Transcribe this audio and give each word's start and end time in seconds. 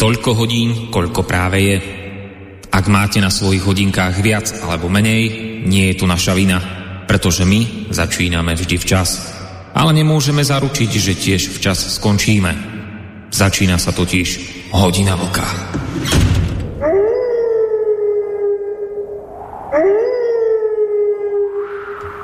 Toľko 0.00 0.32
hodín, 0.32 0.88
koľko 0.88 1.28
práve 1.28 1.60
je. 1.60 1.76
Ak 2.72 2.88
máte 2.88 3.20
na 3.20 3.28
svojich 3.28 3.60
hodinkách 3.60 4.24
viac 4.24 4.48
alebo 4.64 4.88
menej, 4.88 5.28
nie 5.68 5.92
je 5.92 6.00
to 6.00 6.08
naša 6.08 6.32
vina, 6.32 6.56
pretože 7.04 7.44
my 7.44 7.92
začíname 7.92 8.56
vždy 8.56 8.80
včas. 8.80 9.20
Ale 9.76 9.92
nemôžeme 9.92 10.40
zaručiť, 10.40 10.90
že 10.96 11.12
tiež 11.12 11.52
včas 11.52 12.00
skončíme. 12.00 12.48
Začína 13.28 13.76
sa 13.76 13.92
totiž 13.92 14.28
hodina 14.72 15.20
vlka. 15.20 15.44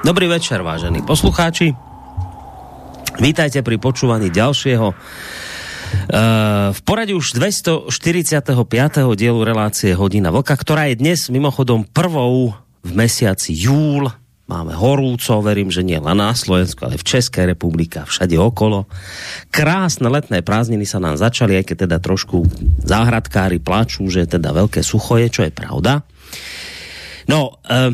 Dobrý 0.00 0.32
večer, 0.32 0.64
vážení 0.64 1.04
poslucháči. 1.04 1.76
Vítajte 3.20 3.60
pri 3.60 3.76
počúvaní 3.76 4.32
ďalšieho 4.32 4.96
v 6.72 6.80
poradí 6.80 7.12
už 7.12 7.36
245. 7.36 7.92
dielu 9.12 9.40
relácie 9.44 9.92
Hodina 9.92 10.32
Vlka, 10.32 10.56
ktorá 10.56 10.88
je 10.88 10.96
dnes 10.96 11.28
mimochodom 11.28 11.84
prvou 11.84 12.56
v 12.80 12.90
mesiaci 12.96 13.52
júl. 13.52 14.08
Máme 14.46 14.72
horúco, 14.78 15.42
verím, 15.42 15.74
že 15.74 15.82
nie 15.82 15.98
len 15.98 16.16
na 16.16 16.32
Slovensku, 16.32 16.86
ale 16.86 16.96
v 16.96 17.04
Českej 17.04 17.50
republike 17.52 18.00
všade 18.00 18.38
okolo. 18.38 18.86
Krásne 19.50 20.06
letné 20.06 20.40
prázdniny 20.40 20.86
sa 20.86 21.02
nám 21.02 21.18
začali, 21.18 21.58
aj 21.58 21.64
keď 21.68 21.76
teda 21.84 21.98
trošku 21.98 22.46
záhradkári 22.86 23.58
plačú, 23.58 24.06
že 24.06 24.24
teda 24.24 24.54
veľké 24.54 24.86
sucho 24.86 25.18
je, 25.18 25.28
čo 25.28 25.42
je 25.44 25.52
pravda. 25.52 26.06
No, 27.26 27.58
uh, 27.66 27.90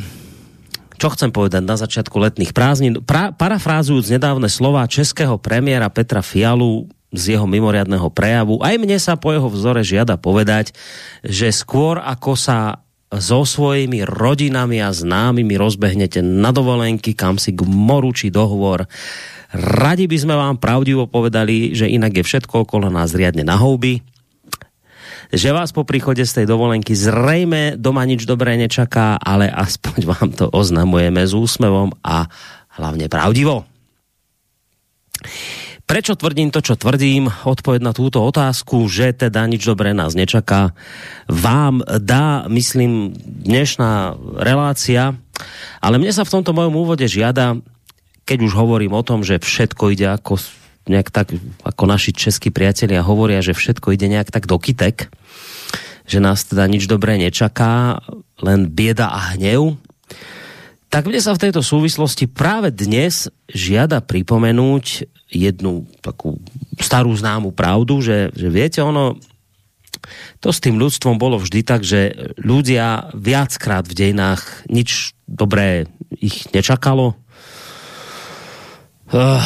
čo 1.01 1.09
chcem 1.11 1.35
povedať 1.35 1.65
na 1.65 1.75
začiatku 1.75 2.15
letných 2.21 2.55
prázdnin? 2.55 3.01
Pra, 3.03 3.33
parafrázujúc 3.35 4.13
nedávne 4.13 4.47
slova 4.47 4.87
českého 4.87 5.41
premiéra 5.41 5.91
Petra 5.91 6.23
Fialu 6.23 6.87
z 7.13 7.37
jeho 7.37 7.45
mimoriadného 7.45 8.09
prejavu, 8.09 8.59
aj 8.65 8.75
mne 8.81 8.97
sa 8.97 9.21
po 9.21 9.37
jeho 9.37 9.47
vzore 9.53 9.85
žiada 9.85 10.17
povedať, 10.17 10.73
že 11.21 11.53
skôr 11.53 12.01
ako 12.01 12.33
sa 12.35 12.83
so 13.13 13.45
svojimi 13.45 14.09
rodinami 14.09 14.81
a 14.81 14.89
známymi 14.89 15.61
rozbehnete 15.61 16.25
na 16.25 16.49
dovolenky, 16.49 17.13
kam 17.13 17.37
si 17.37 17.53
k 17.53 17.61
moru 17.69 18.09
či 18.17 18.33
dohovor, 18.33 18.89
radi 19.53 20.09
by 20.09 20.17
sme 20.17 20.35
vám 20.35 20.57
pravdivo 20.57 21.05
povedali, 21.05 21.77
že 21.77 21.93
inak 21.93 22.17
je 22.17 22.25
všetko 22.25 22.65
okolo 22.65 22.89
nás 22.89 23.13
riadne 23.13 23.45
na 23.45 23.61
houby, 23.61 24.01
že 25.33 25.49
vás 25.49 25.73
po 25.73 25.85
príchode 25.85 26.25
z 26.25 26.43
tej 26.43 26.47
dovolenky 26.49 26.93
zrejme 26.93 27.81
doma 27.81 28.05
nič 28.05 28.29
dobré 28.29 28.57
nečaká, 28.57 29.17
ale 29.17 29.49
aspoň 29.49 29.99
vám 30.13 30.29
to 30.33 30.49
oznamujeme 30.49 31.21
s 31.21 31.33
úsmevom 31.37 31.93
a 32.01 32.29
hlavne 32.81 33.13
pravdivo. 33.13 33.69
Prečo 35.93 36.17
tvrdím 36.17 36.49
to, 36.49 36.65
čo 36.65 36.81
tvrdím? 36.81 37.29
Odpoveď 37.29 37.85
na 37.85 37.93
túto 37.93 38.25
otázku, 38.25 38.89
že 38.89 39.13
teda 39.13 39.45
nič 39.45 39.69
dobré 39.69 39.93
nás 39.93 40.17
nečaká, 40.17 40.73
vám 41.29 41.85
dá, 41.85 42.49
myslím, 42.49 43.13
dnešná 43.21 44.17
relácia. 44.41 45.21
Ale 45.85 46.01
mne 46.01 46.09
sa 46.17 46.25
v 46.25 46.33
tomto 46.33 46.57
mojom 46.57 46.81
úvode 46.81 47.05
žiada, 47.05 47.61
keď 48.25 48.39
už 48.41 48.57
hovorím 48.57 48.97
o 48.97 49.05
tom, 49.05 49.21
že 49.21 49.37
všetko 49.37 49.93
ide 49.93 50.09
ako 50.17 50.41
nejak 50.89 51.13
tak, 51.13 51.37
ako 51.61 51.85
naši 51.85 52.17
českí 52.17 52.49
priatelia 52.49 53.05
hovoria, 53.05 53.45
že 53.45 53.53
všetko 53.53 53.93
ide 53.93 54.09
nejak 54.09 54.33
tak 54.33 54.49
do 54.49 54.57
kytek, 54.57 55.13
že 56.09 56.25
nás 56.25 56.41
teda 56.49 56.73
nič 56.73 56.89
dobré 56.89 57.21
nečaká, 57.21 58.01
len 58.41 58.65
bieda 58.73 59.13
a 59.13 59.37
hnev, 59.37 59.77
tak 60.93 61.09
mne 61.09 61.25
sa 61.25 61.33
v 61.33 61.49
tejto 61.49 61.65
súvislosti 61.65 62.29
práve 62.29 62.69
dnes 62.69 63.33
žiada 63.49 64.05
pripomenúť 64.05 65.09
jednu 65.33 65.89
takú 66.05 66.37
starú 66.77 67.17
známu 67.17 67.57
pravdu, 67.57 68.05
že, 68.05 68.29
že 68.37 68.53
viete, 68.53 68.85
ono, 68.85 69.17
to 70.45 70.53
s 70.53 70.61
tým 70.61 70.77
ľudstvom 70.77 71.17
bolo 71.17 71.41
vždy 71.41 71.65
tak, 71.65 71.81
že 71.81 72.13
ľudia 72.37 73.09
viackrát 73.17 73.89
v 73.89 73.97
dejinách 73.97 74.69
nič 74.69 75.17
dobré 75.25 75.89
ich 76.21 76.45
nečakalo, 76.53 77.17
uh, 79.15 79.41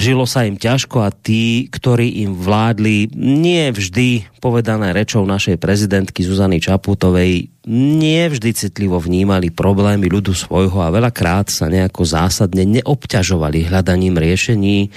žilo 0.00 0.24
sa 0.24 0.48
im 0.48 0.56
ťažko 0.56 1.04
a 1.04 1.10
tí, 1.12 1.68
ktorí 1.68 2.24
im 2.24 2.32
vládli, 2.34 3.12
nie 3.14 3.68
vždy 3.68 4.40
povedané 4.40 4.96
rečou 4.96 5.26
našej 5.28 5.60
prezidentky 5.60 6.24
Zuzany 6.24 6.62
Čaputovej, 6.62 7.52
nie 7.70 8.22
vždy 8.26 8.50
citlivo 8.56 8.96
vnímali 8.96 9.52
problémy 9.52 10.08
ľudu 10.08 10.32
svojho 10.32 10.80
a 10.80 10.88
veľakrát 10.88 11.52
sa 11.52 11.68
nejako 11.68 12.08
zásadne 12.08 12.64
neobťažovali 12.80 13.68
hľadaním 13.68 14.16
riešení, 14.16 14.88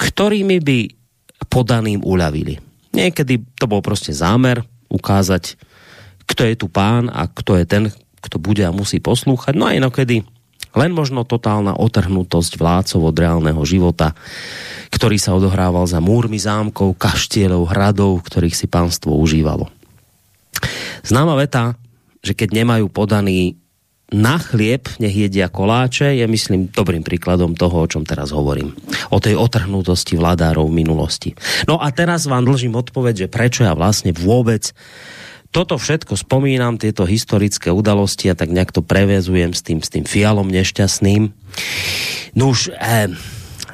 ktorými 0.00 0.58
by 0.64 0.78
podaným 1.52 2.00
uľavili. 2.02 2.58
Niekedy 2.96 3.44
to 3.60 3.68
bol 3.68 3.84
prostě 3.84 4.16
zámer 4.16 4.64
ukázať, 4.88 5.60
kto 6.26 6.42
je 6.44 6.54
tu 6.56 6.66
pán 6.68 7.12
a 7.12 7.28
kto 7.28 7.60
je 7.60 7.64
ten, 7.68 7.84
kto 8.24 8.40
bude 8.40 8.64
a 8.64 8.72
musí 8.72 8.98
poslúchať. 8.98 9.54
No 9.54 9.68
a 9.68 9.76
inokedy 9.76 10.24
len 10.78 10.94
možno 10.94 11.26
totálna 11.26 11.74
otrhnutosť 11.74 12.54
vládcov 12.54 13.00
od 13.02 13.16
reálneho 13.18 13.58
života, 13.66 14.14
ktorý 14.94 15.18
sa 15.18 15.34
odohrával 15.34 15.84
za 15.90 15.98
múrmi 15.98 16.38
zámkov, 16.38 16.94
kaštielov, 16.94 17.66
hradov, 17.74 18.22
ktorých 18.22 18.54
si 18.54 18.70
pánstvo 18.70 19.18
užívalo. 19.18 19.66
Známa 21.02 21.34
veta, 21.34 21.74
že 22.22 22.38
keď 22.38 22.62
nemajú 22.62 22.86
podaný 22.90 23.58
na 24.08 24.40
chlieb, 24.40 24.88
nech 24.96 25.12
jedia 25.12 25.52
koláče, 25.52 26.16
je 26.16 26.24
myslím 26.24 26.72
dobrým 26.72 27.04
príkladom 27.04 27.52
toho, 27.52 27.84
o 27.84 27.90
čom 27.90 28.08
teraz 28.08 28.32
hovorím. 28.32 28.72
O 29.12 29.20
tej 29.20 29.36
otrhnutosti 29.36 30.16
vládárov 30.16 30.64
v 30.64 30.78
minulosti. 30.80 31.30
No 31.68 31.76
a 31.76 31.92
teraz 31.92 32.24
vám 32.24 32.48
dlžím 32.48 32.72
odpoveď, 32.72 33.28
že 33.28 33.28
prečo 33.28 33.68
ja 33.68 33.76
vlastne 33.76 34.16
vôbec 34.16 34.72
toto 35.48 35.80
všetko 35.80 36.14
spomínam, 36.14 36.76
tieto 36.76 37.08
historické 37.08 37.72
udalosti 37.72 38.28
a 38.28 38.36
tak 38.36 38.52
nejak 38.52 38.72
to 38.72 38.84
prevezujem 38.84 39.56
s 39.56 39.64
tým, 39.64 39.80
s 39.80 39.88
tým 39.88 40.04
fialom 40.04 40.44
nešťastným. 40.44 41.32
No 42.36 42.52
už, 42.52 42.76
eh, 42.76 43.08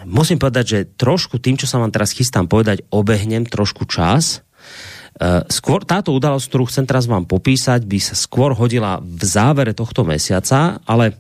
musím 0.07 0.39
povedať, 0.39 0.65
že 0.65 0.79
trošku 0.95 1.43
tým, 1.43 1.59
čo 1.59 1.67
sa 1.67 1.83
vám 1.83 1.91
teraz 1.91 2.15
chystám 2.15 2.47
povedať, 2.47 2.87
obehnem 2.95 3.43
trošku 3.43 3.91
čas. 3.91 4.47
Eh, 5.15 5.47
skôr 5.51 5.83
táto 5.83 6.15
udalosť, 6.15 6.47
ktorú 6.47 6.65
chcem 6.71 6.87
teraz 6.87 7.11
vám 7.11 7.27
popísať, 7.27 7.83
by 7.87 7.99
sa 8.03 8.15
skôr 8.15 8.55
hodila 8.55 9.03
v 9.03 9.23
závere 9.23 9.75
tohto 9.75 10.07
mesiaca, 10.07 10.79
ale 10.87 11.19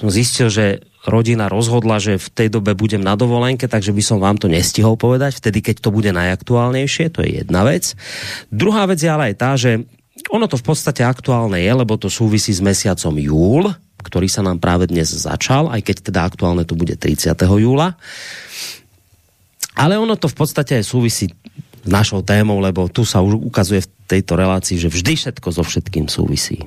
som 0.00 0.08
zistil, 0.08 0.48
že 0.48 0.80
rodina 1.04 1.52
rozhodla, 1.52 2.00
že 2.00 2.16
v 2.16 2.28
tej 2.32 2.48
dobe 2.48 2.72
budem 2.72 3.04
na 3.04 3.12
dovolenke, 3.12 3.68
takže 3.68 3.92
by 3.92 4.02
som 4.02 4.18
vám 4.18 4.40
to 4.40 4.48
nestihol 4.48 4.96
povedať, 4.96 5.36
vtedy, 5.36 5.60
keď 5.60 5.84
to 5.84 5.92
bude 5.92 6.08
najaktuálnejšie, 6.16 7.12
to 7.12 7.20
je 7.20 7.44
jedna 7.44 7.60
vec. 7.68 7.92
Druhá 8.48 8.88
vec 8.88 9.04
je 9.04 9.10
ale 9.12 9.32
aj 9.32 9.34
tá, 9.36 9.52
že 9.60 9.84
ono 10.32 10.48
to 10.48 10.56
v 10.56 10.64
podstate 10.64 11.04
aktuálne 11.04 11.60
je, 11.60 11.72
lebo 11.74 12.00
to 12.00 12.08
súvisí 12.08 12.56
s 12.56 12.64
mesiacom 12.64 13.12
júl, 13.20 13.68
ktorý 14.00 14.28
sa 14.32 14.40
nám 14.40 14.60
práve 14.60 14.88
dnes 14.88 15.12
začal, 15.12 15.68
aj 15.68 15.80
keď 15.84 15.96
teda 16.08 16.20
aktuálne 16.24 16.64
to 16.64 16.72
bude 16.72 16.96
30. 16.96 17.36
júla. 17.36 18.00
Ale 19.74 19.98
ono 20.00 20.14
to 20.16 20.30
v 20.30 20.36
podstate 20.38 20.80
aj 20.80 20.84
súvisí 20.86 21.28
s 21.84 21.88
našou 21.88 22.24
témou, 22.24 22.64
lebo 22.64 22.88
tu 22.88 23.04
sa 23.04 23.20
už 23.20 23.36
ukazuje 23.36 23.84
v 23.84 23.90
tejto 24.08 24.40
relácii, 24.40 24.80
že 24.80 24.88
vždy 24.88 25.12
všetko 25.20 25.48
so 25.52 25.60
všetkým 25.66 26.08
súvisí. 26.08 26.64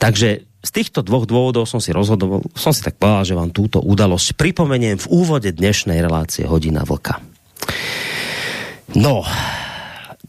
Takže 0.00 0.55
z 0.64 0.70
týchto 0.72 1.04
dvoch 1.04 1.28
dôvodov 1.28 1.68
som 1.68 1.78
si 1.78 1.92
rozhodoval, 1.92 2.42
som 2.56 2.72
si 2.72 2.82
tak 2.82 2.96
povedal, 2.98 3.24
že 3.28 3.38
vám 3.38 3.50
túto 3.54 3.78
udalosť 3.82 4.34
pripomeniem 4.34 4.96
v 4.98 5.06
úvode 5.12 5.50
dnešnej 5.52 6.00
relácie 6.00 6.48
Hodina 6.48 6.82
Vlka. 6.82 7.22
No, 8.96 9.22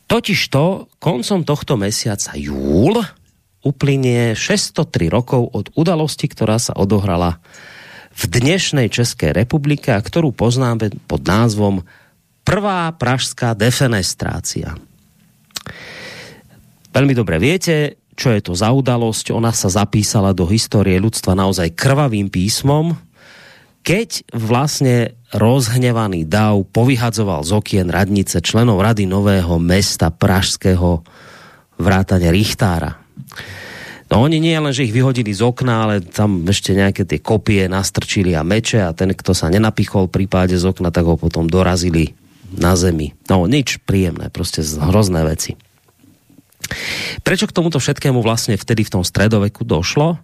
totižto 0.10 0.92
koncom 1.00 1.42
tohto 1.46 1.74
mesiaca 1.80 2.36
júl 2.36 3.02
uplynie 3.66 4.38
603 4.38 5.12
rokov 5.12 5.52
od 5.52 5.74
udalosti, 5.76 6.30
ktorá 6.30 6.62
sa 6.62 6.78
odohrala 6.78 7.42
v 8.18 8.24
dnešnej 8.26 8.90
Českej 8.90 9.36
republike 9.36 9.94
a 9.94 10.02
ktorú 10.02 10.34
poznáme 10.34 10.90
pod 11.06 11.22
názvom 11.22 11.86
Prvá 12.48 12.88
pražská 12.96 13.52
defenestrácia. 13.54 14.80
Veľmi 16.96 17.12
dobre 17.12 17.38
viete, 17.44 18.00
čo 18.18 18.34
je 18.34 18.42
to 18.42 18.58
za 18.58 18.74
udalosť. 18.74 19.30
Ona 19.30 19.54
sa 19.54 19.69
zapísala 19.69 20.34
do 20.34 20.50
histórie 20.50 20.98
ľudstva 20.98 21.38
naozaj 21.38 21.78
krvavým 21.78 22.34
písmom, 22.34 22.98
keď 23.86 24.25
vlastne 24.36 25.16
rozhnevaný 25.31 26.28
dav 26.28 26.66
povyhadzoval 26.75 27.46
z 27.46 27.52
okien 27.56 27.88
radnice 27.88 28.44
členov 28.44 28.84
rady 28.84 29.08
nového 29.08 29.62
mesta 29.62 30.12
pražského 30.12 31.06
vrátane 31.80 32.28
Richtára. 32.34 33.00
No 34.08 34.24
oni 34.24 34.40
nie 34.40 34.56
len, 34.56 34.72
že 34.72 34.88
ich 34.88 34.96
vyhodili 34.96 35.36
z 35.36 35.44
okna, 35.44 35.84
ale 35.84 35.96
tam 36.00 36.48
ešte 36.48 36.72
nejaké 36.72 37.04
tie 37.04 37.19
kopie 37.19 37.68
nastrčili 37.68 38.36
a 38.36 38.44
meče 38.44 38.88
a 38.88 38.96
ten, 38.96 39.12
kto 39.12 39.36
sa 39.36 39.52
nenapichol 39.52 40.08
pri 40.08 40.25
páde 40.31 40.56
z 40.56 40.64
okna, 40.64 40.96
tak 40.96 41.08
ho 41.08 41.19
potom 41.19 41.48
dorazili 41.48 42.16
na 42.56 42.80
zemi. 42.80 43.12
No 43.28 43.44
nič 43.48 43.84
príjemné, 43.84 44.31
prostě 44.31 44.64
hrozné 44.64 45.24
veci. 45.24 45.60
Prečo 47.24 47.48
k 47.48 47.56
tomuto 47.56 47.80
všetkému 47.80 48.19
vlastne 48.22 48.60
vtedy 48.60 48.84
v 48.88 49.00
tom 49.00 49.04
stredoveku 49.04 49.64
došlo? 49.64 50.19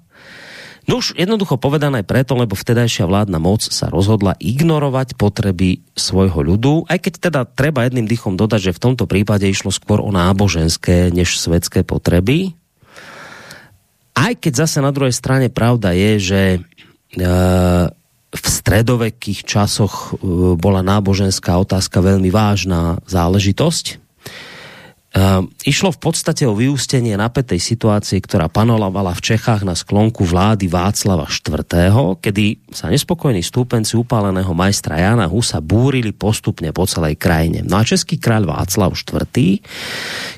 No 0.84 1.00
už 1.00 1.16
jednoducho 1.16 1.56
povedané 1.56 2.04
preto, 2.04 2.36
lebo 2.36 2.60
vtedajšia 2.60 3.08
vládna 3.08 3.40
moc 3.40 3.64
sa 3.64 3.88
rozhodla 3.88 4.36
ignorovať 4.44 5.16
potreby 5.16 5.80
svojho 5.96 6.44
ľudu, 6.44 6.92
aj 6.92 7.00
keď 7.00 7.14
teda 7.32 7.42
treba 7.48 7.88
jedným 7.88 8.04
dychom 8.04 8.36
dodať, 8.36 8.72
že 8.72 8.76
v 8.76 8.84
tomto 8.84 9.08
prípade 9.08 9.48
išlo 9.48 9.72
skôr 9.72 10.04
o 10.04 10.12
náboženské 10.12 11.08
než 11.16 11.40
svetské 11.40 11.88
potreby. 11.88 12.52
Aj 14.12 14.36
keď 14.36 14.68
zase 14.68 14.84
na 14.84 14.92
druhej 14.92 15.16
strane 15.16 15.48
pravda 15.48 15.96
je, 15.96 16.12
že 16.20 16.42
e, 16.52 16.60
v 18.34 18.44
stredovekých 18.44 19.48
časoch 19.48 20.20
e, 20.20 20.28
bola 20.60 20.84
náboženská 20.84 21.56
otázka 21.64 22.04
veľmi 22.04 22.28
vážná 22.28 23.00
záležitosť 23.08 24.03
išlo 25.62 25.94
v 25.94 26.00
podstate 26.02 26.50
o 26.50 26.58
vyústenie 26.58 27.14
napätej 27.14 27.62
situácie, 27.62 28.18
ktorá 28.18 28.50
panovala 28.50 29.14
v 29.14 29.22
Čechách 29.22 29.62
na 29.62 29.78
sklonku 29.78 30.26
vlády 30.26 30.66
Václava 30.66 31.30
IV., 31.30 32.18
kedy 32.18 32.74
sa 32.74 32.90
nespokojní 32.90 33.46
stúpenci 33.46 33.94
upáleného 33.94 34.50
majstra 34.58 34.98
Jana 34.98 35.30
Husa 35.30 35.62
búrili 35.62 36.10
postupne 36.18 36.74
po 36.74 36.90
celej 36.90 37.22
krajine. 37.22 37.62
No 37.62 37.78
a 37.78 37.86
český 37.86 38.18
kráľ 38.18 38.58
Václav 38.58 38.98
IV., 38.98 39.62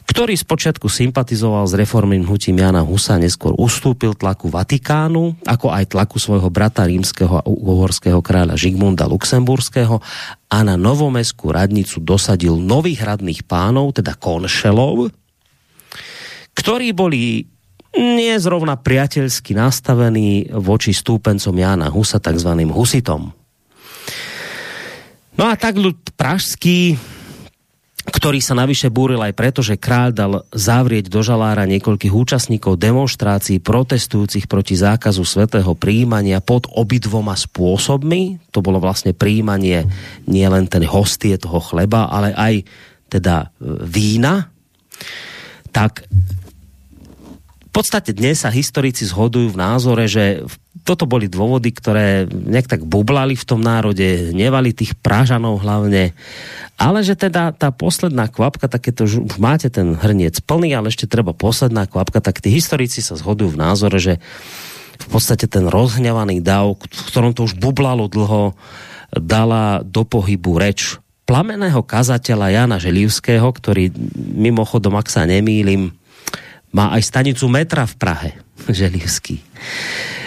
ktorý 0.06 0.33
spočiatku 0.36 0.92
sympatizoval 0.92 1.71
s 1.71 1.74
reformným 1.80 2.28
hnutím 2.28 2.60
Jana 2.60 2.83
Husa, 2.83 3.16
neskôr 3.16 3.56
ustúpil 3.56 4.12
tlaku 4.12 4.51
Vatikánu, 4.51 5.39
ako 5.48 5.71
aj 5.71 5.95
tlaku 5.95 6.19
svojho 6.19 6.51
brata 6.51 6.83
rímskeho 6.83 7.39
a 7.39 7.48
uhorského 7.48 8.19
kráľa 8.19 8.60
Žigmunda 8.60 9.07
Luxemburského 9.07 10.04
a 10.50 10.57
na 10.62 10.77
novomestskú 10.77 11.50
radnicu 11.50 12.01
dosadil 12.01 12.56
nových 12.56 13.03
radných 13.03 13.44
pánov, 13.45 13.97
teda 13.97 14.13
konšelov, 14.15 15.09
ktorí 16.56 16.94
boli 16.95 17.50
nie 17.95 18.36
zrovna 18.39 18.75
priateľsky 18.75 19.56
nastavení 19.56 20.51
voči 20.51 20.92
stúpencom 20.92 21.56
Jána 21.56 21.88
Husa, 21.88 22.19
takzvaným 22.19 22.69
husitom. 22.71 23.31
No 25.36 25.44
a 25.47 25.56
tak 25.59 25.80
ľud 25.80 26.00
pražský 26.15 26.95
ktorý 28.06 28.38
sa 28.38 28.54
navyše 28.54 28.94
búril 28.94 29.18
aj 29.18 29.34
preto, 29.34 29.66
že 29.66 29.81
kráľ 29.81 30.10
dal 30.13 30.34
zavrieť 30.54 31.10
do 31.10 31.25
žalára 31.25 31.66
niekoľkých 31.66 32.13
účastníkov 32.13 32.78
demonstrácií 32.78 33.57
protestujúcich 33.57 34.46
proti 34.46 34.78
zákazu 34.78 35.25
svetého 35.25 35.74
príjmania 35.74 36.38
pod 36.38 36.69
obidvoma 36.69 37.34
spôsobmi. 37.34 38.54
To 38.54 38.62
bolo 38.62 38.78
vlastne 38.78 39.18
príjmanie 39.18 39.90
nie 40.30 40.46
len 40.46 40.69
ten 40.69 40.86
hostie 40.86 41.34
toho 41.42 41.57
chleba, 41.57 42.06
ale 42.06 42.31
aj 42.38 42.54
teda 43.10 43.50
e, 43.50 43.84
vína. 43.90 44.54
Tak 45.74 46.06
podstate 47.75 48.16
dnes 48.16 48.39
sa 48.39 48.48
historici 48.48 49.04
zhodujú 49.04 49.51
v 49.51 49.60
názore, 49.60 50.07
že 50.07 50.48
toto 50.88 51.04
boli 51.04 51.27
dôvody, 51.27 51.75
ktoré 51.75 52.24
nejak 52.31 52.72
tak 52.72 52.81
bublali 52.88 53.36
v 53.36 53.44
tom 53.44 53.60
národe, 53.60 54.31
nevali 54.31 54.72
tých 54.72 54.95
Pražanov 54.95 55.60
hlavne. 55.60 56.16
Ale 56.80 57.04
že 57.04 57.19
teda 57.19 57.51
tá 57.51 57.75
posledná 57.75 58.31
kvapka, 58.31 58.72
takéto, 58.72 59.04
už 59.04 59.36
máte 59.36 59.68
ten 59.68 59.92
hrniec 59.92 60.39
plný, 60.48 60.72
ale 60.72 60.88
ešte 60.88 61.04
treba 61.04 61.36
posledná 61.36 61.83
kvapka, 61.83 62.24
tak 62.24 62.39
tí 62.39 62.48
historici 62.56 63.04
sa 63.04 63.19
zhodujú 63.19 63.60
v 63.60 63.62
názore, 63.68 64.00
že 64.00 64.24
v 64.95 65.07
podstate 65.12 65.51
ten 65.51 65.68
rozhňavaný 65.68 66.39
dav, 66.39 66.80
v 66.80 67.04
ktorom 67.12 67.36
to 67.36 67.44
už 67.44 67.60
bublalo 67.60 68.07
dlho, 68.07 68.56
dala 69.12 69.83
do 69.83 70.07
pohybu 70.07 70.56
reč 70.56 70.95
plameného 71.28 71.83
kazateľa 71.83 72.54
Jana 72.56 72.78
Želivského, 72.80 73.44
ktorý 73.44 73.92
mimochodom, 74.16 74.95
ak 74.95 75.12
sa 75.12 75.28
nemýlim, 75.28 75.92
má 76.75 76.92
aj 76.92 77.07
stanicu 77.07 77.48
metra 77.48 77.88
v 77.88 77.95
Prahe, 77.95 78.30
Želivský. 78.68 79.39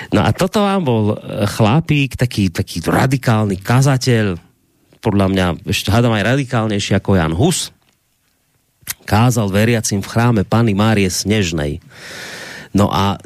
No 0.09 0.25
a 0.25 0.33
toto 0.33 0.65
vám 0.65 0.83
bol 0.89 1.05
chlapík, 1.45 2.17
taký, 2.17 2.49
taký 2.49 2.81
radikálny 2.81 3.61
kazateľ, 3.61 4.41
podľa 5.05 5.27
mňa 5.29 5.47
ešte 5.69 5.93
hádam 5.93 6.17
aj 6.17 6.25
radikálnejší 6.25 6.97
ako 6.97 7.21
Jan 7.21 7.37
Hus, 7.37 7.71
kázal 9.05 9.53
veriacim 9.53 10.01
v 10.01 10.09
chráme 10.09 10.43
Pany 10.49 10.73
Márie 10.73 11.13
Snežnej. 11.13 11.85
No 12.73 12.89
a 12.89 13.21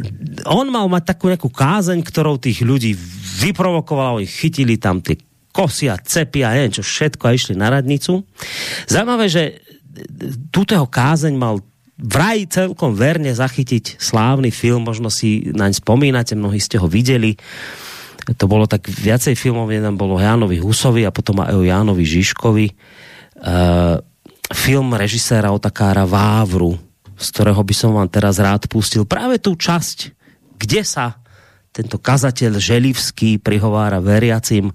on 0.47 0.71
mal 0.71 0.87
mať 0.91 1.15
takú 1.15 1.31
nejakú 1.31 1.51
kázeň, 1.51 2.03
ktorou 2.03 2.39
tých 2.39 2.63
ľudí 2.63 2.95
vyprovokoval, 3.43 4.23
oni 4.23 4.27
chytili 4.27 4.79
tam 4.79 5.03
tie 5.03 5.19
kosy 5.55 5.91
a 5.91 5.99
cepy 5.99 6.43
a 6.43 6.55
neviem 6.55 6.75
čo 6.75 6.83
všetko 6.83 7.23
a 7.27 7.35
išli 7.35 7.55
na 7.55 7.71
radnicu. 7.71 8.23
Zajímavé, 8.87 9.27
že 9.31 9.63
túteho 10.49 10.89
kázeň 10.89 11.35
mal 11.37 11.61
vraj 12.01 12.49
celkom 12.49 12.97
verne 12.97 13.33
zachytiť 13.33 14.01
slávny 14.01 14.49
film, 14.49 14.89
možno 14.89 15.13
si 15.13 15.53
naň 15.53 15.77
spomínate, 15.77 16.33
mnohí 16.33 16.59
ste 16.59 16.81
ho 16.81 16.89
videli, 16.89 17.37
to 18.39 18.47
bolo 18.47 18.71
tak 18.71 18.87
viacej 18.87 19.35
filmov, 19.35 19.75
jeden 19.75 19.99
bolo 19.99 20.23
Jánovi 20.23 20.63
Husovi 20.63 21.03
a 21.03 21.15
potom 21.15 21.43
aj 21.43 21.59
o 21.59 21.67
Jánovi 21.67 22.07
Žižkovi. 22.07 22.67
Uh, 23.43 23.99
film 24.55 24.95
režiséra 24.95 25.51
Otakára 25.51 26.07
Vávru, 26.07 26.79
z 27.19 27.27
ktorého 27.35 27.59
by 27.59 27.75
som 27.75 27.91
vám 27.99 28.07
teraz 28.07 28.39
rád 28.39 28.71
pustil 28.71 29.03
práve 29.03 29.43
tú 29.43 29.59
časť, 29.59 30.15
kde 30.55 30.87
sa 30.87 31.19
tento 31.73 31.99
kazateľ 31.99 32.61
Želivský 32.61 33.41
prihovára 33.41 33.99
veriacim, 33.99 34.71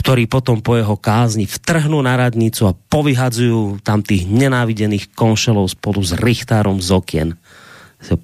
ktorí 0.00 0.24
potom 0.24 0.64
po 0.64 0.80
jeho 0.80 0.96
kázni 0.96 1.44
vtrhnú 1.44 2.00
na 2.00 2.16
radnicu 2.16 2.72
a 2.72 2.72
povyhadzujú 2.72 3.84
tam 3.84 4.00
tých 4.00 4.24
nenávidených 4.24 5.12
konšelov 5.12 5.76
spolu 5.76 6.00
s 6.00 6.16
Richtárom 6.16 6.80
z 6.80 6.88
okien. 6.88 7.28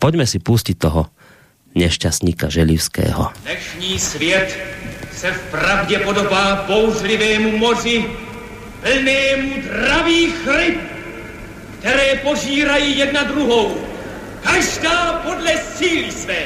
Poďme 0.00 0.25
si 0.25 0.40
pustiť 0.40 0.76
toho 0.81 1.12
nešťastníka 1.76 2.49
Želivského. 2.49 3.28
Dnešní 3.44 3.99
svět 4.00 4.49
se 5.12 5.28
v 5.32 5.40
pravdě 5.52 5.99
podobá 5.99 6.64
bouřlivému 6.64 7.61
moři, 7.61 8.08
plnému 8.81 9.52
dravých 9.69 10.37
ryb, 10.56 10.81
které 11.79 12.24
požírají 12.24 12.98
jedna 12.98 13.22
druhou, 13.24 13.77
každá 14.41 15.20
podle 15.29 15.53
síly 15.77 16.12
své. 16.12 16.43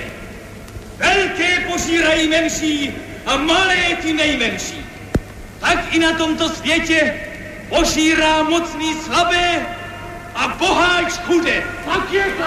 Velké 0.99 1.71
požírají 1.71 2.29
menší 2.29 2.91
a 3.27 3.37
malé 3.37 3.95
ty 4.03 4.13
nejmenší. 4.13 4.90
Tak 5.61 5.95
i 5.95 5.99
na 5.99 6.13
tomto 6.13 6.49
světě 6.49 7.15
požírá 7.69 8.43
mocný 8.43 8.95
slabé 8.95 9.67
a 10.35 10.49
boháč 10.49 11.13
chudé. 11.27 11.63
Tak 11.85 12.13
je 12.13 12.25
to. 12.25 12.45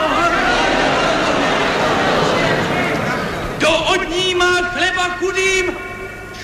Kdo 3.57 3.77
odnímá 3.77 4.61
chleba 4.61 5.03
chudým, 5.03 5.77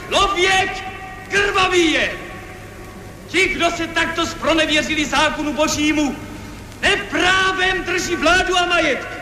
člověk 0.09 0.83
krvavý 1.29 1.91
je. 1.91 2.11
Ti, 3.27 3.47
kdo 3.47 3.71
se 3.71 3.88
takto 3.88 4.25
spronevěřili 4.25 5.05
zákonu 5.05 5.53
božímu, 5.53 6.15
neprávem 6.81 7.83
drží 7.83 8.15
vládu 8.15 8.57
a 8.57 8.65
majetky. 8.65 9.19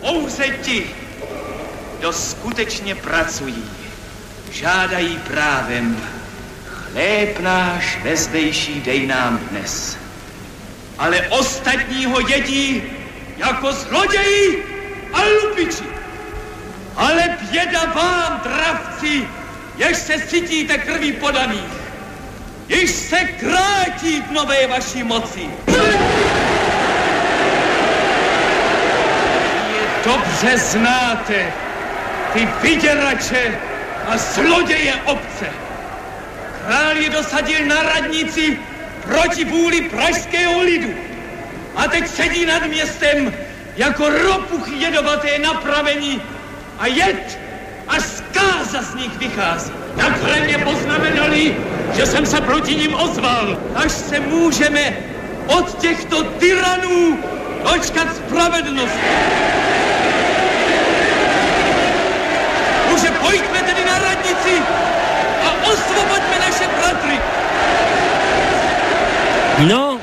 Pouze 0.00 0.48
ti, 0.48 0.90
kdo 1.98 2.12
skutečně 2.12 2.94
pracují, 2.94 3.64
žádají 4.50 5.18
právem 5.18 6.15
chléb 6.92 7.40
náš 7.40 7.98
vezdejší 8.02 8.80
dej 8.80 9.06
nám 9.06 9.38
dnes. 9.38 9.98
Ale 10.98 11.20
ostatního 11.28 12.20
jedí 12.28 12.82
jako 13.36 13.72
zloději 13.72 14.64
a 15.12 15.22
lupiči. 15.22 15.84
Ale 16.96 17.36
běda 17.50 17.84
vám, 17.84 18.40
dravci, 18.44 19.28
jež 19.76 19.96
se 19.96 20.20
cítíte 20.26 20.78
krví 20.78 21.12
podaných, 21.12 21.72
jež 22.68 22.90
se 22.90 23.24
krátí 23.24 24.22
v 24.22 24.32
nové 24.32 24.66
vaší 24.66 25.02
moci. 25.02 25.48
Je 29.72 29.82
dobře 30.04 30.58
znáte 30.58 31.52
ty 32.32 32.48
vyděrače 32.62 33.58
a 34.06 34.16
zloděje 34.16 34.94
obce. 35.04 35.65
Král 36.66 36.96
je 36.96 37.10
dosadil 37.10 37.66
na 37.66 37.82
radnici 37.82 38.58
proti 39.02 39.44
vůli 39.44 39.80
pražského 39.80 40.60
lidu. 40.60 40.90
A 41.76 41.88
teď 41.88 42.08
sedí 42.08 42.46
nad 42.46 42.66
městem 42.66 43.32
jako 43.76 44.08
ropuch 44.08 44.68
jedovaté 44.68 45.38
napravení 45.38 46.22
a 46.78 46.86
jed, 46.86 47.38
až 47.88 48.02
zkáza 48.02 48.82
z 48.82 48.94
nich 48.94 49.18
vychází. 49.18 49.72
Takhle 49.96 50.40
mě 50.40 50.58
poznamenali, 50.58 51.56
že 51.96 52.06
jsem 52.06 52.26
se 52.26 52.40
proti 52.40 52.74
ním 52.74 52.94
ozval. 52.94 53.58
Až 53.74 53.92
se 53.92 54.20
můžeme 54.20 54.96
od 55.46 55.78
těchto 55.78 56.22
tyranů 56.22 57.18
dočkat 57.72 58.16
spravedlnosti. 58.16 59.00
Už 62.94 63.00
pojďme 63.20 63.62
tedy 63.62 63.84
na 63.84 63.98
radnici 63.98 64.62
a 65.44 65.66
osvoboďme 65.72 66.38
naše 66.38 66.66
bratry. 66.78 67.18
No, 69.64 69.96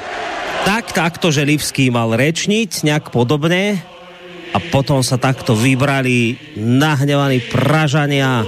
tak 0.66 0.98
takto 0.98 1.30
Želivský 1.30 1.94
mal 1.94 2.10
rečniť, 2.18 2.90
nejak 2.90 3.14
podobne. 3.14 3.78
a 4.54 4.58
potom 4.74 5.02
sa 5.02 5.18
takto 5.22 5.54
vybrali 5.58 6.38
nahnevaní 6.58 7.42
Pražania 7.54 8.46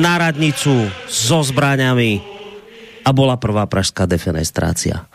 na 0.00 0.14
radnicu 0.16 0.92
so 1.08 1.40
zbraňami 1.40 2.20
a 3.04 3.10
bola 3.16 3.40
prvá 3.40 3.64
pražská 3.64 4.04
defenestrácia. 4.04 5.08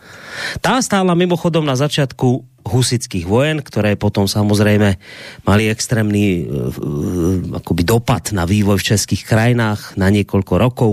Tá 0.61 0.81
stála 0.81 1.13
mimochodom 1.13 1.61
na 1.61 1.77
začiatku 1.77 2.45
husických 2.65 3.29
vojen, 3.29 3.61
ktoré 3.61 3.93
potom 3.93 4.25
samozrejme 4.25 4.97
mali 5.45 5.69
extrémny 5.69 6.45
uh, 6.45 7.61
akoby 7.61 7.81
dopad 7.85 8.33
na 8.33 8.45
vývoj 8.49 8.81
v 8.81 8.87
českých 8.93 9.21
krajinách 9.25 9.93
na 10.01 10.09
niekoľko 10.09 10.53
rokov. 10.57 10.91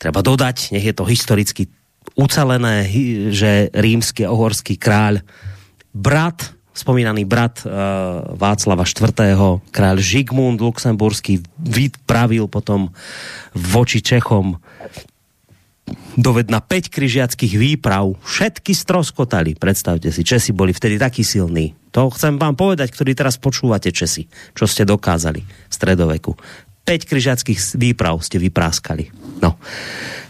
Treba 0.00 0.24
dodať, 0.24 0.72
nech 0.72 0.88
je 0.88 0.96
to 0.96 1.04
historicky 1.04 1.68
ucelené, 2.20 2.84
že 3.32 3.72
rímsky 3.72 4.28
a 4.28 4.30
uhorský 4.30 4.76
kráľ, 4.76 5.24
brat, 5.96 6.52
spomínaný 6.76 7.24
brat 7.24 7.64
uh, 7.64 8.36
Václava 8.36 8.84
IV., 8.84 9.16
kráľ 9.72 9.96
Žigmund 9.96 10.60
Luxemburský, 10.60 11.40
vypravil 11.56 12.46
potom 12.46 12.92
voči 13.56 14.04
Čechom 14.04 14.60
doved 16.14 16.52
na 16.52 16.62
5 16.62 16.92
kryžiackých 16.92 17.54
výprav. 17.58 18.14
Všetky 18.22 18.76
stroskotali. 18.76 19.58
Predstavte 19.58 20.14
si, 20.14 20.22
Česi 20.22 20.54
boli 20.54 20.70
vtedy 20.70 21.00
takí 21.00 21.26
silní. 21.26 21.74
To 21.90 22.06
chcem 22.14 22.38
vám 22.38 22.54
povedať, 22.54 22.94
ktorí 22.94 23.18
teraz 23.18 23.40
počúvate 23.42 23.90
Česi, 23.90 24.30
čo 24.54 24.70
ste 24.70 24.86
dokázali 24.86 25.42
v 25.42 25.72
stredoveku. 25.74 26.38
5 26.84 27.08
kryžiackých 27.08 27.58
výprav 27.78 28.18
ste 28.24 28.40
vypráskali. 28.40 29.12
No. 29.40 29.56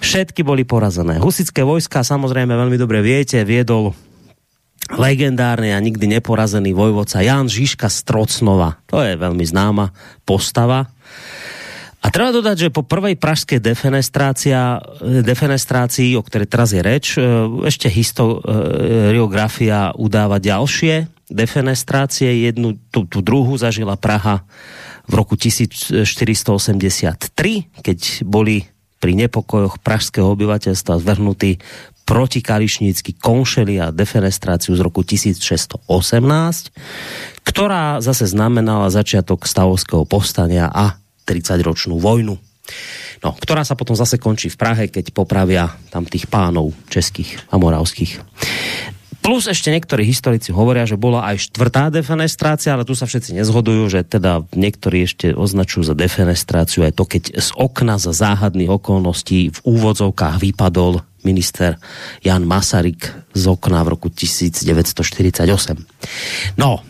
Všetky 0.01 0.47
boli 0.47 0.65
porazené. 0.65 1.19
Husické 1.21 1.65
vojska, 1.65 2.05
samozrejme 2.05 2.53
veľmi 2.53 2.77
dobre 2.81 3.03
viete, 3.05 3.45
viedol 3.45 3.93
legendárny 4.91 5.71
a 5.71 5.79
nikdy 5.79 6.19
neporazený 6.19 6.75
vojvodca 6.75 7.23
Jan 7.23 7.47
Žižka 7.47 7.87
z 7.87 8.03
Trocnova. 8.03 8.83
To 8.91 8.99
je 9.05 9.15
veľmi 9.15 9.45
známa 9.47 9.95
postava. 10.27 10.91
A 12.01 12.09
treba 12.09 12.33
dodať, 12.33 12.57
že 12.57 12.73
po 12.73 12.81
prvej 12.81 13.21
pražskej 13.21 13.61
defenestrácii, 15.21 16.17
o 16.17 16.25
ktorej 16.25 16.49
teraz 16.49 16.73
je 16.73 16.81
reč, 16.81 17.21
e, 17.21 17.23
ešte 17.69 17.93
historiografia 17.93 19.93
udáva 19.93 20.41
ďalšie 20.41 21.13
defenestrácie. 21.29 22.49
Jednu, 22.49 22.81
tú, 22.89 23.05
tú 23.05 23.21
druhú 23.21 23.53
zažila 23.61 24.01
Praha 24.01 24.49
v 25.11 25.15
roku 25.19 25.35
1483, 25.35 26.07
keď 27.83 27.99
boli 28.23 28.63
pri 29.03 29.13
nepokojoch 29.19 29.83
pražského 29.83 30.31
obyvateľstva 30.31 31.03
zvrhnutí 31.03 31.59
protikališnícky 32.07 33.19
konšeli 33.19 33.79
a 33.79 33.95
defenestráciu 33.95 34.75
z 34.75 34.81
roku 34.83 35.03
1618, 35.03 35.87
ktorá 37.43 37.99
zase 38.03 38.27
znamenala 38.31 38.91
začiatok 38.91 39.47
stavovského 39.47 40.07
povstania 40.07 40.71
a 40.71 40.99
30-ročnú 41.27 41.99
vojnu. 41.99 42.35
No, 43.21 43.31
ktorá 43.37 43.67
sa 43.67 43.77
potom 43.79 43.95
zase 43.99 44.17
končí 44.17 44.49
v 44.51 44.59
Prahe, 44.59 44.85
keď 44.89 45.13
popravia 45.15 45.71
tam 45.93 46.07
tých 46.07 46.27
pánov 46.31 46.73
českých 46.89 47.39
a 47.51 47.59
moravských. 47.59 48.23
Plus 49.21 49.45
ešte 49.45 49.69
niektorí 49.69 50.09
historici 50.09 50.49
hovoria, 50.49 50.89
že 50.89 50.97
bola 50.97 51.29
aj 51.29 51.53
štvrtá 51.53 51.93
defenestrácia, 51.93 52.73
ale 52.73 52.89
tu 52.89 52.97
sa 52.97 53.05
všetci 53.05 53.37
nezhodujú, 53.37 53.93
že 53.93 54.01
teda 54.01 54.49
niektorí 54.57 55.05
ešte 55.05 55.37
označujú 55.37 55.93
za 55.93 55.95
defenestráciu 55.95 56.89
aj 56.89 56.97
to, 56.97 57.05
keď 57.05 57.23
z 57.37 57.51
okna 57.53 58.01
za 58.01 58.17
záhadných 58.17 58.73
okolností 58.73 59.53
v 59.53 59.59
úvodzovkách 59.61 60.41
vypadol 60.41 61.05
minister 61.21 61.77
Jan 62.25 62.49
Masaryk 62.49 63.13
z 63.37 63.45
okna 63.45 63.85
v 63.85 63.93
roku 63.93 64.09
1948. 64.09 64.65
No, 66.57 66.81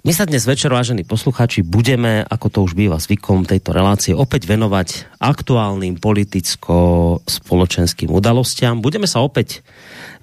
my 0.00 0.16
sa 0.16 0.24
dnes 0.24 0.48
večer, 0.48 0.72
vážení 0.72 1.04
posluchači, 1.04 1.60
budeme, 1.60 2.24
ako 2.24 2.46
to 2.48 2.64
už 2.64 2.72
býva 2.72 2.96
zvykom 2.96 3.44
tejto 3.44 3.76
relácie, 3.76 4.16
opäť 4.16 4.48
venovať 4.48 5.20
aktuálnym 5.20 6.00
politicko-spoločenským 6.00 8.08
udalostiam. 8.08 8.80
Budeme 8.80 9.04
sa 9.04 9.20
opäť 9.20 9.60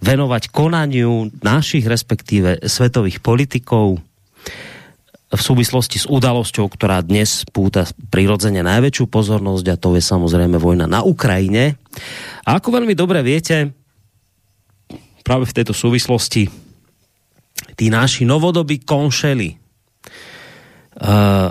venovať 0.02 0.50
konaniu 0.50 1.30
našich, 1.46 1.86
respektíve 1.86 2.66
svetových 2.66 3.22
politikov 3.22 4.02
v 5.28 5.42
súvislosti 5.42 6.00
s 6.02 6.10
udalosťou, 6.10 6.66
ktorá 6.74 7.06
dnes 7.06 7.46
púta 7.54 7.86
prirodzene 8.10 8.66
najväčšiu 8.66 9.06
pozornosť 9.06 9.66
a 9.70 9.78
to 9.78 9.94
je 9.94 10.02
samozrejme 10.02 10.58
vojna 10.58 10.90
na 10.90 11.06
Ukrajine. 11.06 11.78
A 12.50 12.58
ako 12.58 12.82
veľmi 12.82 12.98
dobre 12.98 13.22
viete, 13.22 13.78
práve 15.22 15.46
v 15.46 15.54
tejto 15.54 15.78
súvislosti 15.78 16.50
tí 17.78 17.94
naši 17.94 18.26
novodobí 18.26 18.82
konšeli, 18.82 19.67
uh, 21.02 21.50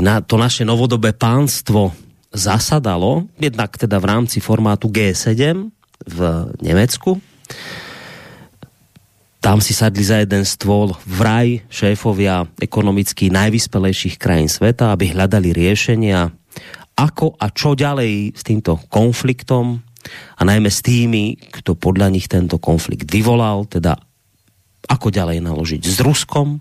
na, 0.00 0.14
to 0.22 0.34
naše 0.34 0.66
novodobé 0.66 1.14
pánstvo 1.14 1.94
zasadalo, 2.34 3.30
jednak 3.38 3.78
teda 3.78 4.02
v 4.02 4.06
rámci 4.10 4.42
formátu 4.42 4.90
G7 4.90 5.70
v 6.04 6.18
Nemecku. 6.58 7.22
Tam 9.38 9.60
si 9.60 9.76
sadli 9.76 10.02
za 10.02 10.24
jeden 10.24 10.42
stôl 10.42 10.96
vraj 11.04 11.62
šéfovia 11.68 12.48
ekonomicky 12.58 13.28
najvyspelejších 13.28 14.16
krajín 14.16 14.48
sveta, 14.48 14.90
aby 14.90 15.12
hľadali 15.12 15.52
riešenia, 15.52 16.32
ako 16.96 17.36
a 17.36 17.52
čo 17.52 17.76
ďalej 17.76 18.34
s 18.34 18.42
týmto 18.42 18.80
konfliktom 18.88 19.84
a 20.40 20.42
najmä 20.42 20.72
s 20.72 20.80
tými, 20.80 21.36
kto 21.60 21.76
podľa 21.76 22.08
nich 22.08 22.26
tento 22.26 22.56
konflikt 22.56 23.10
vyvolal, 23.12 23.68
teda 23.68 24.00
ako 24.88 25.12
ďalej 25.12 25.44
naložiť 25.44 25.82
s 25.84 26.00
Ruskom, 26.00 26.60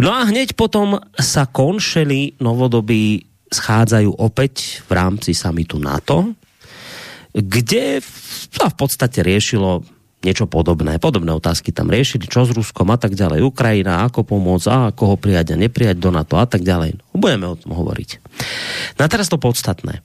No 0.00 0.10
a 0.12 0.26
hneď 0.26 0.54
potom 0.54 0.98
sa 1.16 1.46
konšeli 1.48 2.40
novodobí 2.40 3.26
schádzajú 3.50 4.14
opäť 4.16 4.84
v 4.86 4.90
rámci 4.94 5.34
samitu 5.34 5.82
NATO, 5.82 6.32
kde 7.34 7.98
sa 8.50 8.70
v 8.70 8.76
podstate 8.78 9.22
riešilo 9.22 9.82
niečo 10.20 10.44
podobné. 10.44 11.00
Podobné 11.00 11.32
otázky 11.32 11.72
tam 11.72 11.88
riešili, 11.88 12.28
čo 12.28 12.44
s 12.44 12.52
Ruskom 12.52 12.92
a 12.92 12.98
tak 13.00 13.16
ďalej. 13.16 13.40
Ukrajina, 13.40 14.04
ako 14.04 14.22
pomôcť 14.22 14.66
a 14.68 14.76
ako 14.92 15.02
ho 15.14 15.16
prijať 15.16 15.56
a 15.56 15.60
neprijať 15.60 15.96
do 15.96 16.12
NATO 16.12 16.36
a 16.36 16.44
tak 16.44 16.60
ďalej. 16.60 17.00
No, 17.00 17.16
budeme 17.16 17.46
o 17.48 17.56
tom 17.56 17.72
hovoriť. 17.72 18.10
No 19.00 19.08
teraz 19.08 19.32
to 19.32 19.40
podstatné. 19.40 20.04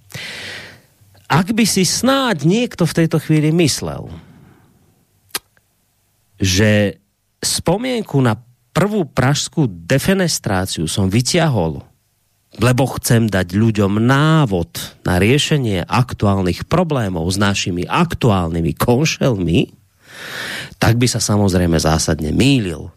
Ak 1.27 1.51
by 1.51 1.65
si 1.67 1.83
snáď 1.83 2.47
niekto 2.47 2.87
v 2.87 2.97
tejto 3.03 3.17
chvíli 3.19 3.51
myslel, 3.51 4.07
že 6.39 7.01
spomienku 7.43 8.21
na 8.23 8.39
prvú 8.75 9.07
pražskú 9.07 9.71
defenestráciu 9.71 10.83
som 10.91 11.07
vyťahol, 11.07 11.79
lebo 12.59 12.83
chcem 12.99 13.31
dať 13.31 13.55
ľuďom 13.55 14.03
návod 14.03 15.01
na 15.07 15.15
riešenie 15.15 15.87
aktuálnych 15.87 16.67
problémov 16.67 17.23
s 17.31 17.39
našimi 17.39 17.87
aktuálnymi 17.87 18.75
konšelmi, 18.75 19.71
tak 20.75 20.99
by 20.99 21.07
sa 21.07 21.23
samozrejme 21.23 21.79
zásadne 21.79 22.35
mýlil. 22.35 22.91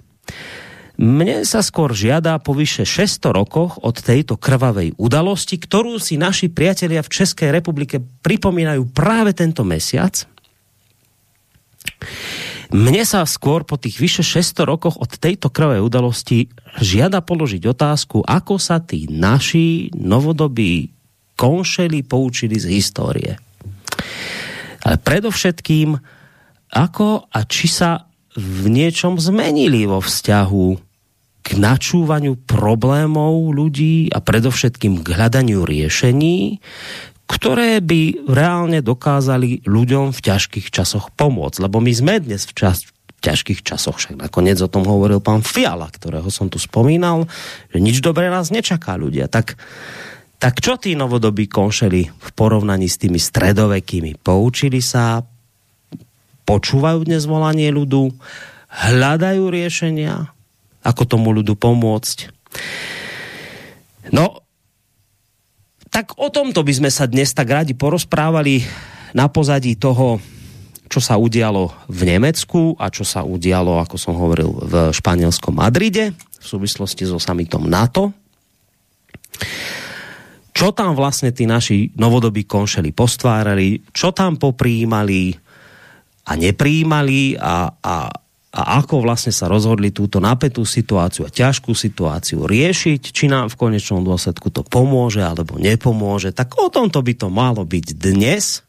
Mne 0.98 1.46
sa 1.46 1.62
skôr 1.62 1.94
žiada 1.94 2.34
po 2.42 2.58
vyše 2.58 2.82
600 2.82 3.30
rokoch 3.30 3.78
od 3.86 4.02
tejto 4.02 4.34
krvavej 4.34 4.98
udalosti, 4.98 5.54
ktorú 5.54 6.02
si 6.02 6.18
naši 6.18 6.50
priatelia 6.50 7.06
v 7.06 7.22
Českej 7.22 7.54
republike 7.54 8.02
pripomínajú 8.02 8.82
práve 8.90 9.30
tento 9.30 9.62
mesiac. 9.62 10.26
Mne 12.68 13.00
sa 13.08 13.24
skôr 13.24 13.64
po 13.64 13.80
tých 13.80 13.96
vyše 13.96 14.20
600 14.20 14.68
rokoch 14.68 14.96
od 15.00 15.08
tejto 15.16 15.48
krvej 15.48 15.80
udalosti 15.80 16.52
žiada 16.84 17.24
položiť 17.24 17.64
otázku, 17.64 18.20
ako 18.28 18.60
sa 18.60 18.84
tí 18.84 19.08
naši 19.08 19.88
novodobí 19.96 20.92
konšeli 21.38 22.04
poučili 22.04 22.60
z 22.60 22.66
histórie. 22.68 23.32
Ale 24.84 24.96
predovšetkým, 25.00 25.96
ako 26.76 27.24
a 27.32 27.40
či 27.48 27.66
sa 27.72 28.04
v 28.36 28.68
niečom 28.68 29.16
zmenili 29.16 29.88
vo 29.88 30.04
vzťahu 30.04 30.66
k 31.48 31.48
načúvaniu 31.56 32.36
problémov 32.44 33.56
ľudí 33.56 34.12
a 34.12 34.20
predovšetkým 34.20 35.00
k 35.00 35.06
hľadaniu 35.16 35.64
riešení, 35.64 36.60
ktoré 37.28 37.84
by 37.84 38.24
reálne 38.24 38.80
dokázali 38.80 39.68
ľuďom 39.68 40.16
v 40.16 40.20
ťažkých 40.24 40.72
časoch 40.72 41.12
pomôcť. 41.12 41.60
Lebo 41.68 41.78
my 41.84 41.92
sme 41.92 42.24
dnes 42.24 42.48
v, 42.48 42.56
čas, 42.56 42.88
v 42.88 43.20
ťažkých 43.20 43.60
časoch, 43.60 44.00
však 44.00 44.16
nakoniec 44.16 44.56
o 44.64 44.72
tom 44.72 44.88
hovoril 44.88 45.20
pán 45.20 45.44
Fiala, 45.44 45.92
ktorého 45.92 46.32
som 46.32 46.48
tu 46.48 46.56
spomínal, 46.56 47.28
že 47.68 47.84
nič 47.84 48.00
dobré 48.00 48.32
nás 48.32 48.48
nečaká 48.48 48.96
ľudia. 48.96 49.28
Tak, 49.28 49.60
tak 50.40 50.64
čo 50.64 50.80
tí 50.80 50.96
novodobí 50.96 51.52
konšeli 51.52 52.08
v 52.08 52.30
porovnaní 52.32 52.88
s 52.88 52.96
tými 52.96 53.20
stredovekými? 53.20 54.16
Poučili 54.24 54.80
sa, 54.80 55.20
počúvajú 56.48 57.04
dnes 57.04 57.28
volanie 57.28 57.68
ľudu, 57.68 58.08
hľadajú 58.72 59.52
riešenia, 59.52 60.32
ako 60.80 61.02
tomu 61.04 61.36
ľudu 61.36 61.60
pomôcť. 61.60 62.32
No, 64.16 64.47
tak 65.98 66.14
o 66.14 66.30
tomto 66.30 66.62
by 66.62 66.70
sme 66.78 66.90
sa 66.94 67.10
dnes 67.10 67.34
tak 67.34 67.50
rádi 67.50 67.74
porozprávali 67.74 68.62
na 69.18 69.26
pozadí 69.26 69.74
toho, 69.74 70.22
čo 70.86 71.02
sa 71.02 71.18
udialo 71.18 71.74
v 71.90 72.14
Nemecku 72.14 72.78
a 72.78 72.86
čo 72.86 73.02
sa 73.02 73.26
udialo, 73.26 73.82
ako 73.82 73.98
som 73.98 74.14
hovoril, 74.14 74.62
v 74.62 74.74
španielskom 74.94 75.58
Madride 75.58 76.14
v 76.14 76.44
súvislosti 76.46 77.02
so 77.02 77.18
samitom 77.18 77.66
NATO. 77.66 78.14
Čo 80.54 80.70
tam 80.70 80.94
vlastne 80.94 81.34
tí 81.34 81.50
naši 81.50 81.90
novodobí 81.98 82.46
konšeli 82.46 82.94
postvárali, 82.94 83.90
čo 83.90 84.14
tam 84.14 84.38
popríjmali 84.38 85.34
a 86.30 86.32
nepríjmali 86.38 87.42
a, 87.42 87.74
a, 87.74 88.06
a 88.48 88.80
ako 88.80 89.04
vlastne 89.04 89.28
sa 89.28 89.44
rozhodli 89.44 89.92
túto 89.92 90.24
napätú 90.24 90.64
situáciu 90.64 91.28
a 91.28 91.32
ťažkú 91.32 91.76
situáciu 91.76 92.48
riešiť, 92.48 93.00
či 93.12 93.28
nám 93.28 93.52
v 93.52 93.60
konečnom 93.60 94.00
dôsledku 94.00 94.48
to 94.48 94.64
pomôže 94.64 95.20
alebo 95.20 95.60
nepomôže, 95.60 96.32
tak 96.32 96.56
o 96.56 96.72
tomto 96.72 97.04
by 97.04 97.12
to 97.12 97.28
malo 97.28 97.68
byť 97.68 97.86
dnes. 98.00 98.64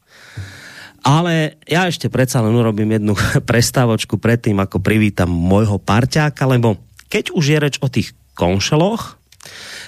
Ale 1.00 1.56
ja 1.64 1.88
ešte 1.88 2.12
predsa 2.12 2.44
len 2.44 2.52
urobím 2.52 3.00
jednu 3.00 3.16
prestávočku 3.50 4.20
predtým, 4.20 4.60
ako 4.60 4.84
privítam 4.84 5.32
môjho 5.32 5.80
parťáka, 5.80 6.44
lebo 6.44 6.76
keď 7.08 7.32
už 7.32 7.44
je 7.48 7.58
reč 7.58 7.74
o 7.80 7.88
tých 7.88 8.12
konšeloch, 8.36 9.16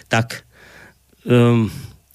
tak 0.08 0.48
um, 1.28 1.68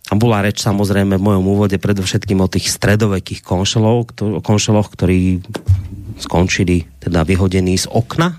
a 0.07 0.13
bola 0.15 0.39
reč 0.39 0.63
samozrejme 0.63 1.19
v 1.19 1.25
mojom 1.29 1.45
úvode 1.45 1.75
predovšetkým 1.75 2.39
o 2.39 2.47
tých 2.47 2.71
stredovekých 2.71 3.43
konšelov, 3.43 4.15
konšeloch, 4.39 4.87
ktorí 4.95 5.43
skončili 6.19 6.85
teda 6.99 7.23
vyhodení 7.23 7.77
z 7.77 7.89
okna. 7.89 8.37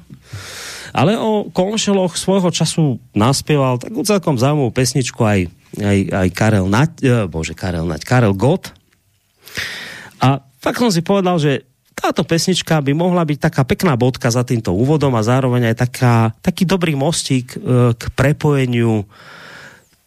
Ale 0.92 1.14
o 1.20 1.46
konšeloch 1.52 2.16
svojho 2.16 2.48
času 2.48 2.98
naspieval 3.12 3.78
takú 3.78 4.02
celkom 4.02 4.40
zaujímavú 4.40 4.72
pesničku 4.72 5.20
aj, 5.20 5.40
aj, 5.78 5.98
aj 6.10 6.28
Karel 6.32 6.66
Nať, 6.66 6.90
eh, 7.04 7.24
bože, 7.28 7.54
Karel 7.54 7.86
Nať, 7.86 8.02
Karel 8.02 8.34
Gott. 8.34 8.72
A 10.18 10.42
tak 10.58 10.80
som 10.80 10.90
si 10.90 11.04
povedal, 11.04 11.38
že 11.38 11.68
táto 11.98 12.22
pesnička 12.22 12.78
by 12.78 12.94
mohla 12.94 13.26
byť 13.26 13.38
taká 13.50 13.62
pekná 13.66 13.98
bodka 13.98 14.30
za 14.30 14.46
týmto 14.46 14.70
úvodom 14.70 15.18
a 15.18 15.26
zároveň 15.26 15.74
aj 15.74 15.76
taká, 15.82 16.14
taký 16.38 16.62
dobrý 16.62 16.94
mostík 16.94 17.58
e, 17.58 17.92
k 17.98 18.02
prepojeniu 18.14 19.02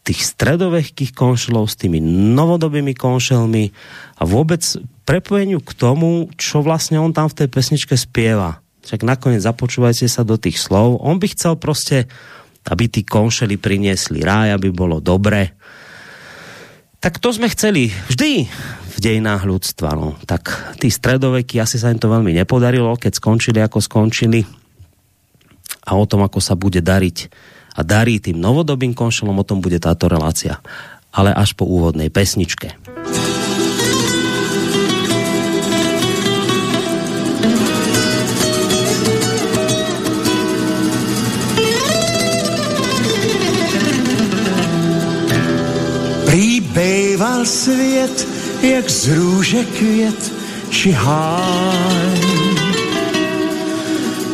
tých 0.02 0.24
stredovekých 0.24 1.12
konšelov 1.12 1.68
s 1.68 1.76
tými 1.76 2.00
novodobými 2.34 2.96
konšelmi 2.96 3.70
a 4.18 4.24
vôbec 4.24 4.64
prepojeniu 5.12 5.60
k 5.60 5.76
tomu, 5.76 6.32
čo 6.40 6.64
vlastne 6.64 6.96
on 6.96 7.12
tam 7.12 7.28
v 7.28 7.44
tej 7.44 7.48
pesničke 7.52 8.00
spieva. 8.00 8.64
Však 8.88 9.04
nakoniec 9.04 9.44
započúvajte 9.44 10.08
sa 10.08 10.24
do 10.24 10.40
tých 10.40 10.56
slov. 10.56 11.04
On 11.04 11.20
by 11.20 11.28
chcel 11.36 11.60
proste, 11.60 12.08
aby 12.72 12.88
tí 12.88 13.04
konšely 13.04 13.60
priniesli 13.60 14.24
ráj, 14.24 14.56
aby 14.56 14.72
bolo 14.72 15.04
dobre. 15.04 15.52
Tak 17.04 17.20
to 17.20 17.36
sme 17.36 17.52
chceli 17.52 17.92
vždy 18.08 18.48
v 18.88 18.98
dejinách 19.04 19.44
ľudstva. 19.44 20.00
No. 20.00 20.16
Tak 20.24 20.78
tí 20.80 20.88
stredoveky, 20.88 21.60
asi 21.60 21.76
sa 21.76 21.92
im 21.92 22.00
to 22.00 22.08
veľmi 22.08 22.32
nepodarilo, 22.32 22.96
keď 22.96 23.20
skončili 23.20 23.60
ako 23.60 23.84
skončili. 23.84 24.48
A 25.92 26.00
o 26.00 26.08
tom, 26.08 26.24
ako 26.24 26.40
sa 26.40 26.56
bude 26.56 26.80
dariť 26.80 27.18
a 27.76 27.84
darí 27.84 28.24
tým 28.24 28.40
novodobým 28.40 28.96
konšelom, 28.96 29.36
o 29.36 29.48
tom 29.48 29.60
bude 29.60 29.82
táto 29.82 30.08
relácia. 30.08 30.64
Ale 31.12 31.36
až 31.36 31.52
po 31.52 31.68
úvodnej 31.68 32.08
pesničke. 32.08 32.80
Bejval 46.74 47.46
svět, 47.46 48.28
jak 48.62 48.90
z 48.90 49.08
růže 49.08 49.66
květ 49.66 50.34
či 50.70 50.92
háj. 50.92 52.22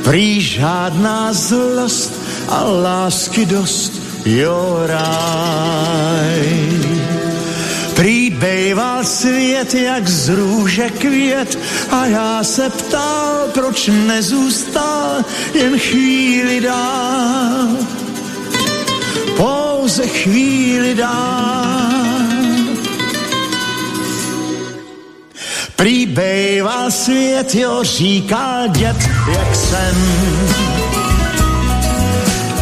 Prý 0.04 0.41
žádná 0.41 1.34
zlost 1.34 2.13
a 2.50 2.63
lásky 2.63 3.45
dost, 3.45 4.02
jo 4.26 4.84
ráj. 4.86 6.47
Prý 7.95 8.30
bejval 8.30 9.04
svět 9.04 9.73
jak 9.73 10.08
z 10.08 10.30
růže 10.30 10.89
květ 10.89 11.60
a 11.91 12.06
já 12.06 12.43
se 12.43 12.69
ptal, 12.69 13.47
proč 13.54 13.89
nezůstal 14.08 15.26
jen 15.54 15.80
chvíli 15.80 16.62
dál. 16.62 17.67
Pouze 19.38 20.08
chvíli 20.08 20.95
dál 20.95 22.16
Prý 25.77 26.07
svět, 26.89 27.55
jo, 27.55 27.79
říkal 27.83 28.67
dět, 28.67 29.09
jak 29.33 29.55
jsem. 29.55 29.95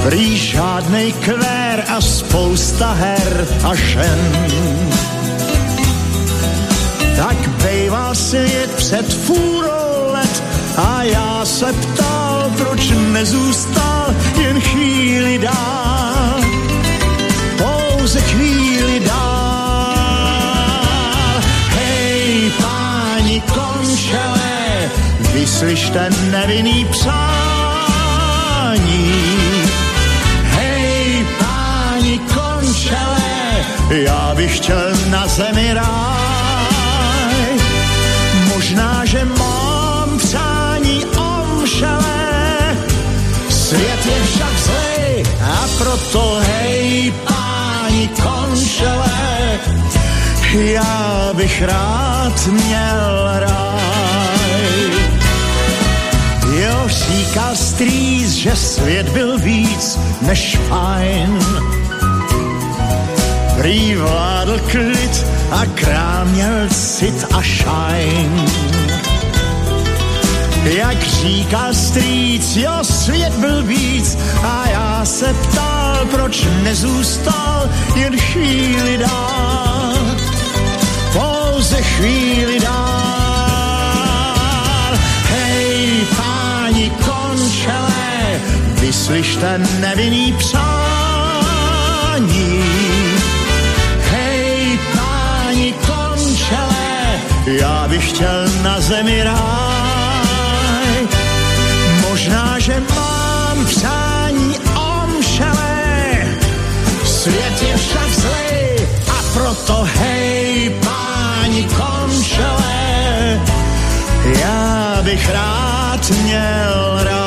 Prý 0.04 0.38
žádnej 0.38 1.14
kvér 1.14 1.84
a 1.88 2.02
spousta 2.02 2.92
her 2.92 3.48
a 3.64 3.76
šen. 3.76 4.20
Tak 7.18 7.50
bejval 7.64 8.16
svět 8.16 8.72
před 8.76 9.14
fůrou 9.14 10.12
let 10.12 10.44
a 10.78 11.04
já 11.04 11.46
se 11.46 11.74
ptal, 11.74 12.52
proč 12.58 12.92
nezůstal 13.12 14.16
jen 14.42 14.62
chvíli 14.62 15.38
dál. 15.38 16.40
Pouze 17.58 18.22
chvíli 18.22 19.00
dál 19.00 19.45
vyslyšte 25.46 26.10
nevinný 26.32 26.86
přání. 26.86 27.14
Hej, 30.44 31.26
páni 31.40 32.20
končele, 32.20 33.66
já 33.90 34.34
bych 34.36 34.58
chtěl 34.58 34.96
na 35.10 35.28
zemi 35.28 35.74
ráj. 35.74 37.46
Možná, 38.54 39.06
že 39.06 39.26
mám 39.26 40.18
přání 40.18 41.06
omšele, 41.06 42.78
svět 43.50 44.06
je 44.06 44.24
však 44.26 44.60
zlej 44.66 45.26
a 45.42 45.68
proto 45.78 46.42
hej, 46.42 47.14
páni 47.24 48.10
končele, 48.24 49.60
já 50.54 51.30
bych 51.34 51.62
rád 51.62 52.48
měl 52.48 53.30
ráj. 53.40 55.05
Říkal 56.96 57.56
strýz, 57.56 58.32
že 58.32 58.56
svět 58.56 59.10
byl 59.10 59.40
víc 59.40 60.00
než 60.22 60.58
fajn. 60.70 61.40
Prý 63.58 63.96
vládl 63.96 64.60
klid 64.72 65.26
a 65.52 65.66
král 65.66 66.26
měl 66.26 66.70
cit 66.70 67.26
a 67.34 67.42
šajn. 67.42 68.46
Jak 70.64 71.04
říkal 71.04 71.74
strýc, 71.74 72.56
jo, 72.56 72.74
svět 72.82 73.34
byl 73.34 73.64
víc 73.64 74.18
a 74.44 74.70
já 74.70 75.06
se 75.06 75.34
ptal, 75.34 76.06
proč 76.12 76.48
nezůstal 76.64 77.70
jen 77.96 78.18
chvíli 78.18 78.98
dál 78.98 79.46
pouze 81.14 81.82
chvíli 81.82 82.60
dál. 82.60 83.25
Končele, 87.66 88.42
vyslyšte 88.82 89.58
nevinný 89.80 90.34
přání. 90.34 90.66
Hej, 94.12 94.80
páni 94.96 95.74
končele, 95.74 97.20
já 97.46 97.88
bych 97.88 98.10
chtěl 98.10 98.48
na 98.64 98.82
zemi 98.82 99.24
ráj. 99.24 101.08
Možná, 102.10 102.60
že 102.60 102.84
mám 102.96 103.66
přání 103.66 104.56
omšele, 104.76 105.82
svět 107.06 107.64
je 107.68 107.78
však 107.78 108.10
zlej 108.10 108.88
a 109.10 109.24
proto 109.34 109.88
hej, 110.00 110.70
páni 110.70 111.64
končele, 111.64 112.76
já 114.40 114.98
bych 115.02 115.30
rád 115.30 116.10
měl 116.24 117.00
ráj. 117.04 117.25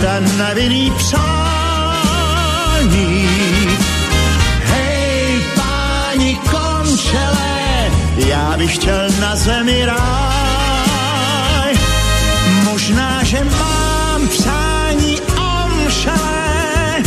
ta 0.00 0.20
nevinný 0.20 0.90
přání. 0.90 1.28
Hej, 4.64 5.42
páni 5.56 6.38
končele, 6.50 7.90
já 8.16 8.56
bych 8.56 8.74
chtěl 8.74 9.10
na 9.20 9.36
zemi 9.36 9.84
ráj. 9.84 11.74
Možná, 12.64 13.24
že 13.24 13.44
mám 13.44 14.28
přání 14.28 15.20
omšele, 15.36 17.02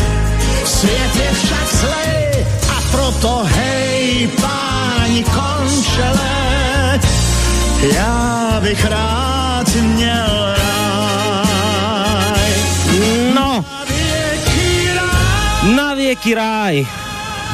svět 0.66 1.16
je 1.16 1.32
však 1.34 1.68
zlej 1.74 2.46
a 2.70 2.82
proto 2.92 3.44
hej, 3.46 4.30
páni 4.42 5.24
končele, 5.24 7.00
já 7.96 8.60
bych 8.62 8.86
rád 8.86 9.76
měl 9.76 10.56
rád. 10.58 10.91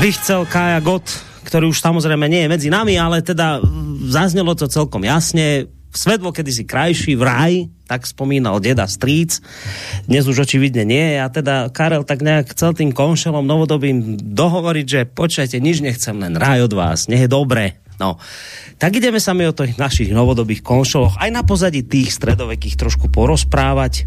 Vychcel 0.02 0.50
Kaja 0.50 0.82
Gott, 0.82 1.06
ktorý 1.46 1.70
už 1.70 1.78
samozrejme 1.78 2.26
nie 2.26 2.42
je 2.42 2.50
medzi 2.50 2.70
nami, 2.74 2.98
ale 2.98 3.22
teda 3.22 3.62
zaznelo 4.10 4.58
to 4.58 4.66
celkom 4.66 5.06
jasne. 5.06 5.70
Svet 5.94 6.26
bol 6.26 6.34
kedysi 6.34 6.66
krajší, 6.66 7.14
v 7.14 7.22
raj, 7.22 7.54
tak 7.86 8.10
spomínal 8.10 8.58
deda 8.58 8.90
Stríc. 8.90 9.46
Dnes 10.10 10.26
už 10.26 10.50
očividne 10.50 10.90
nie. 10.90 11.22
A 11.22 11.30
teda 11.30 11.70
Karel 11.70 12.02
tak 12.02 12.26
nejak 12.26 12.58
chcel 12.58 12.74
tým 12.74 12.98
konšelom 12.98 13.46
novodobým 13.46 14.18
dohovoriť, 14.26 14.86
že 14.90 15.02
počujete, 15.06 15.62
nič 15.62 15.86
nechcem, 15.86 16.18
len 16.18 16.34
raj 16.34 16.66
od 16.66 16.74
vás, 16.74 17.06
nech 17.06 17.26
je 17.26 17.30
dobré. 17.30 17.78
No, 17.98 18.22
tak 18.78 18.94
ideme 18.94 19.18
sami 19.18 19.50
o 19.50 19.58
tých 19.58 19.82
našich 19.82 20.14
novodobých 20.14 20.62
konšoloch 20.62 21.18
aj 21.18 21.30
na 21.34 21.42
pozadí 21.42 21.82
tých 21.82 22.14
stredovekých 22.14 22.78
trošku 22.78 23.10
porozprávať. 23.10 24.06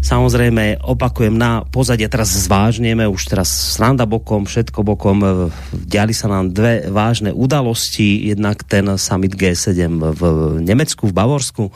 Samozrejme, 0.00 0.80
opakujem, 0.80 1.36
na 1.36 1.60
pozadie 1.68 2.08
teraz 2.08 2.32
zvážneme, 2.32 3.04
už 3.04 3.28
teraz 3.28 3.52
sranda 3.76 4.08
bokom, 4.08 4.48
všetko 4.48 4.80
bokom, 4.80 5.18
e, 5.20 5.28
diali 5.76 6.16
sa 6.16 6.32
nám 6.32 6.56
dve 6.56 6.88
vážne 6.88 7.36
udalosti, 7.36 8.32
jednak 8.32 8.64
ten 8.64 8.88
summit 8.96 9.36
G7 9.36 10.00
v 10.00 10.22
Nemecku, 10.64 11.04
v 11.04 11.12
Bavorsku 11.12 11.68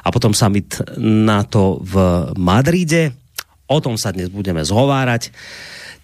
a 0.00 0.08
potom 0.08 0.32
summit 0.32 0.80
NATO 0.96 1.76
v 1.84 1.94
Madride. 2.40 3.12
O 3.68 3.84
tom 3.84 4.00
sa 4.00 4.16
dnes 4.16 4.32
budeme 4.32 4.64
zhovárať. 4.64 5.28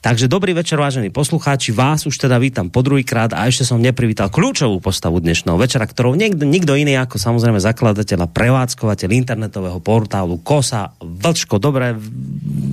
Takže 0.03 0.27
dobrý 0.27 0.51
večer, 0.51 0.83
vážení 0.83 1.15
poslucháči. 1.15 1.71
Vás 1.71 2.11
už 2.11 2.19
teda 2.19 2.35
vítam 2.43 2.67
po 2.67 2.83
druhýkrát 2.83 3.31
a 3.39 3.47
ešte 3.47 3.63
som 3.63 3.79
neprivítal 3.79 4.35
kľúčovú 4.35 4.83
postavu 4.83 5.23
dnešného 5.23 5.55
večera, 5.55 5.87
ktorou 5.87 6.19
nikto, 6.19 6.43
nikto 6.43 6.75
iný 6.75 6.99
ako 6.99 7.23
samozrejme 7.23 7.63
zakladateľ 7.63 8.27
a 8.27 8.33
prevádzkovateľ 8.35 9.09
internetového 9.15 9.79
portálu 9.79 10.43
KOSA. 10.43 10.99
Vlčko, 10.99 11.63
dobré, 11.63 11.95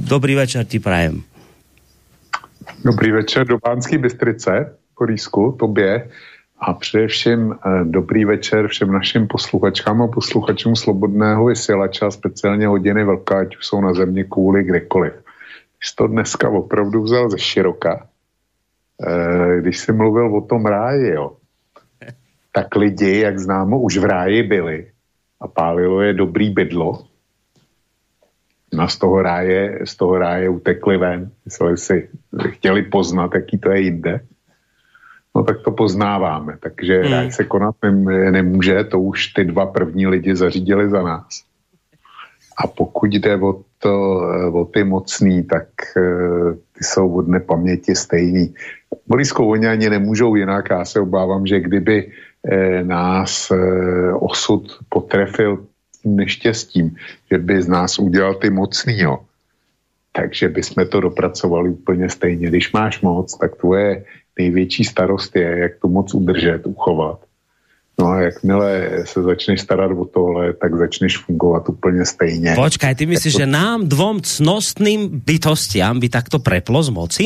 dobrý 0.10 0.42
večer 0.42 0.66
ti 0.66 0.82
prajem. 0.82 1.22
Dobrý 2.82 3.14
večer 3.14 3.46
do 3.46 3.62
Pánský 3.62 4.02
Bystrice, 4.02 4.74
Korísku, 4.98 5.54
tobě 5.60 6.10
a 6.58 6.74
především 6.74 7.54
eh, 7.54 7.86
dobrý 7.86 8.26
večer 8.26 8.68
všem 8.68 8.90
našim 8.90 9.30
posluchačkám 9.30 10.02
a 10.02 10.08
posluchačům 10.08 10.76
Slobodného 10.76 11.46
vysílača, 11.46 12.12
speciálně 12.12 12.68
hodiny 12.68 13.06
velká, 13.06 13.40
ať 13.40 13.58
už 13.58 13.66
jsou 13.66 13.82
na 13.82 13.94
země 13.94 14.24
kvůli 14.24 14.64
kdekoliv 14.64 15.29
jsi 15.84 15.96
to 15.96 16.08
dneska 16.08 16.50
opravdu 16.50 17.04
vzal 17.04 17.30
ze 17.30 17.40
široka, 17.40 18.08
e, 19.08 19.62
když 19.62 19.80
jsi 19.80 19.92
mluvil 19.94 20.36
o 20.36 20.42
tom 20.42 20.66
ráji, 20.66 21.14
jo, 21.14 21.36
tak 22.52 22.76
lidi, 22.76 23.20
jak 23.20 23.40
známo, 23.40 23.82
už 23.82 23.98
v 23.98 24.06
ráji 24.06 24.44
byli 24.44 24.88
a 25.42 25.48
pálilo 25.48 26.02
je 26.02 26.14
dobrý 26.14 26.50
bydlo. 26.50 27.06
No 28.74 28.88
z 28.88 28.98
toho 28.98 29.22
ráje, 29.22 29.80
z 29.86 29.96
toho 29.96 30.18
ráje 30.18 30.50
utekli 30.50 30.98
ven, 30.98 31.32
mysleli 31.46 31.78
si, 31.78 32.10
chtěli 32.50 32.82
poznat, 32.82 33.32
jaký 33.36 33.58
to 33.58 33.72
je 33.72 33.82
jinde. 33.82 34.20
No 35.36 35.44
tak 35.44 35.62
to 35.66 35.72
poznáváme, 35.72 36.58
takže 36.60 37.02
hmm. 37.02 37.12
ráj 37.12 37.32
se 37.32 37.44
konat 37.44 37.76
nemůže, 38.32 38.84
to 38.84 39.00
už 39.00 39.28
ty 39.28 39.46
dva 39.46 39.66
první 39.66 40.08
lidi 40.08 40.36
zařídili 40.36 40.90
za 40.90 41.02
nás. 41.02 41.49
A 42.60 42.68
pokud 42.68 43.14
jde 43.14 43.36
o, 43.36 43.64
to, 43.80 44.22
o 44.54 44.66
ty 44.66 44.84
mocný, 44.84 45.44
tak 45.44 45.68
eh, 45.98 46.54
ty 46.54 46.84
jsou 46.84 47.14
od 47.14 47.28
nepaměti 47.28 47.96
stejný. 47.96 48.54
Boriskou 49.08 49.52
oni 49.52 49.68
ani 49.68 49.90
nemůžou 49.90 50.36
jinak. 50.36 50.70
Já 50.70 50.86
se 50.86 51.00
obávám, 51.00 51.48
že 51.48 51.60
kdyby 51.60 52.12
eh, 52.44 52.84
nás 52.84 53.52
eh, 53.52 54.14
osud 54.14 54.80
potrefil 54.90 55.66
tím 56.02 56.16
neštěstím, 56.16 56.96
že 57.32 57.38
by 57.38 57.62
z 57.62 57.68
nás 57.68 58.00
udělal 58.00 58.36
ty 58.36 58.50
mocný, 58.50 59.00
jo, 59.00 59.20
takže 60.12 60.50
bychom 60.50 60.88
to 60.88 61.00
dopracovali 61.00 61.70
úplně 61.70 62.10
stejně. 62.10 62.48
Když 62.48 62.74
máš 62.74 63.02
moc, 63.02 63.38
tak 63.38 63.56
tvoje 63.56 64.04
největší 64.40 64.84
starost 64.84 65.36
je, 65.36 65.58
jak 65.60 65.72
tu 65.82 65.88
moc 65.88 66.14
udržet, 66.14 66.68
uchovat. 66.68 67.29
No 68.00 68.08
a 68.08 68.22
jakmile 68.22 68.90
se 69.06 69.24
začneš 69.24 69.62
starat 69.62 69.92
o 69.92 70.06
tohle, 70.06 70.54
tak 70.54 70.78
začneš 70.78 71.18
fungovat 71.18 71.70
úplně 71.70 72.06
stejně. 72.06 72.56
Počkaj, 72.56 72.96
ty 72.96 73.06
myslíš, 73.06 73.34
to... 73.34 73.40
že 73.40 73.46
nám 73.46 73.90
dvom 73.90 74.22
cnostným 74.22 75.22
bytostiam 75.26 76.00
by 76.00 76.10
takto 76.10 76.40
preplo 76.40 76.84
z 76.84 76.90
moci? 76.90 77.26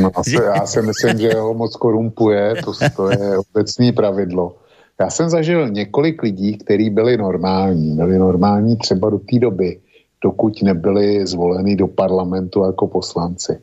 no, 0.00 0.10
já 0.56 0.66
si 0.66 0.82
myslím, 0.82 1.18
že 1.18 1.34
ho 1.34 1.54
moc 1.54 1.76
korumpuje, 1.76 2.54
to, 2.64 2.72
to 2.96 3.10
je 3.10 3.38
obecný 3.38 3.92
pravidlo. 3.92 4.56
Já 5.00 5.10
jsem 5.10 5.30
zažil 5.30 5.68
několik 5.68 6.22
lidí, 6.22 6.58
kteří 6.58 6.90
byli 6.90 7.16
normální. 7.16 7.96
Byli 7.96 8.18
normální 8.18 8.76
třeba 8.76 9.10
do 9.10 9.18
té 9.18 9.38
doby, 9.38 9.80
dokud 10.24 10.62
nebyli 10.62 11.26
zvoleni 11.26 11.76
do 11.76 11.86
parlamentu 11.86 12.64
jako 12.64 12.86
poslanci. 12.86 13.58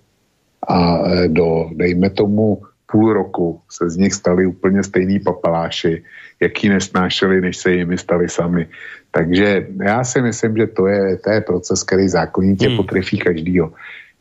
A 0.67 1.07
e, 1.07 1.27
do, 1.27 1.69
dejme 1.75 2.09
tomu, 2.09 2.61
půl 2.91 3.13
roku 3.13 3.61
se 3.71 3.89
z 3.89 3.97
nich 3.97 4.13
stali 4.13 4.45
úplně 4.45 4.83
stejný 4.83 5.19
papaláši, 5.19 6.03
jaký 6.39 6.69
nesnášeli, 6.69 7.41
než 7.41 7.57
se 7.57 7.71
jimi 7.71 7.97
stali 7.97 8.29
sami. 8.29 8.67
Takže 9.11 9.67
já 9.83 10.03
si 10.03 10.21
myslím, 10.21 10.57
že 10.57 10.67
to 10.67 10.87
je, 10.87 11.17
to 11.17 11.29
je 11.29 11.41
proces, 11.41 11.83
který 11.83 12.09
zákonitě 12.09 12.67
hmm. 12.67 12.77
potrefí 12.77 13.17
každýho. 13.17 13.73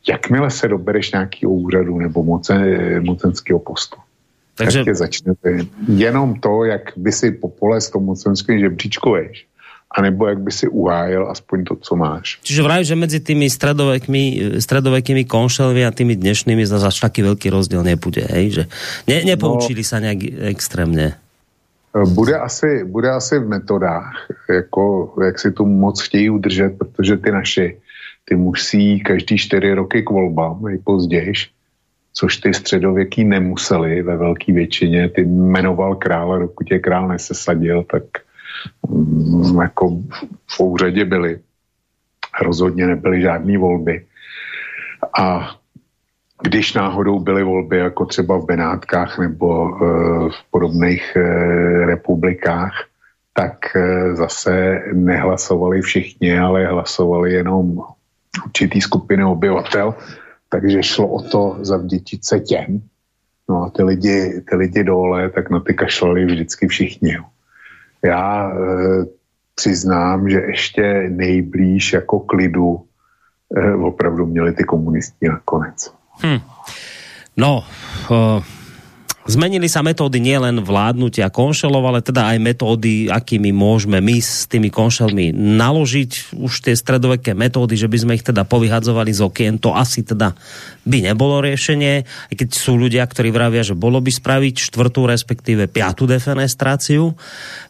Jakmile 0.09 0.51
se 0.51 0.67
dobereš 0.67 1.11
nějakého 1.11 1.53
úřadu 1.53 1.99
nebo 1.99 2.23
moce, 2.23 2.53
mocenského 2.99 3.59
postu, 3.59 3.97
takže... 4.55 4.79
tak 4.79 4.85
tě 4.85 4.95
začnete. 4.95 5.57
Jenom 5.87 6.39
to, 6.39 6.63
jak 6.63 6.81
by 6.95 7.11
si 7.11 7.31
popole 7.31 7.81
s 7.81 7.89
tom 7.89 8.05
mocenským 8.05 8.59
žebříčkuješ, 8.59 9.45
anebo 9.89 10.27
jak 10.29 10.39
by 10.39 10.51
si 10.51 10.67
uhájil 10.69 11.25
aspoň 11.29 11.57
to, 11.63 11.73
co 11.75 11.93
máš. 11.95 12.37
Čiže 12.45 12.61
vraj, 12.61 12.85
že 12.85 12.93
mezi 12.93 13.19
tými 13.19 13.49
stredovekými, 13.49 14.55
stredovekými 14.61 15.25
konšelmi 15.25 15.81
a 15.81 15.89
tými 15.89 16.13
dnešnými 16.13 16.61
zase 16.61 16.93
až 16.93 16.97
taký 17.09 17.25
veľký 17.25 17.49
rozdiel 17.49 17.81
nebude, 17.81 18.21
hej? 18.21 18.45
Že 18.53 18.63
ne, 19.09 19.17
nepoučili 19.33 19.81
no, 19.81 19.89
sa 19.89 19.97
nějak 19.99 20.19
extrémně. 20.53 21.17
Bude 21.89 22.37
asi, 22.37 22.85
bude 22.85 23.09
asi 23.09 23.39
v 23.39 23.49
metodách, 23.49 24.13
jako, 24.49 25.13
jak 25.25 25.39
si 25.39 25.51
tu 25.51 25.65
moc 25.65 26.01
chtějí 26.01 26.29
udržet, 26.29 26.77
protože 26.77 27.17
ty 27.17 27.31
naši, 27.31 27.77
ty 28.25 28.35
musí 28.35 28.99
každý 28.99 29.37
čtyři 29.37 29.73
roky 29.73 30.03
k 30.03 30.09
volbám, 30.09 30.63
nejpozději, 30.63 31.33
což 32.13 32.37
ty 32.37 32.53
středověký 32.53 33.23
nemuseli 33.23 34.01
ve 34.01 34.17
velké 34.17 34.53
většině. 34.53 35.09
Ty 35.09 35.25
jmenoval 35.25 35.95
krále, 35.95 36.39
dokud 36.39 36.71
je 36.71 36.79
král 36.79 37.07
nesesadil, 37.07 37.83
tak 37.83 38.03
jako 39.61 39.97
v 40.47 40.59
úřadě 40.59 41.05
byly. 41.05 41.39
Rozhodně 42.41 42.87
nebyly 42.87 43.21
žádné 43.21 43.57
volby. 43.57 44.05
A 45.19 45.55
když 46.43 46.73
náhodou 46.73 47.19
byly 47.19 47.43
volby, 47.43 47.77
jako 47.77 48.05
třeba 48.05 48.37
v 48.37 48.45
Benátkách 48.45 49.19
nebo 49.19 49.67
e, 49.67 49.77
v 50.29 50.51
podobných 50.51 51.15
e, 51.15 51.21
republikách, 51.85 52.73
tak 53.33 53.75
e, 53.75 54.15
zase 54.15 54.81
nehlasovali 54.93 55.81
všichni, 55.81 56.39
ale 56.39 56.67
hlasovali 56.67 57.33
jenom 57.33 57.81
určitý 58.45 58.81
skupiny 58.81 59.23
obyvatel, 59.23 59.95
takže 60.49 60.83
šlo 60.83 61.07
o 61.07 61.21
to 61.21 61.57
zavděčit 61.61 62.25
se 62.25 62.39
těm. 62.39 62.81
No 63.49 63.63
a 63.63 63.69
ty 63.69 63.83
lidi, 63.83 64.41
ty 64.49 64.55
lidi 64.55 64.83
dole, 64.83 65.29
tak 65.29 65.49
na 65.49 65.59
ty 65.59 65.73
kašlali 65.73 66.25
vždycky 66.25 66.67
všichni. 66.67 67.13
Jo 67.13 67.23
já 68.05 68.49
e, 68.49 68.55
přiznám, 69.55 70.29
že 70.29 70.39
ještě 70.39 71.09
nejblíž 71.09 71.93
jako 71.93 72.19
klidu 72.19 72.81
e, 73.57 73.73
opravdu 73.73 74.25
měli 74.25 74.53
ty 74.53 74.63
komunisti 74.63 75.29
nakonec. 75.29 75.93
Hmm. 76.21 76.39
No, 77.37 77.63
uh, 78.11 78.43
Zmenili 79.29 79.69
sa 79.69 79.85
metódy 79.85 80.17
nielen 80.17 80.65
vládnutia 80.65 81.29
konšelov, 81.29 81.85
ale 81.85 82.01
teda 82.01 82.33
aj 82.33 82.37
metódy, 82.41 83.13
akými 83.13 83.53
môžeme 83.53 84.01
my 84.01 84.17
s 84.17 84.49
tými 84.49 84.73
konšelmi 84.73 85.29
naložiť. 85.29 86.33
Už 86.33 86.65
tie 86.65 86.73
stredoveké 86.73 87.37
metódy, 87.37 87.77
že 87.77 87.85
by 87.85 87.97
sme 88.01 88.15
ich 88.17 88.25
teda 88.25 88.41
povyhadzovali 88.41 89.13
z 89.13 89.21
okien, 89.21 89.61
to 89.61 89.69
asi 89.77 90.01
teda 90.01 90.33
by 90.81 91.05
nebolo 91.05 91.45
riešenie. 91.45 92.09
Aj 92.09 92.33
keď 92.33 92.49
sú 92.57 92.73
ľudia, 92.73 93.05
ktorí 93.05 93.29
vravia, 93.29 93.61
že 93.61 93.77
bolo 93.77 94.01
by 94.01 94.09
spraviť 94.09 94.73
štvrtú, 94.73 95.05
respektíve 95.05 95.69
piatú 95.69 96.09
defenestráciu, 96.09 97.13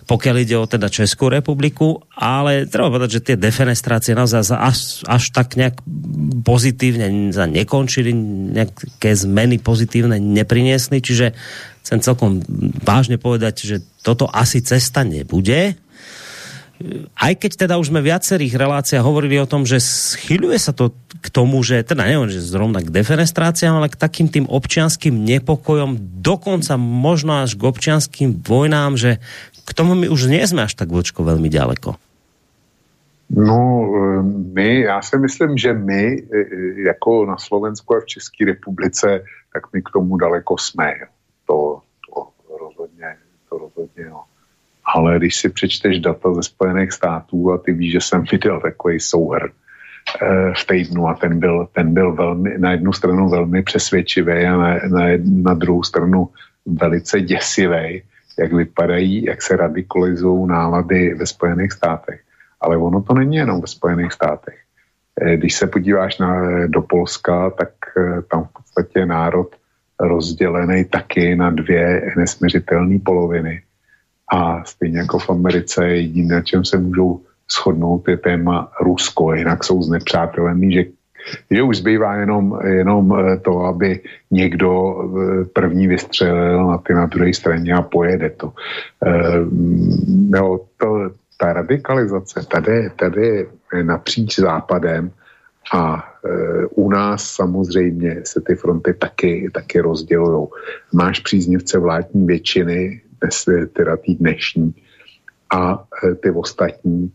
pokiaľ 0.07 0.35
ide 0.39 0.55
o 0.55 0.63
teda 0.63 0.87
Českou 0.87 1.27
republiku, 1.27 2.07
ale 2.15 2.71
treba 2.71 2.87
povedať, 2.87 3.19
že 3.19 3.25
tie 3.27 3.37
defenestrácie 3.37 4.15
naozaj 4.15 4.55
až, 4.55 5.03
až 5.05 5.23
tak 5.35 5.59
nejak 5.59 5.83
pozitívne 6.47 7.29
nekončili, 7.29 8.15
nejaké 8.55 9.11
zmeny 9.11 9.59
pozitívne 9.59 10.17
nepriniesli, 10.17 11.03
čiže 11.03 11.35
chcem 11.89 12.05
celkom 12.05 12.45
vážne 12.85 13.17
povedať, 13.17 13.65
že 13.65 13.75
toto 14.05 14.29
asi 14.29 14.61
cesta 14.61 15.01
nebude. 15.01 15.73
Aj 17.17 17.33
keď 17.33 17.65
teda 17.65 17.81
už 17.81 17.89
sme 17.89 18.05
v 18.05 18.13
viacerých 18.13 18.53
reláciách 18.53 19.01
hovorili 19.01 19.41
o 19.41 19.49
tom, 19.49 19.65
že 19.65 19.81
schyluje 19.81 20.61
sa 20.61 20.69
to 20.69 20.93
k 21.19 21.27
tomu, 21.33 21.65
že 21.65 21.81
teda 21.81 22.05
neviem, 22.05 22.29
že 22.29 22.45
zrovna 22.45 22.85
k 22.85 22.93
defenestráciám, 22.93 23.81
ale 23.81 23.89
k 23.89 23.97
takým 23.97 24.29
tým 24.29 24.45
občianským 24.45 25.11
nepokojom, 25.11 26.21
dokonca 26.21 26.77
možno 26.77 27.41
až 27.41 27.57
k 27.57 27.65
občianským 27.65 28.37
vojnám, 28.45 28.95
že 28.95 29.17
k 29.65 29.71
tomu 29.73 29.97
my 29.97 30.13
už 30.13 30.29
nie 30.29 30.45
sme 30.45 30.69
až 30.69 30.77
tak 30.77 30.93
vočko 30.93 31.25
veľmi 31.25 31.49
ďaleko. 31.49 31.97
No, 33.33 33.59
my, 34.53 34.79
já 34.79 35.01
si 35.01 35.17
myslím, 35.17 35.57
že 35.57 35.73
my, 35.73 36.21
jako 36.85 37.25
na 37.25 37.37
Slovensku 37.37 37.97
a 37.97 37.99
v 37.99 38.05
České 38.05 38.45
republice, 38.45 39.21
tak 39.53 39.73
my 39.73 39.81
k 39.81 39.89
tomu 39.89 40.17
daleko 40.17 40.57
jsme. 40.57 40.93
To, 41.49 41.81
to 42.05 42.57
rozhodně, 42.57 43.17
to 43.49 43.57
rozhodně, 43.57 44.03
jo. 44.03 44.21
Ale 44.95 45.17
když 45.17 45.35
si 45.35 45.49
přečteš 45.49 45.99
data 45.99 46.33
ze 46.33 46.43
Spojených 46.43 46.91
států 46.91 47.51
a 47.51 47.57
ty 47.57 47.73
víš, 47.73 47.91
že 47.91 48.01
jsem 48.01 48.23
viděl 48.31 48.59
takový 48.61 48.99
souhr 48.99 49.49
eh, 50.21 50.53
v 50.57 50.65
týdnu 50.67 51.07
a 51.07 51.13
ten 51.13 51.39
byl, 51.39 51.67
ten 51.73 51.93
byl 51.93 52.13
velmi, 52.13 52.57
na 52.57 52.71
jednu 52.71 52.93
stranu 52.93 53.29
velmi 53.29 53.63
přesvědčivý 53.63 54.33
a 54.45 54.57
na, 54.57 54.73
na, 54.73 55.05
na 55.25 55.53
druhou 55.53 55.83
stranu 55.83 56.29
velice 56.65 57.21
děsivý, 57.21 58.03
jak 58.39 58.53
vypadají, 58.53 59.23
jak 59.25 59.41
se 59.41 59.57
radikalizují 59.57 60.47
nálady 60.47 61.13
ve 61.13 61.25
Spojených 61.25 61.71
státech. 61.71 62.21
Ale 62.61 62.77
ono 62.77 63.01
to 63.01 63.13
není 63.13 63.35
jenom 63.35 63.61
ve 63.61 63.67
Spojených 63.67 64.13
státech. 64.13 64.59
Eh, 65.21 65.37
když 65.37 65.55
se 65.55 65.67
podíváš 65.67 66.17
na, 66.17 66.67
do 66.67 66.81
Polska, 66.81 67.49
tak 67.49 67.69
eh, 67.97 68.21
tam 68.21 68.43
v 68.43 68.53
podstatě 68.53 69.05
národ 69.05 69.55
rozdělený 69.99 70.85
taky 70.85 71.35
na 71.35 71.49
dvě 71.49 72.13
nesměřitelné 72.17 72.99
poloviny. 72.99 73.61
A 74.33 74.63
stejně 74.63 74.99
jako 74.99 75.19
v 75.19 75.29
Americe, 75.29 75.87
jediné, 75.87 76.35
na 76.35 76.41
čem 76.41 76.65
se 76.65 76.77
můžou 76.77 77.21
shodnout, 77.51 78.07
je 78.07 78.17
téma 78.17 78.71
Rusko, 78.81 79.33
jinak 79.33 79.63
jsou 79.63 79.81
znepřátelení, 79.81 80.73
že, 80.73 80.83
že 81.51 81.63
už 81.63 81.77
zbývá 81.77 82.15
jenom, 82.15 82.59
jenom 82.65 83.15
eh, 83.19 83.37
to, 83.37 83.59
aby 83.59 83.99
někdo 84.31 84.69
eh, 84.71 85.45
první 85.45 85.87
vystřelil 85.87 86.67
na 86.67 86.77
ty 86.77 86.93
na 86.93 87.05
druhé 87.05 87.33
straně 87.33 87.73
a 87.73 87.81
pojede 87.81 88.29
to. 88.29 88.53
Jo, 90.35 90.59
to 90.77 91.09
ta 91.37 91.53
radikalizace 91.53 92.45
tady, 92.51 92.89
tady 92.95 93.47
napříč 93.83 94.39
západem 94.39 95.11
a 95.73 96.03
e, 96.25 96.65
u 96.65 96.89
nás 96.89 97.23
samozřejmě 97.23 98.21
se 98.23 98.41
ty 98.41 98.55
fronty 98.55 98.93
taky, 98.93 99.49
taky 99.53 99.79
rozdělují. 99.79 100.47
Máš 100.93 101.19
příznivce 101.19 101.79
vládní 101.79 102.25
většiny, 102.25 103.01
dnes, 103.21 103.45
teda 103.73 103.97
tý 103.97 104.15
dnešní, 104.15 104.73
a 105.53 105.83
e, 106.03 106.15
ty 106.15 106.31
ostatní, 106.31 107.11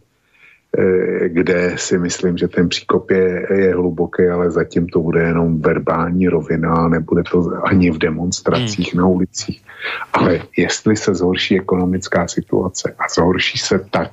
e, 0.79 1.29
kde 1.29 1.73
si 1.77 1.99
myslím, 1.99 2.37
že 2.37 2.49
ten 2.49 2.69
příkop 2.69 3.11
je, 3.11 3.47
je 3.55 3.75
hluboký, 3.75 4.23
ale 4.23 4.51
zatím 4.51 4.89
to 4.89 5.01
bude 5.01 5.23
jenom 5.23 5.61
verbální 5.61 6.29
rovina, 6.29 6.89
nebude 6.89 7.23
to 7.31 7.53
ani 7.65 7.91
v 7.91 7.99
demonstracích 7.99 8.95
hmm. 8.95 9.03
na 9.03 9.09
ulicích. 9.09 9.63
Ale 10.13 10.41
jestli 10.57 10.97
se 10.97 11.15
zhorší 11.15 11.59
ekonomická 11.59 12.29
situace 12.29 12.95
a 12.99 13.03
zhorší 13.09 13.59
se 13.59 13.79
tak, 13.91 14.11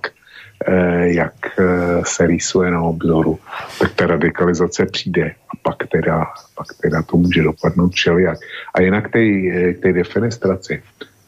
jak 1.01 1.59
eh, 1.59 2.01
se 2.03 2.27
rýsuje 2.27 2.71
na 2.71 2.81
obzoru, 2.81 3.39
tak 3.79 3.93
ta 3.93 4.07
radikalizace 4.07 4.85
přijde 4.85 5.31
a 5.31 5.57
pak 5.61 5.87
teda, 5.87 6.25
pak 6.55 6.67
teda 6.81 7.01
to 7.01 7.17
může 7.17 7.43
dopadnout 7.43 7.93
všelijak. 7.93 8.37
A 8.73 8.81
jinak 8.81 9.11
té, 9.11 9.19
eh, 9.19 9.73
té 9.73 9.93
defenestraci. 9.93 10.81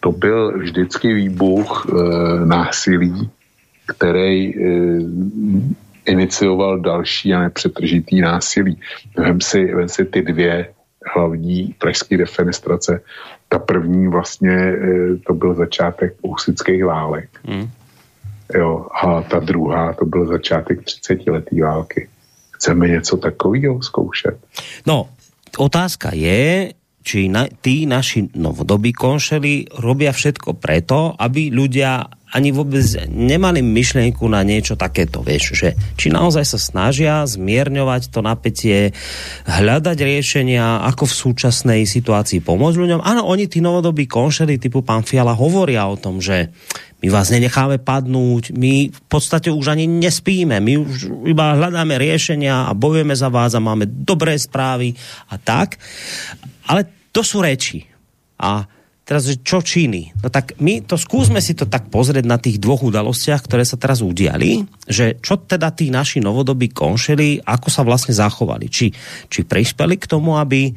To 0.04 0.12
byl 0.12 0.58
vždycky 0.58 1.14
výbuch 1.14 1.88
e, 1.88 1.94
násilí, 2.46 3.30
který 3.88 4.56
e, 4.56 4.60
inicioval 6.06 6.80
další 6.80 7.34
a 7.34 7.40
nepřetržitý 7.40 8.22
násilí. 8.22 8.80
Vem 9.18 9.42
si, 9.42 9.76
vem 9.76 9.90
si 9.90 10.06
ty 10.06 10.22
dvě 10.22 10.74
hlavní 11.16 11.76
pražské 11.80 12.18
defenestrace. 12.18 13.02
Ta 13.50 13.60
první 13.60 14.08
vlastně, 14.08 14.52
e, 14.52 14.78
to 15.28 15.34
byl 15.34 15.54
začátek 15.54 16.14
husických 16.24 16.86
válek. 16.86 17.30
Mm 17.48 17.70
Jo, 18.56 18.88
a 18.94 19.22
ta 19.22 19.40
druhá, 19.40 19.94
to 19.94 20.06
byl 20.06 20.28
začátek 20.28 20.84
30 20.84 21.28
letý 21.28 21.62
války. 21.62 22.10
Chceme 22.52 22.88
něco 22.88 23.18
takového 23.18 23.82
zkoušet? 23.84 24.38
No, 24.86 25.10
otázka 25.58 26.10
je, 26.14 26.74
či 27.04 27.28
na, 27.28 27.52
tí 27.52 27.84
naši 27.84 28.32
novodobí 28.32 28.96
konšeli 28.96 29.68
robia 29.84 30.16
všetko 30.16 30.56
preto, 30.56 31.12
aby 31.20 31.52
ľudia 31.52 32.08
ani 32.34 32.50
vôbec 32.50 32.82
nemali 33.12 33.62
myšlienku 33.62 34.26
na 34.26 34.42
niečo 34.42 34.74
takéto, 34.74 35.22
vieš, 35.22 35.54
že 35.54 35.78
či 35.94 36.10
naozaj 36.10 36.50
sa 36.50 36.58
snažia 36.58 37.22
zmierňovať 37.30 38.10
to 38.10 38.26
napätie, 38.26 38.90
hľadať 39.46 39.98
riešenia, 40.02 40.82
ako 40.90 41.06
v 41.06 41.14
súčasnej 41.14 41.82
situácii 41.86 42.42
pomôcť 42.42 42.80
ľuďom. 42.80 43.06
Áno, 43.06 43.30
oni, 43.30 43.46
tí 43.46 43.62
novodobí 43.62 44.10
konšeli 44.10 44.58
typu 44.58 44.82
pán 44.82 45.06
Fiala, 45.06 45.38
hovoria 45.38 45.86
o 45.86 45.94
tom, 45.94 46.18
že 46.18 46.50
my 47.04 47.12
vás 47.12 47.28
nenecháme 47.28 47.84
padnúť, 47.84 48.56
my 48.56 48.88
v 48.88 49.02
podstate 49.12 49.52
už 49.52 49.76
ani 49.76 49.92
nespíme, 49.92 50.64
my 50.64 50.74
už 50.80 51.12
iba 51.28 51.52
hľadáme 51.52 52.00
riešenia 52.00 52.72
a 52.72 52.72
bojujeme 52.72 53.12
za 53.12 53.28
vás 53.28 53.52
a 53.52 53.60
máme 53.60 53.84
dobré 53.84 54.40
správy 54.40 54.96
a 55.28 55.36
tak. 55.36 55.76
Ale 56.72 56.88
to 57.12 57.20
sú 57.20 57.44
reči. 57.44 57.84
A 58.40 58.64
teraz, 59.04 59.28
že 59.28 59.44
čo 59.44 59.60
činy? 59.60 60.16
No 60.24 60.32
tak 60.32 60.56
my 60.64 60.88
to 60.88 60.96
skúsme 60.96 61.44
si 61.44 61.52
to 61.60 61.68
tak 61.68 61.92
pozrieť 61.92 62.24
na 62.24 62.40
tých 62.40 62.56
dvoch 62.56 62.88
udalostiach, 62.88 63.44
ktoré 63.44 63.68
sa 63.68 63.76
teraz 63.76 64.00
udiali, 64.00 64.64
že 64.88 65.20
čo 65.20 65.44
teda 65.44 65.76
tí 65.76 65.92
naši 65.92 66.24
novodobí 66.24 66.72
konšeli, 66.72 67.44
ako 67.44 67.68
sa 67.68 67.84
vlastne 67.84 68.16
zachovali. 68.16 68.72
Či, 68.72 68.96
či 69.28 69.44
prispeli 69.44 70.00
k 70.00 70.08
tomu, 70.08 70.40
aby 70.40 70.72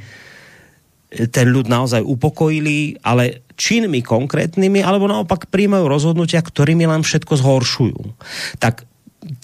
ten 1.30 1.46
ľud 1.46 1.70
naozaj 1.70 2.02
upokojili, 2.02 2.98
ale 3.06 3.45
činmi 3.56 4.04
konkrétnymi, 4.04 4.84
alebo 4.84 5.08
naopak 5.08 5.48
príjmajú 5.48 5.88
rozhodnutia, 5.88 6.44
ktorými 6.44 6.84
len 6.84 7.02
všetko 7.02 7.34
zhoršujú. 7.40 7.98
Tak 8.60 8.84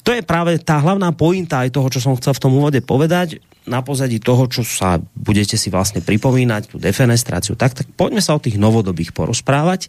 to 0.06 0.10
je 0.14 0.22
práve 0.22 0.60
tá 0.62 0.78
hlavná 0.78 1.10
pointa 1.10 1.66
aj 1.66 1.74
toho, 1.74 1.88
čo 1.90 1.98
som 1.98 2.14
chcel 2.14 2.36
v 2.36 2.42
tom 2.42 2.52
úvode 2.54 2.78
povedať, 2.84 3.42
na 3.62 3.78
pozadí 3.78 4.18
toho, 4.18 4.50
čo 4.50 4.66
sa 4.66 4.98
budete 5.14 5.54
si 5.54 5.70
vlastne 5.70 6.02
pripomínať, 6.02 6.74
tú 6.74 6.76
defenestráciu, 6.82 7.54
tak, 7.54 7.78
tak 7.78 7.86
poďme 7.94 8.18
sa 8.18 8.34
o 8.34 8.42
tých 8.42 8.58
novodobých 8.58 9.14
porozprávať. 9.14 9.86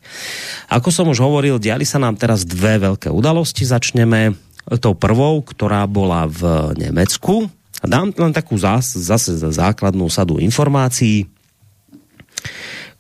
Ako 0.69 0.93
som 0.93 1.09
už 1.09 1.17
hovoril, 1.21 1.57
diali 1.57 1.81
sa 1.81 1.97
nám 1.97 2.17
teraz 2.17 2.45
dve 2.45 2.77
veľké 2.77 3.09
udalosti. 3.09 3.65
Začneme 3.65 4.37
tou 4.77 4.93
prvou, 4.93 5.41
ktorá 5.41 5.89
bola 5.89 6.29
v 6.29 6.73
Nemecku. 6.77 7.49
Dám 7.81 8.13
len 8.13 8.31
takú 8.31 8.55
zase, 8.55 9.01
zase 9.01 9.35
základnú 9.35 10.07
sadu 10.07 10.37
informácií 10.37 11.27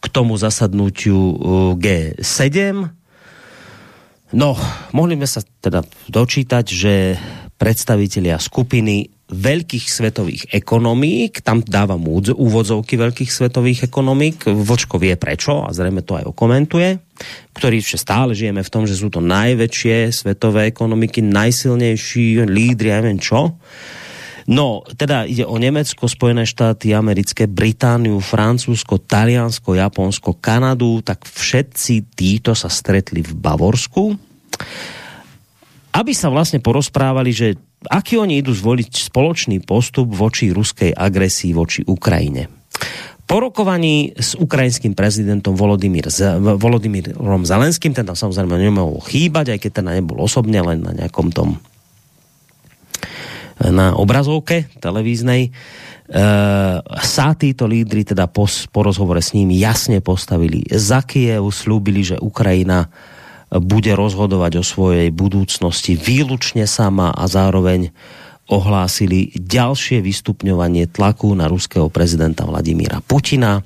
k 0.03 0.05
tomu 0.11 0.35
zasadnutiu 0.35 1.15
uh, 1.15 1.35
G7. 1.79 2.83
No, 4.35 4.57
mohli 4.91 5.15
sme 5.15 5.29
sa 5.29 5.39
teda 5.39 5.79
dočítať, 6.11 6.65
že 6.67 7.15
predstavitelia 7.55 8.35
skupiny 8.35 9.07
veľkých 9.33 9.85
svetových 9.87 10.43
ekonomík, 10.51 11.41
tam 11.41 11.63
dávam 11.63 12.05
úvodzovky 12.11 12.99
veľkých 12.99 13.31
svetových 13.31 13.87
ekonomík, 13.87 14.45
Vlčko 14.45 14.99
vie 14.99 15.15
prečo 15.15 15.63
a 15.65 15.71
zrejme 15.71 16.05
to 16.05 16.19
aj 16.19 16.29
okomentuje, 16.29 16.99
ktorý 17.55 17.79
ešte 17.81 17.97
stále 17.97 18.37
žijeme 18.37 18.61
v 18.61 18.73
tom, 18.73 18.83
že 18.85 18.99
sú 18.99 19.09
to 19.09 19.23
najväčšie 19.23 20.11
svetové 20.11 20.69
ekonomiky, 20.69 21.23
najsilnejší 21.23 22.45
lídry, 22.45 22.93
ja 22.93 22.99
neviem 23.01 23.21
čo. 23.21 23.57
No, 24.49 24.83
teda 24.83 25.23
ide 25.23 25.47
o 25.47 25.55
Nemecko, 25.55 26.11
Spojené 26.11 26.43
štáty 26.43 26.91
americké, 26.91 27.47
Britániu, 27.47 28.19
Francúzsko, 28.19 28.99
Taliansko, 28.99 29.79
Japonsko, 29.79 30.35
Kanadu, 30.35 30.99
tak 30.99 31.23
všetci 31.23 32.11
títo 32.11 32.51
sa 32.51 32.67
stretli 32.67 33.23
v 33.23 33.31
Bavorsku, 33.31 34.03
aby 35.95 36.11
sa 36.11 36.27
vlastne 36.27 36.59
porozprávali, 36.59 37.31
že 37.31 37.55
aký 37.87 38.19
oni 38.19 38.43
idú 38.43 38.51
zvoliť 38.51 39.11
spoločný 39.13 39.63
postup 39.63 40.11
voči 40.11 40.51
ruskej 40.51 40.91
agresii 40.91 41.55
voči 41.55 41.79
Ukrajine. 41.87 42.51
Po 43.23 43.39
rokovaní 43.39 44.11
s 44.19 44.35
ukrajinským 44.35 44.91
prezidentom 44.91 45.55
Volodymyr, 45.55 46.11
Volodymyrom 46.59 47.47
Zelenským, 47.47 47.95
ten 47.95 48.03
tam 48.03 48.19
samozrejme 48.19 48.59
nemohol 48.59 48.99
chýbať, 49.07 49.55
aj 49.55 49.59
keď 49.63 49.71
ten 49.79 49.87
nebol 49.87 50.19
osobne, 50.19 50.59
len 50.59 50.83
na 50.83 50.91
nejakom 50.91 51.31
tom 51.31 51.55
na 53.71 53.95
obrazovke 53.95 54.67
televíznej, 54.81 55.47
e, 55.47 55.49
sa 56.99 57.27
títo 57.37 57.69
lídry 57.69 58.03
teda 58.03 58.27
po, 58.27 58.47
po 58.47 58.81
rozhovore 58.83 59.23
s 59.23 59.31
ním 59.31 59.53
jasne 59.55 60.03
postavili 60.03 60.67
za 60.67 61.05
Kiev, 61.05 61.47
slúbili, 61.53 62.03
že 62.03 62.19
Ukrajina 62.19 62.91
bude 63.53 63.93
rozhodovať 63.93 64.59
o 64.59 64.63
svojej 64.65 65.13
budúcnosti 65.13 65.93
výlučne 65.93 66.65
sama 66.65 67.13
a 67.13 67.29
zároveň 67.29 67.93
ohlásili 68.49 69.31
ďalšie 69.37 70.03
vystupňovanie 70.03 70.89
tlaku 70.91 71.31
na 71.37 71.47
ruského 71.47 71.87
prezidenta 71.87 72.43
Vladimíra 72.43 72.99
Putina. 73.05 73.63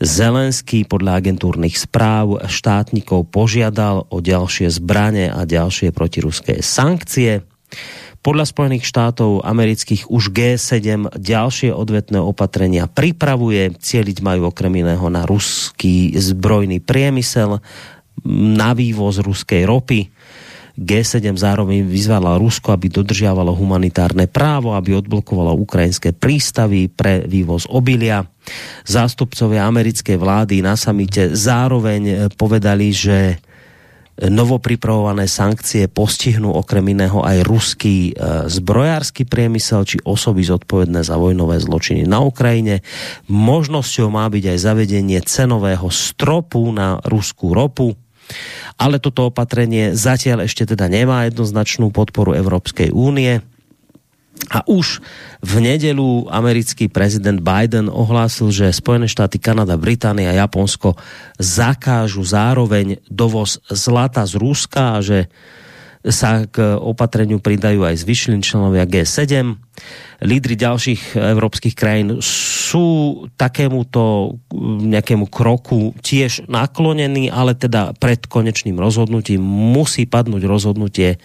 Zelenský 0.00 0.88
podľa 0.88 1.20
agentúrnych 1.20 1.76
správ 1.76 2.48
štátnikov 2.48 3.28
požiadal 3.28 4.08
o 4.08 4.24
ďalšie 4.24 4.72
zbranie 4.72 5.28
a 5.28 5.44
ďalšie 5.44 5.92
protiruské 5.92 6.64
sankcie. 6.64 7.44
Podľa 8.20 8.52
Spojených 8.52 8.84
štátov 8.84 9.48
amerických 9.48 10.12
už 10.12 10.36
G7 10.36 11.08
ďalšie 11.16 11.72
odvetné 11.72 12.20
opatrenia 12.20 12.84
pripravuje. 12.84 13.72
Cieliť 13.80 14.20
majú 14.20 14.52
okrem 14.52 14.84
iného 14.84 15.08
na 15.08 15.24
ruský 15.24 16.12
zbrojný 16.12 16.84
priemysel, 16.84 17.64
na 18.28 18.76
vývoz 18.76 19.24
ruskej 19.24 19.64
ropy. 19.64 20.12
G7 20.76 21.36
zároveň 21.36 21.84
vyzvala 21.84 22.36
Rusko, 22.36 22.72
aby 22.72 22.92
dodržiavalo 22.92 23.52
humanitárne 23.56 24.28
právo, 24.28 24.76
aby 24.76 24.96
odblokovalo 24.96 25.56
ukrajinské 25.56 26.12
prístavy 26.12 26.92
pre 26.92 27.24
vývoz 27.24 27.68
obilia. 27.72 28.24
Zástupcovia 28.84 29.64
americkej 29.64 30.20
vlády 30.20 30.60
na 30.60 30.76
samite 30.76 31.32
zároveň 31.32 32.32
povedali, 32.36 32.92
že 32.92 33.40
novopripravované 34.18 35.24
sankcie 35.24 35.88
postihnú 35.88 36.52
okrem 36.52 36.92
iného 36.92 37.24
aj 37.24 37.40
ruský 37.46 38.12
e, 38.12 38.12
zbrojársky 38.50 39.24
priemysel 39.24 39.86
či 39.88 39.96
osoby 40.04 40.44
zodpovedné 40.44 41.00
za 41.00 41.16
vojnové 41.16 41.56
zločiny 41.62 42.04
na 42.04 42.20
Ukrajine. 42.20 42.84
Možnosťou 43.32 44.12
má 44.12 44.28
byť 44.28 44.44
aj 44.52 44.58
zavedenie 44.60 45.20
cenového 45.24 45.88
stropu 45.88 46.68
na 46.68 47.00
ruskú 47.08 47.56
ropu. 47.56 47.96
Ale 48.76 49.02
toto 49.02 49.32
opatrenie 49.32 49.96
zatiaľ 49.96 50.46
ešte 50.46 50.68
teda 50.68 50.86
nemá 50.86 51.26
jednoznačnú 51.26 51.90
podporu 51.90 52.36
Európskej 52.36 52.94
únie. 52.94 53.42
A 54.48 54.64
už 54.64 55.04
v 55.44 55.54
nedelu 55.60 56.26
americký 56.32 56.88
prezident 56.88 57.38
Biden 57.38 57.92
ohlásil, 57.92 58.48
že 58.48 58.72
Spojené 58.72 59.06
štáty, 59.06 59.36
Kanada, 59.36 59.76
Británia 59.76 60.32
a 60.32 60.40
Japonsko 60.40 60.96
zakážu 61.36 62.24
zároveň 62.24 63.04
dovoz 63.06 63.60
zlata 63.68 64.24
z 64.24 64.34
Ruska 64.40 64.96
a 64.96 65.04
že 65.04 65.28
sa 66.00 66.48
k 66.48 66.80
opatreniu 66.80 67.44
pridajú 67.44 67.84
aj 67.84 68.00
zvyšní 68.00 68.40
členovia 68.40 68.88
G7. 68.88 69.60
Lídry 70.24 70.56
ďalších 70.56 71.12
európskych 71.12 71.76
krajín 71.76 72.24
sú 72.24 73.28
takémuto 73.36 74.36
nejakému 74.80 75.28
kroku 75.28 75.92
tiež 76.00 76.48
naklonení, 76.48 77.28
ale 77.28 77.52
teda 77.52 77.92
pred 78.00 78.24
konečným 78.24 78.80
rozhodnutím 78.80 79.44
musí 79.44 80.08
padnúť 80.08 80.42
rozhodnutie 80.48 81.20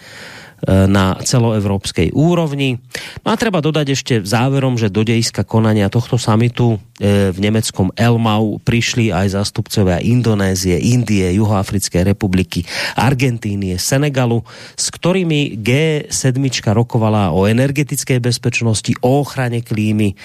na 0.64 1.20
celoevropskej 1.20 2.16
úrovni. 2.16 2.80
No 3.22 3.30
a 3.30 3.36
treba 3.36 3.60
dodať 3.60 3.86
ešte 3.92 4.14
záverom, 4.24 4.80
že 4.80 4.88
do 4.88 5.04
dejiska 5.04 5.44
konania 5.44 5.92
tohto 5.92 6.16
samitu 6.16 6.80
e, 6.96 7.30
v 7.30 7.38
nemeckom 7.38 7.92
Elmau 7.92 8.56
prišli 8.64 9.12
aj 9.12 9.36
zástupcovia 9.36 10.00
Indonézie, 10.00 10.80
Indie, 10.80 11.28
Juhoafrickej 11.36 12.08
republiky, 12.08 12.64
Argentínie, 12.96 13.76
Senegalu, 13.76 14.40
s 14.74 14.88
ktorými 14.88 15.60
G7 15.60 16.40
rokovala 16.72 17.36
o 17.36 17.44
energetickej 17.44 18.18
bezpečnosti, 18.18 18.92
o 19.04 19.22
ochrane 19.22 19.60
klímy. 19.60 20.16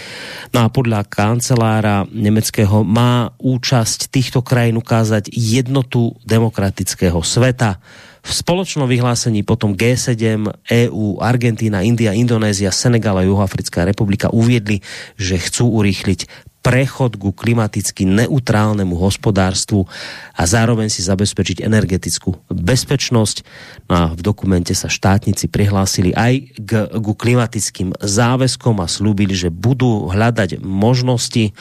No 0.56 0.64
a 0.64 0.68
podľa 0.72 1.06
kancelára 1.06 2.08
nemeckého 2.08 2.88
má 2.88 3.36
účasť 3.36 4.08
týchto 4.08 4.40
krajín 4.42 4.80
ukázať 4.80 5.28
jednotu 5.30 6.16
demokratického 6.24 7.20
sveta 7.20 7.84
v 8.22 8.32
spoločnom 8.32 8.86
vyhlásení 8.86 9.42
potom 9.42 9.74
G7, 9.74 10.46
EU, 10.88 11.18
Argentína, 11.18 11.82
India, 11.82 12.14
Indonézia, 12.14 12.70
Senegal 12.70 13.18
a 13.18 13.26
Juhoafrická 13.26 13.82
republika 13.82 14.30
uviedli, 14.30 14.86
že 15.18 15.42
chcú 15.42 15.82
urýchliť 15.82 16.52
prechod 16.62 17.18
ku 17.18 17.34
klimaticky 17.34 18.06
neutrálnemu 18.06 18.94
hospodárstvu 18.94 19.90
a 20.38 20.44
zároveň 20.46 20.94
si 20.94 21.02
zabezpečiť 21.02 21.66
energetickú 21.66 22.38
bezpečnosť. 22.54 23.38
No 23.90 23.94
a 23.98 24.04
v 24.14 24.22
dokumente 24.22 24.78
sa 24.78 24.86
štátnici 24.86 25.50
prihlásili 25.50 26.14
aj 26.14 26.34
k, 26.62 26.72
ku 27.02 27.18
klimatickým 27.18 27.98
záväzkom 27.98 28.78
a 28.78 28.86
slúbili, 28.86 29.34
že 29.34 29.50
budú 29.50 30.14
hľadať 30.14 30.62
možnosti, 30.62 31.58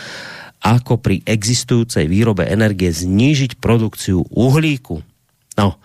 ako 0.61 1.01
pri 1.01 1.25
existujúcej 1.25 2.05
výrobe 2.05 2.45
energie 2.45 2.93
znížiť 2.93 3.57
produkciu 3.57 4.29
uhlíku. 4.29 5.01
No, 5.57 5.81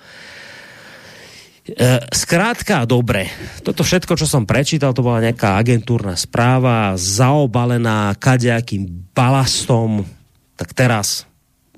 Skrátka, 2.13 2.85
dobre. 2.85 3.25
Toto 3.65 3.81
všetko, 3.81 4.13
čo 4.13 4.29
som 4.29 4.45
prečítal, 4.45 4.93
to 4.93 5.01
bola 5.01 5.25
nejaká 5.25 5.57
agentúrna 5.57 6.13
správa, 6.13 6.93
zaobalená 6.93 8.13
kadejakým 8.21 9.09
balastom. 9.17 10.05
Tak 10.53 10.77
teraz 10.77 11.25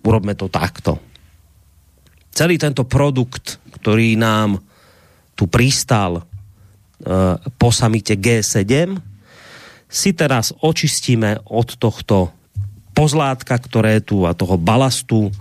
urobme 0.04 0.36
to 0.36 0.52
takto. 0.52 1.00
Celý 2.36 2.60
tento 2.60 2.84
produkt, 2.84 3.63
ktorý 3.80 4.19
nám 4.19 4.60
tu 5.39 5.47
pristal 5.47 6.19
uh, 6.19 7.39
po 7.56 7.71
samite 7.71 8.19
G7, 8.19 8.91
si 9.88 10.12
teraz 10.12 10.52
očistíme 10.52 11.47
od 11.47 11.80
tohto 11.80 12.36
pozlátka, 12.91 13.56
ktoré 13.56 14.04
tu 14.04 14.28
a 14.28 14.36
toho 14.36 14.60
balastu, 14.60 15.32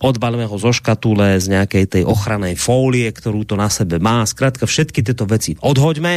odbalíme 0.00 0.48
ho 0.48 0.56
zo 0.56 0.72
škatule 0.72 1.36
z 1.36 1.46
nejakej 1.52 1.84
tej 1.88 2.02
ochrannej 2.08 2.56
fólie, 2.56 3.10
ktorú 3.12 3.44
to 3.44 3.58
na 3.58 3.68
sebe 3.68 4.00
má. 4.00 4.24
Zkrátka 4.24 4.64
všetky 4.64 5.04
tieto 5.04 5.28
veci 5.28 5.58
odhoďme 5.60 6.14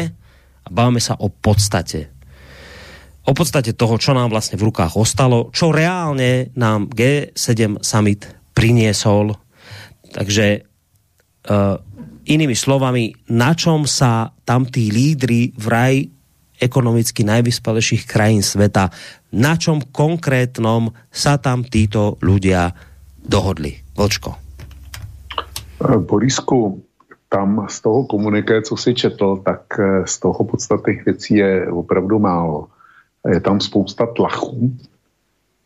a 0.65 0.67
bavíme 0.71 1.01
sa 1.03 1.19
o 1.19 1.27
podstate. 1.27 2.13
O 3.25 3.33
podstate 3.33 3.73
toho, 3.73 3.97
čo 3.97 4.13
nám 4.13 4.29
vlastne 4.29 4.55
v 4.55 4.69
rukách 4.69 4.95
ostalo, 4.95 5.49
čo 5.49 5.73
reálne 5.73 6.53
nám 6.53 6.93
G7 6.93 7.81
summit 7.81 8.29
priniesol. 8.53 9.33
Takže 10.13 10.61
uh, 10.61 11.75
inými 12.29 12.53
slovami, 12.53 13.17
na 13.33 13.57
čom 13.57 13.89
sa 13.89 14.29
tam 14.45 14.69
tí 14.69 14.93
lídry 14.93 15.57
vraj 15.57 16.05
ekonomicky 16.55 17.27
najvyspalejších 17.27 18.07
krajín 18.07 18.39
sveta, 18.45 18.88
na 19.35 19.59
čom 19.59 19.83
konkrétnom 19.91 20.93
sa 21.11 21.35
tam 21.35 21.67
títo 21.67 22.15
ľudia 22.23 22.71
dohodli? 23.27 23.75
Vlčko. 23.97 24.35
Eh, 25.81 25.97
Borisku, 25.97 26.83
tam 27.29 27.65
z 27.69 27.81
toho 27.81 28.03
komuniké, 28.05 28.61
co 28.61 28.77
si 28.77 28.93
četl, 28.93 29.38
tak 29.45 29.61
eh, 29.79 30.01
z 30.05 30.19
toho 30.19 30.43
podstatných 30.43 31.05
věcí 31.05 31.35
je 31.35 31.71
opravdu 31.71 32.19
málo. 32.19 32.67
Je 33.27 33.39
tam 33.39 33.59
spousta 33.59 34.05
tlachů 34.05 34.77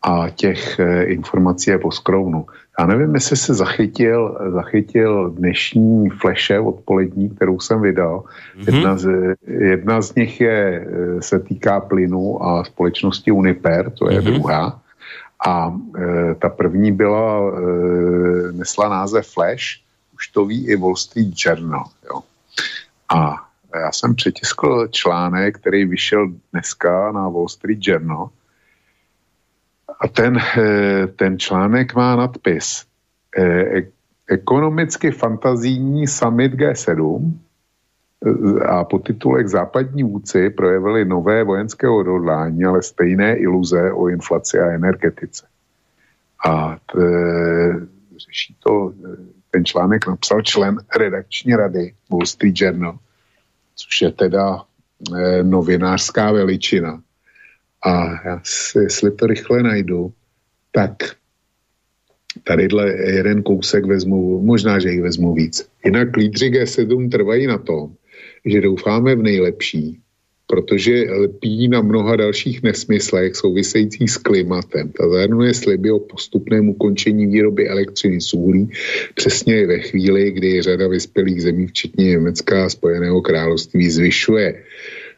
a 0.02 0.30
těch 0.30 0.80
eh, 0.80 1.04
informací 1.04 1.70
je 1.70 1.78
po 1.78 1.92
skrovnu. 1.92 2.46
Já 2.78 2.86
nevím, 2.86 3.14
jestli 3.14 3.36
se 3.36 3.54
zachytil, 3.54 4.38
zachytil 4.52 5.30
dnešní 5.30 6.10
fleše 6.10 6.60
odpolední, 6.60 7.30
kterou 7.30 7.60
jsem 7.60 7.82
vydal. 7.82 8.24
Mm-hmm. 8.24 8.74
Jedna, 8.74 8.96
z, 8.96 9.34
jedna 9.46 10.02
z 10.02 10.14
nich 10.14 10.40
je, 10.40 10.86
se 11.20 11.38
týká 11.40 11.80
plynu 11.80 12.42
a 12.42 12.64
společnosti 12.64 13.30
Uniper, 13.30 13.90
to 13.90 14.10
je 14.10 14.20
mm-hmm. 14.20 14.24
druhá. 14.24 14.80
A 15.46 15.74
e, 15.98 16.34
ta 16.34 16.48
první 16.48 16.92
byla, 16.92 17.40
e, 17.40 17.62
nesla 18.52 18.88
název 18.88 19.28
Flash, 19.28 19.64
už 20.14 20.28
to 20.28 20.44
ví 20.44 20.68
i 20.68 20.76
Wall 20.76 20.96
Street 20.96 21.34
Journal. 21.36 21.84
Jo. 22.04 22.20
A 23.08 23.46
já 23.74 23.92
jsem 23.92 24.14
přetiskl 24.14 24.88
článek, 24.88 25.58
který 25.58 25.84
vyšel 25.84 26.28
dneska 26.52 27.12
na 27.12 27.28
Wall 27.28 27.48
Street 27.48 27.78
Journal. 27.80 28.30
A 30.00 30.08
ten, 30.08 30.38
e, 30.38 31.06
ten 31.06 31.38
článek 31.38 31.94
má 31.94 32.16
nadpis 32.16 32.84
e, 33.38 33.82
Ekonomicky 34.30 35.10
fantazijní 35.10 36.06
summit 36.06 36.52
G7 36.52 37.32
a 38.66 38.84
podtitulek 38.84 39.48
Západní 39.48 40.02
vůdci 40.02 40.50
projevili 40.50 41.04
nové 41.04 41.44
vojenské 41.44 41.88
odhodlání, 41.88 42.64
ale 42.64 42.82
stejné 42.82 43.36
iluze 43.36 43.92
o 43.92 44.08
inflaci 44.08 44.58
a 44.58 44.70
energetice. 44.70 45.46
A 46.46 46.76
t, 46.92 46.98
řeší 48.16 48.56
to, 48.58 48.92
ten 49.50 49.64
článek 49.64 50.06
napsal 50.06 50.42
člen 50.42 50.78
redakční 50.98 51.56
rady 51.56 51.94
Wall 52.10 52.26
Street 52.26 52.60
Journal, 52.60 52.98
což 53.76 54.02
je 54.02 54.10
teda 54.12 54.62
e, 55.16 55.42
novinářská 55.42 56.32
veličina. 56.32 57.02
A 57.82 58.28
já 58.28 58.40
si, 58.44 58.78
jestli 58.78 59.10
to 59.10 59.26
rychle 59.26 59.62
najdu, 59.62 60.12
tak 60.72 60.92
tadyhle 62.44 62.88
jeden 62.92 63.42
kousek 63.42 63.84
vezmu, 63.84 64.42
možná, 64.42 64.78
že 64.78 64.90
jich 64.90 65.02
vezmu 65.02 65.34
víc. 65.34 65.68
Jinak 65.84 66.16
lídři 66.16 66.50
G7 66.50 67.10
trvají 67.10 67.46
na 67.46 67.58
tom, 67.58 67.94
že 68.44 68.60
doufáme 68.60 69.14
v 69.14 69.22
nejlepší, 69.22 69.98
protože 70.46 71.04
lpí 71.10 71.68
na 71.68 71.80
mnoha 71.80 72.16
dalších 72.16 72.62
nesmyslech 72.62 73.36
souvisejících 73.36 74.10
s 74.10 74.16
klimatem. 74.16 74.88
Ta 74.88 75.08
zahrnuje 75.08 75.54
sliby 75.54 75.90
o 75.90 75.98
postupném 75.98 76.68
ukončení 76.68 77.26
výroby 77.26 77.68
elektřiny 77.68 78.20
z 78.20 78.34
uhlí 78.34 78.68
přesně 79.14 79.66
ve 79.66 79.78
chvíli, 79.78 80.30
kdy 80.30 80.62
řada 80.62 80.88
vyspělých 80.88 81.42
zemí, 81.42 81.66
včetně 81.66 82.04
Německa 82.04 82.64
a 82.64 82.68
Spojeného 82.68 83.20
království, 83.20 83.90
zvyšuje 83.90 84.54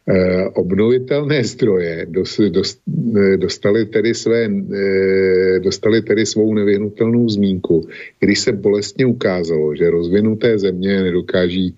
Eh, 0.02 0.48
obnovitelné 0.58 1.44
zdroje 1.44 2.06
eh, 2.06 3.36
dostali 3.36 3.86
tedy, 3.86 4.14
své, 4.14 4.50
eh, 4.50 5.60
dostali 5.62 6.02
tedy 6.02 6.26
svou 6.26 6.54
nevyhnutelnou 6.54 7.28
zmínku, 7.28 7.86
když 8.20 8.38
se 8.38 8.52
bolestně 8.52 9.06
ukázalo, 9.06 9.76
že 9.76 9.90
rozvinuté 9.90 10.58
země 10.58 11.02
nedokáží 11.02 11.76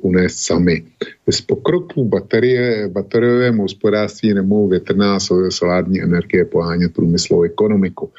unést 0.00 0.38
sami. 0.38 0.82
Z 1.30 1.40
pokroků 1.40 2.04
baterie, 2.04 2.88
bateriovém 2.88 3.58
hospodářství 3.58 4.34
nemohou 4.34 4.68
větrná 4.68 5.18
solární 5.48 6.02
energie 6.02 6.44
pohánět 6.44 6.94
průmyslovou 6.94 7.42
ekonomiku. 7.42 8.10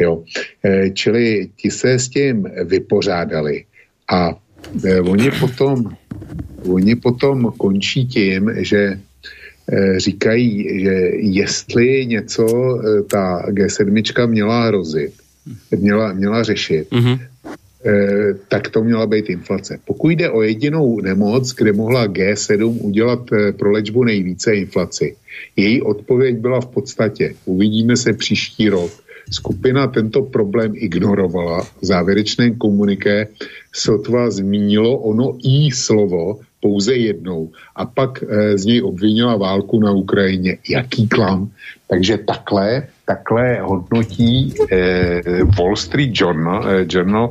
Jo. 0.00 0.24
Čili 0.92 1.48
ti 1.56 1.70
se 1.70 1.92
s 1.92 2.08
tím 2.08 2.44
vypořádali 2.64 3.64
a 4.10 4.34
eh, 4.84 5.00
oni 5.00 5.30
potom, 5.30 5.84
oni 6.66 6.94
potom 6.96 7.52
končí 7.56 8.06
tím, 8.06 8.50
že 8.56 8.98
eh, 9.72 10.00
říkají, 10.00 10.80
že 10.82 10.94
jestli 11.14 12.06
něco 12.06 12.46
eh, 12.46 13.02
ta 13.02 13.46
G7 13.48 14.26
měla 14.26 14.66
hrozit, 14.66 15.12
měla, 15.70 16.12
měla 16.12 16.42
řešit, 16.42 16.90
mm-hmm. 16.90 17.18
Eh, 17.86 18.34
tak 18.48 18.68
to 18.68 18.84
měla 18.84 19.06
být 19.06 19.30
inflace. 19.30 19.78
Pokud 19.84 20.08
jde 20.08 20.30
o 20.30 20.42
jedinou 20.42 21.00
nemoc, 21.00 21.54
kde 21.54 21.72
mohla 21.72 22.06
G7 22.06 22.76
udělat 22.80 23.32
eh, 23.32 23.52
pro 23.52 23.70
léčbu 23.70 24.04
nejvíce 24.04 24.54
inflaci, 24.54 25.16
její 25.56 25.82
odpověď 25.82 26.36
byla 26.36 26.60
v 26.60 26.66
podstatě, 26.66 27.34
uvidíme 27.44 27.96
se 27.96 28.12
příští 28.12 28.68
rok, 28.68 28.92
skupina 29.30 29.86
tento 29.86 30.22
problém 30.22 30.72
ignorovala. 30.74 31.62
V 31.62 31.86
závěrečném 31.86 32.54
komuniké 32.58 33.28
sotva 33.72 34.30
zmínilo 34.30 34.98
ono 34.98 35.38
i 35.44 35.70
slovo 35.72 36.40
pouze 36.60 36.94
jednou 36.94 37.50
a 37.76 37.86
pak 37.86 38.22
e, 38.22 38.58
z 38.58 38.64
něj 38.64 38.82
obvinila 38.82 39.36
válku 39.36 39.80
na 39.80 39.92
Ukrajině. 39.92 40.58
Jaký 40.68 41.08
klam? 41.08 41.50
Takže 41.88 42.18
takhle, 42.18 42.86
takhle 43.06 43.60
hodnotí 43.60 44.54
e, 44.70 45.20
Wall 45.58 45.76
Street 45.76 46.10
Journal, 46.14 46.68
e, 46.68 46.86
Journal 46.88 47.30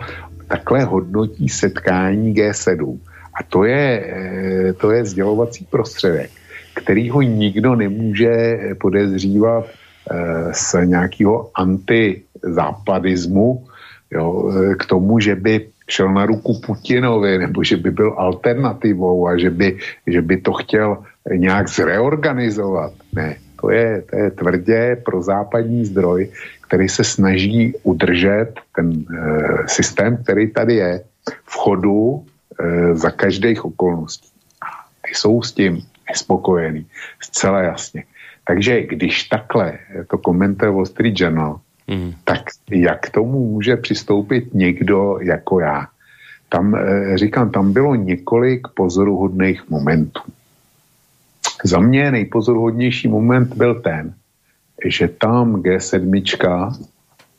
takhle 0.49 0.83
hodnotí 0.83 1.49
setkání 1.49 2.33
G7. 2.33 2.97
A 3.39 3.43
to 3.45 3.63
je, 3.63 4.05
eh, 4.05 4.73
to 4.73 4.91
je 4.91 5.05
sdělovací 5.05 5.65
prostředek, 5.69 6.29
který 6.73 7.09
ho 7.09 7.21
nikdo 7.21 7.75
nemůže 7.75 8.59
podezřívat 8.81 9.65
eh, 10.11 10.53
z 10.53 10.75
nějakého 10.89 11.51
antizápadismu, 11.53 13.67
jo, 14.11 14.49
eh, 14.49 14.75
k 14.75 14.85
tomu, 14.85 15.19
že 15.21 15.35
by 15.35 15.69
šel 15.89 16.13
na 16.13 16.25
ruku 16.25 16.61
Putinovi, 16.65 17.37
nebo 17.37 17.63
že 17.63 17.77
by 17.77 17.91
byl 17.91 18.13
alternativou 18.17 19.27
a 19.27 19.37
že 19.37 19.49
by, 19.49 19.77
že 20.07 20.21
by 20.21 20.37
to 20.41 20.53
chtěl 20.53 20.97
nějak 21.29 21.69
zreorganizovat. 21.69 22.93
Ne, 23.13 23.37
to 23.61 23.69
je, 23.69 24.03
to 24.09 24.15
je 24.15 24.31
tvrdě 24.31 24.97
pro 25.05 25.21
západní 25.21 25.85
zdroj, 25.85 26.31
který 26.69 26.89
se 26.89 27.03
snaží 27.03 27.73
udržet 27.83 28.61
ten 28.75 28.93
e, 28.93 29.67
systém, 29.67 30.17
který 30.23 30.53
tady 30.53 30.75
je, 30.75 31.03
v 31.45 31.55
chodu 31.57 32.25
e, 32.59 32.95
za 32.95 33.09
každých 33.09 33.65
okolností. 33.65 34.29
Ty 35.01 35.11
jsou 35.17 35.41
s 35.41 35.51
tím 35.51 35.81
nespokojení, 36.09 36.85
zcela 37.21 37.61
jasně. 37.61 38.03
Takže 38.45 38.81
když 38.81 39.23
takhle 39.23 39.79
to 40.09 40.17
komentuje 40.17 40.71
Wall 40.71 40.85
Street 40.85 41.19
Journal, 41.19 41.59
mm. 41.87 42.13
tak 42.23 42.41
jak 42.69 43.09
tomu 43.09 43.49
může 43.49 43.77
přistoupit 43.77 44.53
někdo 44.53 45.17
jako 45.21 45.59
já? 45.59 45.87
Tam, 46.49 46.75
e, 46.75 47.17
říkám, 47.17 47.49
tam 47.49 47.73
bylo 47.73 47.95
několik 47.95 48.67
pozoruhodných 48.73 49.69
momentů. 49.69 50.21
Za 51.63 51.79
mě 51.79 52.11
nejpozoruhodnější 52.11 53.07
moment 53.07 53.53
byl 53.57 53.81
ten, 53.81 54.13
že 54.85 55.07
tam 55.07 55.61
G7 55.61 56.71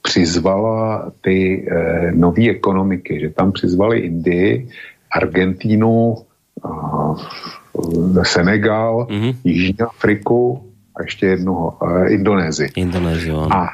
přizvala 0.02 1.12
ty 1.20 1.66
eh, 1.70 2.12
nové 2.12 2.50
ekonomiky, 2.50 3.20
že 3.20 3.30
tam 3.30 3.52
přizvali 3.52 3.98
Indii, 3.98 4.68
Argentínu, 5.12 6.16
eh, 6.64 8.24
Senegal, 8.24 9.06
mm-hmm. 9.10 9.36
Jižní 9.44 9.80
Afriku 9.80 10.70
a 10.96 11.02
ještě 11.02 11.26
jednoho, 11.26 11.78
eh, 11.82 12.08
Indonésii. 12.08 12.70
Indonésii, 12.76 13.32
A 13.32 13.68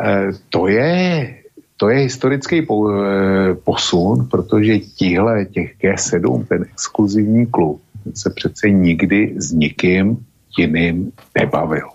eh, 0.00 0.30
to 0.50 0.68
je 0.68 1.36
to 1.80 1.88
je 1.88 1.98
historický 1.98 2.62
po, 2.62 2.92
eh, 2.92 3.54
posun, 3.54 4.28
protože 4.30 4.78
tihle 4.78 5.44
těch 5.44 5.80
G7, 5.80 6.44
ten 6.44 6.62
exkluzivní 6.72 7.46
klub, 7.46 7.80
se 8.14 8.30
přece 8.30 8.70
nikdy 8.70 9.34
s 9.36 9.52
nikým 9.52 10.16
jiným 10.58 11.12
nebavil 11.38 11.88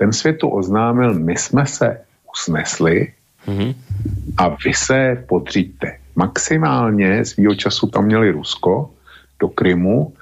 ten 0.00 0.12
světu 0.12 0.48
oznámil, 0.48 1.14
my 1.14 1.36
jsme 1.36 1.66
se 1.66 2.00
usnesli 2.32 3.12
mm-hmm. 3.46 3.74
a 4.36 4.48
vy 4.48 4.72
se 4.74 5.24
podříďte. 5.28 5.96
Maximálně 6.16 7.24
svýho 7.24 7.54
času 7.54 7.86
tam 7.86 8.04
měli 8.04 8.30
Rusko 8.30 8.90
do 9.40 9.48
Krymu 9.48 10.12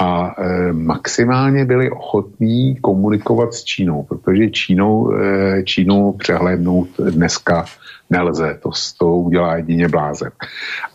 a 0.00 0.34
e, 0.38 0.72
maximálně 0.72 1.64
byli 1.64 1.90
ochotní 1.90 2.76
komunikovat 2.76 3.54
s 3.54 3.64
Čínou, 3.64 4.02
protože 4.02 4.50
Čínou, 4.50 5.14
e, 5.14 5.62
Čínu 5.62 6.12
přehlédnout 6.12 6.88
dneska 6.98 7.64
nelze, 8.10 8.58
to, 8.62 8.70
to 8.98 9.06
udělá 9.06 9.56
jedině 9.56 9.88
blázen. 9.88 10.30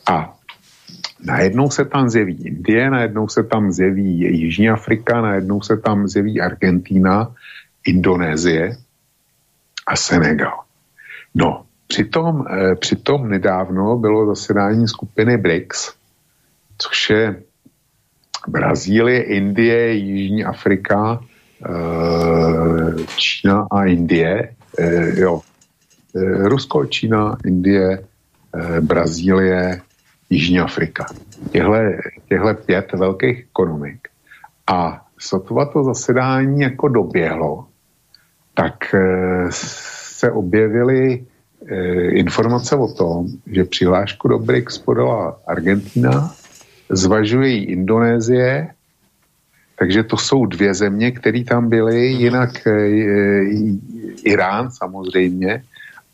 A 0.07 0.35
najednou 1.25 1.69
se 1.69 1.85
tam 1.85 2.09
zjeví 2.09 2.35
Indie, 2.43 2.89
najednou 2.89 3.27
se 3.27 3.43
tam 3.43 3.71
zjeví 3.71 4.19
Jižní 4.19 4.69
Afrika, 4.69 5.21
najednou 5.21 5.61
se 5.61 5.77
tam 5.77 6.07
zjeví 6.07 6.41
Argentína 6.41 7.31
Indonésie 7.85 8.77
a 9.87 9.95
Senegal. 9.95 10.59
No, 11.35 11.65
přitom, 11.87 12.45
eh, 12.49 12.75
přitom 12.75 13.29
nedávno 13.29 13.97
bylo 13.97 14.25
zasedání 14.25 14.87
skupiny 14.87 15.37
BRICS, 15.37 15.93
což 16.77 17.09
je 17.09 17.41
Brazílie, 18.47 19.23
Indie, 19.23 19.93
Jižní 19.93 20.45
Afrika, 20.45 21.19
eh, 21.65 23.03
Čína 23.15 23.67
a 23.71 23.85
Indie. 23.85 24.55
Eh, 24.79 25.19
jo. 25.19 25.41
Rusko, 26.43 26.85
Čína, 26.85 27.37
Indie, 27.45 28.05
Brazílie, 28.81 29.81
Jižní 30.29 30.59
Afrika. 30.59 31.05
Těhle, 31.51 31.97
těhle 32.29 32.53
pět 32.53 32.93
velkých 32.93 33.39
ekonomik. 33.49 34.07
A 34.67 35.05
sotva 35.19 35.65
to 35.65 35.83
zasedání 35.83 36.61
jako 36.61 36.87
doběhlo, 36.87 37.65
tak 38.53 38.93
eh, 38.93 39.47
se 39.49 40.31
objevily 40.31 41.25
eh, 41.67 42.09
informace 42.09 42.75
o 42.75 42.87
tom, 42.87 43.27
že 43.47 43.63
přihlášku 43.63 44.27
do 44.27 44.39
BRICS 44.39 44.77
podala 44.77 45.39
Argentina, 45.47 46.31
zvažuje 46.89 47.49
ji 47.49 47.63
Indonésie, 47.63 48.67
takže 49.75 50.03
to 50.03 50.17
jsou 50.17 50.45
dvě 50.45 50.73
země, 50.73 51.11
které 51.11 51.43
tam 51.43 51.69
byly, 51.69 52.05
jinak 52.07 52.67
e, 52.67 52.71
Irán 54.23 54.71
samozřejmě 54.71 55.63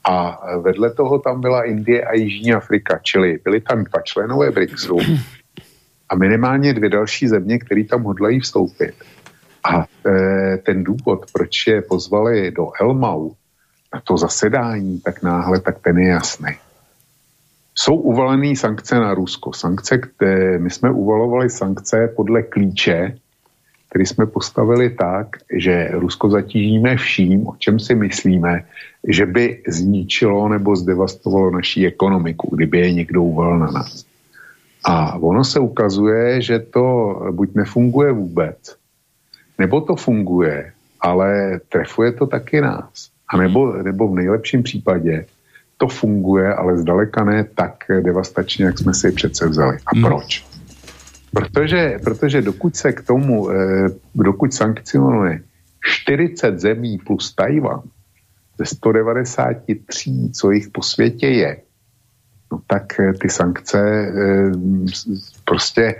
a 0.04 0.40
vedle 0.58 0.94
toho 0.94 1.20
tam 1.20 1.42
byla 1.42 1.64
Indie 1.64 2.04
a 2.06 2.14
Jižní 2.14 2.54
Afrika, 2.54 3.00
čili 3.04 3.40
byly 3.44 3.62
tam 3.62 3.84
dva 3.84 4.02
členové 4.02 4.52
BRICSu 4.52 4.98
a 6.10 6.16
minimálně 6.16 6.74
dvě 6.74 6.90
další 6.90 7.28
země, 7.28 7.60
které 7.60 7.84
tam 7.84 8.04
hodlají 8.04 8.40
vstoupit. 8.40 8.94
A 9.64 9.84
e, 9.84 10.58
ten 10.58 10.84
důvod, 10.84 11.26
proč 11.34 11.68
je 11.68 11.82
pozvali 11.82 12.52
do 12.52 12.72
Elmau 12.82 13.30
na 13.94 14.02
to 14.04 14.18
zasedání 14.18 15.00
tak 15.00 15.24
náhle, 15.24 15.60
tak 15.60 15.80
ten 15.80 15.98
je 15.98 16.08
jasný. 16.08 16.50
Jsou 17.76 17.96
uvalené 17.96 18.56
sankce 18.56 18.96
na 18.96 19.14
Rusko. 19.14 19.54
Sankce, 19.54 19.98
které 19.98 20.60
my 20.60 20.70
jsme 20.70 20.92
uvalovali 20.92 21.50
sankce 21.50 22.14
podle 22.16 22.44
klíče, 22.44 23.18
který 23.90 24.06
jsme 24.06 24.26
postavili 24.26 24.90
tak, 24.90 25.28
že 25.54 25.88
Rusko 25.92 26.30
zatížíme 26.30 26.98
vším, 26.98 27.48
o 27.48 27.56
čem 27.58 27.80
si 27.80 27.96
myslíme, 27.96 28.66
že 29.08 29.26
by 29.26 29.64
zničilo 29.68 30.50
nebo 30.50 30.76
zdevastovalo 30.76 31.52
naší 31.52 31.88
ekonomiku, 31.88 32.56
kdyby 32.56 32.80
je 32.80 32.94
někdo 32.94 33.24
uvalil 33.24 33.60
na 33.60 33.72
nás. 33.72 34.06
A 34.86 35.16
ono 35.16 35.44
se 35.44 35.60
ukazuje, 35.60 36.42
že 36.42 36.60
to 36.60 37.16
buď 37.32 37.56
nefunguje 37.56 38.12
vůbec, 38.12 38.76
nebo 39.60 39.82
to 39.82 39.96
funguje, 39.96 40.72
ale 41.02 41.60
trefuje 41.70 42.12
to 42.12 42.28
taky 42.28 42.62
nás. 42.62 43.10
A 43.30 43.38
nebo, 43.38 43.74
nebo 43.74 44.08
v 44.08 44.16
nejlepším 44.16 44.64
případě 44.64 45.26
to 45.78 45.88
funguje, 45.88 46.54
ale 46.54 46.78
zdaleka 46.78 47.24
ne 47.24 47.44
tak 47.44 47.84
devastačně, 48.02 48.66
jak 48.66 48.80
jsme 48.80 48.94
si 48.94 49.12
přece 49.12 49.48
vzali. 49.48 49.78
A 49.86 49.96
hmm. 49.96 50.04
proč? 50.04 50.46
Protože, 51.32 52.00
protože 52.04 52.42
dokud 52.42 52.76
se 52.76 52.92
k 52.92 53.02
tomu, 53.02 53.52
eh, 53.52 53.90
dokud 54.16 54.54
sankcionuje 54.54 55.42
40 55.86 56.60
zemí 56.60 56.98
plus 56.98 57.36
Tajvan 57.36 57.82
ze 58.58 58.66
193, 58.66 60.12
co 60.34 60.52
jich 60.52 60.70
po 60.70 60.84
světě 60.84 61.28
je, 61.28 61.58
no 62.52 62.60
tak 62.68 63.00
eh, 63.00 63.14
ty 63.14 63.30
sankce 63.30 63.80
eh, 63.80 64.52
prostě 65.46 65.96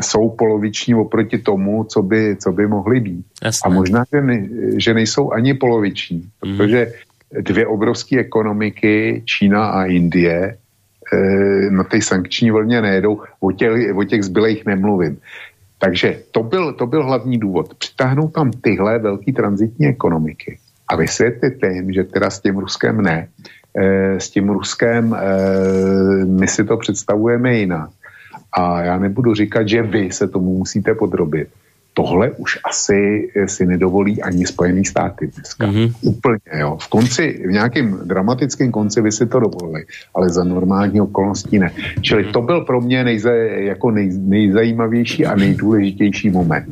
jsou 0.00 0.30
poloviční 0.30 0.94
oproti 0.94 1.38
tomu, 1.38 1.84
co 1.84 2.02
by, 2.02 2.36
co 2.36 2.52
by 2.52 2.66
mohly 2.66 3.00
být. 3.00 3.26
Jasné. 3.44 3.70
A 3.70 3.74
možná, 3.74 4.04
že, 4.12 4.20
ne, 4.20 4.48
že 4.76 4.94
nejsou 4.94 5.32
ani 5.32 5.54
poloviční, 5.54 6.28
mm. 6.44 6.56
protože 6.56 6.92
dvě 7.40 7.66
obrovské 7.66 8.18
ekonomiky, 8.18 9.22
Čína 9.24 9.66
a 9.66 9.84
Indie, 9.84 10.56
e, 11.12 11.16
na 11.70 11.84
té 11.84 12.02
sankční 12.02 12.50
vlně 12.50 12.80
nejedou, 12.80 13.22
o 13.40 13.52
těch, 13.52 13.96
o 13.96 14.04
těch 14.04 14.22
zbylejch 14.22 14.66
nemluvím. 14.66 15.18
Takže 15.78 16.22
to 16.30 16.42
byl, 16.42 16.72
to 16.72 16.86
byl 16.86 17.04
hlavní 17.04 17.38
důvod. 17.38 17.74
Přitáhnout 17.74 18.32
tam 18.32 18.50
tyhle 18.50 18.98
velké 18.98 19.32
transitní 19.32 19.86
ekonomiky. 19.86 20.58
A 20.88 20.94
a 20.94 20.96
vysvětlit 20.96 21.54
jim, 21.62 21.92
že 21.92 22.04
teda 22.04 22.30
s 22.30 22.40
tím 22.40 22.58
Ruskem 22.58 23.02
ne, 23.02 23.28
s 24.18 24.30
tím 24.30 24.48
Ruskem 24.48 25.16
my 26.26 26.48
si 26.48 26.64
to 26.64 26.76
představujeme 26.76 27.54
jinak. 27.54 27.90
A 28.56 28.82
já 28.82 28.98
nebudu 28.98 29.34
říkat, 29.34 29.68
že 29.68 29.82
vy 29.82 30.12
se 30.12 30.28
tomu 30.28 30.58
musíte 30.58 30.94
podrobit 30.94 31.48
tohle 31.94 32.30
už 32.30 32.58
asi 32.64 33.30
eh, 33.34 33.48
si 33.48 33.66
nedovolí 33.66 34.22
ani 34.22 34.46
Spojený 34.46 34.84
státy 34.84 35.30
dneska. 35.30 35.66
Mm-hmm. 35.66 35.88
Úplně, 36.02 36.52
jo. 36.58 36.76
V 36.80 36.88
konci, 36.88 37.24
v 37.46 37.50
nějakém 37.50 38.00
dramatickém 38.04 38.70
konci 38.70 39.02
by 39.02 39.12
si 39.12 39.26
to 39.26 39.40
dovolili, 39.40 39.84
ale 40.14 40.28
za 40.28 40.44
normální 40.44 41.00
okolností 41.00 41.58
ne. 41.58 41.70
Čili 42.00 42.24
to 42.24 42.42
byl 42.42 42.60
pro 42.60 42.80
mě 42.80 43.04
nejze, 43.04 43.32
jako 43.72 43.90
nej, 43.90 44.10
nejzajímavější 44.18 45.26
a 45.26 45.36
nejdůležitější 45.36 46.30
moment. 46.30 46.66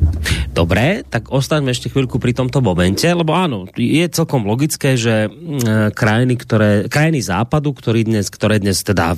Dobré, 0.53 1.01
tak 1.09 1.31
ostaňme 1.31 1.71
ještě 1.71 1.89
chvilku 1.89 2.19
pri 2.19 2.33
tomto 2.33 2.61
momente, 2.61 3.09
lebo 3.09 3.33
áno, 3.33 3.65
je 3.73 4.05
celkom 4.05 4.45
logické, 4.45 4.93
že 4.93 5.25
mm, 5.25 5.97
krajiny, 5.97 6.37
ktoré, 6.37 6.71
krajiny 6.85 7.25
západu, 7.25 7.73
ktorý 7.73 8.05
dnes, 8.05 8.29
ktoré 8.29 8.61
dnes 8.61 8.85
teda, 8.85 9.17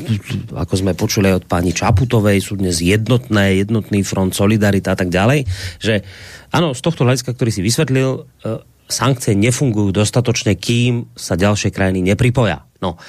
ako 0.55 0.73
sme 0.79 0.95
počuli 0.95 1.35
od 1.35 1.43
pani 1.43 1.75
Čaputovej, 1.75 2.39
sú 2.39 2.55
dnes 2.55 2.79
jednotné, 2.79 3.59
jednotný 3.59 4.07
front, 4.07 4.31
solidarita 4.31 4.95
a 4.95 4.97
tak 4.99 5.11
ďalej, 5.11 5.43
že 5.79 5.94
áno, 6.51 6.73
z 6.73 6.81
tohto 6.81 7.05
hľadiska, 7.05 7.37
ktorý 7.37 7.51
si 7.53 7.61
vysvetlil, 7.61 8.25
e, 8.43 8.59
sankcie 8.85 9.33
nefungujú 9.33 9.89
dostatočne, 9.89 10.53
kým 10.53 11.09
sa 11.17 11.33
ďalšie 11.33 11.73
krajiny 11.73 12.05
nepripoja. 12.05 12.65
No, 12.83 13.01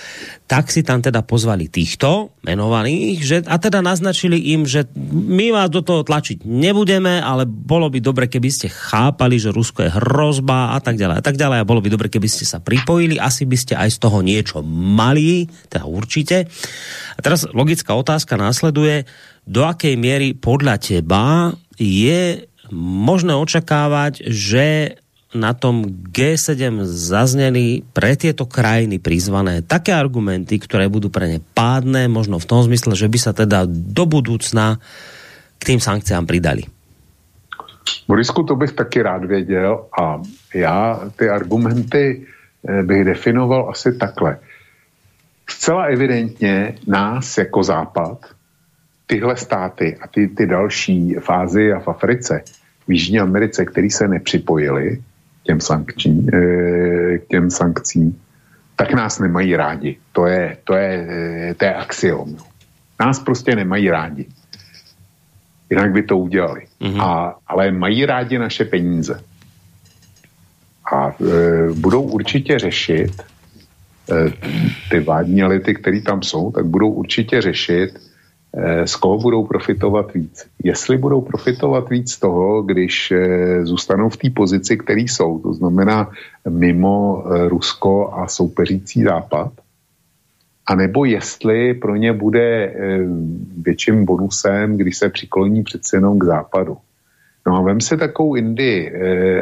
tak 0.48 0.72
si 0.72 0.80
tam 0.80 1.04
teda 1.04 1.20
pozvali 1.20 1.68
týchto 1.68 2.32
menovaných, 2.46 3.18
že, 3.20 3.36
a 3.44 3.60
teda 3.60 3.84
naznačili 3.84 4.56
im, 4.56 4.64
že 4.64 4.88
my 5.12 5.52
vás 5.52 5.68
do 5.68 5.84
toho 5.84 6.00
tlačiť 6.00 6.48
nebudeme, 6.48 7.20
ale 7.20 7.44
bolo 7.44 7.92
by 7.92 8.00
dobre, 8.00 8.24
keby 8.24 8.48
ste 8.48 8.72
chápali, 8.72 9.36
že 9.36 9.52
Rusko 9.52 9.84
je 9.84 9.92
hrozba 9.92 10.72
a 10.72 10.78
tak 10.80 10.96
ďalej 10.96 11.16
a 11.20 11.22
tak 11.22 11.36
ďalej 11.36 11.58
a 11.60 11.68
bolo 11.68 11.84
by 11.84 11.92
dobre, 11.92 12.08
keby 12.08 12.24
ste 12.24 12.48
sa 12.48 12.62
pripojili, 12.62 13.20
asi 13.20 13.44
by 13.44 13.56
ste 13.58 13.74
aj 13.76 13.90
z 13.90 13.98
toho 14.00 14.24
niečo 14.24 14.64
mali, 14.64 15.44
teda 15.68 15.84
určite. 15.84 16.48
A 17.12 17.20
teraz 17.20 17.44
logická 17.50 17.92
otázka 17.92 18.40
následuje, 18.40 19.04
do 19.44 19.66
akej 19.66 19.98
miery 20.00 20.32
podľa 20.32 20.80
teba 20.80 21.52
je 21.76 22.48
možné 22.74 23.34
očakávať, 23.34 24.26
že 24.26 24.98
na 25.34 25.52
tom 25.52 25.84
G7 25.86 26.86
zazneli 26.86 27.84
pre 27.92 28.16
tieto 28.16 28.48
krajiny 28.48 28.96
prizvané 28.96 29.60
také 29.60 29.92
argumenty, 29.92 30.56
ktoré 30.56 30.88
budú 30.88 31.12
pre 31.12 31.26
ne 31.28 31.38
pádne, 31.42 32.08
možno 32.08 32.40
v 32.40 32.48
tom 32.48 32.64
zmysle, 32.64 32.96
že 32.96 33.10
by 33.10 33.18
sa 33.20 33.32
teda 33.36 33.68
do 33.68 34.04
budúcna 34.08 34.80
k 35.60 35.62
tým 35.62 35.80
sankciám 35.82 36.24
pridali. 36.24 36.64
Borisku, 38.08 38.42
to 38.42 38.56
bych 38.56 38.72
taky 38.72 39.02
rád 39.02 39.24
věděl 39.24 39.86
a 40.00 40.22
já 40.54 41.00
ty 41.16 41.28
argumenty 41.28 42.26
eh, 42.68 42.82
bych 42.82 43.04
definoval 43.04 43.70
asi 43.70 43.98
takhle. 43.98 44.38
Zcela 45.48 45.84
evidentně 45.84 46.74
nás 46.86 47.38
jako 47.38 47.62
Západ 47.62 48.18
tyhle 49.06 49.36
státy 49.36 49.96
a 50.00 50.08
ty, 50.08 50.28
ty 50.28 50.46
další 50.46 51.14
fázy 51.14 51.72
a 51.72 51.80
v 51.80 51.88
Africe, 51.88 52.42
v 52.88 52.92
Jižní 52.92 53.20
Americe, 53.20 53.64
který 53.64 53.90
se 53.90 54.08
nepřipojili 54.08 55.02
těm, 55.42 55.60
sankční, 55.60 56.26
eh, 56.32 57.18
k 57.18 57.26
těm 57.28 57.50
sankcím, 57.50 58.20
tak 58.76 58.92
nás 58.92 59.18
nemají 59.18 59.56
rádi. 59.56 59.96
To 60.12 60.26
je, 60.26 60.56
to 60.64 60.74
je, 60.74 61.06
eh, 61.10 61.54
to 61.54 61.64
je 61.64 61.74
axiom. 61.74 62.36
Nás 63.00 63.18
prostě 63.18 63.56
nemají 63.56 63.90
rádi. 63.90 64.26
Jinak 65.70 65.92
by 65.92 66.02
to 66.02 66.18
udělali. 66.18 66.62
Mm-hmm. 66.80 67.02
A, 67.02 67.38
ale 67.46 67.70
mají 67.70 68.06
rádi 68.06 68.38
naše 68.38 68.64
peníze. 68.64 69.20
A 70.92 71.10
e, 71.10 71.72
budou 71.74 72.02
určitě 72.02 72.58
řešit 72.58 73.22
e, 73.22 74.30
ty 74.90 75.00
vládní 75.00 75.42
elity, 75.42 75.74
které 75.74 76.00
tam 76.00 76.22
jsou, 76.22 76.50
tak 76.50 76.66
budou 76.66 76.90
určitě 76.90 77.42
řešit, 77.42 77.98
z 78.84 78.96
koho 78.96 79.18
budou 79.18 79.46
profitovat 79.46 80.14
víc. 80.14 80.46
Jestli 80.64 80.98
budou 80.98 81.20
profitovat 81.20 81.90
víc 81.90 82.18
toho, 82.18 82.62
když 82.62 83.10
eh, 83.10 83.66
zůstanou 83.66 84.08
v 84.08 84.16
té 84.16 84.30
pozici, 84.30 84.76
který 84.76 85.08
jsou, 85.08 85.38
to 85.38 85.52
znamená 85.52 86.10
mimo 86.48 87.24
eh, 87.26 87.48
Rusko 87.48 88.12
a 88.14 88.28
soupeřící 88.28 89.02
Západ, 89.02 89.52
a 90.66 90.74
nebo 90.74 91.04
jestli 91.04 91.74
pro 91.74 91.96
ně 91.96 92.12
bude 92.12 92.74
větším 93.62 94.04
bonusem, 94.04 94.76
když 94.76 94.96
se 94.96 95.08
přikloní 95.08 95.62
přece 95.62 95.96
jenom 95.96 96.18
k 96.18 96.24
západu. 96.24 96.76
No 97.46 97.56
a 97.56 97.62
vem 97.62 97.80
si 97.80 97.96
takovou 97.96 98.34
Indii 98.34 98.92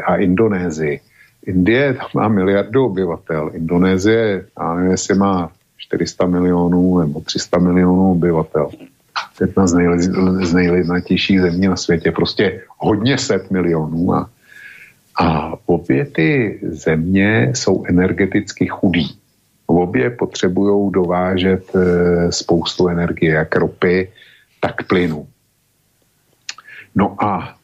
a 0.04 0.16
Indonésii. 0.16 1.00
Indie 1.46 1.94
tam 1.94 2.08
má 2.14 2.28
miliardu 2.28 2.84
obyvatel. 2.84 3.50
Indonésie, 3.54 4.44
já 4.58 4.74
nevím, 4.74 4.90
jestli 4.90 5.14
má 5.14 5.50
400 5.76 6.26
milionů 6.26 6.98
nebo 6.98 7.20
300 7.20 7.58
milionů 7.58 8.10
obyvatel 8.10 8.70
jedna 9.40 9.66
z, 9.66 9.74
nejli, 9.74 10.02
z 10.46 10.54
nejlidnatějších 10.54 11.40
zemí 11.40 11.66
na 11.66 11.76
světě, 11.76 12.12
prostě 12.12 12.62
hodně 12.78 13.18
set 13.18 13.50
milionů 13.50 14.14
a, 14.14 14.30
a 15.20 15.54
obě 15.66 16.04
ty 16.04 16.58
země 16.62 17.52
jsou 17.54 17.84
energeticky 17.88 18.66
chudí. 18.66 19.18
Obě 19.66 20.10
potřebují 20.10 20.92
dovážet 20.92 21.64
e, 21.74 22.32
spoustu 22.32 22.88
energie, 22.88 23.34
jak 23.34 23.56
ropy, 23.56 24.12
tak 24.60 24.86
plynu. 24.86 25.26
No 26.94 27.24
a 27.24 27.56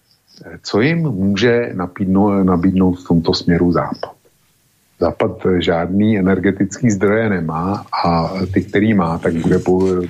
e, 0.45 0.59
co 0.63 0.81
jim 0.81 0.99
může 0.99 1.71
nabídnout, 1.75 2.45
nabídnout 2.45 2.95
v 2.95 3.09
tomto 3.09 3.35
směru 3.35 3.73
Západ? 3.73 4.20
Západ 5.01 5.47
žádný 5.59 6.19
energetický 6.19 6.91
zdroje 6.91 7.29
nemá 7.29 7.87
a 8.05 8.33
ty, 8.55 8.63
který 8.63 8.95
má, 8.95 9.19
tak 9.19 9.35
bude, 9.35 9.59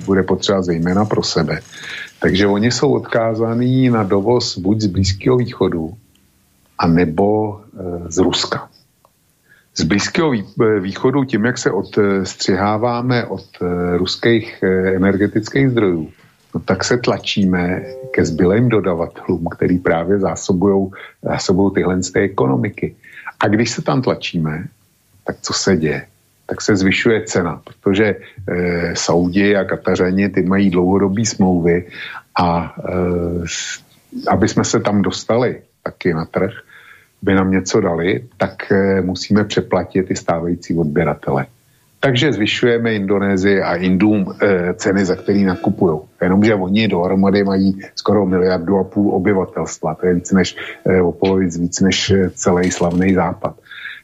bude 0.05 0.23
potřeba 0.23 0.61
zejména 0.61 1.05
pro 1.05 1.23
sebe. 1.23 1.59
Takže 2.19 2.47
oni 2.47 2.71
jsou 2.71 2.93
odkázaní 2.93 3.89
na 3.89 4.03
dovoz 4.03 4.57
buď 4.57 4.81
z 4.81 4.85
Blízkého 4.85 5.37
východu, 5.37 5.93
a 6.81 6.87
nebo 6.87 7.59
e, 7.61 8.11
z 8.11 8.17
Ruska. 8.17 8.69
Z 9.75 9.83
Blízkého 9.83 10.31
východu, 10.79 11.23
tím, 11.23 11.45
jak 11.45 11.57
se 11.57 11.71
odstřiháváme 11.71 13.25
od 13.25 13.45
e, 13.61 13.97
ruských 13.97 14.63
energetických 14.95 15.69
zdrojů, 15.69 16.09
no 16.55 16.59
tak 16.59 16.83
se 16.83 16.97
tlačíme 16.97 17.83
ke 18.11 18.25
zbylým 18.25 18.69
dodavatelům, 18.69 19.47
který 19.51 19.77
právě 19.79 20.19
zásobují 20.19 20.91
tyhle 21.73 22.03
z 22.03 22.11
té 22.11 22.19
ekonomiky. 22.19 22.95
A 23.39 23.47
když 23.47 23.71
se 23.71 23.81
tam 23.81 24.01
tlačíme, 24.01 24.65
tak 25.23 25.35
co 25.41 25.53
se 25.53 25.77
děje? 25.77 26.05
Tak 26.45 26.61
se 26.61 26.75
zvyšuje 26.75 27.23
cena, 27.23 27.61
protože 27.63 28.05
e, 28.05 28.95
Saudi 28.95 29.55
a 29.55 29.63
Katařani 29.63 30.29
ty 30.29 30.43
mají 30.43 30.69
dlouhodobé 30.69 31.25
smlouvy 31.25 31.87
a 32.35 32.75
e, 32.79 32.91
aby 34.27 34.47
jsme 34.47 34.63
se 34.63 34.79
tam 34.79 35.01
dostali 35.01 35.61
taky 35.83 36.13
na 36.13 36.25
trh, 36.25 36.51
by 37.21 37.33
nám 37.33 37.51
něco 37.51 37.81
dali, 37.81 38.23
tak 38.37 38.71
e, 38.71 39.01
musíme 39.01 39.43
přeplatit 39.43 40.11
i 40.11 40.15
stávající 40.15 40.77
odběratele. 40.77 41.45
Takže 41.99 42.33
zvyšujeme 42.33 42.93
Indonésii 42.93 43.61
a 43.61 43.75
Indům 43.75 44.25
e, 44.41 44.73
ceny, 44.73 45.05
za 45.05 45.15
který 45.15 45.43
nakupují. 45.43 45.99
Jenomže 46.21 46.55
oni 46.55 46.87
dohromady 46.87 47.43
mají 47.43 47.79
skoro 47.95 48.25
miliardu 48.25 48.77
a 48.77 48.83
půl 48.83 49.15
obyvatelstva. 49.15 49.95
To 49.95 50.05
je 50.07 50.13
víc 50.13 50.31
než, 50.31 50.57
e, 50.85 51.01
o 51.01 51.11
polovic 51.11 51.57
víc 51.57 51.79
než 51.79 52.13
celý 52.33 52.71
slavný 52.71 53.13
západ. 53.13 53.55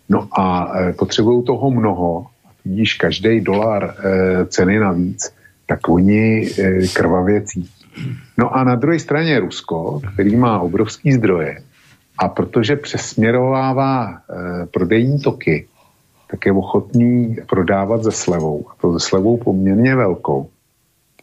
No 0.09 0.27
a 0.39 0.71
e, 0.79 0.93
potřebují 0.93 1.43
toho 1.43 1.71
mnoho, 1.71 2.25
tudíž 2.63 2.93
každý 2.93 3.41
dolar 3.41 3.95
e, 3.99 4.45
ceny 4.45 4.79
navíc, 4.79 5.33
tak 5.65 5.89
oni 5.89 6.49
e, 6.59 6.87
krvavě 6.87 7.41
cítí. 7.41 7.71
No 8.37 8.55
a 8.55 8.63
na 8.63 8.75
druhé 8.75 8.99
straně 8.99 9.39
Rusko, 9.39 10.01
který 10.13 10.35
má 10.35 10.59
obrovský 10.59 11.11
zdroje 11.11 11.61
a 12.17 12.27
protože 12.27 12.75
přesměrovává 12.75 14.21
prodejní 14.71 15.19
toky, 15.19 15.67
tak 16.31 16.45
je 16.45 16.51
ochotný 16.51 17.37
prodávat 17.49 18.03
ze 18.03 18.11
slevou. 18.11 18.65
A 18.71 18.75
to 18.81 18.93
ze 18.93 18.99
slevou 18.99 19.37
poměrně 19.37 19.95
velkou. 19.95 20.49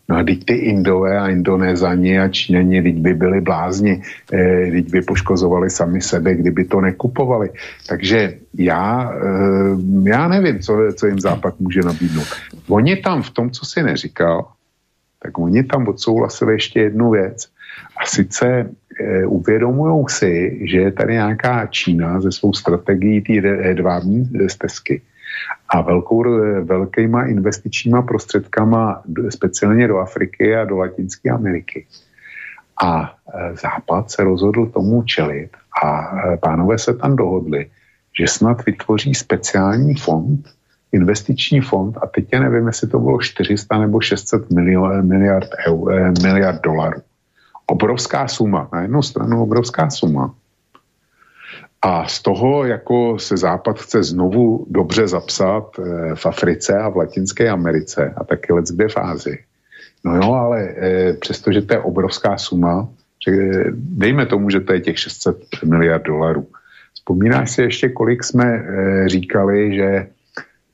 No 0.08 0.16
a 0.16 0.22
teď 0.24 0.44
ty 0.44 0.54
Indové 0.54 1.18
a 1.18 1.28
Indonézani 1.28 2.20
a 2.20 2.28
Číňani, 2.28 2.82
teď 2.82 2.96
by 2.96 3.14
byli 3.14 3.40
blázni, 3.40 4.02
eh, 4.32 4.70
teď 4.70 4.90
by 4.90 5.00
poškozovali 5.02 5.70
sami 5.70 6.00
sebe, 6.00 6.34
kdyby 6.34 6.64
to 6.64 6.80
nekupovali. 6.80 7.50
Takže 7.88 8.34
já, 8.54 9.12
eh, 9.16 9.76
já 10.02 10.28
nevím, 10.28 10.60
co, 10.60 10.76
co 10.94 11.06
jim 11.06 11.20
Západ 11.20 11.60
může 11.60 11.80
nabídnout. 11.80 12.28
Oni 12.68 12.96
tam 12.96 13.22
v 13.22 13.30
tom, 13.30 13.50
co 13.50 13.64
si 13.64 13.82
neříkal, 13.82 14.48
tak 15.22 15.38
oni 15.38 15.64
tam 15.64 15.88
odsouhlasili 15.88 16.52
ještě 16.52 16.80
jednu 16.80 17.10
věc. 17.10 17.48
A 17.96 18.06
sice 18.06 18.68
eh, 19.00 19.26
uvědomují 19.26 20.04
si, 20.08 20.60
že 20.68 20.78
je 20.78 20.92
tady 20.92 21.12
nějaká 21.12 21.66
Čína 21.66 22.20
ze 22.20 22.32
svou 22.32 22.52
strategií 22.52 23.20
té 23.20 23.32
hedvábní 23.40 24.30
stezky 24.46 25.02
a 25.68 25.80
velkou, 25.80 26.24
velkýma 26.64 27.26
investičníma 27.26 28.02
prostředkama 28.02 29.02
speciálně 29.28 29.88
do 29.88 29.98
Afriky 29.98 30.56
a 30.56 30.64
do 30.64 30.76
Latinské 30.76 31.30
Ameriky. 31.30 31.86
A 32.82 33.14
e, 33.34 33.56
Západ 33.56 34.10
se 34.10 34.24
rozhodl 34.24 34.66
tomu 34.66 35.02
čelit 35.02 35.50
a 35.84 36.18
e, 36.18 36.36
pánové 36.36 36.78
se 36.78 36.94
tam 36.94 37.16
dohodli, 37.16 37.70
že 38.18 38.26
snad 38.26 38.64
vytvoří 38.66 39.14
speciální 39.14 39.94
fond, 39.94 40.48
investiční 40.92 41.60
fond, 41.60 41.98
a 42.02 42.06
teď 42.06 42.28
já 42.32 42.40
nevím, 42.40 42.66
jestli 42.66 42.88
to 42.88 42.98
bylo 42.98 43.20
400 43.20 43.78
nebo 43.78 44.00
600 44.00 44.50
miliard, 44.50 45.48
eur, 45.66 45.92
eh, 45.92 46.12
miliard 46.22 46.62
dolarů. 46.62 47.00
Obrovská 47.66 48.28
suma, 48.28 48.68
na 48.72 48.82
jednu 48.82 49.02
stranu 49.02 49.42
obrovská 49.42 49.90
suma. 49.90 50.34
A 51.84 52.08
z 52.08 52.22
toho 52.22 52.64
jako 52.64 53.18
se 53.18 53.36
Západ 53.36 53.78
chce 53.78 54.02
znovu 54.02 54.66
dobře 54.70 55.08
zapsat 55.08 55.78
eh, 55.78 56.14
v 56.14 56.26
Africe 56.26 56.78
a 56.78 56.88
v 56.88 56.96
Latinské 56.96 57.48
Americe 57.48 58.14
a 58.16 58.24
taky 58.24 58.52
let 58.52 58.64
kde 58.70 58.88
v 58.88 58.96
Ázii. 58.96 59.38
No 60.04 60.16
jo, 60.16 60.32
ale 60.32 60.68
eh, 60.76 61.12
přestože 61.12 61.62
to 61.62 61.74
je 61.74 61.80
obrovská 61.80 62.38
suma, 62.38 62.88
že 63.28 63.32
dejme 63.74 64.26
tomu, 64.26 64.50
že 64.50 64.60
to 64.60 64.72
je 64.72 64.80
těch 64.80 64.98
600 64.98 65.36
miliard 65.64 66.02
dolarů. 66.02 66.46
Vzpomínáš 66.94 67.50
si 67.50 67.62
ještě, 67.62 67.88
kolik 67.88 68.24
jsme 68.24 68.64
říkali, 69.06 69.76
že 69.76 70.06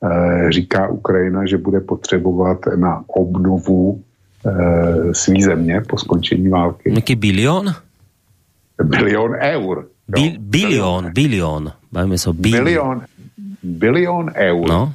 Eh, 0.03 0.51
říká 0.51 0.87
Ukrajina, 0.87 1.45
že 1.45 1.57
bude 1.57 1.79
potřebovat 1.79 2.59
na 2.75 3.03
obnovu 3.07 4.03
svý 5.11 5.43
země 5.43 5.81
po 5.89 5.97
skončení 5.97 6.49
války. 6.49 6.93
Jaký 6.95 7.15
bilion? 7.15 7.65
Bilion 8.83 9.35
eur. 9.41 9.87
Bil, 10.11 10.33
bilion, 10.39 11.11
bilion. 11.13 11.71
Bavíme 11.91 12.17
se 12.17 12.29
o 12.29 12.33
bilion. 12.33 12.63
Bilion, 12.63 13.01
bilion 13.63 14.31
eur. 14.35 14.67
No. 14.67 14.93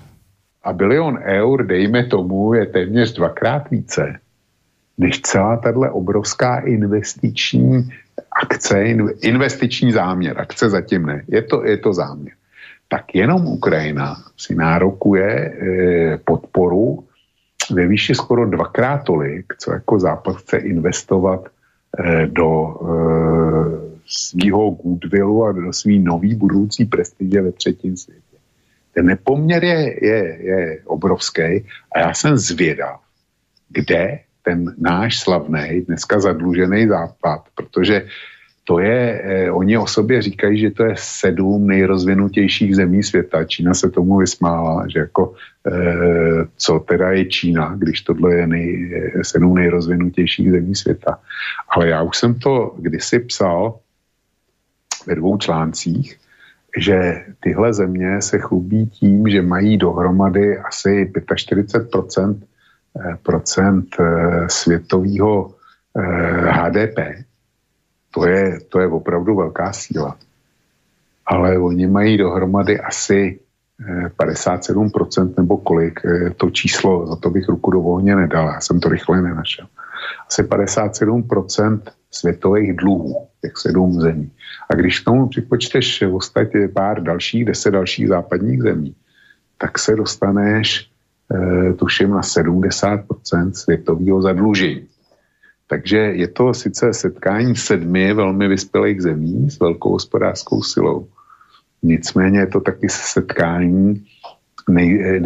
A 0.64 0.72
bilion 0.72 1.18
eur, 1.18 1.66
dejme 1.66 2.04
tomu, 2.04 2.54
je 2.54 2.66
téměř 2.66 3.12
dvakrát 3.12 3.70
více, 3.70 4.20
než 4.98 5.20
celá 5.20 5.56
tahle 5.56 5.90
obrovská 5.90 6.58
investiční 6.58 7.90
akce, 8.42 8.84
investiční 9.20 9.92
záměr. 9.92 10.40
Akce 10.40 10.70
zatím 10.70 11.06
ne. 11.06 11.22
Je 11.28 11.42
to, 11.42 11.64
je 11.64 11.76
to 11.76 11.92
záměr 11.92 12.32
tak 12.88 13.14
jenom 13.14 13.46
Ukrajina 13.46 14.16
si 14.36 14.54
nárokuje 14.54 15.30
e, 15.30 15.52
podporu 16.24 17.04
ve 17.70 17.86
výši 17.86 18.14
skoro 18.14 18.46
dvakrát 18.46 18.98
tolik, 19.04 19.54
co 19.58 19.72
jako 19.72 19.98
Západ 19.98 20.36
chce 20.36 20.56
investovat 20.56 21.48
e, 21.98 22.26
do 22.26 22.48
e, 22.68 22.94
svého 24.06 24.70
goodwillu 24.70 25.44
a 25.44 25.52
do 25.52 25.72
svý 25.72 25.98
nový 25.98 26.34
budoucí 26.34 26.84
prestiže 26.84 27.42
ve 27.42 27.52
třetím 27.52 27.96
světě. 27.96 28.36
Ten 28.94 29.06
nepoměr 29.06 29.64
je, 29.64 30.04
je, 30.06 30.38
je 30.40 30.80
obrovský 30.84 31.66
a 31.94 31.98
já 31.98 32.14
jsem 32.14 32.36
zvědav, 32.36 33.00
kde 33.68 34.18
ten 34.42 34.74
náš 34.78 35.20
slavný, 35.20 35.84
dneska 35.86 36.20
zadlužený 36.20 36.88
západ, 36.88 37.44
protože 37.54 38.06
to 38.64 38.78
je, 38.78 39.22
eh, 39.24 39.50
oni 39.50 39.78
o 39.78 39.86
sobě 39.86 40.22
říkají, 40.22 40.58
že 40.58 40.70
to 40.70 40.84
je 40.84 40.94
sedm 40.98 41.66
nejrozvinutějších 41.66 42.76
zemí 42.76 43.02
světa. 43.02 43.44
Čína 43.44 43.74
se 43.74 43.90
tomu 43.90 44.18
vysmála, 44.18 44.86
že 44.88 44.98
jako 44.98 45.34
eh, 45.66 46.46
co 46.56 46.78
teda 46.78 47.10
je 47.10 47.24
Čína, 47.24 47.74
když 47.78 48.00
tohle 48.00 48.34
je 48.34 48.46
nej, 48.46 48.66
sedm 49.22 49.54
nejrozvinutějších 49.54 50.50
zemí 50.50 50.74
světa. 50.74 51.18
Ale 51.68 51.88
já 51.88 52.02
už 52.02 52.16
jsem 52.16 52.34
to 52.34 52.74
kdysi 52.78 53.18
psal 53.18 53.78
ve 55.06 55.14
dvou 55.14 55.38
článcích, 55.38 56.18
že 56.76 57.24
tyhle 57.40 57.74
země 57.74 58.22
se 58.22 58.38
chlubí 58.38 58.86
tím, 58.86 59.28
že 59.28 59.42
mají 59.42 59.78
dohromady 59.78 60.58
asi 60.58 61.12
45% 61.14 62.40
eh, 62.40 63.16
procent 63.22 63.86
eh, 64.00 64.48
světového 64.48 65.54
HDP 66.50 66.98
to 68.16 68.26
je, 68.26 68.60
to 68.68 68.80
je 68.80 68.86
opravdu 68.88 69.36
velká 69.36 69.72
síla. 69.72 70.16
Ale 71.26 71.58
oni 71.58 71.86
mají 71.86 72.16
dohromady 72.16 72.80
asi 72.80 73.40
57% 74.18 75.28
eh, 75.28 75.34
nebo 75.36 75.56
kolik, 75.56 76.00
eh, 76.04 76.30
to 76.30 76.50
číslo, 76.50 77.06
za 77.06 77.16
to 77.16 77.30
bych 77.30 77.48
ruku 77.48 77.70
do 77.70 77.80
ohně 77.80 78.16
nedal, 78.16 78.48
já 78.48 78.60
jsem 78.60 78.80
to 78.80 78.88
rychle 78.88 79.22
nenašel. 79.22 79.66
Asi 80.28 80.42
57% 80.42 81.80
světových 82.10 82.76
dluhů, 82.76 83.26
těch 83.42 83.52
sedm 83.56 84.00
zemí. 84.00 84.30
A 84.70 84.74
když 84.74 85.00
k 85.00 85.04
tomu 85.04 85.28
připočteš 85.28 86.02
ostatně 86.02 86.68
pár 86.68 87.02
dalších, 87.02 87.44
deset 87.44 87.70
dalších 87.70 88.08
západních 88.08 88.62
zemí, 88.62 88.94
tak 89.58 89.78
se 89.78 89.96
dostaneš, 89.96 90.90
e, 91.34 91.72
tuším, 91.72 92.10
na 92.10 92.20
70% 92.20 93.52
světového 93.52 94.22
zadlužení. 94.22 94.86
Takže 95.68 95.96
je 95.96 96.28
to 96.28 96.54
sice 96.54 96.92
setkání 96.92 97.56
sedmi 97.56 98.14
velmi 98.14 98.48
vyspělých 98.48 99.02
zemí 99.02 99.50
s 99.50 99.60
velkou 99.60 99.92
hospodářskou 99.92 100.62
silou. 100.62 101.08
Nicméně 101.82 102.38
je 102.38 102.46
to 102.46 102.60
taky 102.60 102.88
setkání 102.88 104.06
nej, 104.66 105.20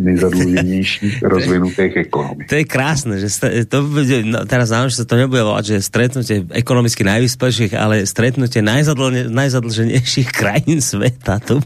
nejzadluženějších 0.00 1.22
rozvinutých 1.34 2.08
ekonomik. 2.08 2.48
To 2.48 2.56
je 2.56 2.64
krásné, 2.64 3.20
že 3.20 3.28
to, 3.68 3.84
no, 4.24 4.48
teraz 4.48 4.72
znám, 4.72 4.88
že 4.88 5.04
sa 5.04 5.06
to 5.08 5.20
nebude 5.20 5.44
volať, 5.44 5.64
že 5.76 5.84
stretnutie 5.84 6.48
ekonomicky 6.48 7.04
najvyspelších, 7.04 7.76
ale 7.76 8.08
stretnutie 8.08 8.64
najzadl, 8.64 9.28
najzadlženejších 9.28 10.28
krajín 10.40 10.80
sveta. 10.80 11.44
To, 11.44 11.60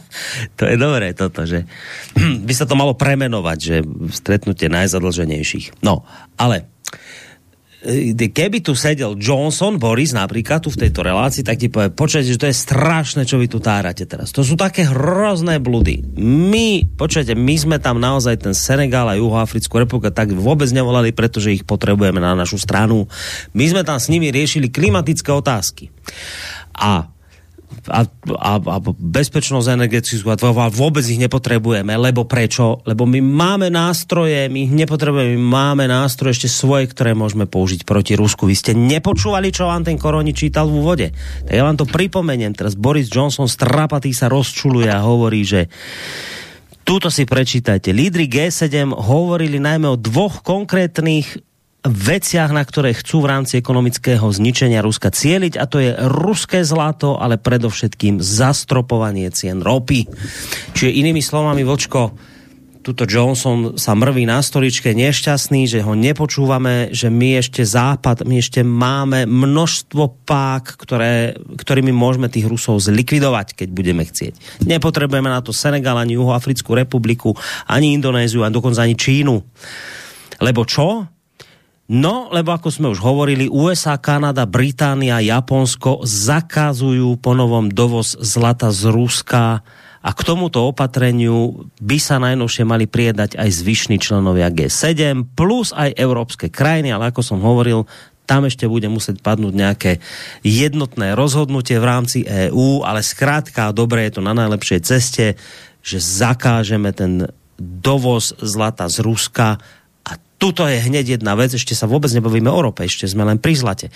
to 0.58 0.62
je 0.64 0.76
dobré 0.80 1.12
toto, 1.12 1.44
že 1.44 1.68
by 2.48 2.52
sa 2.56 2.64
to 2.64 2.74
malo 2.80 2.96
premenovať, 2.96 3.58
že 3.60 3.76
stretnutie 4.16 4.72
najzadlženejších. 4.72 5.84
No, 5.84 6.08
ale 6.40 6.77
keby 8.34 8.58
tu 8.58 8.74
sedel 8.74 9.14
Johnson, 9.14 9.78
Boris 9.78 10.10
napríklad 10.10 10.66
tu 10.66 10.74
v 10.74 10.82
tejto 10.82 11.06
relácii, 11.06 11.46
tak 11.46 11.62
ti 11.62 11.70
povie, 11.70 11.94
počujete, 11.94 12.34
že 12.34 12.40
to 12.42 12.50
je 12.50 12.56
strašné, 12.56 13.22
čo 13.22 13.38
vy 13.38 13.46
tu 13.46 13.62
tárate 13.62 14.02
teraz. 14.02 14.34
To 14.34 14.42
sú 14.42 14.58
také 14.58 14.82
hrozné 14.82 15.62
bludy. 15.62 16.02
My, 16.18 16.82
počujete, 16.98 17.38
my 17.38 17.54
sme 17.54 17.76
tam 17.78 18.02
naozaj 18.02 18.42
ten 18.42 18.54
Senegal 18.54 19.06
a 19.06 19.18
Juhoafrickú 19.18 19.78
republiku 19.78 20.10
tak 20.10 20.34
vôbec 20.34 20.66
nevolali, 20.74 21.14
pretože 21.14 21.54
ich 21.54 21.62
potrebujeme 21.62 22.18
na 22.18 22.34
našu 22.34 22.58
stranu. 22.58 23.06
My 23.54 23.64
sme 23.70 23.86
tam 23.86 24.02
s 24.02 24.10
nimi 24.10 24.34
riešili 24.34 24.74
klimatické 24.74 25.30
otázky. 25.30 25.94
A 26.74 27.17
a, 27.88 28.04
a, 28.36 28.52
a 28.60 28.76
bezpečnosť 28.96 29.68
energetickú 29.72 30.28
a 30.28 30.68
vôbec 30.68 31.04
ich 31.06 31.20
nepotrebujeme, 31.20 31.94
lebo 31.96 32.24
prečo? 32.28 32.84
Lebo 32.84 33.08
my 33.08 33.20
máme 33.20 33.68
nástroje, 33.72 34.48
my 34.52 34.68
ich 34.68 34.72
nepotrebujeme, 34.74 35.36
my 35.36 35.48
máme 35.48 35.84
nástroje 35.88 36.40
ešte 36.40 36.48
svoje, 36.50 36.90
ktoré 36.90 37.16
môžeme 37.16 37.48
použiť 37.48 37.88
proti 37.88 38.18
Rusku. 38.18 38.48
Vy 38.48 38.56
ste 38.56 38.72
nepočúvali, 38.76 39.52
čo 39.52 39.68
vám 39.68 39.84
ten 39.86 39.96
koroni 39.96 40.36
čítal 40.36 40.68
v 40.68 40.76
úvode? 40.80 41.06
Tak 41.48 41.54
ja 41.54 41.64
vám 41.64 41.80
to 41.80 41.88
pripomeniem. 41.88 42.52
Teraz 42.52 42.76
Boris 42.76 43.08
Johnson 43.08 43.48
strapatý 43.48 44.12
sa 44.12 44.28
rozčuluje 44.28 44.88
a 44.88 45.04
hovorí, 45.04 45.44
že 45.44 45.70
Tuto 46.88 47.12
si 47.12 47.28
prečítajte. 47.28 47.92
Lídry 47.92 48.32
G7 48.32 48.96
hovorili 48.96 49.60
najmä 49.60 49.92
o 49.92 50.00
dvoch 50.00 50.40
konkrétnych 50.40 51.47
veciach, 51.86 52.50
na 52.50 52.66
ktoré 52.66 52.90
chcú 52.90 53.22
v 53.22 53.30
rámci 53.30 53.62
ekonomického 53.62 54.26
zničenia 54.26 54.82
Ruska 54.82 55.14
cieliť 55.14 55.54
a 55.54 55.64
to 55.70 55.78
je 55.78 55.94
ruské 56.10 56.66
zlato, 56.66 57.14
ale 57.14 57.38
predovšetkým 57.38 58.18
zastropovanie 58.18 59.30
cien 59.30 59.62
ropy. 59.62 60.10
Čiže 60.74 60.90
inými 60.90 61.22
slovami, 61.22 61.62
Vočko, 61.62 62.18
tuto 62.82 63.04
Johnson 63.04 63.76
sa 63.76 63.92
mrví 63.92 64.24
na 64.24 64.40
stoličke 64.40 64.96
nešťastný, 64.96 65.68
že 65.68 65.84
ho 65.84 65.92
nepočúvame, 65.92 66.88
že 66.88 67.12
my 67.12 67.36
ešte 67.36 67.60
západ, 67.60 68.24
my 68.24 68.40
ešte 68.40 68.64
máme 68.64 69.28
množstvo 69.28 70.24
pák, 70.24 70.64
ktoré, 70.80 71.36
ktorými 71.36 71.92
môžeme 71.92 72.32
tých 72.32 72.48
Rusov 72.48 72.80
zlikvidovať, 72.80 73.54
keď 73.60 73.68
budeme 73.76 74.08
chcieť. 74.08 74.64
Nepotrebujeme 74.64 75.28
na 75.28 75.44
to 75.44 75.52
Senegal, 75.52 76.00
ani 76.00 76.16
Juhoafrickú 76.16 76.72
republiku, 76.72 77.36
ani 77.68 77.92
Indonéziu, 77.92 78.40
ani 78.40 78.56
dokonca 78.56 78.80
ani 78.80 78.96
Čínu. 78.96 79.36
Lebo 80.40 80.64
čo? 80.64 81.17
No, 81.88 82.28
lebo 82.28 82.52
ako 82.52 82.68
sme 82.68 82.92
už 82.92 83.00
hovorili, 83.00 83.48
USA, 83.48 83.96
Kanada, 83.96 84.44
Británia, 84.44 85.24
Japonsko 85.24 86.04
zakazujú 86.04 87.16
ponovom 87.16 87.72
dovoz 87.72 88.12
zlata 88.20 88.68
z 88.68 88.92
Ruska 88.92 89.64
a 90.04 90.10
k 90.12 90.20
tomuto 90.20 90.68
opatreniu 90.68 91.64
by 91.80 91.96
sa 91.96 92.20
najnovšie 92.20 92.68
mali 92.68 92.84
priedať 92.84 93.40
aj 93.40 93.48
zvyšní 93.64 93.96
členovia 94.04 94.52
G7 94.52 95.32
plus 95.32 95.72
aj 95.72 95.96
európske 95.96 96.52
krajiny, 96.52 96.92
ale 96.92 97.08
ako 97.08 97.24
som 97.24 97.40
hovoril, 97.40 97.88
tam 98.28 98.44
ešte 98.44 98.68
bude 98.68 98.92
musieť 98.92 99.24
padnúť 99.24 99.54
nejaké 99.56 99.92
jednotné 100.44 101.16
rozhodnutie 101.16 101.80
v 101.80 101.88
rámci 101.88 102.18
EÚ, 102.28 102.84
ale 102.84 103.00
zkrátka 103.00 103.72
dobre 103.72 104.04
je 104.04 104.20
to 104.20 104.22
na 104.22 104.36
najlepšej 104.36 104.80
ceste, 104.84 105.40
že 105.80 105.98
zakážeme 106.04 106.92
ten 106.92 107.32
dovoz 107.58 108.36
zlata 108.38 108.92
z 108.92 109.00
Ruska 109.00 109.56
tuto 110.38 110.70
je 110.70 110.78
hneď 110.78 111.18
jedna 111.18 111.34
vec, 111.34 111.50
ešte 111.52 111.74
sa 111.74 111.90
vôbec 111.90 112.14
nebavíme 112.14 112.48
o 112.48 112.62
rope, 112.62 112.86
ešte 112.86 113.10
sme 113.10 113.26
len 113.26 113.42
pri 113.42 113.58
zlate. 113.58 113.90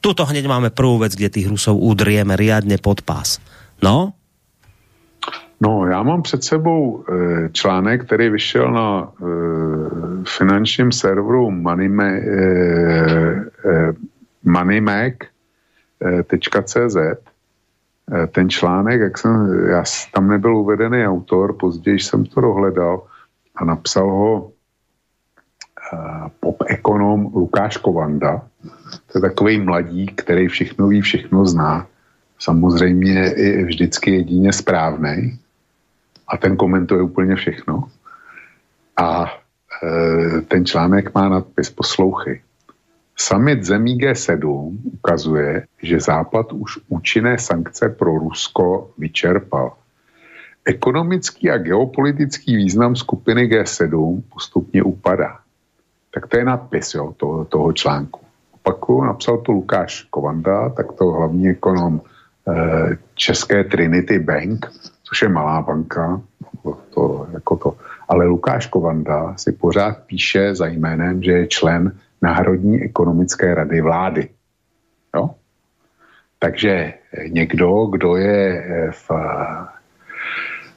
Tuto 0.00 0.24
hneď 0.24 0.48
máme 0.48 0.72
prvú 0.72 0.96
vec, 1.02 1.12
kde 1.12 1.28
tých 1.28 1.50
Rusov 1.50 1.76
udrieme 1.76 2.32
riadne 2.38 2.80
pod 2.80 3.04
pás. 3.04 3.36
No? 3.84 4.16
No, 5.60 5.86
já 5.86 6.02
mám 6.02 6.22
před 6.22 6.44
sebou 6.44 7.04
e, 7.04 7.48
článek, 7.52 8.06
který 8.06 8.30
vyšel 8.30 8.72
na 8.72 9.04
e, 9.04 9.08
finančním 10.24 10.92
serveru 10.92 11.50
Moneyme, 11.50 12.08
e, 12.08 12.20
e, 13.64 13.92
moneymac.cz, 14.44 16.96
e, 16.96 17.16
ten 18.26 18.50
článek, 18.50 19.00
jak 19.00 19.18
jsem, 19.18 19.64
já 19.68 19.84
tam 20.14 20.28
nebyl 20.28 20.56
uvedený 20.56 21.06
autor, 21.06 21.56
později 21.60 21.98
jsem 21.98 22.24
to 22.24 22.40
dohledal 22.40 23.02
a 23.56 23.64
napsal 23.64 24.10
ho 24.10 24.50
pop 26.40 26.62
ekonom 26.66 27.30
Lukáš 27.34 27.76
Kovanda. 27.76 28.42
To 29.12 29.18
je 29.18 29.20
takový 29.20 29.60
mladík, 29.60 30.22
který 30.22 30.48
všechno 30.48 30.88
ví, 30.88 31.00
všechno 31.00 31.46
zná. 31.46 31.86
Samozřejmě 32.38 33.32
i 33.34 33.64
vždycky 33.64 34.10
jedině 34.10 34.52
správný. 34.52 35.38
A 36.28 36.36
ten 36.36 36.56
komentuje 36.56 37.02
úplně 37.02 37.36
všechno. 37.36 37.84
A 38.96 39.26
e, 39.82 40.40
ten 40.40 40.66
článek 40.66 41.14
má 41.14 41.28
nadpis 41.28 41.70
Poslouchy. 41.70 42.42
Summit 43.16 43.64
zemí 43.64 43.98
G7 43.98 44.78
ukazuje, 44.92 45.66
že 45.82 46.00
Západ 46.00 46.52
už 46.52 46.78
účinné 46.88 47.38
sankce 47.38 47.88
pro 47.88 48.18
Rusko 48.18 48.90
vyčerpal. 48.98 49.72
Ekonomický 50.64 51.50
a 51.50 51.58
geopolitický 51.58 52.56
význam 52.56 52.96
skupiny 52.96 53.48
G7 53.48 54.22
postupně 54.32 54.82
upadá. 54.82 55.38
Tak 56.10 56.26
to 56.26 56.36
je 56.36 56.44
nadpis 56.44 56.94
jo, 56.94 57.14
toho, 57.16 57.44
toho 57.44 57.72
článku. 57.72 58.20
Opakuju, 58.54 59.04
napsal 59.04 59.38
to 59.38 59.52
Lukáš 59.52 60.02
Kovanda, 60.10 60.68
tak 60.68 60.92
to 60.92 61.04
hlavní 61.04 61.48
ekonom 61.48 62.00
eh, 62.00 62.96
České 63.14 63.64
Trinity 63.64 64.18
Bank, 64.18 64.66
což 65.02 65.22
je 65.22 65.28
malá 65.28 65.62
banka, 65.62 66.20
to, 66.94 67.26
jako 67.32 67.56
to. 67.56 67.76
ale 68.08 68.26
Lukáš 68.26 68.66
Kovanda 68.66 69.34
si 69.36 69.52
pořád 69.52 69.98
píše 70.06 70.54
za 70.54 70.66
jménem, 70.66 71.22
že 71.22 71.32
je 71.32 71.46
člen 71.46 71.98
Národní 72.22 72.82
ekonomické 72.82 73.54
rady 73.54 73.80
vlády. 73.80 74.28
Jo? 75.16 75.30
Takže 76.38 76.94
někdo, 77.28 77.86
kdo 77.86 78.16
je 78.16 78.62
v 78.90 79.10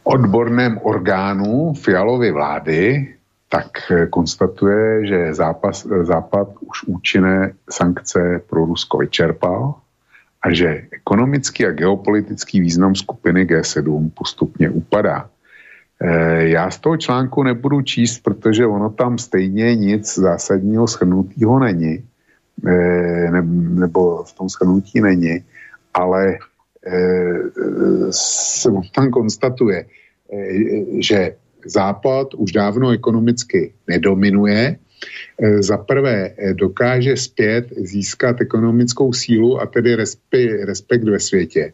odborném 0.03 0.79
orgánu 0.83 1.73
Fialovy 1.73 2.31
vlády, 2.31 3.13
tak 3.53 3.93
konstatuje, 4.09 5.05
že 5.05 5.33
zápas, 5.33 5.85
Západ 5.85 6.47
už 6.65 6.83
účinné 6.83 7.53
sankce 7.69 8.41
pro 8.49 8.65
Rusko 8.65 8.97
vyčerpal 8.97 9.77
a 10.41 10.53
že 10.53 10.89
ekonomický 10.91 11.65
a 11.65 11.71
geopolitický 11.71 12.61
význam 12.61 12.95
skupiny 12.95 13.45
G7 13.45 14.09
postupně 14.17 14.69
upadá. 14.69 15.29
Eh, 16.01 16.49
já 16.49 16.71
z 16.71 16.77
toho 16.79 16.97
článku 16.97 17.43
nebudu 17.43 17.81
číst, 17.81 18.19
protože 18.25 18.65
ono 18.65 18.89
tam 18.89 19.17
stejně 19.17 19.75
nic 19.75 20.15
zásadního 20.17 20.87
schrnutého 20.87 21.59
není, 21.59 22.03
eh, 22.67 23.31
nebo 23.77 24.23
v 24.23 24.33
tom 24.33 24.49
schrnutí 24.49 25.01
není, 25.01 25.45
ale 25.93 26.37
eh, 26.87 27.39
se 28.09 28.69
tam 28.95 29.09
konstatuje, 29.09 29.85
že 30.99 31.35
Západ 31.65 32.33
už 32.33 32.51
dávno 32.51 32.89
ekonomicky 32.89 33.73
nedominuje, 33.87 34.77
za 35.59 35.77
prvé 35.77 36.35
dokáže 36.53 37.17
zpět 37.17 37.67
získat 37.77 38.41
ekonomickou 38.41 39.13
sílu 39.13 39.61
a 39.61 39.65
tedy 39.65 39.95
respekt 40.65 41.03
ve 41.03 41.19
světě. 41.19 41.73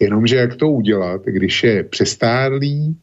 Jenomže 0.00 0.36
jak 0.36 0.56
to 0.56 0.68
udělat, 0.68 1.22
když 1.24 1.64
je 1.64 1.84
přestárlý, 1.84 2.96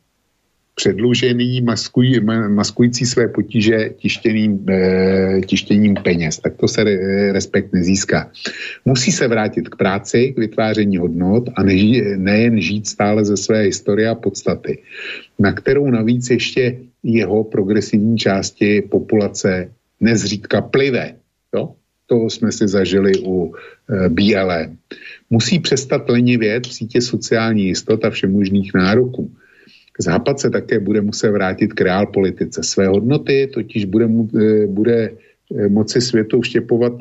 předlužený, 0.76 1.62
maskují, 1.62 2.20
maskující 2.48 3.06
své 3.06 3.28
potíže 3.28 3.90
tištěným, 3.98 4.66
e, 4.70 5.42
tištěním 5.46 5.96
peněz. 6.04 6.40
Tak 6.40 6.56
to 6.56 6.68
se 6.68 6.84
re, 6.84 7.32
respekt 7.32 7.74
nezíská. 7.74 8.32
Musí 8.86 9.12
se 9.12 9.28
vrátit 9.28 9.70
k 9.70 9.76
práci, 9.76 10.34
k 10.36 10.40
vytváření 10.40 10.98
hodnot 10.98 11.50
a 11.56 11.64
neží, 11.64 12.02
nejen 12.18 12.62
žít 12.62 12.88
stále 12.88 13.26
ze 13.26 13.38
své 13.38 13.62
historie 13.62 14.10
a 14.10 14.16
podstaty, 14.16 14.78
na 15.40 15.52
kterou 15.52 15.92
navíc 15.92 16.30
ještě 16.30 16.78
jeho 17.04 17.44
progresivní 17.44 18.18
části 18.18 18.82
populace 18.82 19.70
nezřídka 20.00 20.62
plive. 20.62 21.16
Jo? 21.56 21.76
To 22.08 22.30
jsme 22.30 22.52
si 22.52 22.68
zažili 22.68 23.12
u 23.26 23.54
e, 23.54 24.10
BLM. 24.10 24.78
Musí 25.30 25.60
přestat 25.60 26.10
lenivět 26.10 26.68
v 26.68 26.74
sítě 26.74 27.02
sociální 27.02 27.64
jistot 27.64 28.06
a 28.06 28.10
všemožných 28.10 28.74
nároků 28.74 29.32
Západ 30.00 30.40
se 30.40 30.50
také 30.50 30.80
bude 30.80 31.02
muset 31.02 31.32
vrátit 31.32 31.74
k 31.74 31.82
reál 31.82 32.06
politice. 32.06 32.64
Své 32.64 32.88
hodnoty 32.88 33.50
totiž 33.54 33.86
bude, 33.86 34.06
e, 34.06 34.68
bude 34.68 34.98
e, 35.04 35.70
moci 35.70 36.02
světu 36.02 36.42
vštěpovat 36.42 36.94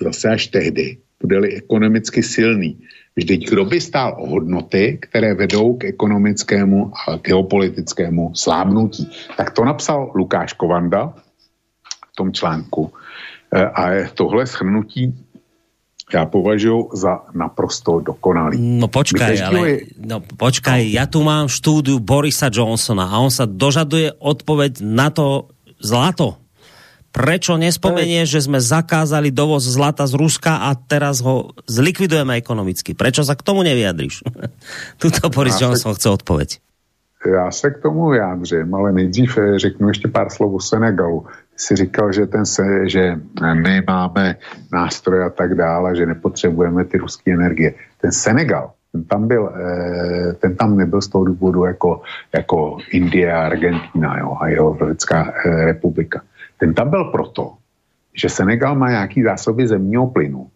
zase 0.00 0.28
až 0.28 0.46
tehdy, 0.46 0.96
bude-li 1.22 1.54
ekonomicky 1.54 2.22
silný. 2.22 2.78
Vždyť 3.16 3.50
kdo 3.50 3.64
by 3.64 3.80
stál 3.80 4.16
o 4.18 4.26
hodnoty, 4.26 4.98
které 5.02 5.34
vedou 5.34 5.74
k 5.74 5.84
ekonomickému 5.84 6.92
a 7.08 7.16
geopolitickému 7.16 8.34
slábnutí. 8.34 9.10
Tak 9.36 9.50
to 9.50 9.64
napsal 9.64 10.12
Lukáš 10.14 10.52
Kovanda 10.52 11.14
v 12.12 12.16
tom 12.16 12.32
článku. 12.32 12.92
E, 13.54 13.64
a 13.64 14.08
tohle 14.14 14.46
shrnutí 14.46 15.14
já 16.14 16.26
považuji 16.26 16.88
za 16.96 17.20
naprosto 17.34 18.00
dokonalý. 18.00 18.56
No 18.58 18.88
počkaj, 18.88 19.34
ale, 19.44 19.92
no 20.00 20.24
počkaj, 20.24 20.80
no. 20.80 20.92
ja 20.92 21.04
tu 21.04 21.20
mám 21.20 21.52
štúdiu 21.52 22.00
Borisa 22.00 22.48
Johnsona 22.48 23.12
a 23.12 23.20
on 23.20 23.28
sa 23.28 23.44
dožaduje 23.44 24.16
odpoveď 24.16 24.80
na 24.80 25.12
to 25.12 25.52
zlato. 25.80 26.40
Prečo 27.08 27.56
nespomenie, 27.56 28.28
že 28.28 28.44
sme 28.44 28.60
zakázali 28.60 29.32
dovoz 29.32 29.64
zlata 29.64 30.04
z 30.04 30.14
Ruska 30.14 30.68
a 30.68 30.76
teraz 30.76 31.24
ho 31.24 31.56
zlikvidujeme 31.64 32.36
ekonomicky? 32.36 32.92
Prečo 32.92 33.24
sa 33.24 33.32
k 33.32 33.44
tomu 33.44 33.64
nevyjadríš? 33.64 34.22
Tuto 35.00 35.32
Boris 35.32 35.56
já 35.60 35.66
Johnson 35.66 35.92
se, 35.92 35.98
chce 35.98 36.08
odpověď. 36.08 36.50
Já 37.26 37.50
se 37.50 37.70
k 37.70 37.82
tomu 37.82 38.08
vyjádřím, 38.08 38.74
ale 38.74 38.92
nejdřív 38.92 39.38
eh, 39.38 39.58
řeknu 39.58 39.88
ještě 39.88 40.08
pár 40.08 40.30
slov 40.30 40.54
o 40.54 40.60
Senegalu 40.60 41.26
si 41.58 41.76
říkal, 41.76 42.12
že, 42.12 42.26
ten 42.26 42.46
se, 42.46 42.88
že 42.88 43.20
my 43.54 43.82
máme 43.86 44.36
nástroje 44.72 45.24
a 45.24 45.30
tak 45.30 45.54
dále, 45.54 45.96
že 45.96 46.06
nepotřebujeme 46.06 46.84
ty 46.84 46.98
ruské 46.98 47.32
energie. 47.32 47.74
Ten 48.00 48.12
Senegal, 48.12 48.70
ten 48.92 49.04
tam, 49.04 49.28
byl, 49.28 49.52
eh, 49.54 50.32
ten 50.32 50.56
tam 50.56 50.76
nebyl 50.76 51.02
z 51.02 51.08
toho 51.08 51.24
důvodu 51.24 51.64
jako, 51.64 52.00
jako 52.32 52.78
Indie 52.90 53.32
a 53.32 53.46
Argentina 53.46 54.18
jo, 54.18 54.36
a 54.40 54.48
jeho 54.48 54.76
Lidská 54.80 55.32
eh, 55.32 55.64
republika. 55.64 56.22
Ten 56.58 56.74
tam 56.74 56.90
byl 56.90 57.04
proto, 57.04 57.52
že 58.14 58.28
Senegal 58.28 58.74
má 58.74 58.90
nějaký 58.90 59.22
zásoby 59.22 59.68
zemního 59.68 60.06
plynu 60.06 60.46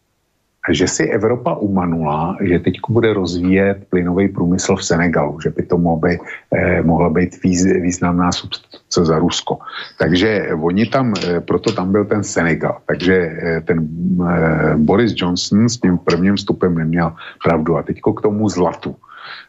že 0.71 0.87
si 0.89 1.03
Evropa 1.11 1.55
umanula, 1.55 2.37
že 2.41 2.59
teď 2.59 2.75
bude 2.89 3.15
rozvíjet 3.15 3.87
plynový 3.91 4.29
průmysl 4.29 4.77
v 4.77 4.85
Senegalu, 4.85 5.41
že 5.41 5.51
by 5.51 5.63
to 5.63 5.79
mohlo 5.79 5.99
být, 5.99 6.21
eh, 6.55 6.83
mohla 6.83 7.11
být 7.11 7.43
výz, 7.43 7.65
významná 7.65 8.33
substituce 8.33 9.05
za 9.05 9.19
Rusko. 9.19 9.59
Takže 9.99 10.55
oni 10.63 10.87
tam, 10.87 11.15
eh, 11.19 11.41
proto 11.41 11.73
tam 11.73 11.93
byl 11.93 12.05
ten 12.05 12.23
Senegal. 12.23 12.79
Takže 12.87 13.15
eh, 13.15 13.61
ten 13.61 13.79
eh, 13.83 14.75
Boris 14.77 15.13
Johnson 15.17 15.69
s 15.69 15.83
tím 15.83 15.99
prvním 15.99 16.37
vstupem 16.37 16.75
neměl 16.75 17.13
pravdu. 17.43 17.77
A 17.77 17.83
teď 17.83 17.99
k 17.99 18.23
tomu 18.23 18.49
zlatu. 18.49 18.97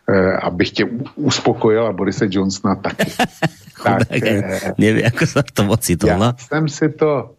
Eh, 0.09 0.37
abych 0.37 0.71
tě 0.71 0.85
uspokojil 1.15 1.87
a 1.87 1.93
Borise 1.93 2.27
Johnsona 2.29 2.75
taky. 2.75 3.11
tak, 3.83 4.11
eh, 4.11 4.73
nevím, 4.77 5.03
jak 5.03 5.27
se 5.27 5.43
to 5.53 5.67
ocitl. 5.69 6.07
Já 6.07 6.33
jsem 6.37 6.69
si 6.69 6.89
to, 6.89 7.31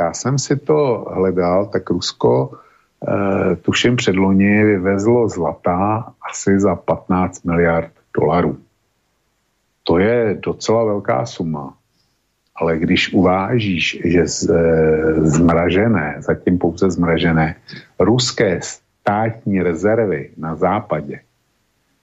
já 0.00 0.12
jsem 0.12 0.38
si 0.38 0.56
to 0.56 1.06
hledal, 1.14 1.66
tak 1.66 1.90
Rusko 1.90 2.50
tuším 3.62 3.96
předloni 3.96 4.64
vyvezlo 4.64 5.28
zlata 5.28 6.12
asi 6.30 6.60
za 6.60 6.74
15 6.76 7.44
miliard 7.44 7.90
dolarů. 8.16 8.58
To 9.82 9.98
je 9.98 10.38
docela 10.40 10.84
velká 10.84 11.26
suma. 11.26 11.74
Ale 12.56 12.78
když 12.78 13.12
uvážíš, 13.12 14.00
že 14.04 14.26
z, 14.26 14.50
e, 14.50 14.56
zmražené, 15.26 16.16
zatím 16.18 16.58
pouze 16.58 16.90
zmražené, 16.90 17.54
ruské 17.98 18.60
státní 18.62 19.62
rezervy 19.62 20.30
na 20.36 20.56
západě 20.56 21.20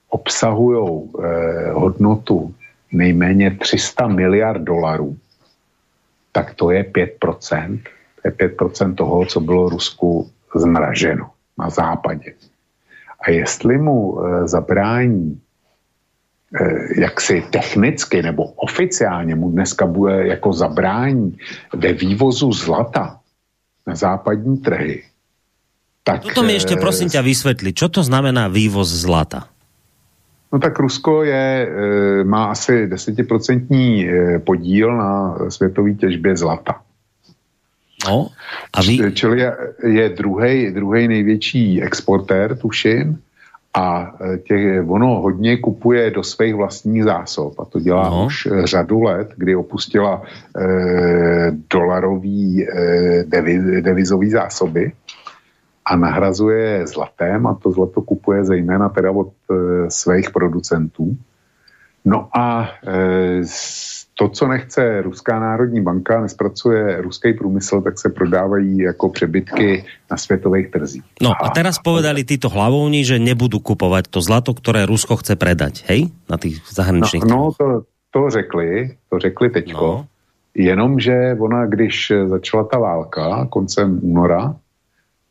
obsahují 0.08 0.78
e, 0.78 1.70
hodnotu 1.70 2.54
nejméně 2.92 3.56
300 3.60 4.06
miliard 4.06 4.62
dolarů, 4.62 5.16
tak 6.32 6.54
to 6.54 6.70
je 6.70 6.82
5%. 6.84 7.80
To 8.22 8.28
je 8.28 8.48
5% 8.48 8.94
toho, 8.94 9.26
co 9.26 9.40
bylo 9.40 9.68
Rusku 9.68 10.30
zmraženo 10.54 11.30
na 11.58 11.70
západě. 11.70 12.32
A 13.20 13.30
jestli 13.30 13.78
mu 13.78 14.26
e, 14.26 14.48
zabrání 14.48 15.40
e, 16.60 17.00
jaksi 17.00 17.44
technicky 17.50 18.22
nebo 18.22 18.44
oficiálně 18.44 19.34
mu 19.34 19.50
dneska 19.50 19.86
bude 19.86 20.26
jako 20.26 20.52
zabrání 20.52 21.38
ve 21.74 21.92
vývozu 21.92 22.52
zlata 22.52 23.20
na 23.86 23.94
západní 23.94 24.56
trhy, 24.58 25.02
tak... 26.04 26.22
Toto 26.22 26.42
mi 26.42 26.52
ještě 26.52 26.76
prosím 26.76 27.08
tě 27.08 27.22
vysvětli, 27.22 27.72
co 27.72 27.88
to 27.88 28.02
znamená 28.02 28.48
vývoz 28.48 28.88
zlata? 28.88 29.46
No 30.52 30.58
tak 30.58 30.78
Rusko 30.78 31.22
je, 31.24 31.68
má 32.24 32.44
asi 32.44 32.86
desetiprocentní 32.86 34.08
podíl 34.44 34.96
na 34.96 35.36
světové 35.48 35.94
těžbě 35.94 36.36
zlata. 36.36 36.80
No, 38.08 38.28
a 38.72 38.82
vy... 38.82 39.12
Čili 39.12 39.40
je, 39.40 39.56
je 39.86 40.08
druhý 40.72 41.08
největší 41.08 41.82
exportér, 41.82 42.58
tuším, 42.58 43.18
a 43.74 44.14
e, 44.20 44.38
těch, 44.38 44.88
ono 44.88 45.06
hodně 45.06 45.56
kupuje 45.56 46.10
do 46.10 46.22
svých 46.22 46.54
vlastních 46.54 47.04
zásob 47.04 47.60
a 47.60 47.64
to 47.64 47.80
dělá 47.80 48.10
no. 48.10 48.26
už 48.26 48.46
e, 48.46 48.66
řadu 48.66 49.00
let, 49.00 49.28
kdy 49.36 49.56
opustila 49.56 50.22
eh, 50.56 51.52
dolarový 51.70 52.68
eh, 52.68 53.24
deviz, 53.26 53.62
devizový 53.80 54.30
zásoby 54.30 54.92
a 55.84 55.96
nahrazuje 55.96 56.86
zlatem 56.86 57.46
a 57.46 57.54
to 57.54 57.72
zlato 57.72 58.02
kupuje 58.02 58.44
zejména 58.44 58.88
teda 58.88 59.10
od 59.10 59.32
eh, 59.50 59.54
svých 59.90 60.30
producentů. 60.30 61.16
No 62.04 62.28
a 62.38 62.68
eh, 62.86 63.40
to, 64.22 64.28
co 64.28 64.48
nechce 64.48 65.02
Ruská 65.02 65.40
národní 65.40 65.80
banka, 65.82 66.20
nespracuje 66.20 67.02
ruský 67.02 67.32
průmysl, 67.32 67.80
tak 67.80 67.98
se 67.98 68.08
prodávají 68.08 68.78
jako 68.78 69.08
přebytky 69.08 69.84
na 70.10 70.16
světových 70.16 70.70
trzích. 70.70 71.02
No 71.22 71.34
a 71.42 71.50
teraz 71.50 71.78
povedali 71.78 72.24
títo 72.24 72.48
hlavovní, 72.48 73.04
že 73.04 73.18
nebudou 73.18 73.58
kupovat 73.58 74.06
to 74.06 74.22
zlato, 74.22 74.54
které 74.54 74.86
Rusko 74.86 75.16
chce 75.16 75.36
predať, 75.36 75.84
hej? 75.90 76.06
Na 76.30 76.38
těch 76.38 76.54
zahraničních 76.70 77.24
No, 77.24 77.36
no 77.36 77.50
to, 77.58 77.82
to 78.10 78.30
řekli, 78.30 78.94
to 79.10 79.18
řekli 79.18 79.50
teďko. 79.50 79.86
No. 79.86 80.06
Jenomže 80.54 81.36
ona, 81.40 81.66
když 81.66 82.12
začala 82.26 82.64
ta 82.64 82.78
válka 82.78 83.46
koncem 83.50 83.98
února, 84.02 84.54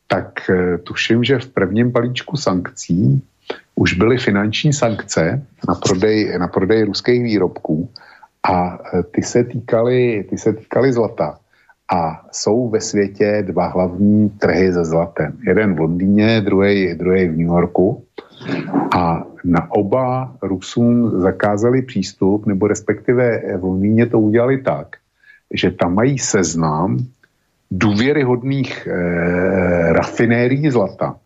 tak 0.06 0.50
eh, 0.50 0.78
tuším, 0.78 1.24
že 1.24 1.38
v 1.38 1.48
prvním 1.48 1.90
balíčku 1.90 2.36
sankcí 2.36 3.22
už 3.74 3.94
byly 3.94 4.18
finanční 4.18 4.72
sankce 4.72 5.42
na 5.68 5.74
prodej, 5.74 6.38
na 6.38 6.48
prodej 6.48 6.84
ruských 6.84 7.22
výrobků 7.22 7.88
a 8.48 8.78
e, 8.94 9.02
ty 9.02 9.22
se 9.22 9.44
týkaly, 9.44 10.26
ty 10.30 10.38
se 10.38 10.52
týkaly 10.52 10.92
zlata. 10.92 11.38
A 11.92 12.26
jsou 12.32 12.68
ve 12.68 12.80
světě 12.80 13.44
dva 13.46 13.66
hlavní 13.66 14.30
trhy 14.30 14.72
ze 14.72 14.84
zlatem. 14.84 15.38
Jeden 15.46 15.74
v 15.74 15.80
Londýně, 15.80 16.40
druhý, 16.40 16.94
druhý 16.94 17.28
v 17.28 17.36
New 17.36 17.46
Yorku. 17.46 18.04
A 18.96 19.24
na 19.44 19.70
oba 19.70 20.36
Rusům 20.42 21.20
zakázali 21.20 21.82
přístup, 21.82 22.46
nebo 22.46 22.66
respektive 22.66 23.40
v 23.58 23.64
Londýně 23.64 24.06
to 24.06 24.20
udělali 24.20 24.62
tak, 24.62 24.96
že 25.54 25.70
tam 25.70 25.94
mají 25.94 26.18
seznam 26.18 26.98
důvěryhodných 27.70 28.86
e, 28.86 28.92
rafinérií 29.92 30.70
zlata. 30.70 31.16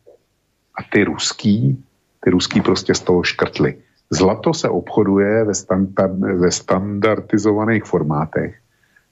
A 0.78 0.82
ty 0.92 1.04
ruský, 1.04 1.84
ty 2.24 2.30
ruský 2.30 2.60
prostě 2.60 2.94
z 2.94 3.00
toho 3.00 3.22
škrtli. 3.22 3.74
Zlato 4.10 4.54
se 4.54 4.68
obchoduje 4.68 5.44
ve, 5.44 5.54
standard, 5.54 6.12
ve 6.18 6.50
standardizovaných 6.50 7.84
formátech, 7.84 8.54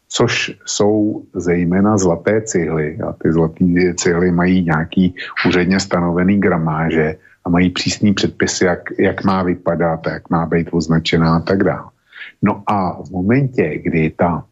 což 0.09 0.59
jsou 0.67 1.23
zejména 1.35 1.99
zlaté 1.99 2.43
cihly. 2.43 2.99
A 3.09 3.13
ty 3.13 3.33
zlaté 3.33 3.95
cihly 3.95 4.31
mají 4.31 4.65
nějaký 4.65 5.15
úředně 5.47 5.81
stanovený 5.81 6.41
gramáže 6.41 7.17
a 7.45 7.49
mají 7.49 7.71
přísný 7.71 8.15
předpisy, 8.15 8.65
jak, 8.65 8.81
jak 8.99 9.25
má 9.25 9.43
vypadat, 9.43 10.01
jak 10.07 10.31
má 10.31 10.47
být 10.47 10.69
označená 10.73 11.37
a 11.37 11.41
tak 11.41 11.65
dále. 11.65 11.91
No 12.43 12.63
a 12.67 13.03
v 13.03 13.11
momentě, 13.11 13.79
kdy, 13.79 14.11
ta, 14.11 14.45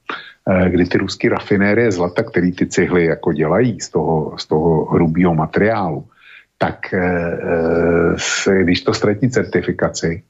eh, 0.49 0.71
kdy 0.71 0.85
ty 0.85 0.99
ruské 0.99 1.29
rafinérie 1.29 1.93
zlata, 1.93 2.23
který 2.23 2.53
ty 2.53 2.67
cihly 2.67 3.05
jako 3.05 3.33
dělají 3.33 3.81
z 3.81 3.91
toho, 3.91 4.39
z 4.39 4.47
toho 4.47 4.85
hrubého 4.85 5.35
materiálu, 5.35 6.05
tak 6.59 6.95
eh, 6.95 7.39
eh, 8.49 8.63
když 8.63 8.83
to 8.83 8.95
ztratí 8.95 9.31
certifikaci, 9.31 10.23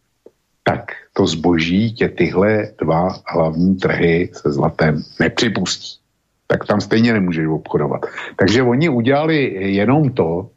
tak 0.62 0.92
to 1.12 1.26
zboží 1.26 1.94
tě 1.94 2.08
tyhle 2.08 2.68
dva 2.78 3.08
hlavní 3.26 3.76
trhy 3.76 4.30
se 4.32 4.52
zlatem 4.52 5.02
nepřipustí. 5.20 5.98
Tak 6.46 6.66
tam 6.66 6.80
stejně 6.80 7.12
nemůžeš 7.12 7.46
obchodovat. 7.46 8.00
Takže 8.36 8.62
oni 8.62 8.88
udělali 8.88 9.38
jenom 9.74 10.10
to, 10.10 10.50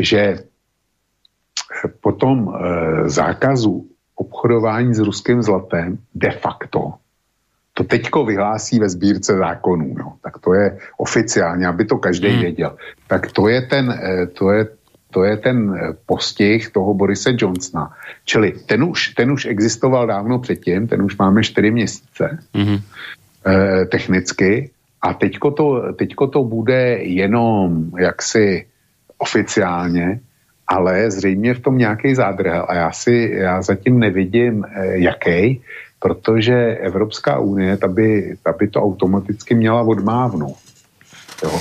že 0.00 0.38
po 2.00 2.12
tom 2.12 2.48
e, 2.48 3.08
zákazu 3.10 3.86
obchodování 4.14 4.94
s 4.94 4.98
ruským 4.98 5.42
zlatem 5.42 5.98
de 6.14 6.30
facto 6.30 6.94
to 7.74 7.84
teďko 7.84 8.24
vyhlásí 8.24 8.78
ve 8.78 8.88
sbírce 8.88 9.36
zákonů. 9.36 9.94
No. 9.98 10.16
Tak 10.22 10.38
to 10.38 10.54
je 10.54 10.78
oficiálně, 10.96 11.66
aby 11.66 11.84
to 11.84 11.98
každý 11.98 12.28
hmm. 12.28 12.40
věděl. 12.40 12.76
Tak 13.06 13.32
to 13.32 13.48
je 13.48 13.62
ten, 13.62 13.90
e, 13.90 14.26
to 14.26 14.50
je 14.50 14.66
to 15.14 15.24
je 15.24 15.36
ten 15.36 15.58
eh, 15.70 15.94
postih 16.06 16.70
toho 16.74 16.94
Borise 16.94 17.30
Johnsona. 17.38 17.94
Čili 18.26 18.52
ten 18.66 18.82
už, 18.82 19.14
ten 19.14 19.30
už 19.30 19.46
existoval 19.46 20.06
dávno 20.06 20.38
předtím, 20.38 20.90
ten 20.90 21.02
už 21.02 21.16
máme 21.16 21.42
čtyři 21.42 21.70
měsíce 21.70 22.38
mm-hmm. 22.54 22.80
eh, 23.46 23.86
technicky 23.86 24.70
a 25.02 25.14
teďko 25.14 25.50
to, 25.50 25.66
teďko 25.92 26.26
to 26.26 26.44
bude 26.44 26.98
jenom 27.06 27.90
jaksi 27.98 28.66
oficiálně, 29.18 30.20
ale 30.66 31.10
zřejmě 31.10 31.54
v 31.54 31.60
tom 31.60 31.78
nějaký 31.78 32.14
zádrhel 32.14 32.66
a 32.68 32.74
já 32.74 32.90
si, 32.92 33.30
já 33.38 33.62
zatím 33.62 33.98
nevidím 33.98 34.64
eh, 34.66 34.98
jaký, 34.98 35.62
protože 36.02 36.76
Evropská 36.82 37.38
unie, 37.38 37.76
ta 37.76 37.88
by, 37.88 38.36
ta 38.42 38.52
by 38.52 38.68
to 38.68 38.82
automaticky 38.82 39.54
měla 39.54 39.82
odmávnout 39.82 40.63
jo, 41.42 41.60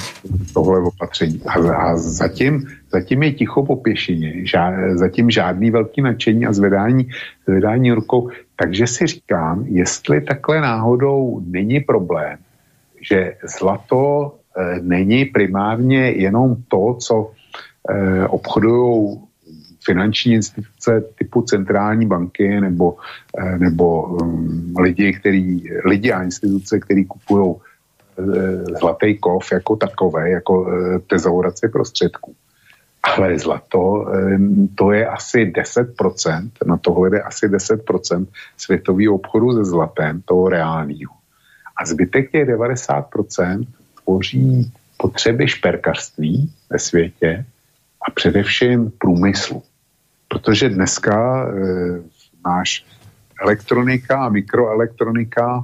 tohle 0.53 0.79
opatření. 0.79 1.41
A, 1.47 1.75
a 1.75 1.97
zatím, 1.97 2.67
zatím 2.91 3.23
je 3.23 3.31
ticho 3.31 3.65
po 3.65 3.75
pěšině, 3.75 4.45
žád, 4.45 4.73
zatím 4.93 5.29
žádný 5.29 5.71
velký 5.71 6.01
nadšení 6.01 6.45
a 6.45 6.53
zvedání, 6.53 7.09
zvedání 7.47 7.91
rukou. 7.91 8.29
Takže 8.55 8.87
si 8.87 9.07
říkám, 9.07 9.65
jestli 9.67 10.21
takhle 10.21 10.61
náhodou 10.61 11.41
není 11.45 11.79
problém, 11.79 12.37
že 13.01 13.35
zlato 13.59 14.31
e, 14.57 14.79
není 14.81 15.25
primárně 15.25 16.11
jenom 16.11 16.55
to, 16.67 16.97
co 16.99 17.31
e, 17.89 18.27
obchodují 18.27 19.19
finanční 19.85 20.33
instituce 20.33 21.03
typu 21.17 21.41
centrální 21.41 22.05
banky 22.05 22.61
nebo, 22.61 22.95
e, 23.37 23.57
nebo 23.57 24.03
um, 24.03 24.73
lidi, 24.79 25.13
který, 25.13 25.63
lidi 25.85 26.11
a 26.11 26.23
instituce, 26.23 26.79
který 26.79 27.05
kupují 27.05 27.55
zlatý 28.79 29.17
kov 29.17 29.51
jako 29.51 29.75
takové, 29.75 30.29
jako 30.29 30.71
eh, 30.71 30.99
tezauraci 30.99 31.67
prostředků. 31.67 32.35
Ale 33.03 33.39
zlato, 33.39 34.07
eh, 34.13 34.37
to 34.75 34.91
je 34.91 35.07
asi 35.07 35.45
10%, 35.45 36.51
na 36.65 36.77
tohle 36.77 37.09
jde 37.09 37.21
asi 37.21 37.47
10% 37.47 38.27
světového 38.57 39.15
obchodu 39.15 39.53
se 39.53 39.65
zlatem, 39.65 40.21
toho 40.21 40.49
reálného. 40.49 41.13
A 41.77 41.85
zbytek 41.85 42.31
těch 42.31 42.47
90% 42.47 43.67
tvoří 44.03 44.71
potřeby 44.97 45.47
šperkařství 45.47 46.53
ve 46.69 46.79
světě 46.79 47.45
a 48.07 48.11
především 48.11 48.91
průmyslu. 48.97 49.63
Protože 50.27 50.69
dneska 50.69 51.47
e, 51.47 51.53
máš 52.43 52.85
elektronika 53.41 54.25
a 54.25 54.29
mikroelektronika 54.29 55.63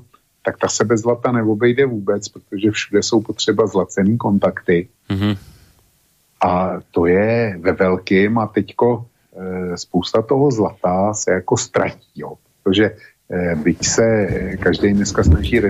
tak 0.50 0.58
ta 0.58 0.68
se 0.68 0.86
bez 0.86 1.02
zlata 1.02 1.32
neobejde 1.32 1.86
vůbec, 1.86 2.30
protože 2.30 2.72
všude 2.72 3.04
jsou 3.04 3.22
potřeba 3.22 3.68
zlacený 3.68 4.18
kontakty. 4.18 4.90
Mm-hmm. 5.10 5.38
A 6.42 6.80
to 6.92 7.06
je 7.06 7.58
ve 7.62 7.72
velkým 7.72 8.38
a 8.38 8.48
teďko 8.48 9.06
e, 9.06 9.78
spousta 9.78 10.22
toho 10.22 10.52
zlata 10.52 11.14
se 11.14 11.32
jako 11.32 11.58
ztratí, 11.58 12.12
jo, 12.16 12.34
protože 12.64 12.86
e, 13.30 13.56
byť 13.56 13.86
se 13.86 14.28
každý 14.60 14.94
dneska 14.94 15.24
snaží 15.24 15.62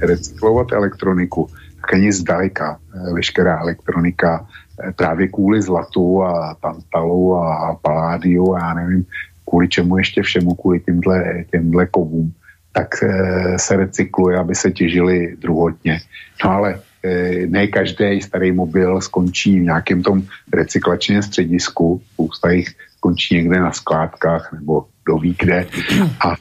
recyklovat 0.00 0.72
elektroniku, 0.72 1.48
tak 1.80 1.94
ani 1.94 2.12
zdaleka 2.12 2.78
e, 2.80 3.12
veškerá 3.12 3.60
elektronika 3.60 4.40
e, 4.40 4.92
právě 4.92 5.28
kvůli 5.28 5.62
zlatu 5.62 6.22
a 6.22 6.56
tantalu 6.62 7.36
a 7.36 7.78
paládiu 7.82 8.54
a 8.54 8.58
já 8.58 8.74
nevím, 8.74 9.04
kvůli 9.48 9.68
čemu 9.68 9.98
ještě 9.98 10.22
všemu, 10.22 10.54
kvůli 10.54 10.80
těmhle, 10.80 11.44
těmhle 11.50 11.86
kovům, 11.86 12.32
tak 12.74 13.02
eh, 13.02 13.58
se 13.58 13.76
recykluje, 13.76 14.38
aby 14.38 14.54
se 14.54 14.70
těžili 14.70 15.36
druhotně. 15.38 16.00
No 16.44 16.50
ale 16.50 16.80
eh, 17.02 17.46
ne 17.46 17.66
každý 17.66 18.20
starý 18.20 18.52
mobil 18.52 19.00
skončí 19.00 19.60
v 19.60 19.70
nějakém 19.70 20.02
tom 20.02 20.22
recyklačním 20.52 21.22
středisku, 21.22 22.02
spousta 22.12 22.50
jich 22.50 22.74
skončí 22.96 23.34
někde 23.34 23.60
na 23.60 23.72
skládkách 23.72 24.52
nebo 24.52 24.84
do 25.06 25.18
ví 25.18 25.36
kde. 25.38 25.66
A, 26.20 26.34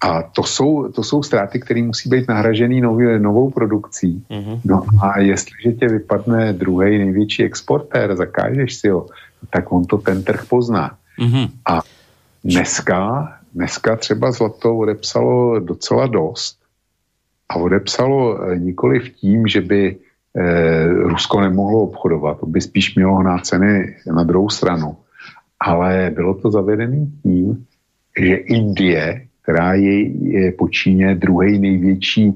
a 0.00 0.22
to, 0.22 0.42
jsou, 0.42 0.92
to 0.92 1.02
jsou 1.02 1.22
ztráty, 1.22 1.60
které 1.60 1.82
musí 1.82 2.08
být 2.08 2.28
nahražený 2.28 2.80
nový, 2.80 3.06
novou 3.18 3.50
produkcí. 3.50 4.24
Mm-hmm. 4.30 4.60
No 4.64 4.82
a 5.02 5.20
jestliže 5.20 5.72
tě 5.72 5.88
vypadne 5.88 6.52
druhý 6.52 6.98
největší 6.98 7.44
exportér, 7.44 8.16
zakážeš 8.16 8.74
si 8.74 8.88
ho, 8.88 9.06
tak 9.50 9.72
on 9.72 9.84
to 9.84 9.98
ten 9.98 10.22
trh 10.22 10.44
pozná. 10.48 10.96
Mm-hmm. 11.18 11.50
A 11.70 11.80
dneska 12.44 13.28
dneska 13.56 13.96
třeba 13.96 14.32
zlato 14.32 14.76
odepsalo 14.76 15.60
docela 15.60 16.06
dost 16.06 16.58
a 17.48 17.56
odepsalo 17.56 18.42
eh, 18.42 18.58
nikoli 18.58 19.00
v 19.00 19.10
tím, 19.10 19.46
že 19.46 19.60
by 19.60 19.96
eh, 20.36 20.86
Rusko 20.86 21.40
nemohlo 21.40 21.82
obchodovat, 21.82 22.40
to 22.40 22.46
by 22.46 22.60
spíš 22.60 22.94
mělo 22.94 23.16
hnát 23.16 23.46
ceny 23.46 23.96
na 24.14 24.22
druhou 24.22 24.48
stranu. 24.48 24.96
Ale 25.60 26.12
bylo 26.14 26.34
to 26.34 26.50
zavedené 26.50 27.06
tím, 27.22 27.66
že 28.20 28.34
Indie, 28.34 29.26
která 29.42 29.74
je, 29.74 30.08
je 30.08 30.52
po 30.52 30.68
Číně 30.68 31.14
druhý 31.14 31.58
největší 31.58 32.34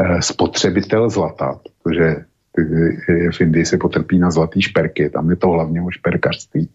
eh, 0.00 0.22
spotřebitel 0.22 1.10
zlata, 1.10 1.60
protože 1.82 2.04
eh, 2.04 3.30
v 3.32 3.40
Indii 3.40 3.66
se 3.66 3.78
potrpí 3.78 4.18
na 4.18 4.30
zlatý 4.30 4.62
šperky, 4.62 5.10
tam 5.10 5.30
je 5.30 5.36
to 5.36 5.48
hlavně 5.48 5.82
o 5.82 5.90
šperkařství, 5.90 6.68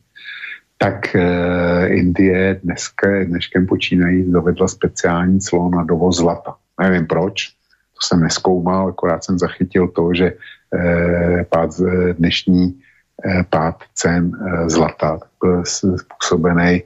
tak 0.79 1.15
eh, 1.15 1.87
Indie 1.87 2.59
dneska, 2.63 3.23
dneškem 3.23 3.67
počínají 3.67 4.31
dovedla 4.31 4.67
speciální 4.67 5.39
clo 5.39 5.69
na 5.69 5.83
dovoz 5.83 6.17
zlata. 6.17 6.55
Nevím 6.81 7.07
proč, 7.07 7.47
to 7.93 7.99
jsem 8.01 8.19
neskoumal, 8.19 8.87
akorát 8.87 9.23
jsem 9.23 9.39
zachytil 9.39 9.87
to, 9.87 10.13
že 10.13 10.33
eh, 10.73 11.45
pád, 11.49 11.69
dnešní 12.17 12.79
eh, 13.25 13.43
pád 13.49 13.75
cen 13.93 14.31
zlata 14.67 15.19
byl 15.43 15.63
způsobený 15.97 16.83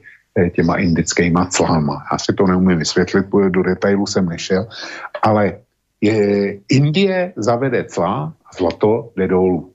těma 0.54 0.76
indickýma 0.76 1.46
clama. 1.46 2.02
Já 2.12 2.18
si 2.18 2.32
to 2.32 2.46
neumím 2.46 2.78
vysvětlit, 2.78 3.26
do 3.48 3.62
detailu 3.62 4.06
jsem 4.06 4.26
nešel, 4.26 4.66
ale 5.22 5.58
je, 6.00 6.58
Indie 6.68 7.32
zavede 7.36 7.84
cla 7.84 8.34
a 8.46 8.56
zlato 8.58 9.10
jde 9.16 9.28
dolů. 9.28 9.73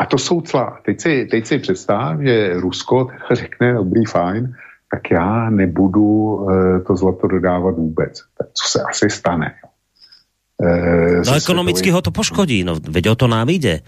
A 0.00 0.06
to 0.06 0.18
jsou 0.18 0.40
cla. 0.40 0.80
Teď 0.84 1.00
si, 1.00 1.28
teď 1.30 1.46
si 1.46 1.58
představ, 1.58 2.20
že 2.20 2.56
Rusko 2.56 3.08
řekne, 3.32 3.74
dobrý, 3.74 4.04
fajn, 4.04 4.54
tak 4.90 5.10
já 5.10 5.50
nebudu 5.50 6.00
uh, 6.00 6.50
to 6.86 6.96
zlato 6.96 7.28
dodávat 7.28 7.76
vůbec. 7.76 8.22
Tak 8.38 8.48
co 8.54 8.64
se 8.68 8.78
asi 8.90 9.10
stane? 9.10 9.54
Uh, 10.56 11.24
no 11.26 11.36
ekonomicky 11.36 11.90
ho 11.90 12.02
to 12.02 12.10
poškodí, 12.10 12.64
no 12.64 12.76
veď 12.76 13.08
o 13.08 13.14
to 13.16 13.26
nám 13.28 13.48
ide. 13.48 13.80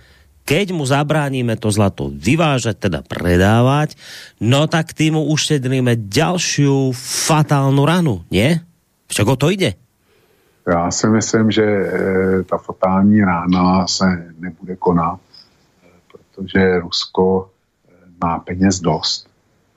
Keď 0.43 0.75
mu 0.75 0.83
zabráníme 0.83 1.55
to 1.55 1.71
zlato 1.71 2.11
vyvážať, 2.11 2.89
teda 2.89 3.01
predávať, 3.07 3.95
no 4.43 4.67
tak 4.67 4.91
tým 4.91 5.15
mu 5.15 5.23
ušetříme 5.31 6.09
ďalšiu 6.11 6.91
fatálnu 7.29 7.83
ranu, 7.87 8.27
nie? 8.27 8.59
Však 9.07 9.27
o 9.29 9.37
to 9.37 9.55
ide. 9.55 9.79
Já 10.67 10.91
si 10.91 11.07
myslím, 11.07 11.51
že 11.51 11.63
e, 11.63 12.43
ta 12.43 12.59
fatální 12.59 13.21
rána 13.21 13.87
se 13.87 14.05
nebude 14.39 14.77
konat 14.77 15.21
protože 16.35 16.78
Rusko 16.78 17.51
eh, 17.89 17.93
má 18.24 18.39
peněz 18.39 18.80
dost 18.80 19.26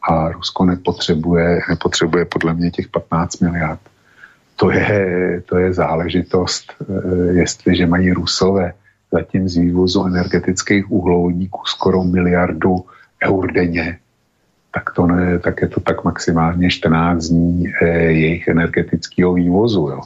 a 0.10 0.32
Rusko 0.32 0.66
nepotřebuje, 0.66 1.62
nepotřebuje 1.70 2.26
podle 2.26 2.54
mě 2.54 2.72
těch 2.72 2.88
15 2.88 3.40
miliard. 3.40 3.80
To 4.56 4.72
je, 4.72 5.42
to 5.46 5.58
je 5.58 5.74
záležitost, 5.74 6.74
eh, 6.82 7.34
jestliže 7.34 7.88
mají 7.88 8.12
Rusové 8.12 8.74
zatím 9.12 9.50
z 9.50 9.58
vývozu 9.58 10.06
energetických 10.06 10.92
uhlovodíků 10.92 11.62
skoro 11.66 12.04
miliardu 12.04 12.86
eur 13.24 13.52
denně, 13.52 14.00
tak, 14.74 14.92
to 14.96 15.08
ne, 15.08 15.40
tak 15.40 15.62
je 15.62 15.68
to 15.68 15.80
tak 15.80 16.04
maximálně 16.04 16.70
14 16.70 17.26
dní 17.26 17.64
eh, 17.82 17.88
jejich 18.12 18.48
energetického 18.48 19.34
vývozu. 19.34 19.90
Jo. 19.90 20.02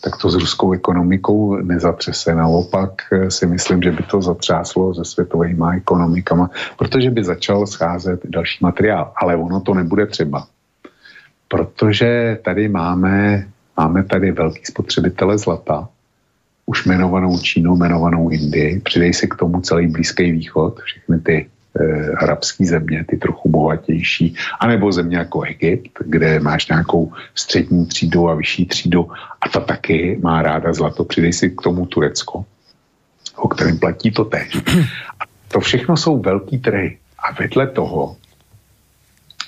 Tak 0.00 0.16
to 0.16 0.30
s 0.30 0.34
ruskou 0.34 0.72
ekonomikou 0.72 1.56
nezatřese. 1.56 2.34
Naopak 2.34 2.92
eh, 3.12 3.30
si 3.30 3.46
myslím, 3.46 3.82
že 3.82 3.92
by 3.92 4.02
to 4.02 4.22
zatřáslo 4.22 4.94
se 4.94 5.04
světovými 5.04 5.64
ekonomikama, 5.76 6.50
protože 6.78 7.10
by 7.10 7.24
začal 7.24 7.66
scházet 7.66 8.20
další 8.24 8.58
materiál. 8.62 9.12
Ale 9.16 9.36
ono 9.36 9.60
to 9.60 9.74
nebude 9.74 10.06
třeba. 10.06 10.46
Protože 11.48 12.38
tady 12.44 12.68
máme, 12.68 13.46
máme 13.76 14.04
tady 14.04 14.32
velký 14.32 14.64
spotřebitele 14.64 15.38
zlata, 15.38 15.88
už 16.66 16.86
jmenovanou 16.86 17.38
Čínu, 17.38 17.76
jmenovanou 17.76 18.30
Indii, 18.30 18.80
přidej 18.80 19.12
si 19.12 19.28
k 19.28 19.34
tomu 19.34 19.60
celý 19.60 19.86
Blízký 19.86 20.32
východ, 20.32 20.80
všechny 20.80 21.18
ty 21.20 21.50
eh, 21.80 22.10
arabské 22.10 22.66
země, 22.66 23.04
ty 23.08 23.16
trochu 23.16 23.48
bohatější, 23.48 24.34
anebo 24.60 24.92
země 24.92 25.16
jako 25.16 25.42
Egypt, 25.42 25.98
kde 26.04 26.40
máš 26.40 26.68
nějakou 26.68 27.12
střední 27.34 27.86
třídu 27.86 28.28
a 28.28 28.34
vyšší 28.34 28.66
třídu 28.66 29.10
a 29.40 29.48
ta 29.48 29.60
taky 29.60 30.18
má 30.22 30.42
ráda 30.42 30.72
zlato. 30.72 31.04
Přidej 31.04 31.32
si 31.32 31.50
k 31.50 31.62
tomu 31.62 31.86
Turecko, 31.86 32.44
o 33.36 33.48
kterém 33.48 33.78
platí 33.78 34.10
to 34.10 34.24
tež. 34.24 34.56
A 35.20 35.24
to 35.48 35.60
všechno 35.60 35.96
jsou 35.96 36.18
velký 36.18 36.58
trhy. 36.58 36.98
A 37.18 37.32
vedle 37.32 37.66
toho 37.66 38.16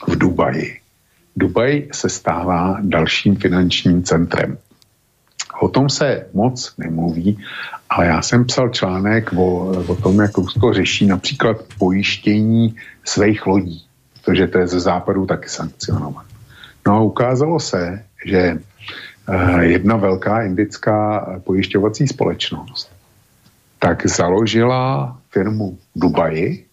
v 0.09 0.17
Dubaji. 0.17 0.81
Dubaj 1.37 1.89
se 1.93 2.09
stává 2.09 2.79
dalším 2.81 3.37
finančním 3.37 4.03
centrem. 4.03 4.59
O 5.61 5.69
tom 5.69 5.89
se 5.89 6.27
moc 6.33 6.75
nemluví, 6.79 7.39
ale 7.91 8.07
já 8.07 8.23
jsem 8.23 8.45
psal 8.45 8.69
článek 8.69 9.33
o, 9.33 9.67
o 9.87 9.95
tom, 9.95 10.21
jak 10.21 10.39
Rusko 10.39 10.73
řeší 10.73 11.07
například 11.07 11.57
pojištění 11.79 12.77
svých 13.05 13.47
lodí, 13.47 13.85
protože 14.25 14.47
to 14.47 14.59
je 14.59 14.67
ze 14.67 14.81
západu 14.81 15.27
taky 15.27 15.49
sankcionovat. 15.49 16.27
No 16.87 16.93
a 16.93 17.01
ukázalo 17.01 17.61
se, 17.61 18.05
že 18.27 18.59
eh, 19.29 19.65
jedna 19.65 19.97
velká 19.97 20.43
indická 20.43 21.27
pojišťovací 21.45 22.07
společnost 22.07 22.95
tak 23.85 24.07
založila 24.07 25.17
firmu 25.31 25.79
Dubaji, 25.97 26.64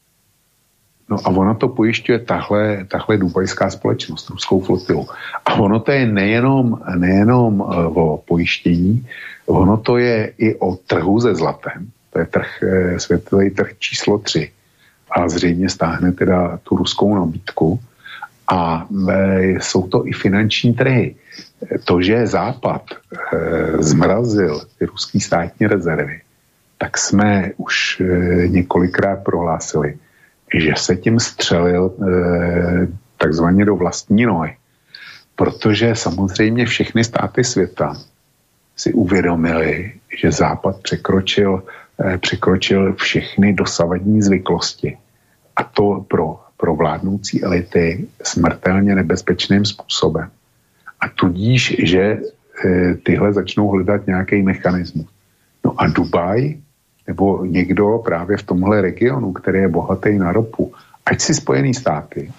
No 1.12 1.20
a 1.20 1.28
ona 1.28 1.53
to 1.59 1.68
pojišťuje 1.68 2.20
tahle, 2.24 2.88
tahle 2.88 3.18
dubajská 3.18 3.68
společnost, 3.70 4.30
ruskou 4.32 4.64
flotilu. 4.64 5.07
A 5.45 5.59
ono 5.59 5.84
to 5.84 5.91
je 5.91 6.07
nejenom, 6.07 6.80
nejenom 6.95 7.59
uh, 7.59 7.68
o 7.97 8.18
pojištění, 8.18 9.03
ono 9.45 9.78
to 9.78 9.97
je 9.97 10.32
i 10.38 10.55
o 10.55 10.76
trhu 10.76 11.20
se 11.20 11.36
zlatem. 11.36 11.91
To 12.14 12.20
je 12.20 12.26
trh, 12.26 12.51
eh, 12.64 12.99
světový 12.99 13.49
trh 13.49 13.72
číslo 13.80 14.18
3. 14.18 14.51
A 15.12 15.30
zřejmě 15.30 15.70
stáhne 15.70 16.12
teda 16.12 16.59
tu 16.64 16.76
ruskou 16.76 17.16
nabídku. 17.16 17.80
A 18.47 18.88
e, 18.88 19.59
jsou 19.59 19.88
to 19.88 20.07
i 20.07 20.12
finanční 20.12 20.74
trhy. 20.74 21.16
To, 21.84 22.01
že 22.01 22.28
Západ 22.28 22.84
zmrazil 23.80 24.59
ty 24.80 24.86
ruské 24.86 25.20
státní 25.20 25.68
rezervy, 25.68 26.22
tak 26.78 26.97
jsme 26.97 27.51
už 27.57 28.01
několikrát 28.47 29.24
prohlásili, 29.24 29.95
že 30.53 30.73
se 30.77 30.95
tím 30.95 31.19
střelil 31.19 31.91
e, 31.91 32.87
takzvaně 33.17 33.65
do 33.65 33.75
vlastní 33.75 34.25
nohy. 34.25 34.55
Protože 35.35 35.95
samozřejmě 35.95 36.65
všechny 36.65 37.03
státy 37.03 37.43
světa 37.43 37.93
si 38.75 38.93
uvědomili, 38.93 39.93
že 40.21 40.31
Západ 40.31 40.81
překročil, 40.81 41.63
e, 42.05 42.17
překročil 42.17 42.93
všechny 42.93 43.53
dosavadní 43.53 44.21
zvyklosti. 44.21 44.97
A 45.55 45.63
to 45.63 46.05
pro, 46.07 46.39
pro 46.57 46.75
vládnoucí 46.75 47.43
elity 47.43 48.07
smrtelně 48.23 48.95
nebezpečným 48.95 49.65
způsobem. 49.65 50.29
A 50.99 51.09
tudíž, 51.09 51.75
že 51.83 52.01
e, 52.01 52.19
tyhle 53.03 53.33
začnou 53.33 53.67
hledat 53.67 54.07
nějaký 54.07 54.41
mechanismus. 54.41 55.07
No 55.65 55.73
a 55.77 55.87
Dubaj 55.87 56.61
nebo 57.07 57.45
někdo 57.45 58.01
právě 58.05 58.37
v 58.37 58.43
tomhle 58.43 58.81
regionu, 58.81 59.33
který 59.33 59.59
je 59.59 59.67
bohatý 59.67 60.17
na 60.17 60.31
ropu, 60.31 60.73
ať 61.05 61.21
si 61.21 61.33
Spojený 61.33 61.73
státy 61.73 62.31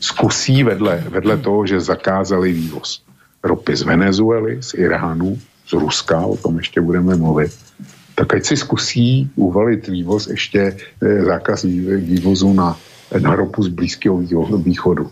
zkusí 0.00 0.62
vedle, 0.62 1.04
vedle 1.08 1.36
toho, 1.36 1.66
že 1.66 1.80
zakázali 1.80 2.52
vývoz 2.52 3.02
ropy 3.42 3.76
z 3.76 3.82
Venezuely, 3.82 4.62
z 4.62 4.74
Iránu, 4.74 5.38
z 5.66 5.72
Ruska, 5.72 6.20
o 6.20 6.36
tom 6.36 6.56
ještě 6.58 6.80
budeme 6.80 7.16
mluvit, 7.16 7.52
tak 8.14 8.34
ať 8.34 8.44
si 8.44 8.56
zkusí 8.56 9.30
uvalit 9.36 9.88
vývoz 9.88 10.26
ještě 10.26 10.76
eh, 11.02 11.24
zákaz 11.24 11.62
vývozu 11.62 12.52
na, 12.52 12.76
na 13.20 13.34
ropu 13.34 13.62
z 13.62 13.68
Blízkého 13.68 14.18
východu. 14.62 15.10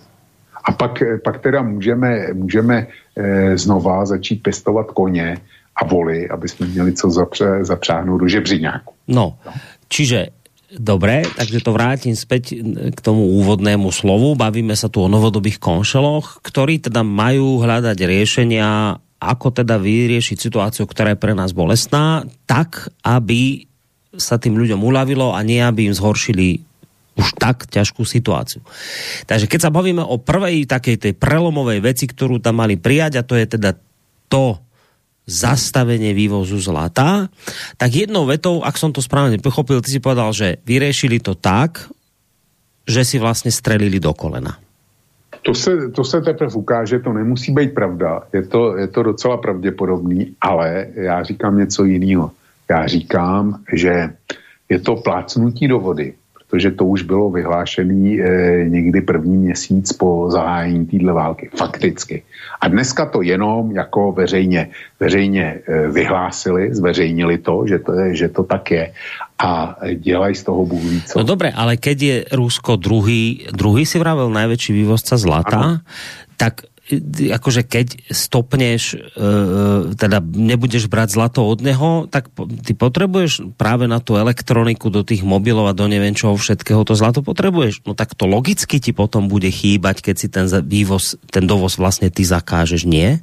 A 0.65 0.73
pak, 0.73 1.03
eh, 1.03 1.19
pak 1.19 1.39
teda 1.39 1.63
můžeme, 1.63 2.33
můžeme 2.33 2.87
eh, 2.87 3.59
znova 3.59 4.07
začít 4.07 4.43
pěstovat 4.43 4.91
koně 4.91 5.37
a 5.77 5.85
voly, 5.85 6.29
aby 6.29 6.49
jsme 6.49 6.67
měli 6.67 6.93
co 6.93 7.11
zapře, 7.11 7.65
zapřáhnout 7.65 8.21
do 8.21 8.29
žebřiňáku. 8.29 8.95
No, 9.09 9.37
no. 9.47 9.53
čiže 9.89 10.29
Dobre, 10.75 11.23
takže 11.23 11.63
to 11.63 11.71
vrátim 11.71 12.19
späť 12.19 12.59
k 12.91 12.99
tomu 12.99 13.39
úvodnému 13.39 13.95
slovu. 13.95 14.35
Bavíme 14.35 14.75
sa 14.75 14.91
tu 14.91 15.07
o 15.07 15.13
novodobých 15.13 15.63
konšeloch, 15.63 16.43
ktorí 16.43 16.83
teda 16.83 17.07
majú 17.07 17.63
hľadať 17.63 17.95
riešenia, 17.95 18.99
ako 19.23 19.63
teda 19.63 19.79
vyriešiť 19.79 20.35
situáciu, 20.35 20.85
ktorá 20.91 21.15
je 21.15 21.23
pre 21.23 21.31
nás 21.31 21.55
bolestná, 21.55 22.27
tak, 22.51 22.91
aby 23.07 23.71
sa 24.19 24.35
tým 24.35 24.59
ľuďom 24.59 24.83
uľavilo 24.83 25.31
a 25.31 25.47
nie, 25.47 25.63
aby 25.63 25.87
im 25.87 25.95
zhoršili 25.95 26.67
už 27.15 27.39
tak 27.39 27.71
ťažkú 27.71 28.03
situáciu. 28.03 28.59
Takže 29.31 29.47
keď 29.47 29.71
sa 29.71 29.75
bavíme 29.75 30.03
o 30.03 30.19
prvej 30.19 30.67
takej 30.67 30.99
tej 30.99 31.13
prelomovej 31.15 31.79
veci, 31.87 32.11
ktorú 32.11 32.43
tam 32.43 32.59
mali 32.59 32.75
prijať, 32.75 33.23
a 33.23 33.27
to 33.27 33.39
je 33.39 33.47
teda 33.47 33.79
to, 34.27 34.59
zastavenie 35.25 36.13
vývozu 36.13 36.61
zlata, 36.61 37.33
tak 37.81 37.91
jednou 37.93 38.29
vetou, 38.29 38.61
ak 38.61 38.77
som 38.77 38.93
to 38.93 39.01
správne 39.01 39.41
pochopil, 39.41 39.81
ty 39.81 39.97
si 39.97 40.01
povedal, 40.01 40.37
že 40.37 40.61
vyriešili 40.69 41.21
to 41.21 41.33
tak, 41.33 41.89
že 42.85 43.05
si 43.05 43.17
vlastně 43.19 43.53
strelili 43.53 44.01
do 44.01 44.13
kolena. 44.13 44.59
To 45.45 45.55
se, 45.55 45.91
to 45.93 46.05
se 46.05 46.21
teprve 46.21 46.55
ukáže, 46.55 46.99
to 46.99 47.13
nemusí 47.13 47.53
být 47.53 47.75
pravda. 47.75 48.23
Je 48.33 48.43
to, 48.43 48.77
je 48.77 48.89
to 48.89 49.03
docela 49.03 49.37
pravděpodobný, 49.37 50.33
ale 50.41 50.87
já 50.95 51.23
říkám 51.23 51.59
něco 51.59 51.85
jiného. 51.85 52.31
Já 52.71 52.87
říkám, 52.87 53.61
že 53.73 54.09
je 54.69 54.79
to 54.81 54.97
plácnutí 54.97 55.69
do 55.69 55.79
vody, 55.79 56.15
protože 56.55 56.71
to 56.71 56.87
už 56.87 57.03
bylo 57.03 57.35
vyhlášený 57.35 58.23
e, 58.23 58.27
někdy 58.71 59.01
první 59.03 59.51
měsíc 59.51 59.91
po 59.99 60.31
zahájení 60.31 60.87
téhle 60.87 61.13
války. 61.13 61.51
Fakticky. 61.51 62.23
A 62.63 62.71
dneska 62.71 63.11
to 63.11 63.27
jenom 63.27 63.75
jako 63.75 64.15
veřejně, 64.15 64.71
veřejně 65.01 65.45
e, 65.67 65.91
vyhlásili, 65.91 66.71
zveřejnili 66.71 67.43
to, 67.43 67.67
že 67.67 67.79
to, 67.83 67.93
je, 67.93 68.07
že 68.15 68.29
to 68.31 68.43
tak 68.47 68.71
je 68.71 68.85
a 69.43 69.77
dělají 69.99 70.35
z 70.35 70.43
toho 70.47 70.63
Bůh 70.63 70.83
víc. 70.83 71.11
No 71.19 71.27
dobré, 71.27 71.51
ale 71.51 71.75
keď 71.75 71.99
je 72.03 72.17
Rusko 72.31 72.79
druhý, 72.79 73.51
druhý 73.51 73.83
si 73.83 73.99
vravel 73.99 74.31
najväčší 74.31 74.71
vývozca 74.79 75.19
zlata, 75.19 75.59
ano. 75.59 75.83
tak 76.39 76.71
akože 77.33 77.65
keď 77.65 78.13
stopneš, 78.13 78.93
e, 78.93 78.99
teda 79.97 80.21
nebudeš 80.21 80.93
brať 80.93 81.17
zlato 81.17 81.41
od 81.41 81.65
neho, 81.65 82.05
tak 82.13 82.29
ty 82.61 82.77
potrebuješ 82.77 83.57
práve 83.57 83.89
na 83.89 84.05
tú 84.05 84.21
elektroniku 84.21 84.93
do 84.93 85.01
tých 85.01 85.25
mobilov 85.25 85.73
a 85.73 85.77
do 85.77 85.89
neviem 85.89 86.13
čoho 86.13 86.37
všetkého 86.37 86.85
to 86.85 86.93
zlato 86.93 87.25
potrebuješ. 87.25 87.89
No 87.89 87.97
tak 87.97 88.13
to 88.13 88.29
logicky 88.29 88.85
ti 88.85 88.93
potom 88.93 89.33
bude 89.33 89.49
chýbať, 89.49 90.05
keď 90.05 90.17
si 90.21 90.29
ten 90.29 90.45
vývoz, 90.45 91.17
ten 91.33 91.49
dovoz 91.49 91.81
vlastne 91.81 92.13
ty 92.13 92.21
zakážeš, 92.21 92.85
nie? 92.85 93.17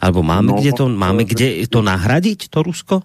Alebo 0.00 0.24
máme, 0.24 0.56
no, 0.56 0.58
kde, 0.60 0.72
to, 0.72 0.84
máme 0.88 1.28
kde 1.28 1.68
to 1.68 1.84
nahradiť, 1.84 2.48
to 2.48 2.58
Rusko? 2.64 2.96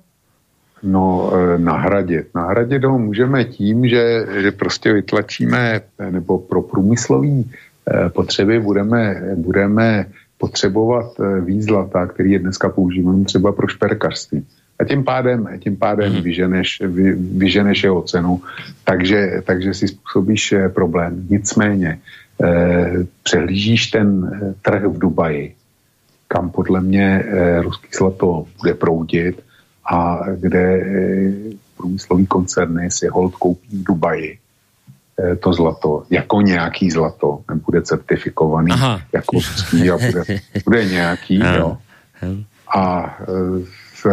No, 0.88 1.30
e, 1.36 1.60
nahradit. 1.60 2.32
Nahradit 2.36 2.84
ho 2.84 2.96
můžeme 3.00 3.46
tím, 3.46 3.88
že, 3.88 4.26
že 4.42 4.52
prostě 4.52 4.94
vytlačíme, 4.94 5.82
nebo 6.10 6.40
pro 6.40 6.62
průmyslový 6.62 7.52
potřeby 8.14 8.60
budeme, 8.60 9.22
budeme 9.36 10.06
potřebovat 10.42 11.14
eh, 11.20 11.42
víc 11.42 11.64
zlata, 11.64 12.08
který 12.08 12.32
je 12.32 12.40
dneska 12.40 12.70
používán 12.70 13.24
třeba 13.24 13.52
pro 13.52 13.68
šperkařství. 13.68 14.46
A 14.80 14.84
tím 14.84 15.04
pádem, 15.04 15.48
tím 15.62 15.78
pádem 15.78 16.14
hmm. 16.14 16.22
vyženeš, 16.22 16.82
vy, 16.82 17.14
vyženeš 17.14 17.84
jeho 17.84 18.02
cenu, 18.02 18.42
takže, 18.84 19.46
takže 19.46 19.74
si 19.74 19.88
způsobíš 19.88 20.52
eh, 20.52 20.70
problém. 20.70 21.28
Nicméně 21.30 22.00
eh, 22.44 23.06
přehlížíš 23.24 23.88
ten 23.88 24.08
trh 24.62 24.84
v 24.84 24.98
Dubaji, 24.98 25.54
kam 26.28 26.50
podle 26.50 26.82
mě 26.82 27.06
eh, 27.06 27.62
ruský 27.62 27.88
zlato 27.98 28.46
bude 28.62 28.74
proudit 28.74 29.44
a 29.86 30.26
kde 30.36 30.66
eh, 30.82 31.32
průmyslový 31.78 32.26
koncerny 32.26 32.92
si 32.92 33.08
hold 33.08 33.36
koupí 33.36 33.78
v 33.78 33.84
Dubaji 33.84 34.38
Eh, 34.38 34.41
to 35.40 35.54
zlato 35.54 36.04
jako 36.10 36.42
nějaký 36.42 36.92
zlato, 36.92 37.40
bude 37.66 37.82
certifikovaný 37.82 38.72
Aha. 38.72 39.02
jako 39.14 39.38
a 39.94 39.98
bude, 39.98 40.40
bude 40.66 40.86
nějaký, 40.86 41.40
jo. 41.58 41.78
A 42.76 43.16
eh, 43.22 43.66
se, 43.96 44.10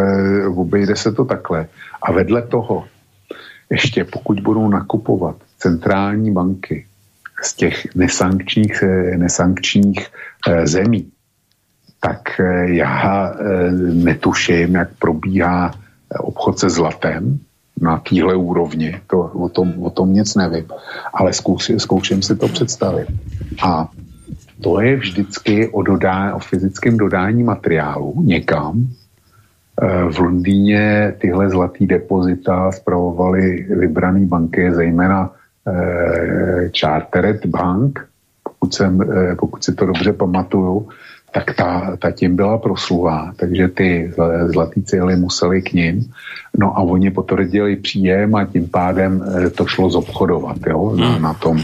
obejde 0.55 0.95
se 0.95 1.11
to 1.11 1.25
takhle. 1.25 1.67
A 2.01 2.11
vedle 2.11 2.41
toho, 2.41 2.85
ještě 3.69 4.03
pokud 4.03 4.39
budou 4.39 4.69
nakupovat 4.69 5.35
centrální 5.57 6.33
banky 6.33 6.85
z 7.43 7.53
těch 7.53 7.95
nesankčních, 7.95 8.83
eh, 8.83 9.17
nesankčních 9.17 10.07
zemí, 10.63 11.11
tak 11.99 12.41
já 12.65 13.33
netuším, 13.79 14.75
jak 14.75 14.89
probíhá 14.99 15.71
obchod 16.19 16.59
se 16.59 16.69
zlatem, 16.69 17.39
na 17.81 17.97
téhle 18.09 18.35
úrovni, 18.35 19.01
to, 19.07 19.19
o, 19.19 19.49
tom, 19.49 19.73
o 19.83 19.89
tom 19.89 20.13
nic 20.13 20.35
nevím, 20.35 20.65
ale 21.13 21.33
zkus, 21.33 21.71
zkouším 21.77 22.21
si 22.21 22.35
to 22.35 22.47
představit. 22.47 23.07
A 23.63 23.89
to 24.61 24.81
je 24.81 24.95
vždycky 24.95 25.67
o, 25.67 25.81
dodá, 25.81 26.35
o 26.35 26.39
fyzickém 26.39 26.97
dodání 26.97 27.43
materiálu 27.43 28.13
někam. 28.21 28.87
E, 29.81 30.11
v 30.11 30.19
Londýně 30.19 31.13
tyhle 31.17 31.49
zlatý 31.49 31.87
depozita 31.87 32.71
spravovaly 32.71 33.67
vybrané 33.69 34.25
banky, 34.25 34.73
zejména 34.73 35.31
e, 35.67 36.69
Chartered 36.79 37.45
Bank, 37.45 38.07
pokud, 38.43 38.73
jsem, 38.73 39.01
e, 39.01 39.35
pokud 39.35 39.63
si 39.63 39.73
to 39.73 39.85
dobře 39.85 40.13
pamatuju, 40.13 40.87
tak 41.31 41.55
ta, 41.55 41.97
ta 42.01 42.11
tím 42.11 42.35
byla 42.35 42.57
prosluvá, 42.57 43.33
takže 43.35 43.67
ty 43.67 44.13
zlatý 44.45 44.83
cíly 44.83 45.15
museli 45.15 45.61
k 45.61 45.73
ním, 45.73 46.11
no 46.57 46.77
a 46.77 46.81
oni 46.81 47.11
potvrdili 47.11 47.75
příjem 47.75 48.35
a 48.35 48.45
tím 48.45 48.67
pádem 48.67 49.23
eh, 49.23 49.49
to 49.49 49.65
šlo 49.65 49.89
zobchodovat, 49.89 50.57
jo, 50.67 50.95
na, 50.95 51.09
hmm. 51.09 51.21
na 51.21 51.33
tom, 51.33 51.57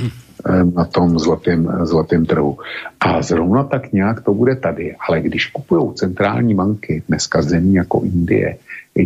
eh, 0.49 0.63
na 0.63 0.85
tom 0.85 1.19
zlatém, 1.19 1.71
zlatém 1.83 2.25
trhu. 2.25 2.57
A 2.99 3.21
zrovna 3.21 3.63
tak 3.63 3.91
nějak 3.93 4.21
to 4.21 4.33
bude 4.33 4.55
tady, 4.55 4.95
ale 5.09 5.21
když 5.21 5.45
kupují 5.45 5.95
centrální 5.95 6.55
banky 6.55 7.03
dneska 7.07 7.41
zemí 7.41 7.73
jako 7.73 8.01
Indie, 8.03 8.57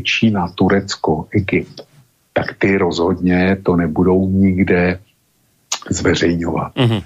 Čína, 0.04 0.48
Turecko, 0.56 1.26
Egypt, 1.32 1.82
tak 2.34 2.46
ty 2.60 2.78
rozhodně 2.78 3.58
to 3.64 3.76
nebudou 3.76 4.30
nikde 4.30 5.00
zveřejňovat. 5.90 6.76
Mm-hmm 6.76 7.04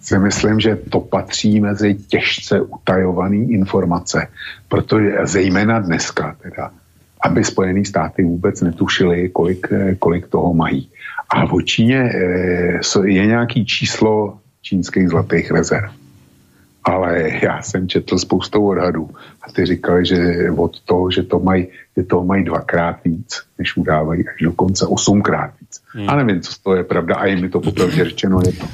si 0.00 0.18
myslím, 0.18 0.60
že 0.60 0.76
to 0.76 1.00
patří 1.00 1.60
mezi 1.60 1.94
těžce 1.94 2.60
utajované 2.60 3.36
informace, 3.36 4.26
protože 4.68 5.16
zejména 5.24 5.78
dneska 5.78 6.36
teda, 6.42 6.70
aby 7.20 7.44
Spojené 7.44 7.84
státy 7.84 8.22
vůbec 8.22 8.60
netušili, 8.60 9.28
kolik, 9.28 9.66
kolik 9.98 10.26
toho 10.28 10.54
mají. 10.54 10.90
A 11.28 11.46
v 11.46 11.62
Číně 11.64 12.10
eh, 12.14 12.80
je 13.04 13.26
nějaký 13.26 13.66
číslo 13.66 14.38
čínských 14.62 15.08
zlatých 15.08 15.50
rezerv 15.50 15.90
ale 16.84 17.30
já 17.42 17.62
jsem 17.62 17.88
četl 17.88 18.18
spoustu 18.18 18.68
odhadů 18.68 19.10
a 19.42 19.52
ty 19.52 19.66
říkali, 19.66 20.06
že 20.06 20.16
od 20.56 20.80
toho, 20.80 21.10
že 21.10 21.22
to 21.22 21.40
mají, 21.40 21.68
že 21.96 22.02
toho 22.02 22.24
mají 22.24 22.44
dvakrát 22.44 23.04
víc, 23.04 23.42
než 23.58 23.76
udávají, 23.76 24.28
až 24.28 24.42
dokonce 24.42 24.86
osmkrát 24.86 25.50
víc. 25.60 25.63
Hmm. 25.92 26.10
A 26.10 26.16
nevím, 26.16 26.40
co 26.40 26.52
z 26.52 26.58
toho 26.58 26.76
je 26.76 26.84
pravda 26.84 27.16
a 27.16 27.26
je 27.26 27.36
mi 27.36 27.48
to 27.48 27.60
popravdě 27.60 28.04
řečeno 28.04 28.40
je 28.46 28.52
to. 28.52 28.66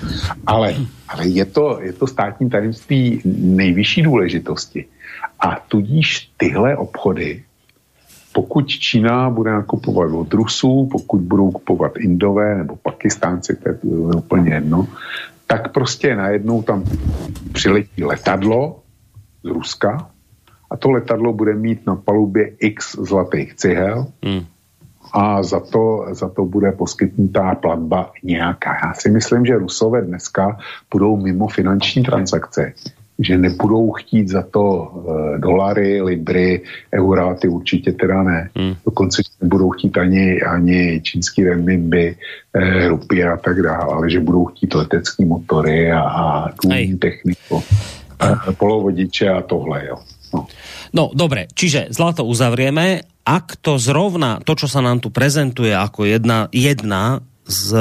Ale, 0.47 0.75
ale 1.09 1.29
je, 1.29 1.45
to, 1.45 1.79
je 1.83 1.93
to 1.93 2.07
státní 2.07 2.51
tajemství 2.51 3.21
nejvyšší 3.37 4.03
důležitosti. 4.03 4.87
A 5.41 5.65
tudíž 5.69 6.31
tyhle 6.37 6.77
obchody, 6.77 7.43
pokud 8.33 8.69
Čína 8.69 9.31
bude 9.31 9.51
nakupovat 9.51 10.11
od 10.13 10.35
Rusů, 10.35 10.89
pokud 10.93 11.21
budou 11.21 11.51
kupovat 11.51 11.97
Indové 11.97 12.59
nebo 12.59 12.77
Pakistánci, 12.77 13.57
to 13.57 13.69
je 13.69 13.79
úplně 14.17 14.55
jedno, 14.55 14.89
tak 15.47 15.73
prostě 15.73 16.17
najednou 16.17 16.63
tam 16.63 16.85
přiletí 17.53 18.05
letadlo 18.05 18.81
z 19.45 19.49
Ruska 19.49 20.11
a 20.71 20.77
to 20.77 20.91
letadlo 20.91 21.33
bude 21.33 21.55
mít 21.55 21.87
na 21.87 21.97
palubě 21.97 22.53
x 22.59 22.97
zlatých 22.97 23.55
cihel 23.55 24.07
hmm. 24.23 24.47
A 25.13 25.43
za 25.43 25.61
to, 25.61 26.07
za 26.11 26.29
to 26.29 26.45
bude 26.45 26.73
poskytnutá 26.73 27.55
platba 27.55 28.13
nějaká. 28.23 28.75
Já 28.87 28.95
si 28.95 29.11
myslím, 29.11 29.47
že 29.47 29.59
Rusové 29.59 30.03
dneska 30.03 30.59
budou 30.91 31.17
mimo 31.17 31.49
finanční 31.49 32.03
transakce 32.03 32.73
že 33.21 33.39
nebudou 33.39 33.93
chtít 33.93 34.29
za 34.29 34.43
to 34.43 34.63
uh, 34.63 35.39
dolary, 35.39 36.03
libry, 36.03 36.63
eura, 36.95 37.35
ty 37.35 37.49
určitě 37.49 37.93
teda 37.93 38.23
ne. 38.23 38.51
Hmm. 38.57 38.75
Dokonce 38.85 39.23
nebudou 39.43 39.71
chtít 39.71 39.99
ani, 39.99 40.43
ani 40.43 41.01
čínský 41.05 41.45
renminbi, 41.45 42.17
eh, 42.55 42.89
rupie 42.89 43.33
a 43.33 43.37
tak 43.37 43.63
dále, 43.63 43.95
ale 43.95 44.11
že 44.11 44.21
budou 44.21 44.45
chtít 44.45 44.75
letecký 44.75 45.25
motory 45.25 45.93
a, 45.93 46.01
a 46.01 46.49
důlní 46.65 46.99
techniku, 46.99 47.63
eh, 48.23 48.53
polovodiče 48.53 49.29
a 49.29 49.41
tohle, 49.41 49.87
jo. 49.87 49.97
No. 50.35 50.47
No 50.95 51.11
dobre, 51.15 51.51
čiže 51.53 51.91
zlato 51.95 52.27
uzavrieme. 52.27 53.07
Ak 53.21 53.61
to 53.61 53.77
zrovna, 53.77 54.43
to, 54.43 54.57
čo 54.57 54.67
sa 54.67 54.81
nám 54.83 54.99
tu 54.99 55.13
prezentuje 55.13 55.71
ako 55.71 56.09
jedna, 56.09 56.51
jedna 56.51 57.23
z 57.51 57.75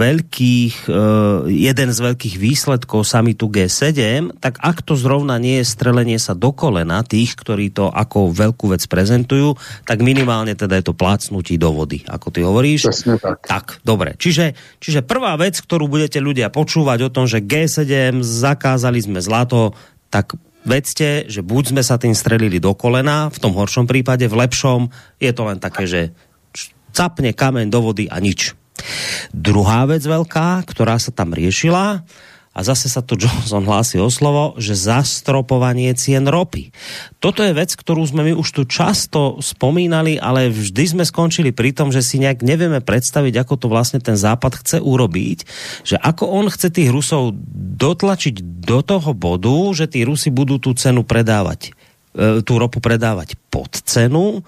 veľkých, 0.00 0.88
eh, 0.88 1.38
jeden 1.52 1.88
z 1.92 1.98
veľkých 2.00 2.36
výsledkov 2.40 3.04
samitu 3.04 3.52
G7, 3.52 4.32
tak 4.40 4.56
ak 4.64 4.80
to 4.80 4.96
zrovna 4.96 5.36
nie 5.36 5.60
je 5.60 5.68
strelenie 5.68 6.16
sa 6.16 6.32
do 6.32 6.56
kolena 6.56 7.04
tých, 7.04 7.36
ktorí 7.36 7.68
to 7.68 7.92
ako 7.92 8.32
veľkú 8.32 8.72
vec 8.72 8.80
prezentujú, 8.88 9.60
tak 9.84 10.00
minimálne 10.00 10.56
teda 10.56 10.80
je 10.80 10.88
to 10.88 10.96
plácnutí 10.96 11.60
do 11.60 11.76
vody, 11.76 12.00
ako 12.08 12.26
ty 12.32 12.40
hovoríš. 12.40 12.88
Presne 12.88 13.20
tak. 13.20 13.44
Tak, 13.44 13.66
dobre. 13.84 14.16
Čiže, 14.16 14.56
čiže 14.80 15.04
prvá 15.04 15.36
vec, 15.36 15.60
ktorú 15.60 15.86
budete 15.86 16.18
ľudia 16.24 16.48
počúvať 16.48 16.98
o 17.06 17.12
tom, 17.12 17.28
že 17.28 17.44
G7 17.44 18.24
zakázali 18.24 19.04
sme 19.04 19.20
zlato, 19.20 19.76
tak 20.08 20.32
vedzte, 20.68 21.08
že 21.26 21.40
buď 21.40 21.64
sme 21.72 21.82
sa 21.82 21.96
tým 21.96 22.12
strelili 22.12 22.60
do 22.60 22.76
kolena, 22.76 23.32
v 23.32 23.38
tom 23.40 23.56
horšom 23.56 23.88
prípade, 23.88 24.28
v 24.28 24.38
lepšom 24.44 24.92
je 25.18 25.32
to 25.32 25.42
len 25.48 25.58
také, 25.58 25.88
že 25.88 26.00
capne 26.92 27.32
kameň 27.32 27.72
do 27.72 27.80
vody 27.80 28.06
a 28.06 28.20
nič. 28.20 28.52
Druhá 29.34 29.88
vec 29.90 30.04
veľká, 30.06 30.62
ktorá 30.68 31.00
sa 31.02 31.10
tam 31.10 31.34
riešila, 31.34 32.06
a 32.58 32.66
zase 32.66 32.90
sa 32.90 33.06
tu 33.06 33.14
Johnson 33.14 33.62
hlási 33.62 34.02
o 34.02 34.10
slovo, 34.10 34.58
že 34.58 34.74
zastropovanie 34.74 35.94
cien 35.94 36.26
ropy. 36.26 36.74
Toto 37.22 37.46
je 37.46 37.54
vec, 37.54 37.70
ktorú 37.70 38.02
sme 38.02 38.26
my 38.26 38.32
už 38.34 38.48
tu 38.50 38.62
často 38.66 39.38
spomínali, 39.38 40.18
ale 40.18 40.50
vždy 40.50 40.98
sme 40.98 41.04
skončili 41.06 41.54
pri 41.54 41.70
tom, 41.70 41.94
že 41.94 42.02
si 42.02 42.18
nejak 42.18 42.42
nevieme 42.42 42.82
predstaviť, 42.82 43.46
ako 43.46 43.54
to 43.62 43.66
vlastne 43.70 44.02
ten 44.02 44.18
Západ 44.18 44.58
chce 44.58 44.82
urobiť, 44.82 45.38
že 45.86 46.02
ako 46.02 46.26
on 46.26 46.50
chce 46.50 46.74
tých 46.74 46.90
Rusov 46.90 47.38
dotlačiť 47.78 48.42
do 48.42 48.82
toho 48.82 49.14
bodu, 49.14 49.54
že 49.78 49.86
tí 49.86 50.02
Rusi 50.02 50.34
budú 50.34 50.58
tú 50.58 50.74
cenu 50.74 51.06
predávať 51.06 51.77
tú 52.16 52.52
ropu 52.58 52.80
predávať 52.80 53.36
pod 53.52 53.70
cenu 53.84 54.42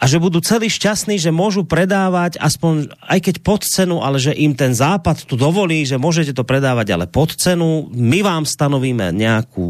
a 0.00 0.08
že 0.08 0.16
budú 0.16 0.40
celý 0.40 0.72
šťastní, 0.72 1.20
že 1.20 1.28
môžu 1.28 1.68
predávať 1.68 2.40
aspoň, 2.40 2.88
aj 3.04 3.20
keď 3.20 3.34
pod 3.44 3.60
cenu, 3.68 4.00
ale 4.00 4.16
že 4.16 4.32
im 4.32 4.56
ten 4.56 4.72
západ 4.72 5.28
tu 5.28 5.36
dovolí, 5.36 5.84
že 5.84 6.00
môžete 6.00 6.32
to 6.32 6.40
predávať 6.40 6.96
ale 6.96 7.04
pod 7.04 7.36
cenu. 7.36 7.92
My 7.92 8.24
vám 8.24 8.48
stanovíme 8.48 9.12
nejakú, 9.12 9.60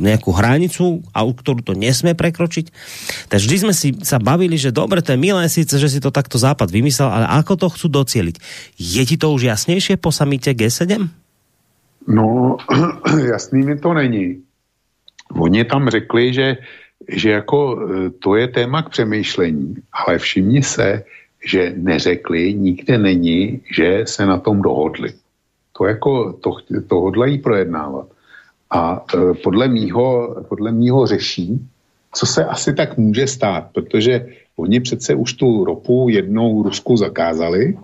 nejakú 0.00 0.32
hranicu, 0.32 1.04
a 1.12 1.28
u 1.28 1.36
ktorú 1.36 1.60
to 1.60 1.76
nesmie 1.76 2.16
prekročiť. 2.16 2.72
Takže 3.28 3.44
vždy 3.44 3.58
sme 3.60 3.74
si 3.76 3.92
sa 4.00 4.16
bavili, 4.16 4.56
že 4.56 4.72
dobre, 4.72 5.04
to 5.04 5.12
je 5.12 5.20
milé 5.20 5.44
síce, 5.52 5.76
že 5.76 5.92
si 5.92 6.00
to 6.00 6.08
takto 6.08 6.40
západ 6.40 6.72
vymyslel, 6.72 7.12
ale 7.12 7.28
ako 7.44 7.60
to 7.60 7.66
chcú 7.68 7.86
docieliť? 8.00 8.36
Je 8.80 9.02
ti 9.04 9.20
to 9.20 9.28
už 9.28 9.44
jasnejšie 9.44 10.00
po 10.00 10.08
samite 10.08 10.56
G7? 10.56 11.04
No, 12.08 12.56
jasný 13.36 13.60
mi 13.60 13.76
to 13.76 13.92
není. 13.92 14.40
Oni 15.38 15.64
tam 15.64 15.88
řekli, 15.88 16.34
že 16.34 16.56
že 17.08 17.30
jako 17.30 17.78
e, 17.80 18.10
to 18.10 18.36
je 18.36 18.48
téma 18.48 18.82
k 18.82 18.88
přemýšlení, 18.88 19.74
ale 19.92 20.18
všimni 20.18 20.62
se, 20.62 21.04
že 21.44 21.72
neřekli, 21.76 22.54
nikde 22.54 22.98
není, 22.98 23.60
že 23.74 24.04
se 24.04 24.26
na 24.26 24.38
tom 24.38 24.62
dohodli. 24.62 25.12
To 25.78 25.86
jako, 25.86 26.32
to, 26.32 26.56
to 26.86 26.94
hodlají 27.00 27.38
projednávat. 27.38 28.06
A 28.70 29.04
e, 29.14 29.34
podle 29.34 29.68
mýho, 29.68 30.36
podle 30.48 30.72
mýho 30.72 31.06
řeší, 31.06 31.68
co 32.12 32.26
se 32.26 32.44
asi 32.44 32.74
tak 32.74 32.98
může 32.98 33.26
stát, 33.26 33.66
protože 33.72 34.26
oni 34.56 34.80
přece 34.80 35.14
už 35.14 35.32
tu 35.32 35.64
ropu 35.64 36.08
jednou 36.08 36.62
Rusku 36.62 36.96
zakázali, 36.96 37.78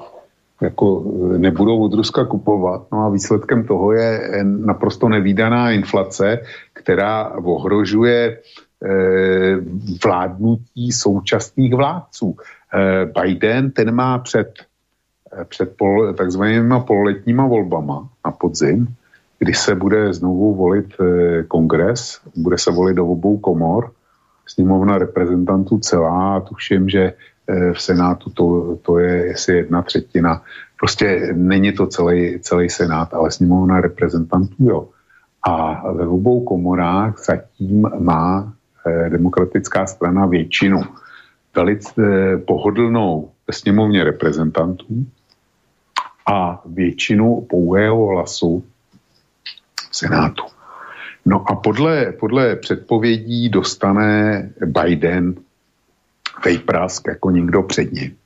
jako 0.60 1.04
e, 1.34 1.38
nebudou 1.38 1.84
od 1.84 1.94
Ruska 1.94 2.24
kupovat. 2.24 2.86
No 2.92 2.98
a 2.98 3.08
výsledkem 3.08 3.64
toho 3.64 3.92
je 3.92 4.44
naprosto 4.44 5.08
nevýdaná 5.08 5.70
inflace, 5.70 6.38
která 6.72 7.30
ohrožuje 7.30 8.38
Eh, 8.84 9.56
vládnutí 10.04 10.92
současných 10.92 11.74
vládců. 11.74 12.36
Eh, 12.74 13.06
Biden 13.20 13.70
ten 13.70 13.94
má 13.94 14.18
před, 14.18 14.52
eh, 15.32 15.44
před 15.44 15.76
pol, 15.76 16.12
takzvanými 16.12 16.74
pololetníma 16.86 17.46
volbama 17.46 18.08
na 18.26 18.32
podzim, 18.32 18.86
kdy 19.38 19.54
se 19.54 19.74
bude 19.74 20.12
znovu 20.12 20.54
volit 20.54 20.86
kongres, 21.48 22.20
bude 22.36 22.58
se 22.58 22.70
volit 22.70 22.96
do 22.96 23.06
obou 23.06 23.38
komor, 23.38 23.92
sněmovna 24.46 24.98
reprezentantů 24.98 25.78
celá, 25.78 26.40
tuším, 26.40 26.88
že 26.88 27.12
v 27.72 27.82
Senátu 27.82 28.30
to, 28.30 28.78
to 28.82 28.98
je 28.98 29.26
jestli 29.26 29.56
jedna 29.56 29.82
třetina. 29.82 30.42
Prostě 30.78 31.30
není 31.32 31.72
to 31.72 31.86
celý, 31.86 32.38
celý 32.40 32.70
Senát, 32.70 33.14
ale 33.14 33.30
sněmovna 33.30 33.80
reprezentantů, 33.80 34.54
jo. 34.58 34.88
A 35.42 35.82
ve 35.92 36.06
obou 36.06 36.44
komorách 36.44 37.18
zatím 37.18 37.90
má 37.98 38.52
Eh, 38.86 39.10
demokratická 39.10 39.86
strana 39.86 40.26
většinu 40.26 40.80
velice 41.56 41.92
eh, 41.98 42.38
pohodlnou 42.38 43.30
sněmovně 43.50 44.04
reprezentantů 44.04 45.06
a 46.26 46.62
většinu 46.66 47.40
pouhého 47.50 48.06
hlasu 48.06 48.64
v 49.90 49.96
Senátu. 49.96 50.42
No 51.24 51.50
a 51.50 51.54
podle, 51.54 52.12
podle 52.12 52.56
předpovědí 52.56 53.48
dostane 53.48 54.50
Biden 54.66 55.34
vejprask 56.44 57.08
jako 57.08 57.30
nikdo 57.30 57.62
před 57.62 57.92
ním. 57.92 58.16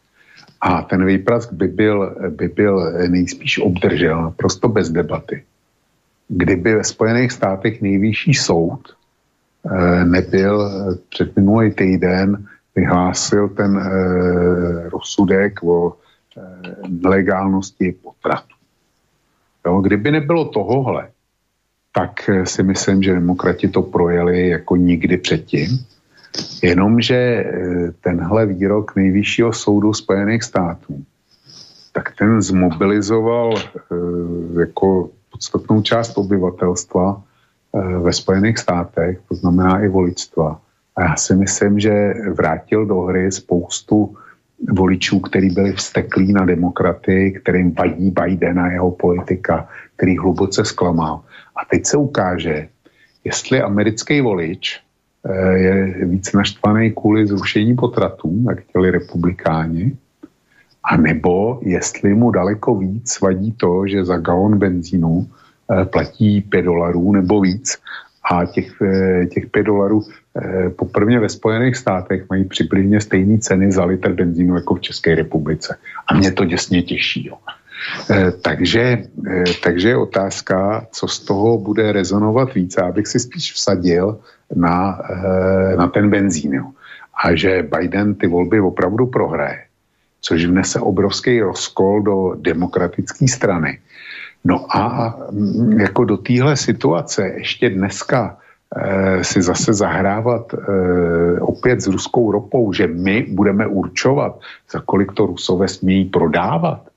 A 0.61 0.82
ten 0.82 1.05
vejprask 1.05 1.53
by 1.53 1.69
byl, 1.69 2.16
by 2.28 2.49
byl 2.49 2.93
nejspíš 3.09 3.59
obdržel 3.59 4.23
naprosto 4.23 4.69
bez 4.69 4.91
debaty. 4.91 5.45
Kdyby 6.28 6.74
ve 6.74 6.85
Spojených 6.85 7.32
státech 7.32 7.81
nejvyšší 7.81 8.35
soud 8.35 9.01
Eh, 9.66 10.05
nebyl 10.05 10.62
eh, 10.62 10.99
před 11.09 11.37
minulý 11.37 11.70
týden 11.70 12.47
vyhlásil 12.74 13.49
ten 13.49 13.77
e, 13.77 14.89
rozsudek 14.89 15.62
o 15.62 15.93
e, 15.93 16.41
nelegálnosti 16.89 17.93
potratu. 17.93 18.55
Jo, 19.66 19.81
kdyby 19.81 20.11
nebylo 20.11 20.45
tohohle, 20.45 21.09
tak 21.93 22.31
si 22.45 22.62
myslím, 22.62 23.03
že 23.03 23.15
demokrati 23.15 23.69
to 23.69 23.82
projeli 23.82 24.49
jako 24.49 24.77
nikdy 24.77 25.16
předtím. 25.16 25.69
Jenomže 26.62 27.44
tenhle 28.01 28.47
výrok 28.47 28.97
nejvyššího 28.97 29.52
soudu 29.52 29.93
Spojených 29.93 30.43
států, 30.43 31.05
tak 31.93 32.12
ten 32.19 32.43
zmobilizoval 32.43 33.55
e, 33.59 33.62
jako 34.61 35.11
podstatnou 35.31 35.82
část 35.82 36.19
obyvatelstva 36.19 37.23
Eh, 37.70 37.98
ve 37.98 38.12
Spojených 38.12 38.59
státech, 38.59 39.19
to 39.28 39.35
znamená 39.35 39.81
i 39.81 39.89
voličstva. 39.89 40.61
A 40.97 41.02
já 41.02 41.16
si 41.16 41.35
myslím, 41.35 41.81
že 41.81 42.15
vrátil 42.35 42.86
do 42.86 43.01
hry 43.01 43.32
spoustu 43.32 44.16
voličů, 44.69 45.20
kteří 45.20 45.51
byli 45.51 45.73
vsteklí 45.73 46.32
na 46.32 46.44
demokraty, 46.44 47.40
kterým 47.43 47.74
vadí 47.74 48.11
Biden 48.11 48.59
a 48.59 48.70
jeho 48.70 48.90
politika, 48.90 49.69
který 49.97 50.19
hluboce 50.19 50.65
zklamal. 50.65 51.20
A 51.57 51.65
teď 51.70 51.86
se 51.86 51.97
ukáže, 51.97 52.69
jestli 53.24 53.62
americký 53.62 54.20
volič 54.20 54.77
eh, 54.77 54.90
je 55.55 56.07
víc 56.07 56.33
naštvaný 56.33 56.91
kvůli 56.91 57.27
zrušení 57.27 57.77
potratů, 57.77 58.45
jak 58.49 58.61
chtěli 58.61 58.91
republikáni, 58.91 59.97
a 60.85 60.97
nebo 60.97 61.61
jestli 61.63 62.15
mu 62.15 62.31
daleko 62.31 62.75
víc 62.75 63.21
vadí 63.21 63.53
to, 63.53 63.87
že 63.87 64.05
za 64.05 64.17
galon 64.17 64.59
benzínu 64.59 65.27
Eh, 65.71 65.85
platí 65.85 66.41
5 66.41 66.63
dolarů 66.63 67.13
nebo 67.13 67.41
víc. 67.41 67.79
A 68.31 68.45
těch, 68.45 68.83
eh, 68.83 69.27
těch 69.27 69.47
5 69.47 69.63
dolarů 69.63 70.03
eh, 70.37 70.71
poprvé 70.71 71.19
ve 71.19 71.29
Spojených 71.29 71.77
státech 71.77 72.27
mají 72.31 72.45
přibližně 72.45 73.01
stejné 73.01 73.39
ceny 73.39 73.73
za 73.73 73.85
litr 73.85 74.13
benzínu 74.13 74.55
jako 74.55 74.75
v 74.75 74.81
České 74.81 75.15
republice. 75.15 75.77
A 76.07 76.15
mě 76.15 76.33
to 76.33 76.45
děsně 76.45 76.83
těší. 76.83 77.27
Jo. 77.27 77.37
Takže, 78.43 79.09
takže 79.63 79.89
je 79.89 79.97
otázka, 79.97 80.87
co 80.93 81.09
z 81.09 81.19
toho 81.21 81.59
bude 81.59 81.93
rezonovat 81.93 82.55
více. 82.55 82.83
Abych 82.83 83.07
si 83.07 83.19
spíš 83.19 83.53
vsadil 83.53 84.21
na, 84.57 85.01
na 85.77 85.89
ten 85.89 86.11
benzín. 86.11 86.55
Jo. 86.55 86.67
A 87.25 87.35
že 87.35 87.63
Biden 87.63 88.15
ty 88.15 88.27
volby 88.27 88.61
opravdu 88.61 89.07
prohraje, 89.07 89.65
což 90.21 90.45
vnese 90.45 90.81
obrovský 90.81 91.41
rozkol 91.41 92.03
do 92.03 92.35
demokratické 92.35 93.29
strany 93.29 93.79
No 94.45 94.77
a 94.77 95.17
mm, 95.31 95.81
jako 95.81 96.05
do 96.05 96.17
téhle 96.17 96.57
situace 96.57 97.29
ještě 97.29 97.71
dneska 97.71 98.39
e, 98.77 99.25
si 99.25 99.43
zase 99.43 99.73
zahrávat 99.73 100.55
e, 100.55 100.57
opět 101.41 101.81
s 101.81 101.87
ruskou 101.87 102.33
ropou, 102.33 102.73
že 102.73 102.87
my 102.87 103.27
budeme 103.31 103.67
určovat, 103.67 104.41
za 104.73 104.81
kolik 104.81 105.13
to 105.13 105.27
Rusové 105.27 105.69
smějí 105.69 106.05
prodávat, 106.05 106.89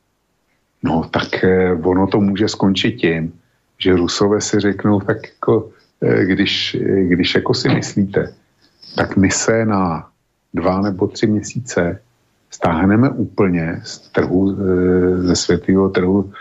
no 0.84 1.04
tak 1.12 1.44
e, 1.44 1.74
ono 1.74 2.08
to 2.08 2.22
může 2.22 2.48
skončit 2.48 2.92
tím, 2.92 3.34
že 3.78 3.96
Rusové 3.96 4.42
si 4.42 4.60
řeknou, 4.60 5.00
tak 5.00 5.18
jako, 5.24 5.70
když, 6.24 6.78
když 7.08 7.36
jako 7.36 7.54
si 7.54 7.70
myslíte, 7.70 8.34
tak 8.96 9.18
my 9.18 9.32
se 9.32 9.66
na 9.66 10.08
dva 10.54 10.82
nebo 10.82 11.08
tři 11.08 11.28
měsíce 11.28 12.00
stáhneme 12.52 13.10
úplně 13.10 13.82
z 13.84 14.00
trhu, 14.00 14.58
ze 15.18 15.36
světového 15.36 15.90
trhu 15.90 16.32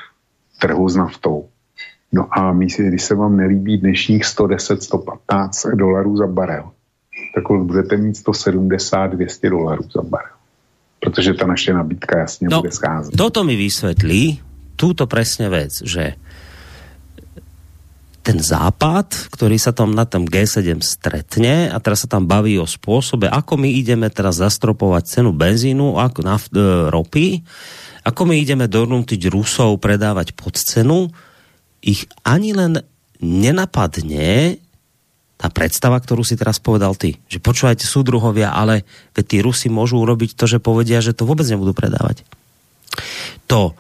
trhu 0.63 0.89
s 0.89 0.97
naftou. 0.97 1.49
No 2.13 2.39
a 2.39 2.53
myslíte, 2.53 2.89
když 2.89 3.03
se 3.03 3.15
vám 3.15 3.37
nelíbí 3.37 3.79
dnešních 3.79 4.25
110, 4.25 4.83
115 4.83 5.67
dolarů 5.75 6.17
za 6.17 6.27
barel, 6.27 6.71
tak 7.35 7.45
budete 7.63 7.97
mít 7.97 8.17
170, 8.17 9.07
200 9.07 9.51
dolarů 9.51 9.83
za 9.95 10.03
barel. 10.03 10.37
Protože 11.01 11.35
ta 11.35 11.47
naše 11.47 11.73
nabídka 11.73 12.19
jasně 12.19 12.49
no, 12.51 12.61
bude 12.61 12.71
scházet. 12.71 13.17
Toto 13.17 13.45
mi 13.45 13.57
vysvětlí 13.57 14.41
túto 14.77 15.07
presne 15.07 15.49
vec, 15.49 15.83
že 15.85 16.15
ten 18.23 18.39
západ, 18.39 19.35
ktorý 19.35 19.59
sa 19.59 19.75
tam 19.75 19.91
na 19.99 20.07
tom 20.07 20.23
G7 20.31 20.79
stretne 20.79 21.67
a 21.67 21.77
teraz 21.83 22.07
sa 22.07 22.09
tam 22.09 22.31
baví 22.31 22.55
o 22.57 22.71
spôsobe, 22.71 23.27
ako 23.27 23.59
my 23.59 23.67
ideme 23.67 24.07
teraz 24.15 24.39
zastropovať 24.39 25.19
cenu 25.19 25.35
benzínu, 25.35 25.99
ako 25.99 26.21
naft, 26.23 26.55
e, 26.55 26.87
ropy, 26.87 27.43
ako 28.07 28.23
my 28.31 28.39
ideme 28.39 28.71
donútiť 28.71 29.27
Rusov 29.27 29.83
predávať 29.83 30.39
pod 30.39 30.55
cenu, 30.55 31.11
ich 31.83 32.07
ani 32.23 32.55
len 32.55 32.79
nenapadne 33.19 34.63
tá 35.35 35.51
predstava, 35.51 35.99
ktorú 35.99 36.23
si 36.23 36.39
teraz 36.39 36.63
povedal 36.63 36.95
ty. 36.95 37.19
Že 37.27 37.43
počúvajte 37.43 37.83
súdruhovia, 37.83 38.55
ale 38.55 38.87
veď 39.19 39.25
tí 39.27 39.37
Rusi 39.43 39.67
môžu 39.67 39.99
urobiť 39.99 40.39
to, 40.39 40.47
že 40.47 40.63
povedia, 40.63 41.03
že 41.03 41.19
to 41.19 41.27
vôbec 41.27 41.43
nebudú 41.51 41.75
predávať. 41.75 42.23
To 43.51 43.75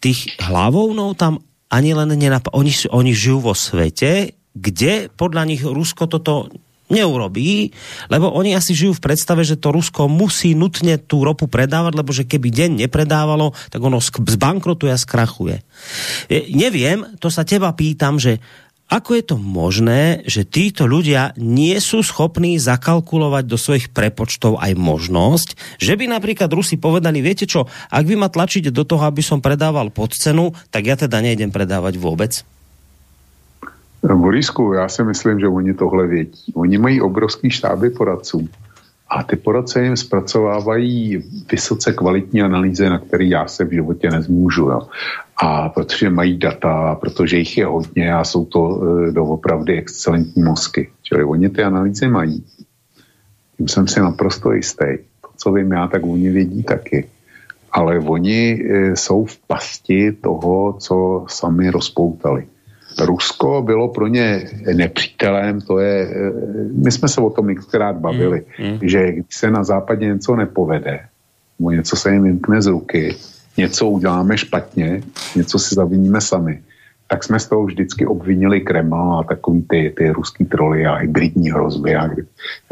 tých 0.00 0.32
hlavovnou 0.40 1.12
tam 1.12 1.44
ani 1.74 1.90
len 1.90 2.14
nenapadne. 2.14 2.54
Oni, 2.54 2.70
oni 2.94 3.10
žijú 3.10 3.50
vo 3.50 3.54
svete, 3.58 4.38
kde 4.54 5.10
podľa 5.10 5.42
nich 5.50 5.62
Rusko 5.66 6.06
toto 6.06 6.46
neurobí, 6.92 7.72
lebo 8.12 8.28
oni 8.28 8.52
asi 8.52 8.76
žijú 8.76 8.94
v 9.00 9.04
predstave, 9.08 9.40
že 9.42 9.56
to 9.56 9.72
Rusko 9.72 10.04
musí 10.06 10.52
nutne 10.52 11.00
tú 11.00 11.24
ropu 11.24 11.48
predávať, 11.48 11.92
lebo 11.96 12.12
že 12.12 12.28
keby 12.28 12.52
deň 12.52 12.70
nepredávalo, 12.86 13.56
tak 13.72 13.80
ono 13.80 13.98
zbankrotuje 14.04 14.92
a 14.92 15.00
skrachuje. 15.00 15.64
Neviem, 16.52 17.16
to 17.18 17.32
sa 17.32 17.42
teba 17.42 17.72
pýtam, 17.72 18.20
že 18.20 18.38
ako 18.84 19.10
je 19.16 19.24
to 19.24 19.36
možné, 19.40 20.22
že 20.28 20.44
títo 20.44 20.84
ľudia 20.84 21.32
nie 21.40 21.74
sú 21.80 22.04
schopní 22.04 22.60
zakalkulovať 22.60 23.44
do 23.48 23.56
svojich 23.56 23.88
prepočtov 23.90 24.60
aj 24.60 24.76
možnosť, 24.76 25.48
že 25.80 25.96
by 25.96 26.04
napríklad 26.06 26.52
Rusi 26.52 26.76
povedali, 26.76 27.24
viete 27.24 27.48
čo, 27.48 27.64
ak 27.88 28.04
vy 28.04 28.14
ma 28.14 28.28
tlačíte 28.28 28.68
do 28.68 28.84
toho, 28.84 29.08
aby 29.08 29.24
som 29.24 29.40
predával 29.40 29.88
pod 29.88 30.12
cenu, 30.12 30.52
tak 30.68 30.84
ja 30.84 31.00
teda 31.00 31.24
nejdem 31.24 31.48
predávať 31.48 31.96
vôbec? 31.96 32.44
Borisku, 34.04 34.72
já 34.72 34.88
si 34.88 35.02
myslím, 35.02 35.40
že 35.40 35.48
oni 35.48 35.74
tohle 35.74 36.06
vědí. 36.06 36.52
Oni 36.54 36.78
mají 36.78 37.00
obrovský 37.00 37.50
štáby 37.50 37.90
poradců 37.90 38.48
a 39.14 39.22
ty 39.22 39.36
poradce 39.36 39.82
jim 39.82 39.96
zpracovávají 39.96 41.22
vysoce 41.52 41.92
kvalitní 41.92 42.42
analýzy, 42.42 42.90
na 42.90 42.98
které 42.98 43.24
já 43.24 43.46
se 43.46 43.64
v 43.64 43.72
životě 43.72 44.10
nezmůžu. 44.10 44.62
Jo. 44.62 44.80
A 45.36 45.68
protože 45.68 46.10
mají 46.10 46.38
data, 46.38 46.94
protože 46.94 47.38
jich 47.38 47.58
je 47.58 47.66
hodně 47.66 48.14
a 48.14 48.24
jsou 48.24 48.44
to 48.44 48.82
e, 48.82 49.12
doopravdy 49.12 49.78
excelentní 49.78 50.42
mozky. 50.42 50.90
Čili 51.02 51.24
oni 51.24 51.48
ty 51.48 51.62
analýzy 51.62 52.08
mají. 52.08 52.44
Tím 53.56 53.68
jsem 53.68 53.88
si 53.88 54.00
naprosto 54.00 54.52
jistý. 54.52 54.98
To, 55.20 55.28
co 55.36 55.52
vím 55.52 55.72
já, 55.72 55.88
tak 55.88 56.02
oni 56.06 56.30
vědí 56.30 56.62
taky. 56.62 57.08
Ale 57.72 57.98
oni 57.98 58.64
e, 58.70 58.96
jsou 58.96 59.24
v 59.24 59.38
pasti 59.46 60.12
toho, 60.12 60.72
co 60.78 61.24
sami 61.28 61.70
rozpoutali. 61.70 62.46
Rusko 62.98 63.62
bylo 63.62 63.88
pro 63.88 64.06
ně 64.06 64.48
nepřítelem, 64.74 65.60
to 65.60 65.78
je, 65.78 66.08
eh, 66.10 66.32
my 66.84 66.92
jsme 66.92 67.08
se 67.08 67.20
o 67.20 67.30
tom 67.30 67.48
několikrát 67.48 67.96
bavili, 67.96 68.42
mm, 68.58 68.66
mm. 68.66 68.78
že 68.82 69.12
když 69.12 69.36
se 69.36 69.50
na 69.50 69.64
západě 69.64 70.06
něco 70.06 70.36
nepovede, 70.36 71.00
nebo 71.58 71.70
něco 71.70 71.96
se 71.96 72.12
jim 72.12 72.22
vymkne 72.22 72.62
z 72.62 72.66
ruky, 72.66 73.16
něco 73.56 73.88
uděláme 73.88 74.38
špatně, 74.38 75.02
něco 75.36 75.58
si 75.58 75.74
zaviníme 75.74 76.20
sami, 76.20 76.62
tak 77.08 77.24
jsme 77.24 77.40
z 77.40 77.48
toho 77.48 77.64
vždycky 77.64 78.06
obvinili 78.06 78.60
Kreml 78.60 79.18
a 79.18 79.22
takový 79.22 79.62
ty, 79.62 79.94
ty 79.96 80.10
ruský 80.10 80.44
troly 80.44 80.86
a 80.86 80.94
hybridní 80.94 81.50
hrozby 81.50 81.96
a 81.96 82.10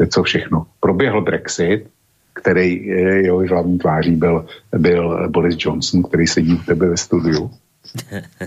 co 0.09 0.23
všechno. 0.23 0.65
Proběhl 0.79 1.21
Brexit, 1.21 1.87
který 2.33 2.91
eh, 2.91 2.95
jeho 3.23 3.37
hlavní 3.49 3.77
tváří 3.79 4.15
byl, 4.15 4.45
byl 4.77 5.29
Boris 5.29 5.55
Johnson, 5.59 6.03
který 6.03 6.27
sedí 6.27 6.53
u 6.53 6.63
tebe 6.63 6.89
ve 6.89 6.97
studiu. 6.97 7.51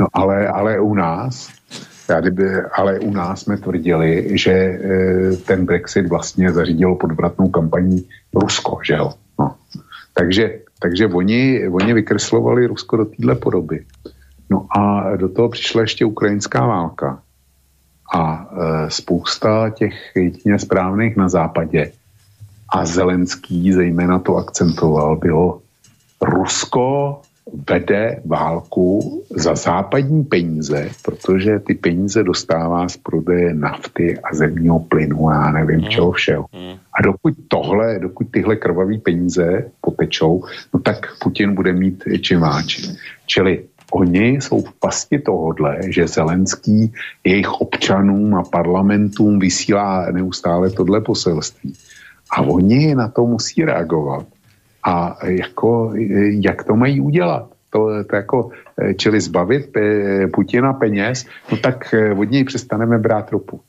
No 0.00 0.06
ale, 0.12 0.48
ale 0.48 0.80
u 0.80 0.94
nás 0.94 1.48
já 2.08 2.20
kdyby, 2.20 2.44
ale 2.72 2.98
u 2.98 3.10
nás 3.10 3.40
jsme 3.40 3.56
tvrdili, 3.56 4.38
že 4.38 4.50
e, 4.50 5.36
ten 5.36 5.66
Brexit 5.66 6.06
vlastně 6.06 6.52
zařídilo 6.52 6.96
podvratnou 6.96 7.48
kampaní 7.48 8.08
Rusko, 8.34 8.78
že 8.84 8.94
jo? 8.94 9.12
No. 9.38 9.54
Takže, 10.14 10.58
takže 10.78 11.06
oni, 11.06 11.68
oni 11.68 11.94
vykreslovali 11.94 12.66
Rusko 12.66 12.96
do 12.96 13.04
téhle 13.04 13.34
podoby. 13.34 13.84
No 14.50 14.66
a 14.70 15.16
do 15.16 15.28
toho 15.28 15.48
přišla 15.48 15.80
ještě 15.80 16.04
ukrajinská 16.04 16.66
válka. 16.66 17.22
A 18.14 18.50
e, 18.50 18.90
spousta 18.90 19.70
těch 19.70 20.16
jedině 20.16 20.58
správných 20.58 21.16
na 21.16 21.28
západě 21.28 21.92
a 22.68 22.86
Zelenský 22.86 23.72
zejména 23.72 24.18
to 24.18 24.36
akcentoval, 24.36 25.16
bylo 25.16 25.60
Rusko 26.22 27.20
vede 27.52 28.22
válku 28.24 29.22
za 29.30 29.54
západní 29.54 30.24
peníze, 30.24 30.90
protože 31.02 31.58
ty 31.58 31.74
peníze 31.74 32.22
dostává 32.22 32.88
z 32.88 32.96
prodeje 32.96 33.54
nafty 33.54 34.18
a 34.18 34.34
zemního 34.34 34.78
plynu 34.78 35.28
a 35.28 35.34
já 35.34 35.50
nevím 35.50 35.80
mm. 35.80 35.88
čeho 35.88 36.12
všeho. 36.12 36.46
Mm. 36.52 36.78
A 36.98 37.02
dokud 37.02 37.34
tohle, 37.48 37.98
dokud 37.98 38.26
tyhle 38.30 38.56
krvavé 38.56 38.98
peníze 38.98 39.70
potečou, 39.80 40.44
no 40.74 40.80
tak 40.80 41.18
Putin 41.22 41.54
bude 41.54 41.72
mít 41.72 42.04
čím 42.20 42.40
váči. 42.40 42.82
Čili 43.26 43.64
oni 43.92 44.28
jsou 44.28 44.62
v 44.62 44.72
pasti 44.72 45.18
tohodle, 45.18 45.78
že 45.88 46.08
Zelenský 46.08 46.92
jejich 47.24 47.52
občanům 47.52 48.34
a 48.34 48.42
parlamentům 48.42 49.38
vysílá 49.38 50.10
neustále 50.10 50.70
tohle 50.70 51.00
poselství. 51.00 51.72
A 52.30 52.42
oni 52.42 52.94
na 52.94 53.08
to 53.08 53.26
musí 53.26 53.64
reagovat 53.64 54.26
a 54.86 55.18
jako, 55.26 55.92
jak 56.42 56.64
to 56.64 56.76
mají 56.76 57.00
udělat? 57.00 57.50
To, 57.70 58.04
to 58.10 58.16
jako, 58.16 58.50
čili 58.96 59.20
zbavit 59.20 59.76
eh, 59.76 60.26
Putina 60.30 60.72
peněz, 60.72 61.26
no 61.50 61.56
tak 61.56 61.94
eh, 61.94 62.14
od 62.14 62.30
něj 62.30 62.44
přestaneme 62.44 62.98
brát 62.98 63.30
ropu. 63.32 63.60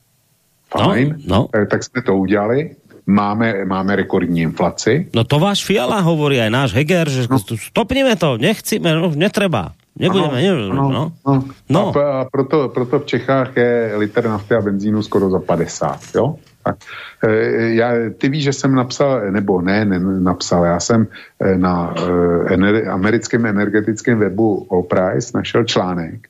Fajn, 0.70 1.16
no, 1.26 1.48
no. 1.54 1.66
tak 1.66 1.84
jsme 1.84 2.02
to 2.02 2.16
udělali, 2.16 2.76
máme, 3.06 3.64
máme 3.64 3.96
rekordní 3.96 4.40
inflaci. 4.40 5.08
No 5.16 5.24
to 5.24 5.40
váš 5.40 5.64
Fiala 5.64 6.04
hovorí, 6.04 6.36
aj 6.36 6.52
náš 6.52 6.70
Heger, 6.76 7.08
že 7.08 7.24
no. 7.24 7.40
stopneme 7.40 8.14
to, 8.20 8.36
nechcíme, 8.36 8.92
no, 8.94 9.08
netreba. 9.16 9.72
Nebudeme, 9.98 10.50
ano, 10.50 10.74
no, 10.74 10.90
no. 10.90 11.12
no. 11.26 11.44
no. 11.68 11.92
A, 11.98 12.20
a 12.20 12.24
proto, 12.24 12.68
proto 12.68 12.98
v 12.98 13.06
Čechách 13.06 13.56
je 13.56 13.92
liter 13.96 14.28
nafty 14.28 14.54
a 14.54 14.60
benzínu 14.60 15.02
skoro 15.02 15.30
za 15.30 15.38
50, 15.38 16.00
jo? 16.14 16.36
Tak. 16.64 16.76
E, 17.24 17.74
já, 17.74 17.92
ty 18.18 18.28
víš, 18.28 18.44
že 18.44 18.52
jsem 18.52 18.74
napsal, 18.74 19.30
nebo 19.30 19.60
ne, 19.60 19.84
ne 19.84 19.98
napsal, 20.20 20.64
já 20.64 20.80
jsem 20.80 21.06
e, 21.40 21.58
na 21.58 21.94
e, 21.98 22.54
ener, 22.54 22.88
americkém 22.88 23.46
energetickém 23.46 24.18
webu 24.18 24.66
All 24.70 24.82
Price 24.82 25.30
našel 25.34 25.64
článek, 25.64 26.28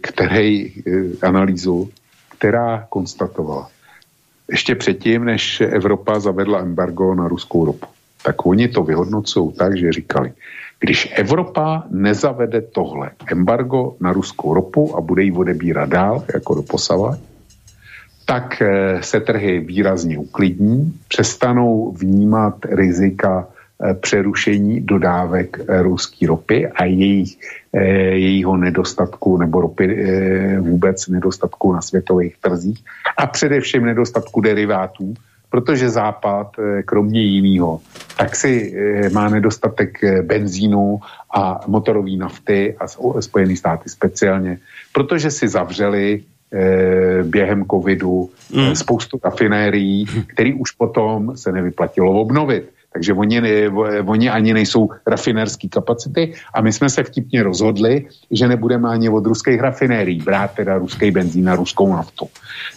který 0.00 0.72
analýzu, 1.22 1.90
která 2.38 2.86
konstatovala, 2.88 3.68
ještě 4.50 4.74
předtím, 4.74 5.24
než 5.24 5.60
Evropa 5.60 6.20
zavedla 6.20 6.60
embargo 6.60 7.14
na 7.14 7.28
ruskou 7.28 7.64
ropu, 7.64 7.86
tak 8.22 8.46
oni 8.46 8.68
to 8.68 8.82
vyhodnocují 8.82 9.52
tak, 9.52 9.76
že 9.76 9.92
říkali, 9.92 10.32
když 10.80 11.12
Evropa 11.14 11.84
nezavede 11.90 12.60
tohle 12.60 13.10
embargo 13.26 13.96
na 14.00 14.12
ruskou 14.12 14.54
ropu 14.54 14.96
a 14.96 15.00
bude 15.00 15.22
ji 15.22 15.32
odebírat 15.32 15.88
dál, 15.88 16.24
jako 16.34 16.54
doposavat, 16.54 17.18
tak 18.24 18.62
eh, 18.62 19.02
se 19.02 19.20
trhy 19.20 19.60
výrazně 19.60 20.18
uklidní, 20.18 20.92
přestanou 21.08 21.92
vnímat 21.92 22.54
rizika 22.64 23.48
eh, 23.48 23.94
přerušení 23.94 24.80
dodávek 24.80 25.56
eh, 25.60 25.82
ruské 25.82 26.26
ropy 26.26 26.66
a 26.66 26.84
jejich, 26.84 27.38
jejího 28.12 28.56
nedostatku 28.56 29.38
nebo 29.38 29.60
ropy 29.60 30.06
vůbec 30.60 31.08
nedostatku 31.08 31.72
na 31.72 31.82
světových 31.82 32.36
trzích 32.40 32.84
a 33.16 33.26
především 33.26 33.84
nedostatku 33.84 34.40
derivátů, 34.40 35.14
protože 35.54 35.90
Západ, 35.90 36.56
kromě 36.84 37.22
jiného, 37.22 37.80
tak 38.18 38.36
si 38.36 38.74
má 39.12 39.28
nedostatek 39.28 40.02
benzínu 40.22 40.98
a 41.30 41.60
motorové 41.66 42.10
nafty 42.18 42.74
a 42.74 42.90
Spojené 43.20 43.56
státy 43.56 43.88
speciálně, 43.88 44.58
protože 44.92 45.30
si 45.30 45.48
zavřeli 45.48 46.26
Eh, 46.54 47.22
během 47.22 47.64
covidu 47.64 48.30
mm. 48.52 48.74
spoustu 48.76 49.18
rafinérií, 49.24 50.06
který 50.26 50.54
už 50.54 50.70
potom 50.70 51.36
se 51.36 51.52
nevyplatilo 51.52 52.20
obnovit. 52.20 52.70
Takže 52.94 53.12
oni, 53.12 53.42
oni 54.06 54.30
ani 54.30 54.54
nejsou 54.54 54.88
rafinerský 55.06 55.68
kapacity 55.68 56.34
a 56.54 56.62
my 56.62 56.72
jsme 56.72 56.88
se 56.90 57.02
vtipně 57.02 57.42
rozhodli, 57.42 58.06
že 58.30 58.48
nebudeme 58.48 58.88
ani 58.88 59.08
od 59.08 59.26
ruských 59.26 59.60
rafinérií 59.60 60.22
brát 60.22 60.54
teda 60.54 60.78
ruský 60.78 61.10
benzín 61.10 61.50
a 61.50 61.56
ruskou 61.56 61.92
naftu. 61.92 62.26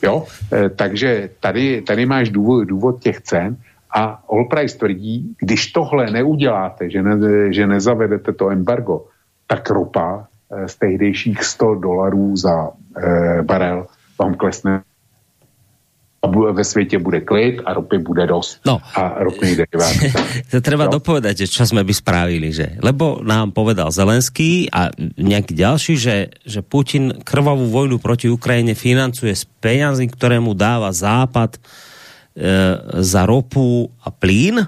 Jo? 0.02 0.26
E, 0.54 0.70
takže 0.70 1.30
tady, 1.40 1.82
tady 1.82 2.06
máš 2.06 2.30
důvod, 2.30 2.64
důvod 2.64 3.02
těch 3.02 3.22
cen 3.22 3.58
a 3.94 4.24
Allprice 4.30 4.78
tvrdí, 4.78 5.36
když 5.40 5.72
tohle 5.72 6.12
neuděláte, 6.12 6.90
že, 6.90 7.04
ne, 7.04 7.54
že 7.54 7.68
nezavedete 7.68 8.34
to 8.34 8.50
embargo, 8.50 9.06
tak 9.48 9.70
ropa 9.70 10.28
z 10.66 10.76
tehdejších 10.76 11.44
100 11.44 11.76
dolarů 11.76 12.38
za 12.38 12.70
e, 12.98 13.42
barel 13.42 13.86
vám 14.20 14.34
klesne 14.34 14.82
a 16.22 16.28
ve 16.52 16.64
světě 16.64 17.00
bude 17.00 17.22
klid 17.22 17.62
a 17.66 17.74
ropy 17.74 17.98
bude 17.98 18.28
dost. 18.28 18.60
No. 18.66 18.82
A 18.96 19.24
ropný 19.24 19.56
derivát. 19.56 19.94
to 20.52 20.62
treba 20.66 20.90
no? 20.90 20.98
dopovedať, 20.98 21.46
že 21.46 21.48
čo 21.48 21.64
sme 21.70 21.86
by 21.86 21.94
spravili, 21.94 22.50
že? 22.50 22.82
Lebo 22.82 23.22
nám 23.22 23.54
povedal 23.54 23.94
Zelenský 23.94 24.66
a 24.74 24.90
nejaký 25.18 25.54
ďalší, 25.54 25.94
že, 25.94 26.16
že 26.42 26.66
Putin 26.66 27.22
krvavú 27.22 27.70
vojnu 27.70 28.02
proti 28.02 28.34
Ukrajine 28.34 28.74
financuje 28.74 29.38
z 29.38 29.46
peňazí, 29.62 30.10
ktoré 30.10 30.42
mu 30.42 30.58
dáva 30.58 30.90
Západ 30.90 31.58
e, 31.58 31.60
za 33.06 33.22
ropu 33.30 33.94
a 34.02 34.10
plyn. 34.10 34.66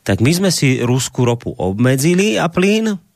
Tak 0.00 0.24
my 0.24 0.32
sme 0.32 0.48
si 0.48 0.80
ruskú 0.80 1.28
ropu 1.28 1.52
obmedzili 1.52 2.40
a 2.40 2.48
plyn 2.48 3.09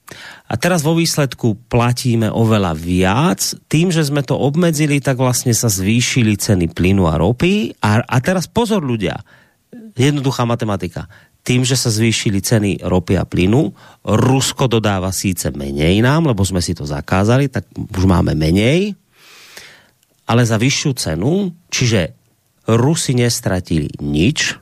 a 0.44 0.54
teraz 0.60 0.84
vo 0.84 0.92
výsledku 0.92 1.56
platíme 1.72 2.28
oveľa 2.28 2.76
viac. 2.76 3.40
Tým, 3.66 3.88
že 3.88 4.04
sme 4.04 4.20
to 4.20 4.36
obmedzili, 4.36 5.00
tak 5.00 5.16
vlastne 5.16 5.56
sa 5.56 5.72
zvýšili 5.72 6.36
ceny 6.36 6.70
plynu 6.70 7.08
a 7.08 7.16
ropy. 7.16 7.72
A, 7.80 8.04
a 8.04 8.16
teraz 8.20 8.44
pozor 8.44 8.84
ľudia, 8.84 9.24
jednoduchá 9.96 10.44
matematika. 10.44 11.08
Tým, 11.44 11.64
že 11.64 11.76
sa 11.76 11.88
zvýšili 11.92 12.40
ceny 12.44 12.70
ropy 12.84 13.16
a 13.16 13.24
plynu, 13.24 13.72
Rusko 14.04 14.68
dodáva 14.68 15.12
síce 15.12 15.52
menej 15.52 16.04
nám, 16.04 16.28
lebo 16.28 16.44
sme 16.44 16.60
si 16.60 16.76
to 16.76 16.84
zakázali, 16.84 17.48
tak 17.48 17.68
už 17.76 18.04
máme 18.04 18.32
menej, 18.36 18.96
ale 20.24 20.42
za 20.44 20.56
vyššiu 20.56 20.92
cenu, 20.96 21.52
čiže 21.68 22.16
Rusi 22.64 23.12
nestratili 23.12 23.92
nič, 24.00 24.56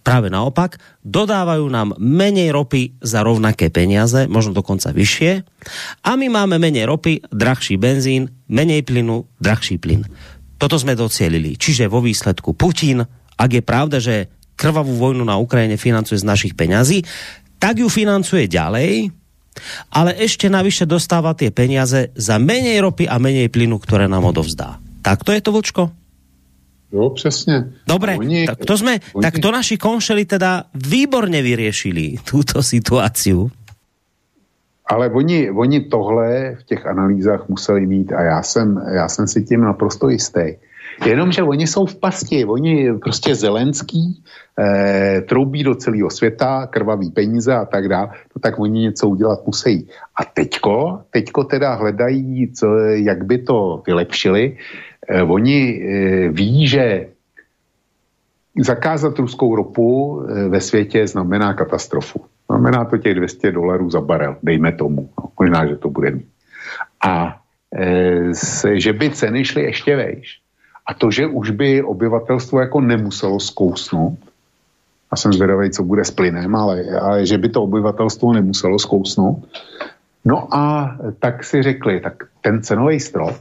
Práve 0.00 0.32
naopak, 0.32 0.80
dodávajú 1.04 1.68
nám 1.68 1.92
menej 2.00 2.56
ropy 2.56 2.96
za 3.04 3.20
rovnaké 3.20 3.68
peniaze, 3.68 4.24
možno 4.24 4.56
dokonca 4.56 4.96
vyššie, 4.96 5.32
a 6.00 6.10
my 6.16 6.26
máme 6.32 6.56
menej 6.56 6.88
ropy, 6.88 7.20
drahší 7.28 7.76
benzín, 7.76 8.32
menej 8.48 8.80
plynu, 8.80 9.28
drahší 9.36 9.76
plyn. 9.76 10.08
Toto 10.56 10.76
sme 10.80 10.96
docielili. 10.96 11.56
Čiže 11.56 11.88
vo 11.88 12.00
výsledku 12.00 12.56
Putin, 12.56 13.04
ak 13.36 13.50
je 13.52 13.62
pravda, 13.64 14.00
že 14.00 14.32
krvavú 14.56 14.96
vojnu 14.96 15.24
na 15.24 15.40
Ukrajine 15.40 15.80
financuje 15.80 16.20
z 16.20 16.28
našich 16.28 16.52
peňazí, 16.52 17.04
tak 17.60 17.80
ju 17.80 17.88
financuje 17.92 18.48
ďalej, 18.48 19.12
ale 19.92 20.10
ešte 20.16 20.48
navyše 20.48 20.88
dostáva 20.88 21.36
tie 21.36 21.52
peniaze 21.52 22.12
za 22.16 22.40
menej 22.40 22.80
ropy 22.80 23.04
a 23.04 23.20
menej 23.20 23.52
plynu, 23.52 23.76
ktoré 23.76 24.08
nám 24.08 24.32
odovzdá. 24.32 24.80
Tak 25.04 25.24
to 25.24 25.32
je 25.32 25.40
to, 25.44 25.52
Vlčko? 25.52 25.99
Jo, 26.92 27.10
přesně. 27.10 27.64
Dobre, 27.86 28.16
oni, 28.16 28.46
tak, 28.46 28.58
to 28.58 28.78
jsme, 28.78 28.98
oni... 29.12 29.22
tak 29.22 29.38
to 29.38 29.52
naši 29.52 29.78
konšeli 29.78 30.24
teda 30.24 30.64
výborně 30.74 31.42
vyriešili, 31.42 32.14
tuto 32.30 32.62
situaci. 32.62 33.34
Ale 34.86 35.10
oni, 35.10 35.50
oni 35.50 35.80
tohle 35.80 36.56
v 36.60 36.64
těch 36.64 36.86
analýzách 36.86 37.48
museli 37.48 37.86
mít 37.86 38.12
a 38.12 38.22
já 38.22 38.42
jsem, 38.42 38.82
já 38.94 39.08
jsem 39.08 39.26
si 39.28 39.42
tím 39.42 39.60
naprosto 39.60 40.08
jistý. 40.08 40.58
Jenomže 41.06 41.42
oni 41.42 41.66
jsou 41.66 41.86
v 41.86 41.96
pasti, 41.96 42.44
oni 42.44 42.98
prostě 42.98 43.34
Zelenský 43.34 44.22
eh, 44.58 45.20
troubí 45.28 45.64
do 45.64 45.74
celého 45.74 46.10
světa, 46.10 46.66
krvavý 46.66 47.10
peníze 47.10 47.54
a 47.54 47.64
tak 47.64 47.88
dále, 47.88 48.08
no 48.08 48.40
tak 48.40 48.58
oni 48.58 48.80
něco 48.80 49.08
udělat 49.08 49.46
musí. 49.46 49.88
A 50.16 50.24
teďko, 50.24 51.00
teďko 51.10 51.44
teda 51.44 51.74
hledají, 51.74 52.52
co, 52.52 52.76
jak 52.78 53.24
by 53.24 53.38
to 53.38 53.82
vylepšili, 53.86 54.56
eh, 54.56 54.89
oni 55.08 55.82
eh, 55.82 56.28
ví, 56.28 56.68
že 56.68 57.06
zakázat 58.60 59.18
ruskou 59.18 59.56
ropu 59.56 60.22
eh, 60.22 60.48
ve 60.48 60.60
světě 60.60 61.06
znamená 61.06 61.54
katastrofu. 61.54 62.24
Znamená 62.50 62.84
to 62.84 62.98
těch 62.98 63.14
200 63.14 63.52
dolarů 63.52 63.90
za 63.90 64.00
barel, 64.00 64.36
dejme 64.42 64.72
tomu. 64.72 65.08
No, 65.18 65.30
možná, 65.40 65.66
že 65.66 65.76
to 65.76 65.90
bude 65.90 66.10
mít. 66.10 66.26
A 67.06 67.36
že 68.72 68.92
by 68.92 69.10
ceny 69.10 69.44
šly 69.44 69.62
ještě 69.62 69.96
vejš. 69.96 70.40
A 70.86 70.94
to, 70.94 71.10
že 71.10 71.26
už 71.26 71.50
by 71.50 71.82
obyvatelstvo 71.82 72.60
jako 72.60 72.80
nemuselo 72.80 73.40
zkousnout, 73.40 74.18
a 75.10 75.16
jsem 75.16 75.32
zvědavý, 75.32 75.70
co 75.70 75.82
bude 75.82 76.04
s 76.04 76.10
plynem, 76.10 76.54
ale, 76.56 76.84
ale 77.00 77.26
že 77.26 77.38
by 77.38 77.48
to 77.48 77.62
obyvatelstvo 77.62 78.32
nemuselo 78.32 78.78
zkousnout. 78.78 79.46
No 80.24 80.54
a 80.54 80.96
tak 81.18 81.44
si 81.44 81.62
řekli, 81.62 82.00
tak 82.00 82.14
ten 82.40 82.62
cenový 82.62 83.00
strop, 83.00 83.36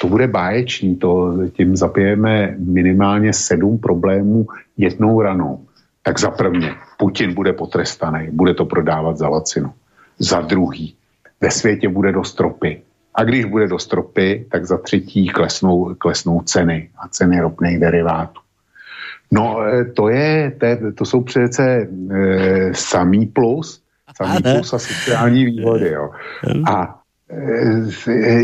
to 0.00 0.08
bude 0.08 0.26
báječný, 0.26 0.96
to 0.96 1.38
tím 1.52 1.76
zapijeme 1.76 2.54
minimálně 2.58 3.32
sedm 3.32 3.78
problémů 3.78 4.46
jednou 4.76 5.22
ranou. 5.22 5.66
Tak 6.02 6.20
za 6.20 6.30
prvně, 6.30 6.74
Putin 6.98 7.34
bude 7.34 7.52
potrestaný, 7.52 8.28
bude 8.32 8.54
to 8.54 8.64
prodávat 8.64 9.16
za 9.16 9.28
lacinu. 9.28 9.72
Za 10.18 10.40
druhý, 10.40 10.94
ve 11.40 11.50
světě 11.50 11.88
bude 11.88 12.12
do 12.12 12.24
stropy. 12.24 12.82
A 13.14 13.24
když 13.24 13.44
bude 13.44 13.68
do 13.68 13.78
stropy, 13.78 14.46
tak 14.50 14.64
za 14.64 14.78
třetí 14.78 15.28
klesnou, 15.28 15.94
klesnou 15.98 16.40
ceny 16.40 16.90
a 16.98 17.08
ceny 17.08 17.40
ropných 17.40 17.78
derivátů. 17.78 18.40
No, 19.32 19.62
e, 19.62 19.84
to, 19.84 20.08
je, 20.08 20.50
to, 20.58 20.66
je, 20.66 20.78
to 20.92 21.04
jsou 21.04 21.20
přece 21.20 21.88
e, 22.10 22.74
samý 22.74 23.26
plus, 23.26 23.82
samý 24.16 24.42
plus 24.42 24.72
a 24.72 24.78
sociální 24.78 25.44
výhody. 25.44 25.88
Jo. 25.88 26.10
A 26.66 27.01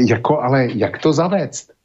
jako, 0.09 0.41
ale 0.41 0.69
jak 0.75 0.99
to 0.99 1.13
zavést? 1.13 1.79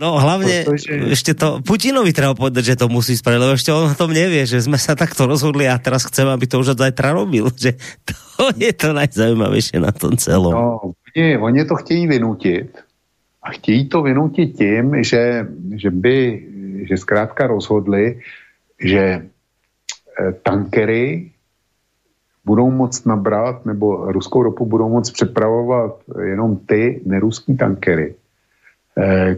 No 0.00 0.16
hlavne 0.16 0.64
Protože... 0.64 1.12
ešte 1.12 1.36
to 1.36 1.60
Putinovi 1.60 2.16
treba 2.16 2.32
povedať, 2.32 2.72
že 2.72 2.80
to 2.80 2.88
musí 2.88 3.20
spraviť, 3.20 3.36
lebo 3.36 3.52
ešte 3.52 3.68
on 3.68 3.92
o 3.92 4.00
tom 4.00 4.16
nevie, 4.16 4.48
že 4.48 4.64
sme 4.64 4.80
sa 4.80 4.96
takto 4.96 5.28
rozhodli 5.28 5.68
a 5.68 5.76
teraz 5.76 6.08
chcem, 6.08 6.24
aby 6.24 6.48
to 6.48 6.56
už 6.56 6.72
od 6.72 6.80
zajtra 6.80 7.12
robil. 7.12 7.52
Že 7.60 7.76
to 8.08 8.48
je 8.56 8.72
to 8.72 8.96
najzaujímavejšie 8.96 9.76
na 9.76 9.92
tom 9.92 10.16
celom. 10.16 10.56
No, 10.56 10.96
oni, 11.12 11.36
oni 11.36 11.62
to 11.68 11.76
chtějí 11.76 12.08
vynutit 12.08 12.80
a 13.44 13.52
chtějí 13.52 13.92
to 13.92 14.02
vynutit 14.02 14.56
tím, 14.56 15.04
že, 15.04 15.44
že 15.76 15.90
by, 15.92 16.18
že 16.88 16.96
zkrátka 16.96 17.46
rozhodli, 17.46 18.24
že 18.80 19.04
eh, 19.20 20.32
tankery 20.40 21.28
budou 22.44 22.70
moct 22.70 23.06
nabrat, 23.06 23.66
nebo 23.66 24.12
ruskou 24.12 24.42
ropu 24.42 24.66
budou 24.66 24.88
moct 24.88 25.10
přepravovat 25.10 25.96
jenom 26.22 26.56
ty 26.56 27.00
neruský 27.06 27.56
tankery, 27.56 28.14
eh, 28.98 29.36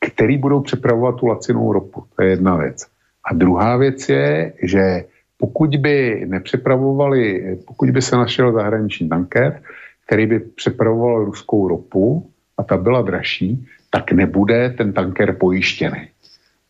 který 0.00 0.38
budou 0.38 0.60
přepravovat 0.60 1.16
tu 1.16 1.26
lacinou 1.26 1.72
ropu. 1.72 2.04
To 2.16 2.22
je 2.22 2.30
jedna 2.30 2.56
věc. 2.56 2.86
A 3.24 3.34
druhá 3.34 3.76
věc 3.76 4.08
je, 4.08 4.52
že 4.62 5.04
pokud 5.36 5.76
by 5.76 6.24
nepřepravovali, 6.28 7.58
pokud 7.66 7.90
by 7.90 8.02
se 8.02 8.16
našel 8.16 8.52
zahraniční 8.52 9.08
tanker, 9.08 9.62
který 10.06 10.26
by 10.26 10.38
přepravoval 10.40 11.24
ruskou 11.24 11.68
ropu 11.68 12.30
a 12.56 12.62
ta 12.62 12.76
byla 12.76 13.02
dražší, 13.02 13.66
tak 13.90 14.12
nebude 14.12 14.74
ten 14.78 14.92
tanker 14.92 15.36
pojištěný. 15.36 16.08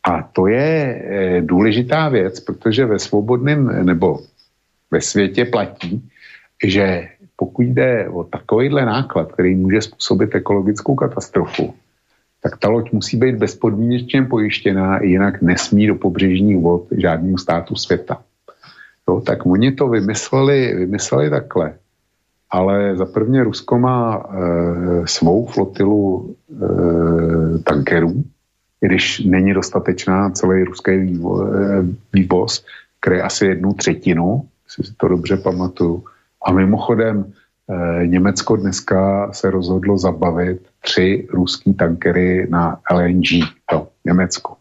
A 0.04 0.22
to 0.22 0.46
je 0.46 0.64
e, 0.64 1.40
důležitá 1.40 2.08
věc, 2.08 2.40
protože 2.40 2.86
ve 2.86 2.98
svobodném 2.98 3.86
nebo 3.86 4.18
ve 4.94 5.00
světě 5.00 5.44
platí, 5.44 5.98
že 6.64 7.08
pokud 7.36 7.62
jde 7.62 8.08
o 8.08 8.24
takovýhle 8.24 8.86
náklad, 8.86 9.32
který 9.32 9.54
může 9.54 9.80
způsobit 9.90 10.34
ekologickou 10.34 10.94
katastrofu, 10.94 11.74
tak 12.42 12.58
ta 12.62 12.68
loď 12.68 12.92
musí 12.92 13.16
být 13.16 13.36
bezpodmínečně 13.36 14.22
pojištěná, 14.22 15.02
jinak 15.02 15.42
nesmí 15.42 15.86
do 15.86 15.94
pobřežních 15.94 16.62
vod 16.62 16.86
žádného 16.94 17.38
státu 17.38 17.74
světa. 17.74 18.22
Jo, 19.08 19.20
tak 19.20 19.46
oni 19.46 19.72
to 19.72 19.88
vymysleli, 19.88 20.74
vymysleli 20.74 21.30
takhle 21.30 21.74
ale 22.54 22.96
za 22.96 23.06
prvně 23.06 23.44
Rusko 23.44 23.78
má 23.78 24.14
e, 24.14 24.26
svou 25.06 25.46
flotilu 25.46 26.30
e, 26.30 27.58
tankerů, 27.58 28.22
když 28.80 29.26
není 29.26 29.54
dostatečná 29.54 30.30
celý 30.30 30.62
ruský 30.62 30.96
vývo, 30.96 31.42
e, 31.42 31.82
vývoz, 32.12 32.64
který 33.00 33.20
asi 33.20 33.46
jednu 33.46 33.74
třetinu, 33.74 34.46
si 34.82 34.94
to 34.96 35.08
dobře 35.08 35.36
pamatuju. 35.36 36.04
A 36.46 36.52
mimochodem 36.52 37.32
e, 37.68 38.06
Německo 38.06 38.56
dneska 38.56 39.32
se 39.32 39.50
rozhodlo 39.50 39.98
zabavit 39.98 40.62
tři 40.80 41.28
ruský 41.30 41.74
tankery 41.74 42.46
na 42.50 42.80
LNG, 42.90 43.26
to 43.70 43.88
Německo. 44.04 44.56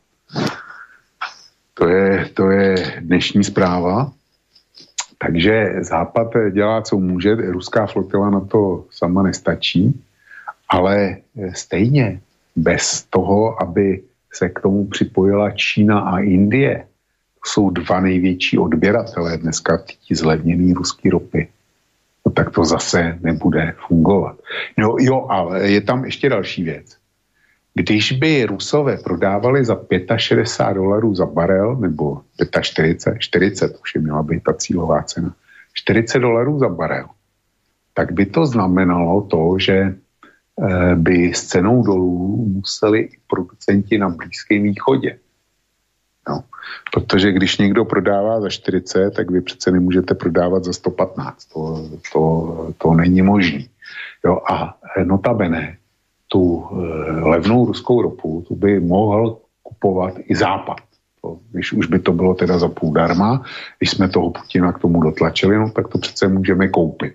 To 1.73 1.87
je, 1.87 2.29
to 2.33 2.49
je 2.49 2.75
dnešní 2.99 3.43
zpráva. 3.43 4.11
Takže 5.17 5.73
Západ 5.81 6.27
dělá, 6.51 6.81
co 6.81 6.97
může, 6.97 7.35
ruská 7.35 7.87
flotila 7.87 8.29
na 8.29 8.39
to 8.39 8.85
sama 8.91 9.23
nestačí, 9.23 10.03
ale 10.69 11.17
stejně 11.53 12.21
bez 12.55 13.03
toho, 13.03 13.61
aby 13.61 14.03
se 14.33 14.49
k 14.49 14.59
tomu 14.59 14.85
připojila 14.85 15.51
Čína 15.51 15.99
a 15.99 16.19
Indie, 16.19 16.87
jsou 17.45 17.69
dva 17.69 17.99
největší 17.99 18.57
odběratelé 18.57 19.37
dneska 19.37 19.77
v 20.11 20.15
zlevněný 20.15 20.73
ruský 20.73 21.09
ropy, 21.09 21.47
no 22.25 22.31
tak 22.31 22.51
to 22.51 22.65
zase 22.65 23.19
nebude 23.21 23.75
fungovat. 23.87 24.37
No 24.77 24.95
jo, 24.99 25.25
ale 25.29 25.71
je 25.71 25.81
tam 25.81 26.05
ještě 26.05 26.29
další 26.29 26.63
věc. 26.63 26.97
Když 27.73 28.11
by 28.11 28.45
Rusové 28.45 28.97
prodávali 28.97 29.65
za 29.65 29.77
65 30.17 30.73
dolarů 30.73 31.15
za 31.15 31.25
barel, 31.25 31.75
nebo 31.75 32.21
45, 32.61 33.19
40, 33.19 33.77
už 33.81 33.95
je 33.95 34.01
měla 34.01 34.23
být 34.23 34.43
ta 34.43 34.53
cílová 34.53 35.03
cena, 35.03 35.35
40 35.73 36.19
dolarů 36.19 36.59
za 36.59 36.69
barel, 36.69 37.07
tak 37.93 38.11
by 38.11 38.25
to 38.25 38.45
znamenalo 38.45 39.21
to, 39.21 39.55
že 39.59 39.73
eh, 39.73 40.95
by 40.95 41.33
s 41.33 41.43
cenou 41.43 41.83
dolů 41.83 42.45
museli 42.53 42.99
i 42.99 43.17
producenti 43.27 43.97
na 43.97 44.09
Blízkém 44.09 44.63
východě. 44.63 45.19
Protože 46.93 47.31
když 47.31 47.57
někdo 47.57 47.85
prodává 47.85 48.41
za 48.41 48.49
40, 48.49 49.11
tak 49.11 49.31
vy 49.31 49.41
přece 49.41 49.71
nemůžete 49.71 50.13
prodávat 50.13 50.63
za 50.63 50.73
115. 50.73 51.45
To, 51.45 51.89
to, 52.13 52.73
to 52.77 52.93
není 52.93 53.21
možné. 53.21 53.63
Jo, 54.25 54.39
a 54.49 54.77
notabene, 55.03 55.77
tu 56.27 56.65
eh, 56.71 56.75
levnou 57.21 57.65
ruskou 57.65 58.01
ropu, 58.01 58.43
tu 58.47 58.55
by 58.55 58.79
mohl 58.79 59.37
kupovat 59.63 60.13
i 60.25 60.35
Západ. 60.35 60.77
To, 61.21 61.37
když 61.51 61.73
už 61.73 61.85
by 61.87 61.99
to 61.99 62.11
bylo 62.11 62.33
teda 62.33 62.59
za 62.59 62.67
půl 62.67 62.93
darma, 62.93 63.43
když 63.77 63.89
jsme 63.89 64.09
toho 64.09 64.29
Putina 64.29 64.71
k 64.71 64.79
tomu 64.79 65.01
dotlačili, 65.01 65.57
no 65.57 65.71
tak 65.71 65.87
to 65.87 65.97
přece 65.97 66.27
můžeme 66.27 66.67
koupit. 66.67 67.13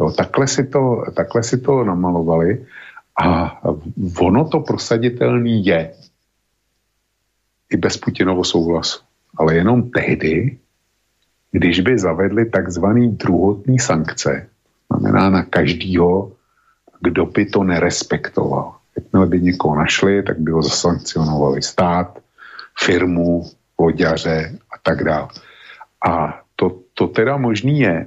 Jo, 0.00 0.10
takhle, 0.10 0.48
si 0.48 0.66
to, 0.66 1.04
takhle 1.14 1.42
si 1.42 1.60
to 1.60 1.84
namalovali 1.84 2.66
a 3.22 3.60
ono 4.20 4.48
to 4.48 4.60
prosaditelný 4.60 5.66
je 5.66 5.92
i 7.72 7.76
bez 7.76 7.96
Putinovo 7.96 8.44
souhlasu. 8.44 9.00
Ale 9.36 9.54
jenom 9.54 9.90
tehdy, 9.90 10.58
když 11.52 11.80
by 11.80 11.98
zavedli 11.98 12.50
takzvaný 12.50 13.16
druhotný 13.16 13.78
sankce, 13.78 14.48
znamená 14.88 15.30
na 15.30 15.42
každýho 15.42 16.32
kdo 17.02 17.26
by 17.26 17.46
to 17.46 17.64
nerespektoval. 17.64 18.74
Jakmile 18.96 19.26
by 19.26 19.40
někoho 19.40 19.76
našli, 19.76 20.22
tak 20.22 20.38
by 20.38 20.50
ho 20.50 20.62
zasankcionovali 20.62 21.62
stát, 21.62 22.18
firmu, 22.78 23.50
loďaře 23.78 24.58
a 24.70 24.74
tak 24.82 25.04
dále. 25.04 25.28
A 26.06 26.40
to, 26.56 26.78
to 26.94 27.06
teda 27.06 27.36
možný 27.36 27.80
je. 27.80 28.06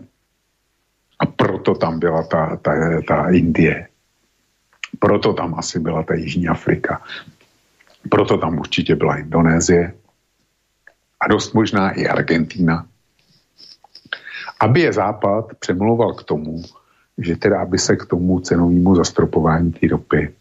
A 1.19 1.25
proto 1.25 1.75
tam 1.75 1.99
byla 1.99 2.23
ta, 2.23 2.55
ta, 2.55 2.71
ta 3.07 3.29
Indie. 3.29 3.87
Proto 4.99 5.33
tam 5.33 5.55
asi 5.59 5.79
byla 5.79 6.03
ta 6.03 6.13
Jižní 6.13 6.47
Afrika. 6.47 7.01
Proto 8.09 8.37
tam 8.37 8.59
určitě 8.59 8.95
byla 8.95 9.17
Indonésie. 9.17 9.93
A 11.19 11.27
dost 11.27 11.53
možná 11.53 11.91
i 11.91 12.07
Argentína. 12.07 12.85
Aby 14.59 14.81
je 14.81 14.93
Západ 14.93 15.45
přemlouval 15.59 16.13
k 16.13 16.23
tomu, 16.23 16.63
že 17.17 17.35
teda 17.35 17.61
aby 17.61 17.77
se 17.77 17.95
k 17.95 18.05
tomu 18.05 18.39
cenovému 18.39 18.95
zastropování 18.95 19.71
té 19.71 19.87
ropy 19.87 20.33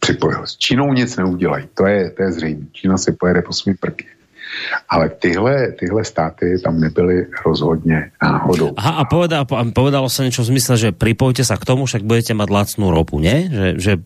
připojil. 0.00 0.46
S 0.46 0.56
Čínou 0.56 0.92
nic 0.92 1.16
neudělají, 1.16 1.68
to 1.74 1.86
je, 1.86 2.10
to 2.10 2.22
je 2.22 2.32
zřejmé. 2.32 2.66
Čína 2.72 2.98
si 2.98 3.12
pojede 3.12 3.42
po 3.42 3.52
svým 3.52 3.76
prky. 3.80 4.06
Ale 4.88 5.08
tyhle, 5.08 5.72
tyhle 5.72 6.04
státy 6.04 6.58
tam 6.64 6.80
nebyly 6.80 7.26
rozhodně 7.46 8.10
náhodou. 8.22 8.72
Aha, 8.76 8.90
a 8.90 9.04
povedal, 9.04 9.46
povedalo 9.74 10.10
se 10.10 10.24
něco 10.24 10.42
v 10.42 10.44
zmysle, 10.44 10.76
že 10.76 10.92
připojte 10.92 11.44
se 11.44 11.56
k 11.56 11.64
tomu, 11.64 11.86
však 11.86 12.02
budete 12.02 12.34
mít 12.34 12.50
lacnou 12.50 12.90
ropu, 12.90 13.18
ne? 13.18 13.48
Že, 13.48 13.74
že 13.78 13.96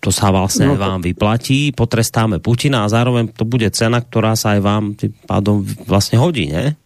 to 0.00 0.12
sa 0.12 0.30
vlastně 0.30 0.66
no 0.66 0.76
to... 0.76 0.80
vám 0.80 1.02
vyplatí, 1.02 1.72
potrestáme 1.72 2.38
Putina 2.38 2.84
a 2.84 2.88
zároveň 2.88 3.28
to 3.36 3.44
bude 3.44 3.70
cena, 3.70 4.00
která 4.00 4.36
sa 4.36 4.56
aj 4.56 4.60
vám 4.60 4.94
tým 4.94 5.12
pádom 5.26 5.64
vlastně 5.86 6.18
hodí, 6.18 6.52
ne? 6.52 6.76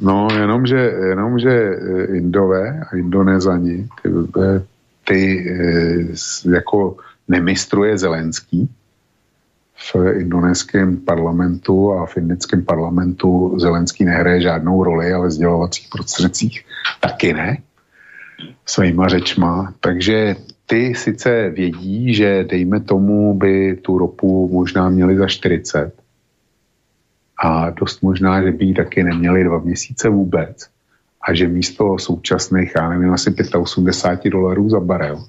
No, 0.00 0.28
jenomže, 0.32 0.80
jenomže 1.08 1.50
eh, 1.50 2.16
Indové 2.16 2.80
a 2.80 2.96
Indonézani, 2.96 3.88
ty, 4.02 4.08
eh, 4.40 4.62
ty 5.04 5.20
eh, 5.50 6.52
jako 6.52 6.96
nemistruje 7.28 7.98
Zelenský 7.98 8.68
v 9.80 9.96
indonéském 10.20 10.96
parlamentu 10.96 11.92
a 11.92 12.06
v 12.06 12.16
indickém 12.16 12.64
parlamentu 12.64 13.56
Zelenský 13.58 14.04
nehraje 14.04 14.40
žádnou 14.40 14.84
roli, 14.84 15.12
ale 15.12 15.28
v 15.28 15.30
sdělovacích 15.30 15.88
prostředcích 15.92 16.64
taky 17.00 17.32
ne 17.32 17.58
svýma 18.66 19.08
řečma. 19.08 19.74
Takže 19.80 20.36
ty 20.70 20.94
sice 20.94 21.50
vědí, 21.50 22.14
že 22.14 22.44
dejme 22.44 22.80
tomu 22.80 23.34
by 23.34 23.76
tu 23.76 23.98
ropu 23.98 24.48
možná 24.52 24.88
měli 24.88 25.16
za 25.16 25.26
40 25.26 25.94
a 27.42 27.70
dost 27.70 28.02
možná, 28.02 28.42
že 28.42 28.52
by 28.52 28.64
ji 28.64 28.74
taky 28.74 29.02
neměli 29.02 29.44
dva 29.44 29.58
měsíce 29.58 30.08
vůbec 30.08 30.66
a 31.22 31.34
že 31.34 31.48
místo 31.48 31.98
současných, 31.98 32.72
já 32.76 32.88
nevím, 32.88 33.12
asi 33.12 33.34
85 33.58 34.30
dolarů 34.30 34.70
za 34.70 34.80
barel, 34.80 35.24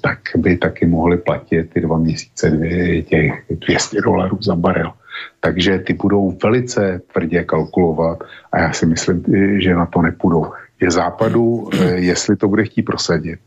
tak 0.00 0.18
by 0.36 0.56
taky 0.56 0.86
mohli 0.86 1.16
platit 1.16 1.70
ty 1.74 1.80
dva 1.80 1.98
měsíce 1.98 2.50
dvě, 2.50 3.02
těch 3.02 3.32
200 3.50 4.00
dolarů 4.00 4.38
za 4.40 4.54
barel. 4.54 4.92
Takže 5.40 5.78
ty 5.78 5.92
budou 5.92 6.38
velice 6.42 7.00
tvrdě 7.12 7.44
kalkulovat 7.44 8.18
a 8.52 8.58
já 8.58 8.72
si 8.72 8.86
myslím, 8.86 9.24
že 9.60 9.74
na 9.74 9.86
to 9.86 10.02
nepůjdou. 10.02 10.52
Je 10.80 10.90
západu, 10.90 11.70
eh, 11.72 11.98
jestli 11.98 12.36
to 12.36 12.48
bude 12.48 12.64
chtít 12.64 12.82
prosadit, 12.82 13.38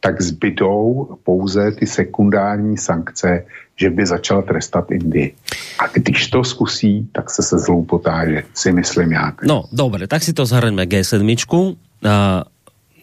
tak 0.00 0.22
zbydou 0.22 1.08
pouze 1.24 1.72
ty 1.72 1.86
sekundární 1.86 2.78
sankce, 2.78 3.44
že 3.76 3.90
by 3.90 4.06
začal 4.06 4.42
trestat 4.42 4.90
Indii. 4.90 5.34
A 5.78 5.86
když 5.86 6.28
to 6.28 6.44
zkusí, 6.44 7.08
tak 7.12 7.30
se 7.30 7.42
se 7.42 7.58
zlou 7.58 7.84
potáže, 7.84 8.42
si 8.54 8.72
myslím 8.72 9.12
já. 9.12 9.32
No, 9.44 9.64
dobře, 9.72 10.06
tak 10.06 10.22
si 10.22 10.32
to 10.32 10.46
zhrňme 10.46 10.84
G7. 10.84 11.24
Uh, 11.56 11.76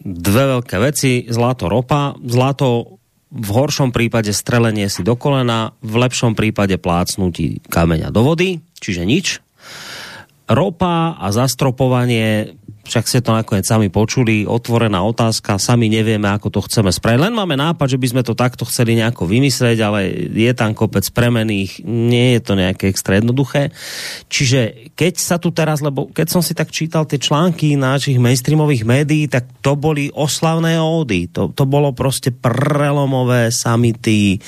dve 0.02 0.42
veľké 0.58 0.76
veci, 0.78 1.26
zlato 1.30 1.70
ropa, 1.70 2.14
zlato 2.18 2.98
v 3.28 3.48
horšom 3.52 3.92
prípade 3.92 4.32
strelenie 4.32 4.88
si 4.88 5.04
do 5.04 5.14
kolena, 5.14 5.76
v 5.84 5.94
lepšom 6.00 6.32
prípade 6.32 6.80
plácnutí 6.80 7.60
kameňa 7.68 8.08
do 8.08 8.24
vody, 8.24 8.64
čiže 8.80 9.02
nič. 9.04 9.26
Ropa 10.48 11.12
a 11.20 11.26
zastropovanie 11.28 12.56
však 12.88 13.04
ste 13.04 13.20
to 13.20 13.36
nakoniec 13.36 13.68
sami 13.68 13.92
počuli, 13.92 14.48
otvorená 14.48 15.04
otázka, 15.04 15.60
sami 15.60 15.92
nevieme, 15.92 16.26
ako 16.32 16.48
to 16.48 16.60
chceme 16.64 16.88
spraviť. 16.88 17.20
Len 17.28 17.34
máme 17.36 17.54
nápad, 17.54 17.94
že 17.94 18.00
by 18.00 18.06
sme 18.08 18.22
to 18.24 18.32
takto 18.32 18.64
chceli 18.64 18.96
nejako 18.96 19.28
vymysleť, 19.28 19.76
ale 19.84 20.08
je 20.32 20.52
tam 20.56 20.72
kopec 20.72 21.04
premených, 21.12 21.84
nie 21.84 22.34
je 22.36 22.40
to 22.40 22.52
nejaké 22.56 22.88
extra 22.88 23.20
jednoduché. 23.20 23.70
Čiže 24.32 24.90
keď 24.96 25.14
sa 25.20 25.36
tu 25.36 25.52
teraz, 25.52 25.84
lebo 25.84 26.08
keď 26.08 26.26
som 26.32 26.40
si 26.40 26.56
tak 26.56 26.72
čítal 26.72 27.04
tie 27.04 27.20
články 27.20 27.76
našich 27.76 28.16
mainstreamových 28.16 28.88
médií, 28.88 29.28
tak 29.28 29.46
to 29.60 29.76
boli 29.76 30.08
oslavné 30.10 30.80
ódy. 30.80 31.28
To, 31.36 31.52
to 31.52 31.68
bolo 31.68 31.92
prostě 31.92 32.30
prelomové 32.32 33.52
samity, 33.52 34.38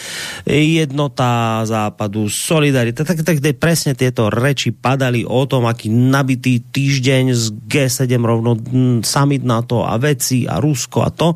jednota 0.47 1.61
západu, 1.65 2.29
solidarita, 2.31 3.05
tak, 3.05 3.23
tak, 3.23 3.39
tak 3.41 3.57
presne 3.61 3.93
tieto 3.95 4.31
reči 4.31 4.73
padali 4.73 5.27
o 5.27 5.45
tom, 5.45 5.67
aký 5.69 5.91
nabitý 5.91 6.63
týždeň 6.63 7.25
z 7.35 7.45
G7 7.69 8.23
rovno 8.31 8.57
summit 9.03 9.43
na 9.43 9.63
to 9.63 9.83
a 9.83 9.97
veci 9.97 10.47
a 10.47 10.61
Rusko 10.61 11.03
a 11.03 11.11
to. 11.11 11.35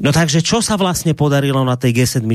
No 0.00 0.12
takže 0.12 0.42
čo 0.42 0.62
sa 0.62 0.76
vlastně 0.76 1.14
podarilo 1.14 1.64
na 1.64 1.76
té 1.76 1.88
G7? 1.88 2.26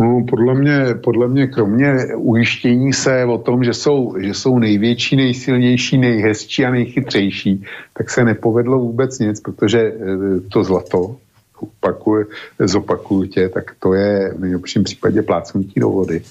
No, 0.00 0.24
podle 0.30 0.54
mě, 0.54 0.94
podle 1.04 1.28
mě 1.28 1.46
kromě 1.46 2.14
ujištění 2.16 2.92
se 2.92 3.24
o 3.24 3.38
tom, 3.38 3.64
že 3.64 3.74
jsou, 3.74 4.14
že 4.20 4.34
jsou 4.34 4.58
největší, 4.58 5.16
nejsilnější, 5.16 5.98
nejhezčí 5.98 6.64
a 6.64 6.70
nejchytřejší, 6.70 7.64
tak 7.98 8.10
se 8.10 8.24
nepovedlo 8.24 8.78
vůbec 8.78 9.18
nic, 9.18 9.40
protože 9.40 9.80
e, 9.80 9.94
to 10.52 10.64
zlato, 10.64 11.16
opakuju, 11.60 12.26
zopakuju 12.58 13.26
tě, 13.26 13.48
tak 13.48 13.64
to 13.78 13.94
je 13.94 14.34
v 14.36 14.40
nejlepším 14.40 14.84
případě 14.84 15.22
plácnutí 15.22 15.80
do 15.80 15.88
vody 15.88 16.22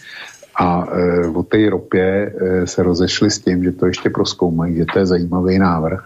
a 0.59 0.87
e, 0.91 1.27
o 1.27 1.43
té 1.43 1.69
ropě 1.69 2.33
e, 2.35 2.67
se 2.67 2.83
rozešli 2.83 3.31
s 3.31 3.39
tím, 3.39 3.63
že 3.63 3.71
to 3.71 3.85
ještě 3.85 4.09
proskoumají, 4.09 4.75
že 4.75 4.85
to 4.93 4.99
je 4.99 5.05
zajímavý 5.05 5.59
návrh, 5.59 6.05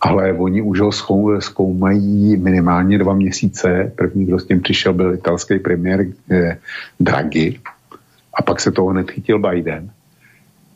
ale 0.00 0.32
oni 0.32 0.62
už 0.62 0.80
ho 0.80 0.90
zkoumají 1.38 2.36
minimálně 2.36 2.98
dva 2.98 3.14
měsíce. 3.14 3.92
První, 3.96 4.24
kdo 4.26 4.38
s 4.38 4.46
tím 4.46 4.60
přišel, 4.60 4.92
byl 4.92 5.14
italský 5.14 5.58
premiér 5.58 6.06
e, 6.30 6.58
Draghi 7.00 7.60
a 8.34 8.42
pak 8.42 8.60
se 8.60 8.72
toho 8.72 8.92
nechytil 8.92 9.38
Biden. 9.38 9.90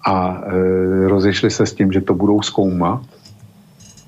A 0.07 0.43
e, 0.47 1.09
rozešli 1.09 1.51
se 1.51 1.67
s 1.67 1.75
tím, 1.75 1.93
že 1.93 2.01
to 2.01 2.15
budou 2.15 2.43
zkoumat 2.43 3.03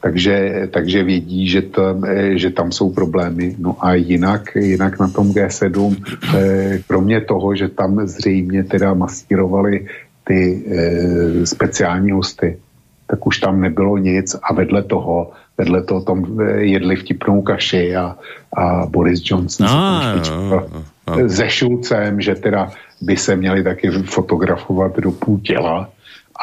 takže, 0.00 0.68
takže 0.70 1.04
vědí, 1.04 1.48
že 1.48 1.62
tam, 1.62 2.04
eh, 2.04 2.38
že 2.38 2.50
tam 2.50 2.72
jsou 2.72 2.90
problémy. 2.92 3.54
No 3.58 3.76
a 3.80 3.94
jinak, 3.94 4.56
jinak 4.56 5.00
na 5.00 5.08
tom 5.08 5.32
G7, 5.32 5.96
eh, 6.34 6.78
kromě 6.88 7.20
toho, 7.20 7.54
že 7.54 7.68
tam 7.68 8.06
zřejmě 8.06 8.64
teda 8.64 8.94
masírovali 8.94 9.86
ty 10.24 10.64
eh, 10.66 11.46
speciální 11.46 12.10
hosty, 12.10 12.58
tak 13.06 13.26
už 13.26 13.38
tam 13.38 13.60
nebylo 13.60 13.98
nic 13.98 14.36
a 14.42 14.54
vedle 14.54 14.82
toho, 14.82 15.32
vedle 15.58 15.82
toho 15.82 16.00
tam 16.00 16.40
jedli 16.56 16.96
vtipnou 16.96 17.42
kaši 17.42 17.96
a, 17.96 18.16
a 18.56 18.86
Boris 18.86 19.20
Johnson 19.24 19.66
no, 19.66 19.72
se 19.72 20.30
tam 20.30 20.50
no, 20.50 20.66
no. 21.08 21.28
se 21.28 21.50
Šulcem, 21.50 22.20
že 22.20 22.34
teda 22.34 22.70
by 23.00 23.16
se 23.16 23.36
měli 23.36 23.64
taky 23.64 23.90
fotografovat 23.90 24.96
do 24.96 25.10
půl 25.12 25.40
těla, 25.40 25.88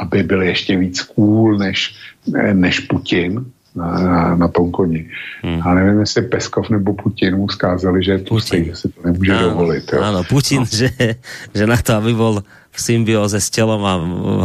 aby 0.01 0.23
byl 0.23 0.41
ještě 0.41 0.77
víc 0.77 1.01
cool 1.01 1.57
než, 1.57 1.95
než 2.53 2.79
Putin 2.79 3.45
na, 3.77 3.87
na, 4.01 4.35
na 4.35 4.47
tom 4.47 4.71
koni. 4.73 5.05
Hmm. 5.45 5.61
A 5.61 5.73
nevím, 5.73 5.99
jestli 5.99 6.21
Peskov 6.21 6.69
nebo 6.69 6.93
Putin 6.93 7.37
mu 7.37 7.49
skázali, 7.49 8.03
že 8.03 8.11
je 8.11 8.19
tlustý, 8.19 8.65
že 8.65 8.75
si 8.75 8.87
to 8.89 8.99
nemůže 9.05 9.33
ano, 9.33 9.49
dovolit. 9.49 9.85
Jo. 9.93 10.01
Ano, 10.01 10.23
Putin, 10.23 10.65
no. 10.65 10.65
že, 10.65 10.89
že 11.53 11.63
na 11.69 11.77
to, 11.77 11.93
aby 12.01 12.13
bol 12.17 12.41
v 12.77 12.79
symbióze 12.81 13.41
s 13.41 13.49
tělom 13.49 13.81
a 13.81 13.93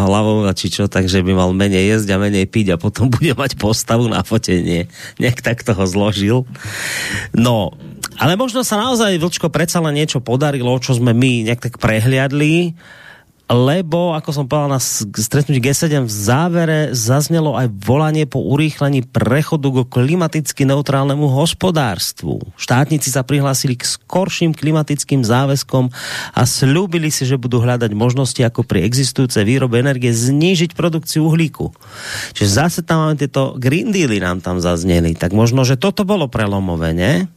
hlavou 0.09 0.49
a 0.49 0.57
či 0.57 0.73
čo, 0.73 0.89
takže 0.89 1.21
by 1.21 1.37
mal 1.37 1.53
menej 1.53 1.85
jesť 1.85 2.17
a 2.17 2.23
menej 2.23 2.49
piť 2.49 2.77
a 2.77 2.81
potom 2.81 3.09
bude 3.17 3.33
mať 3.33 3.57
postavu 3.57 4.09
na 4.09 4.21
fotenie. 4.21 4.89
Nech 5.17 5.41
tak 5.41 5.65
toho 5.65 5.85
zložil. 5.89 6.49
No, 7.37 7.77
ale 8.21 8.37
možno 8.37 8.65
sa 8.65 8.81
naozaj, 8.81 9.17
Vlčko, 9.17 9.49
predsa 9.49 9.81
len 9.81 9.97
niečo 9.97 10.21
podarilo, 10.21 10.77
čo 10.81 10.97
sme 10.97 11.17
my 11.17 11.49
nejak 11.49 11.61
tak 11.61 11.75
prehliadli 11.81 12.77
lebo, 13.51 14.15
ako 14.15 14.31
som 14.33 14.45
povedal 14.47 14.79
na 14.79 14.81
stretnutí 14.81 15.61
G7 15.61 16.07
v 16.07 16.13
závere 16.13 16.81
zaznelo 16.97 17.59
aj 17.59 17.69
volanie 17.75 18.25
po 18.25 18.41
urýchlení 18.41 19.05
prechodu 19.05 19.69
k 19.69 19.89
klimaticky 19.89 20.65
neutrálnemu 20.65 21.29
hospodárstvu. 21.29 22.41
Štátnici 22.57 23.13
sa 23.13 23.27
prihlásili 23.27 23.77
k 23.77 23.85
skorším 23.85 24.57
klimatickým 24.57 25.27
záväzkom 25.27 25.93
a 26.33 26.43
slúbili 26.49 27.13
si, 27.13 27.29
že 27.29 27.37
budú 27.37 27.61
hľadať 27.61 27.93
možnosti, 27.93 28.41
ako 28.41 28.65
pri 28.65 28.89
existujúcej 28.89 29.45
výrobe 29.45 29.83
energie 29.83 30.15
znížiť 30.15 30.73
produkciu 30.73 31.29
uhlíku. 31.29 31.75
Čiže 32.33 32.49
zase 32.49 32.81
tam 32.81 33.05
máme 33.05 33.21
tieto 33.21 33.59
Green 33.61 33.93
Dealy 33.93 34.23
nám 34.23 34.41
tam 34.41 34.65
zazneli. 34.65 35.13
Tak 35.13 35.37
možno, 35.37 35.67
že 35.67 35.77
toto 35.77 36.09
bolo 36.09 36.31
prelomové, 36.31 36.97
ne? 36.97 37.29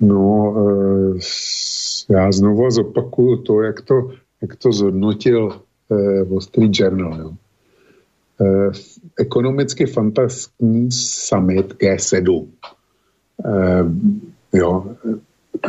No, 0.00 0.56
e, 0.56 1.20
já 2.08 2.32
znovu 2.32 2.70
zopakuju 2.70 3.36
to, 3.36 3.62
jak 3.62 3.80
to 3.80 3.94
jak 4.42 4.56
to 4.56 4.72
zhodnotil 4.72 5.62
eh, 5.90 6.24
Wall 6.24 6.40
Street 6.40 6.70
Journal. 6.74 7.20
Jo. 7.20 7.32
Eh, 8.40 8.70
ekonomicky 9.18 9.86
fantastický 9.86 10.90
summit 10.90 11.72
G7. 11.72 12.46
Eh, 13.46 13.84
jo, 14.52 14.96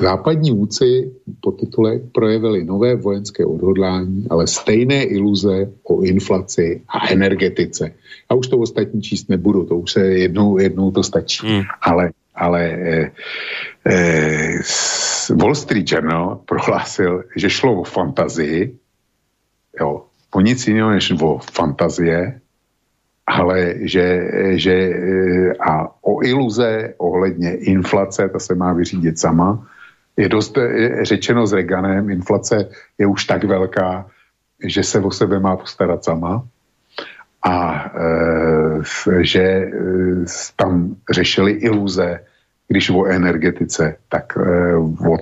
západní 0.01 0.51
vůdci 0.51 1.11
po 1.41 1.51
titule 1.51 1.99
projevili 2.11 2.63
nové 2.63 2.95
vojenské 2.95 3.45
odhodlání, 3.45 4.25
ale 4.29 4.47
stejné 4.47 5.03
iluze 5.03 5.71
o 5.83 6.01
inflaci 6.01 6.81
a 6.87 7.07
energetice. 7.11 7.91
A 8.29 8.33
už 8.33 8.47
to 8.47 8.57
ostatní 8.57 9.01
číst 9.01 9.29
nebudu, 9.29 9.65
to 9.65 9.75
už 9.75 9.91
se 9.91 10.05
jednou, 10.05 10.57
jednou 10.57 10.91
to 10.91 11.03
stačí. 11.03 11.47
Hmm. 11.47 11.61
Ale, 11.81 12.11
ale 12.35 12.71
eh, 12.71 12.89
eh, 12.89 13.11
Wall 15.35 15.55
Street 15.55 15.91
Journal 15.91 16.41
prohlásil, 16.45 17.23
že 17.35 17.49
šlo 17.49 17.81
o 17.81 17.83
fantazii, 17.83 18.77
jo, 19.79 20.05
o 20.33 20.41
nic 20.41 20.67
jiného 20.67 20.89
než 20.89 21.13
o 21.21 21.39
fantazie, 21.51 22.41
ale 23.27 23.75
že, 23.81 24.07
že 24.51 24.73
eh, 24.73 25.53
a 25.59 25.87
o 26.01 26.23
iluze 26.23 26.93
ohledně 26.97 27.55
inflace, 27.55 28.29
ta 28.29 28.39
se 28.39 28.55
má 28.55 28.73
vyřídit 28.73 29.19
sama, 29.19 29.67
je 30.17 30.29
dost 30.29 30.57
je 30.57 31.05
řečeno 31.05 31.47
s 31.47 31.53
Reganem, 31.53 32.09
inflace 32.09 32.69
je 32.97 33.07
už 33.07 33.25
tak 33.25 33.43
velká, 33.43 34.05
že 34.63 34.83
se 34.83 34.99
o 34.99 35.11
sebe 35.11 35.39
má 35.39 35.57
postarat 35.57 36.03
sama. 36.03 36.43
A 37.43 37.85
e, 37.85 39.23
že 39.23 39.41
e, 39.41 39.71
tam 40.55 40.95
řešili 41.11 41.51
iluze, 41.51 42.19
když 42.71 42.89
o 42.89 43.05
energetice, 43.05 43.99
tak 44.07 44.39
e, 44.39 44.75
o, 44.79 45.15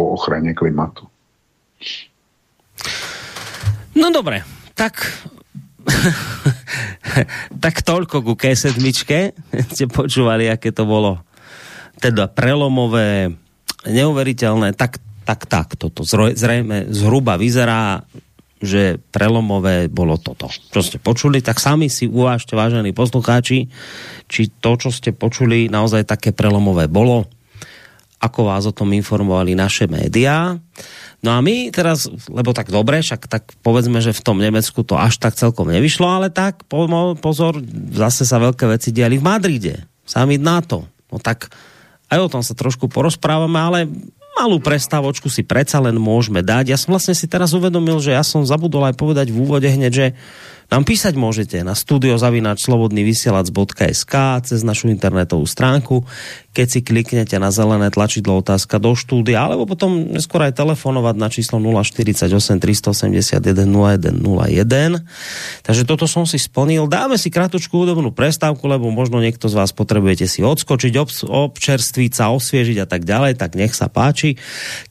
o 0.00 0.02
ochraně 0.16 0.56
klimatu. 0.56 1.06
No 3.94 4.08
dobré, 4.08 4.40
tak 4.74 5.04
tak 7.64 7.84
toľko 7.84 8.24
ku 8.24 8.32
K7. 8.32 8.80
Ste 9.68 9.84
počúvali, 9.84 10.48
aké 10.48 10.72
to 10.72 10.88
bolo 10.88 11.20
teda 12.00 12.26
prelomové 12.32 13.36
neuveriteľné, 13.84 14.72
tak, 14.72 14.96
tak, 15.28 15.44
tak, 15.44 15.76
toto 15.76 16.04
zrejme 16.08 16.88
zhruba 16.88 17.36
vyzerá, 17.36 18.00
že 18.64 18.98
prelomové 19.12 19.86
bolo 19.92 20.16
toto. 20.16 20.48
Čo 20.48 20.80
ste 20.80 20.96
počuli, 20.98 21.44
tak 21.44 21.60
sami 21.60 21.92
si 21.92 22.08
uvážte, 22.08 22.56
vážení 22.56 22.96
poslucháči, 22.96 23.68
či 24.26 24.42
to, 24.58 24.80
čo 24.80 24.88
ste 24.88 25.12
počuli, 25.12 25.68
naozaj 25.68 26.08
také 26.08 26.32
prelomové 26.32 26.88
bolo, 26.88 27.28
ako 28.24 28.40
vás 28.48 28.64
o 28.64 28.72
tom 28.72 28.96
informovali 28.96 29.52
naše 29.52 29.84
médiá. 29.84 30.56
No 31.20 31.36
a 31.36 31.44
my 31.44 31.68
teraz, 31.72 32.08
lebo 32.28 32.56
tak 32.56 32.72
dobre, 32.72 33.04
však 33.04 33.28
tak 33.28 33.52
povedzme, 33.60 34.00
že 34.00 34.16
v 34.16 34.24
tom 34.24 34.40
Nemecku 34.40 34.80
to 34.84 34.96
až 34.96 35.20
tak 35.20 35.36
celkom 35.36 35.68
nevyšlo, 35.68 36.08
ale 36.08 36.28
tak 36.32 36.64
pozor, 36.68 37.60
zase 37.92 38.24
sa 38.24 38.40
veľké 38.40 38.64
veci 38.68 38.92
diali 38.92 39.20
v 39.20 39.24
Madride. 39.24 39.74
Sami 40.04 40.36
na 40.40 40.60
to. 40.60 40.84
No 41.12 41.16
tak 41.20 41.52
aj 42.12 42.18
o 42.20 42.28
tom 42.28 42.42
sa 42.44 42.52
trošku 42.52 42.92
porozprávame, 42.92 43.56
ale 43.56 43.78
malú 44.34 44.58
prestávočku 44.58 45.30
si 45.30 45.46
predsa 45.46 45.78
len 45.78 45.94
môžeme 45.96 46.42
dať. 46.42 46.74
Ja 46.74 46.78
som 46.78 46.90
vlastne 46.94 47.14
si 47.14 47.26
teraz 47.30 47.54
uvedomil, 47.54 48.00
že 48.02 48.10
ja 48.12 48.22
som 48.26 48.46
zabudol 48.46 48.84
aj 48.90 48.96
povedať 48.98 49.30
v 49.30 49.40
úvode 49.40 49.70
hneď, 49.70 49.92
že 49.92 50.14
nám 50.72 50.88
písať 50.88 51.12
môžete 51.14 51.62
na 51.62 51.74
studiozavinačslobodnyvysielac.sk 51.76 54.14
cez 54.42 54.64
našu 54.64 54.88
internetovú 54.88 55.44
stránku, 55.44 56.08
keď 56.54 56.66
si 56.70 56.80
kliknete 56.86 57.34
na 57.42 57.50
zelené 57.50 57.90
tlačidlo 57.90 58.38
otázka 58.38 58.78
do 58.78 58.94
štúdia, 58.94 59.42
alebo 59.42 59.66
potom 59.66 60.14
neskôr 60.14 60.46
aj 60.46 60.54
telefonovať 60.54 61.14
na 61.18 61.26
číslo 61.26 61.58
048 61.58 62.30
381 62.30 63.42
0101. 63.66 65.02
Takže 65.66 65.82
toto 65.82 66.06
som 66.06 66.22
si 66.22 66.38
splnil. 66.38 66.86
Dáme 66.86 67.18
si 67.18 67.34
krátku 67.34 67.58
údobnú 67.58 68.14
prestávku, 68.14 68.70
lebo 68.70 68.86
možno 68.94 69.18
niekto 69.18 69.50
z 69.50 69.58
vás 69.58 69.74
potrebujete 69.74 70.30
si 70.30 70.46
odskočiť, 70.46 70.94
ob, 70.94 71.10
občerstviť 71.10 72.10
sa, 72.14 72.30
osviežiť 72.30 72.78
a 72.78 72.86
tak 72.86 73.02
ďalej, 73.02 73.34
tak 73.34 73.58
nech 73.58 73.74
sa 73.74 73.90
páči. 73.90 74.38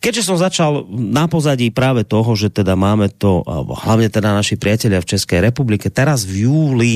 Keďže 0.03 0.27
som 0.27 0.35
začal 0.35 0.84
na 0.91 1.31
pozadí 1.31 1.72
práve 1.72 2.03
toho, 2.03 2.35
že 2.35 2.52
teda 2.52 2.76
máme 2.76 3.07
to, 3.07 3.40
hlavne 3.88 4.11
teda 4.11 4.35
naši 4.35 4.60
priatelia 4.60 4.99
v 4.99 5.15
Českej 5.15 5.40
republike, 5.40 5.88
teraz 5.88 6.27
v 6.27 6.44
júli 6.44 6.94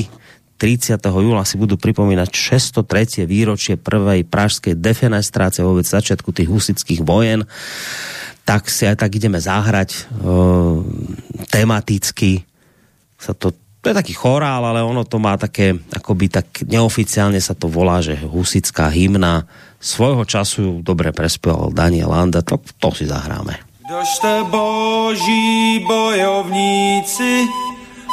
30. 0.58 0.98
júla 0.98 1.46
si 1.46 1.54
budú 1.54 1.78
pripomínať 1.78 2.34
603. 2.34 3.24
výročie 3.24 3.78
prvej 3.78 4.26
pražskej 4.26 4.74
defenestrácie 4.74 5.62
vôbec 5.62 5.86
začiatku 5.86 6.34
tých 6.34 6.50
husických 6.50 7.06
vojen, 7.06 7.46
tak 8.42 8.66
si 8.66 8.84
aj 8.90 8.98
tak 8.98 9.14
ideme 9.14 9.38
zahrať 9.38 9.90
e, 9.94 10.00
tematicky. 11.46 12.42
Sa 13.14 13.38
to, 13.38 13.54
to 13.54 13.86
je 13.86 13.94
taký 13.94 14.18
chorál, 14.18 14.66
ale 14.66 14.82
ono 14.82 15.06
to 15.06 15.22
má 15.22 15.38
také, 15.38 15.78
akoby 15.94 16.26
tak 16.26 16.66
neoficiálne 16.66 17.38
sa 17.38 17.54
to 17.54 17.70
volá, 17.70 18.02
že 18.02 18.18
husická 18.18 18.90
hymna. 18.90 19.46
Svojho 19.78 20.26
času 20.26 20.82
dobre 20.82 21.14
prespieval 21.14 21.70
Daniel 21.70 22.10
Landa, 22.10 22.42
to, 22.42 22.58
to 22.82 22.90
si 22.90 23.06
zahráme. 23.06 23.68
Kdožte 23.88 24.44
boží 24.52 25.80
bojovníci, 25.86 27.48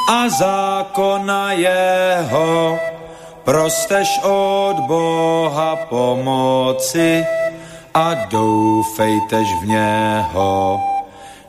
a 0.08 0.30
zákona 0.30 1.52
jeho, 1.52 2.80
prosteš 3.44 4.20
od 4.24 4.76
Boha 4.88 5.76
pomoci 5.90 7.26
a 7.94 8.14
doufejtež 8.14 9.48
v 9.62 9.66
něho, 9.66 10.80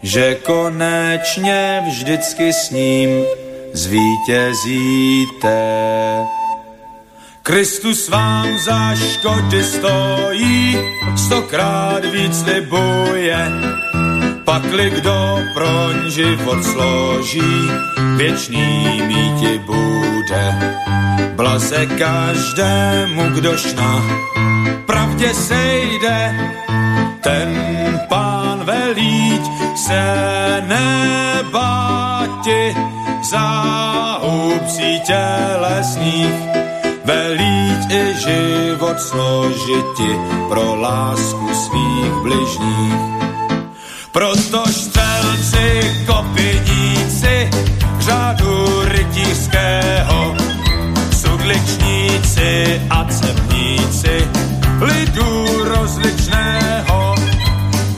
že 0.03 0.35
konečně 0.35 1.85
vždycky 1.87 2.53
s 2.53 2.71
ním 2.71 3.25
zvítězíte. 3.73 5.57
Kristus 7.43 8.09
vám 8.09 8.59
za 8.59 8.95
škody 8.95 9.65
stojí, 9.65 10.79
stokrát 11.17 12.05
víc 12.05 12.43
libuje, 12.43 13.51
Pakli 14.47 14.91
kdo 14.91 15.39
proň 15.55 16.11
život 16.11 16.65
složí, 16.65 17.71
věčný 18.17 19.03
míti 19.07 19.59
bude. 19.67 20.55
Blaze 21.35 21.87
každému, 21.87 23.23
kdož 23.35 23.75
na 23.75 24.03
pravdě 24.87 25.35
sejde, 25.35 26.35
ten 27.21 27.51
pán 28.09 28.65
velíť 28.65 29.43
se 29.77 30.05
nebáti 30.67 32.77
za 33.23 33.49
hubcí 34.23 35.01
tělesných, 35.01 36.35
velíť 37.05 37.91
i 37.91 38.15
život 38.15 39.01
složiti 39.01 40.19
pro 40.49 40.75
lásku 40.75 41.55
svých 41.55 42.13
bližních 42.23 43.26
proto 44.17 44.65
střelci, 44.67 45.81
kopiníci, 46.07 47.51
řádu 47.99 48.83
rytířského, 48.85 50.35
sudličníci 51.13 52.81
a 52.91 53.05
cepníci, 53.05 54.29
lidu 54.81 55.47
rozličného, 55.65 57.15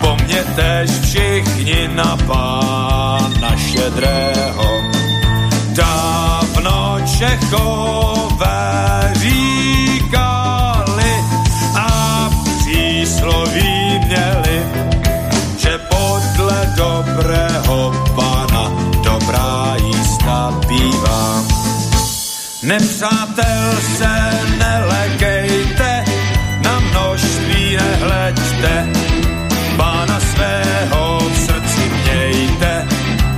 po 0.00 0.16
mně 0.24 0.44
tež 0.56 0.90
všichni 0.90 1.88
na 1.94 2.16
pána 2.26 3.56
šedrého. 3.56 4.82
Dávno 5.72 6.98
Čechové 7.18 8.58
říkali 9.14 9.57
Nepřátel 22.68 23.76
se 23.96 24.30
nelekejte, 24.58 26.04
na 26.64 26.80
množství 26.80 27.76
nehleďte, 27.76 28.86
pána 29.76 30.20
svého 30.20 31.18
v 31.18 31.38
srdci 31.38 31.90
mějte, 32.02 32.86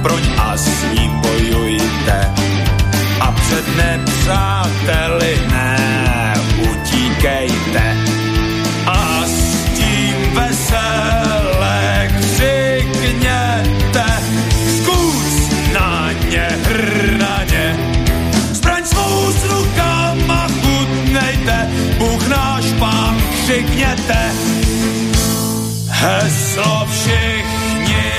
proč 0.03 0.23
a 0.39 0.57
s 0.57 0.83
ním 0.95 1.21
bojujte. 1.21 2.35
A 3.21 3.33
před 3.33 3.77
nepřáteli 3.77 4.60
křikněte. 23.51 24.33
Heslo 25.89 26.87
všichni 26.91 28.13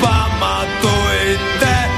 pamatujte, 0.00 1.90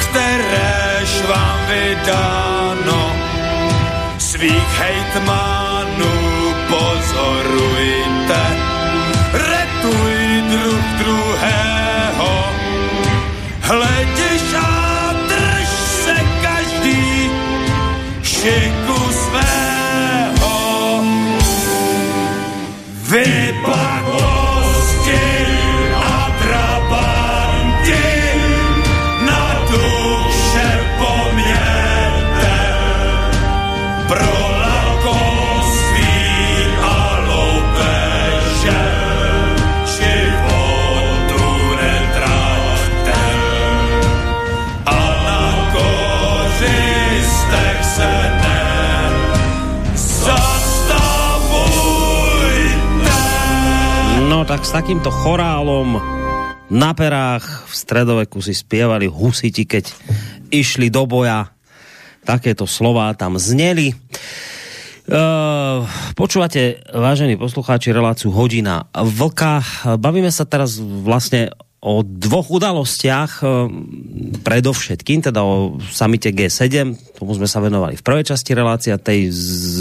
kteréž 0.00 1.22
vám 1.28 1.60
vydáno. 1.66 3.16
Svých 4.18 4.78
hejtmanů 4.78 5.59
tak 54.50 54.66
s 54.66 54.74
takýmto 54.74 55.14
chorálom 55.14 56.02
na 56.74 56.90
perách 56.90 57.70
v 57.70 57.70
stredoveku 57.70 58.42
si 58.42 58.50
spievali 58.50 59.06
husiti, 59.06 59.62
keď 59.62 59.86
išli 60.50 60.90
do 60.90 61.06
boja. 61.06 61.54
Takéto 62.26 62.66
slová 62.66 63.14
tam 63.14 63.38
zneli. 63.38 63.94
Uh, 65.06 65.86
počúvate, 66.18 66.82
vážení 66.90 67.38
poslucháči, 67.38 67.94
reláciu 67.94 68.34
Hodina 68.34 68.90
Vlka. 68.90 69.62
Bavíme 70.02 70.34
sa 70.34 70.42
teraz 70.42 70.82
vlastne 70.82 71.54
o 71.80 72.04
dvoch 72.04 72.52
udalostiach, 72.52 73.32
eh, 73.40 73.48
predovšetkým, 74.44 75.24
teda 75.24 75.40
o 75.40 75.80
samite 75.88 76.28
G7, 76.32 76.92
tomu 77.16 77.32
sme 77.36 77.48
sa 77.48 77.64
venovali 77.64 77.96
v 77.96 78.04
prvej 78.04 78.32
časti 78.32 78.52
relácia, 78.52 79.00
tej 79.00 79.32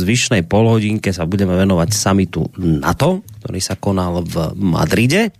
zvyšnej 0.03 0.47
polhodinke 0.47 1.11
sa 1.11 1.27
budeme 1.27 1.55
venovať 1.59 1.89
samitu 1.91 2.47
NATO, 2.55 3.23
ktorý 3.43 3.59
sa 3.59 3.75
konal 3.75 4.23
v 4.23 4.55
Madride. 4.55 5.35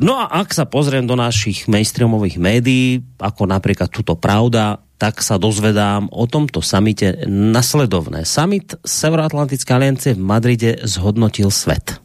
No 0.00 0.16
a 0.16 0.30
ak 0.32 0.54
sa 0.56 0.64
pozriem 0.64 1.04
do 1.04 1.18
našich 1.18 1.68
mainstreamových 1.68 2.40
médií, 2.40 3.04
ako 3.20 3.44
napríklad 3.44 3.92
tuto 3.92 4.16
Pravda, 4.16 4.80
tak 4.96 5.24
sa 5.24 5.40
dozvedám 5.40 6.12
o 6.12 6.28
tomto 6.28 6.60
samite 6.60 7.24
nasledovné. 7.28 8.28
Summit 8.28 8.76
Severoatlantické 8.84 9.72
aliancie 9.72 10.12
v 10.12 10.20
Madride 10.20 10.70
zhodnotil 10.84 11.48
svet. 11.48 12.00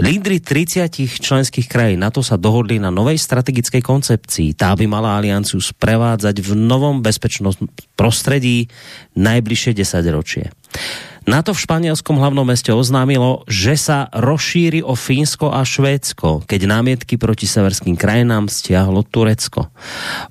Lídry 0.00 0.42
30 0.42 0.90
členských 1.20 1.66
krajín 1.70 2.02
NATO 2.02 2.20
sa 2.20 2.34
dohodli 2.34 2.82
na 2.82 2.90
novej 2.90 3.18
strategickej 3.20 3.82
koncepcii. 3.82 4.54
Tá 4.58 4.74
by 4.74 4.84
mala 4.90 5.14
alianciu 5.16 5.62
sprevádzať 5.62 6.42
v 6.42 6.50
novom 6.58 7.00
bezpečnostnom 7.00 7.70
prostredí 7.94 8.66
najbližšie 9.14 9.72
10 9.76 10.16
ročie. 10.16 10.50
NATO 11.24 11.56
v 11.56 11.62
španielskom 11.64 12.20
hlavnom 12.20 12.44
meste 12.44 12.68
oznámilo, 12.68 13.48
že 13.48 13.80
sa 13.80 14.12
rozšíri 14.12 14.84
o 14.84 14.92
Fínsko 14.92 15.48
a 15.48 15.64
Švédsko, 15.64 16.44
keď 16.44 16.68
námietky 16.68 17.16
proti 17.16 17.48
severským 17.48 17.96
krajinám 17.96 18.52
stiahlo 18.52 19.00
Turecko. 19.08 19.72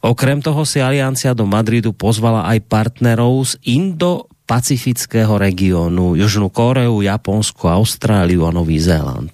Okrem 0.06 0.46
toho 0.46 0.62
si 0.70 0.78
aliancia 0.78 1.34
do 1.34 1.50
Madridu 1.50 1.98
pozvala 1.98 2.46
aj 2.46 2.70
partnerov 2.70 3.34
z 3.42 3.54
Indo 3.74 4.30
pacifického 4.54 5.34
regiónu, 5.42 6.14
Južnú 6.14 6.54
Koreu, 6.54 7.02
Japonsko, 7.02 7.74
Austráliu 7.74 8.46
a 8.46 8.54
Nový 8.54 8.78
Zéland. 8.78 9.34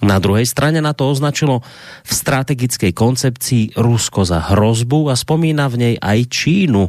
Na 0.00 0.16
druhej 0.16 0.48
strane 0.48 0.80
na 0.80 0.96
to 0.96 1.10
označilo 1.10 1.60
v 2.06 2.12
strategickej 2.16 2.96
koncepcii 2.96 3.76
Rusko 3.76 4.24
za 4.24 4.40
hrozbu 4.40 5.12
a 5.12 5.14
spomína 5.20 5.68
v 5.68 5.76
nej 5.76 5.94
aj 6.00 6.32
Čínu. 6.32 6.88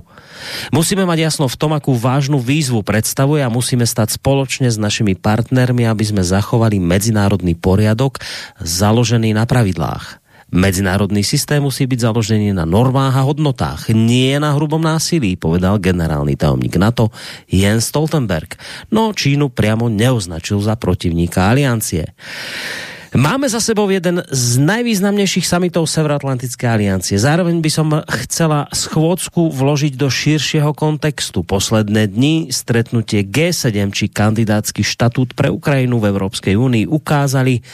Musíme 0.72 1.04
mať 1.04 1.20
jasno 1.20 1.52
v 1.52 1.60
tom, 1.60 1.76
akú 1.76 2.00
vážnu 2.00 2.40
výzvu 2.40 2.80
predstavuje 2.80 3.44
a 3.44 3.52
musíme 3.52 3.84
stať 3.84 4.16
spoločne 4.16 4.72
s 4.72 4.80
našimi 4.80 5.20
partnermi, 5.20 5.84
aby 5.84 6.04
sme 6.08 6.24
zachovali 6.24 6.80
medzinárodný 6.80 7.60
poriadok 7.60 8.24
založený 8.64 9.36
na 9.36 9.44
pravidlách. 9.44 10.19
Medzinárodný 10.50 11.22
systém 11.22 11.62
musí 11.62 11.86
byť 11.86 12.10
založený 12.10 12.58
na 12.58 12.66
normách 12.66 13.22
a 13.22 13.26
hodnotách, 13.26 13.94
nie 13.94 14.34
na 14.42 14.58
hrubom 14.58 14.82
násilí, 14.82 15.38
povedal 15.38 15.78
generálny 15.78 16.34
tajomník 16.34 16.74
NATO 16.82 17.14
Jens 17.46 17.94
Stoltenberg. 17.94 18.58
No 18.90 19.14
Čínu 19.14 19.54
priamo 19.54 19.94
neoznačil 19.94 20.58
za 20.58 20.74
protivníka 20.74 21.54
aliancie. 21.54 22.18
Máme 23.10 23.50
za 23.50 23.58
sebou 23.58 23.90
jeden 23.90 24.22
z 24.30 24.62
najvýznamnejších 24.62 25.42
samitov 25.42 25.90
Severoatlantické 25.90 26.70
aliancie. 26.70 27.18
Zároveň 27.18 27.58
by 27.58 27.72
som 27.74 27.88
chcela 28.06 28.70
schôdzku 28.70 29.50
vložiť 29.50 29.98
do 29.98 30.14
širšieho 30.14 30.78
kontextu. 30.78 31.42
Posledné 31.42 32.06
dni 32.06 32.54
stretnutie 32.54 33.26
G7 33.26 33.90
či 33.90 34.14
kandidátsky 34.14 34.86
štatút 34.86 35.34
pre 35.34 35.50
Ukrajinu 35.50 35.98
v 35.98 36.14
Európskej 36.14 36.54
únii 36.54 36.86
ukázali, 36.86 37.66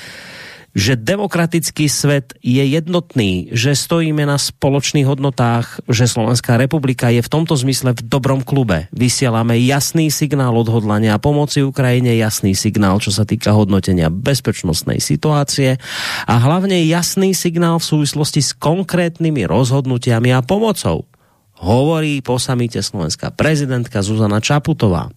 že 0.76 0.99
demokratický 0.99 1.88
svet 1.88 2.35
je 2.43 2.60
jednotný, 2.60 3.47
že 3.56 3.80
stojíme 3.80 4.27
na 4.27 4.35
spoločných 4.35 5.07
hodnotách, 5.07 5.80
že 5.88 6.03
Slovenská 6.03 6.60
republika 6.60 7.07
je 7.07 7.23
v 7.23 7.31
tomto 7.31 7.56
zmysle 7.56 7.95
v 7.95 8.03
dobrom 8.03 8.43
klube. 8.43 8.91
Vysielame 8.91 9.56
jasný 9.64 10.11
signál 10.11 10.52
odhodlania 10.52 11.15
a 11.15 11.23
pomoci 11.23 11.64
Ukrajine, 11.64 12.19
jasný 12.19 12.60
signál, 12.60 12.99
čo 12.99 13.15
sa 13.15 13.23
týka 13.23 13.56
hodnotenia 13.56 14.11
bezpečnostnej 14.11 14.99
situácie 14.99 15.80
a 16.27 16.35
hlavne 16.35 16.84
jasný 16.84 17.31
signál 17.31 17.80
v 17.80 17.89
súvislosti 17.95 18.43
s 18.43 18.52
konkrétnymi 18.52 19.47
rozhodnutiami 19.47 20.35
a 20.35 20.43
pomocou. 20.43 21.07
Hovorí 21.56 22.19
po 22.19 22.35
samite 22.35 22.84
slovenská 22.84 23.31
prezidentka 23.31 24.03
Zuzana 24.03 24.43
Čaputová. 24.43 25.07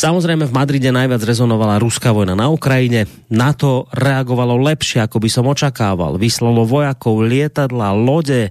Samozrejme 0.00 0.48
v 0.48 0.56
Madride 0.56 0.90
najviac 0.90 1.22
rezonovala 1.22 1.80
ruská 1.80 2.10
vojna 2.10 2.34
na 2.34 2.50
Ukrajine. 2.50 3.06
NATO 3.30 3.86
reagovalo 3.94 4.58
lepšie, 4.60 5.04
ako 5.04 5.22
by 5.22 5.28
som 5.30 5.44
očakával. 5.46 6.16
Vyslalo 6.18 6.66
vojakov, 6.66 7.24
lietadla, 7.24 7.94
lode, 7.94 8.50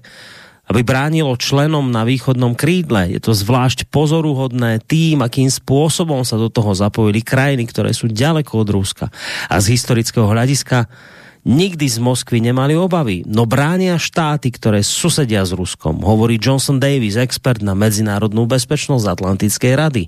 aby 0.72 0.80
bránilo 0.80 1.36
členom 1.36 1.92
na 1.92 2.08
východnom 2.08 2.56
krídle. 2.56 3.12
Je 3.12 3.20
to 3.20 3.36
zvlášť 3.36 3.92
pozoruhodné 3.92 4.80
tým, 4.88 5.20
akým 5.20 5.52
spôsobom 5.52 6.24
sa 6.24 6.40
do 6.40 6.48
toho 6.48 6.72
zapojili 6.72 7.20
krajiny, 7.20 7.68
ktoré 7.68 7.92
sú 7.92 8.08
ďaleko 8.08 8.64
od 8.64 8.70
Ruska. 8.72 9.06
A 9.52 9.60
z 9.60 9.76
historického 9.76 10.24
hľadiska 10.24 10.88
nikdy 11.44 11.86
z 11.88 12.00
Moskvy 12.00 12.40
nemali 12.40 12.76
obavy, 12.76 13.24
no 13.28 13.44
bránia 13.44 14.00
štáty, 14.00 14.52
ktoré 14.52 14.82
susedia 14.84 15.44
s 15.44 15.52
Ruskom, 15.52 16.00
hovorí 16.04 16.40
Johnson 16.40 16.80
Davis, 16.80 17.20
expert 17.20 17.60
na 17.60 17.76
medzinárodnú 17.76 18.48
bezpečnosť 18.48 19.06
Atlantickej 19.06 19.74
rady. 19.76 20.04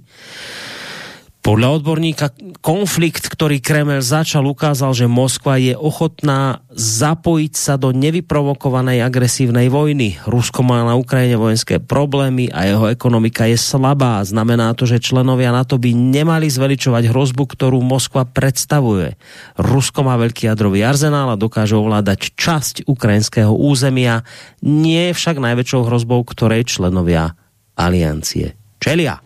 Podľa 1.45 1.77
odborníka 1.77 2.34
konflikt, 2.65 3.30
ktorý 3.30 3.61
Kreml 3.61 4.01
začal, 4.01 4.49
ukázal, 4.49 4.97
že 4.97 5.05
Moskva 5.05 5.61
je 5.61 5.77
ochotná 5.77 6.65
zapojiť 6.73 7.53
sa 7.53 7.77
do 7.77 7.93
nevyprovokovanej 7.93 9.05
agresívnej 9.05 9.69
vojny. 9.69 10.17
Rusko 10.26 10.65
má 10.65 10.81
na 10.81 10.97
Ukrajine 10.97 11.38
vojenské 11.38 11.77
problémy 11.77 12.49
a 12.49 12.65
jeho 12.65 12.89
ekonomika 12.89 13.45
je 13.45 13.61
slabá. 13.61 14.26
Znamená 14.26 14.73
to, 14.73 14.89
že 14.89 14.97
členovia 14.97 15.53
NATO 15.53 15.77
by 15.77 15.93
nemali 15.93 16.49
zveličovať 16.49 17.13
hrozbu, 17.13 17.45
ktorú 17.45 17.77
Moskva 17.77 18.26
predstavuje. 18.26 19.13
Rusko 19.61 20.01
má 20.01 20.17
veľký 20.17 20.49
jadrový 20.49 20.81
arzenál 20.81 21.30
a 21.30 21.38
dokáže 21.38 21.77
ovládať 21.77 22.34
časť 22.34 22.89
ukrajinského 22.89 23.53
územia, 23.53 24.26
nie 24.65 25.13
je 25.13 25.17
však 25.22 25.38
najväčšou 25.38 25.93
hrozbou, 25.93 26.26
ktorej 26.26 26.65
členovia 26.65 27.38
aliancie 27.77 28.57
čelia. 28.85 29.17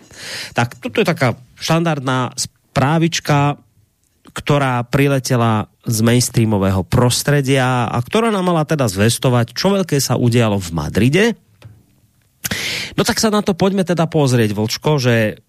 Tak 0.55 0.79
toto 0.79 1.03
je 1.03 1.07
taká 1.07 1.35
štandardná 1.59 2.33
správička, 2.35 3.59
ktorá 4.29 4.85
priletela 4.87 5.67
z 5.83 5.99
mainstreamového 6.05 6.85
prostredia 6.85 7.89
a 7.89 7.97
ktorá 7.99 8.29
nám 8.29 8.53
mala 8.53 8.63
teda 8.63 8.85
zvestovať, 8.87 9.51
čo 9.57 9.73
veľké 9.73 9.97
sa 9.99 10.15
udialo 10.15 10.61
v 10.61 10.69
Madride. 10.71 11.25
No 12.95 13.03
tak 13.03 13.19
sa 13.21 13.33
na 13.33 13.43
to 13.43 13.53
poďme 13.53 13.85
teda 13.85 14.09
pozrieť, 14.09 14.55
Vlčko, 14.55 14.97
že 15.01 15.43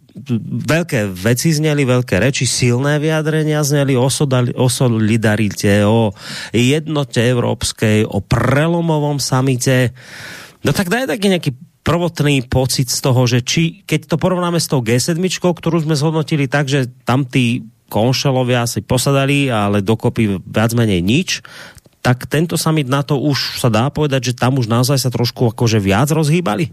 veľké 0.66 1.07
veci 1.15 1.55
zneli, 1.55 1.87
veľké 1.87 2.19
reči, 2.19 2.45
silné 2.45 2.99
vyjadrenia 2.99 3.62
zneli 3.62 3.95
o, 3.95 4.11
solidarite, 4.66 5.87
o 5.87 6.11
jednote 6.51 7.23
európskej, 7.23 8.11
o 8.11 8.19
prelomovom 8.19 9.23
samite. 9.23 9.95
No 10.66 10.74
tak 10.74 10.91
daj 10.91 11.09
taký 11.09 11.31
nejaký 11.31 11.51
prvotný 11.81 12.44
pocit 12.47 12.93
z 12.93 13.01
toho, 13.01 13.24
že 13.24 13.40
či, 13.40 13.82
keď 13.89 14.15
to 14.15 14.16
porovnáme 14.20 14.61
s 14.61 14.69
tou 14.69 14.85
G7, 14.85 15.16
ktorú 15.40 15.82
sme 15.82 15.97
zhodnotili 15.97 16.47
tak, 16.47 16.69
že 16.69 16.89
tam 17.09 17.24
tí 17.24 17.65
konšelovia 17.90 18.69
si 18.70 18.85
posadali, 18.85 19.51
ale 19.51 19.82
dokopy 19.82 20.39
viac 20.44 20.70
menej 20.77 21.02
nič, 21.02 21.28
tak 22.01 22.24
tento 22.31 22.57
summit 22.57 22.89
na 22.89 23.05
to 23.05 23.20
už 23.20 23.61
sa 23.61 23.69
dá 23.69 23.93
povedať, 23.93 24.32
že 24.32 24.39
tam 24.39 24.57
už 24.57 24.70
naozaj 24.70 24.97
sa 24.97 25.11
trošku 25.12 25.52
akože 25.52 25.82
viac 25.82 26.09
rozhýbali? 26.09 26.73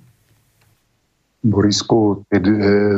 Borisku, 1.43 2.23
ty, 2.31 2.39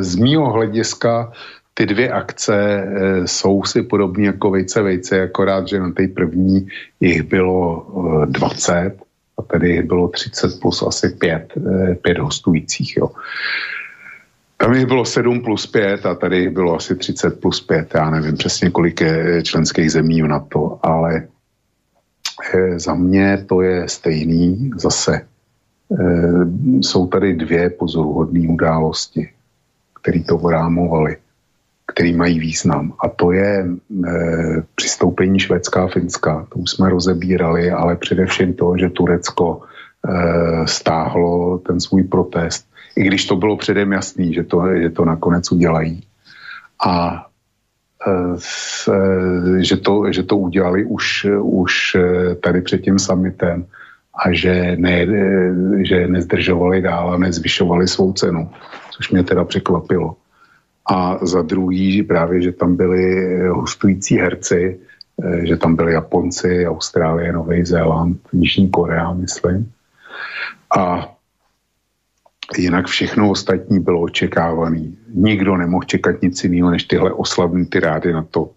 z 0.00 0.12
mýho 0.16 0.46
hlediska 0.50 1.32
ty 1.74 1.86
dvě 1.86 2.10
akce 2.10 2.56
e, 2.56 2.82
jsou 3.26 3.64
si 3.64 3.82
podobně 3.82 4.26
jako 4.26 4.50
vejce 4.50 4.82
vejce, 4.82 5.22
akorát, 5.22 5.68
že 5.68 5.80
na 5.80 5.92
té 5.92 6.08
první 6.08 6.68
jich 7.00 7.22
bylo 7.22 7.86
e, 8.22 8.26
20 8.26 8.94
a 9.40 9.42
tady 9.42 9.82
bylo 9.82 10.08
30 10.08 10.60
plus 10.60 10.82
asi 10.82 11.08
5, 11.08 11.52
5 12.02 12.18
hostujících. 12.18 12.96
Jo. 12.96 13.10
Tam 14.56 14.74
jich 14.74 14.86
bylo 14.86 15.04
7 15.04 15.40
plus 15.40 15.66
5 15.66 16.06
a 16.06 16.14
tady 16.14 16.50
bylo 16.50 16.76
asi 16.76 16.96
30 16.96 17.40
plus 17.40 17.60
5. 17.60 17.94
Já 17.94 18.10
nevím 18.10 18.36
přesně, 18.36 18.70
kolik 18.70 19.00
je 19.00 19.42
členských 19.42 19.92
zemí 19.92 20.22
na 20.22 20.40
to, 20.40 20.78
ale 20.82 21.28
za 22.76 22.94
mě 22.94 23.44
to 23.48 23.62
je 23.62 23.88
stejný 23.88 24.70
zase. 24.76 25.20
Jsou 26.80 27.06
tady 27.06 27.34
dvě 27.34 27.70
pozoruhodné 27.70 28.48
události, 28.48 29.28
které 30.02 30.20
to 30.22 30.36
rámovaly 30.50 31.16
který 31.90 32.16
mají 32.16 32.40
význam. 32.40 32.94
A 33.00 33.08
to 33.08 33.32
je 33.32 33.66
e, 33.66 33.68
přistoupení 34.74 35.40
Švédska 35.40 35.84
a 35.84 35.88
Finska. 35.88 36.46
To 36.52 36.58
už 36.58 36.70
jsme 36.70 36.90
rozebírali, 36.90 37.70
ale 37.70 37.96
především 37.96 38.54
to, 38.54 38.74
že 38.78 38.90
Turecko 38.90 39.60
e, 39.60 40.66
stáhlo 40.66 41.58
ten 41.58 41.80
svůj 41.80 42.02
protest, 42.02 42.66
i 42.96 43.02
když 43.02 43.26
to 43.26 43.36
bylo 43.36 43.56
předem 43.56 43.92
jasný, 43.92 44.34
že 44.34 44.42
to, 44.44 44.62
že 44.82 44.90
to 44.90 45.04
nakonec 45.04 45.52
udělají. 45.52 46.02
A 46.86 47.26
e, 48.06 48.12
s, 48.38 48.88
e, 48.88 49.64
že, 49.64 49.76
to, 49.76 50.12
že 50.12 50.22
to 50.22 50.36
udělali 50.36 50.84
už, 50.84 51.26
už 51.42 51.96
tady 52.42 52.60
před 52.60 52.78
tím 52.78 52.98
summitem 52.98 53.66
a 54.24 54.32
že, 54.32 54.76
ne, 54.76 55.06
že 55.84 56.06
nezdržovali 56.06 56.82
dál 56.82 57.14
a 57.14 57.18
nezvyšovali 57.18 57.88
svou 57.88 58.12
cenu, 58.12 58.50
což 58.90 59.10
mě 59.10 59.22
teda 59.22 59.44
překvapilo 59.44 60.16
a 60.86 61.26
za 61.26 61.42
druhý 61.42 62.02
právě, 62.02 62.42
že 62.42 62.52
tam 62.52 62.76
byli 62.76 63.38
hostující 63.48 64.16
herci, 64.16 64.80
eh, 65.24 65.46
že 65.46 65.56
tam 65.56 65.76
byli 65.76 65.92
Japonci, 65.92 66.66
Austrálie, 66.66 67.32
Nový 67.32 67.64
Zéland, 67.64 68.20
Jižní 68.32 68.70
Korea, 68.70 69.12
myslím. 69.12 69.72
A 70.78 71.12
jinak 72.58 72.86
všechno 72.86 73.30
ostatní 73.30 73.80
bylo 73.80 74.00
očekávané. 74.00 74.90
Nikdo 75.14 75.56
nemohl 75.56 75.84
čekat 75.84 76.22
nic 76.22 76.44
jiného, 76.44 76.70
než 76.70 76.84
tyhle 76.84 77.12
oslavné 77.12 77.64
tyrády 77.66 78.12
na 78.12 78.22
to, 78.22 78.50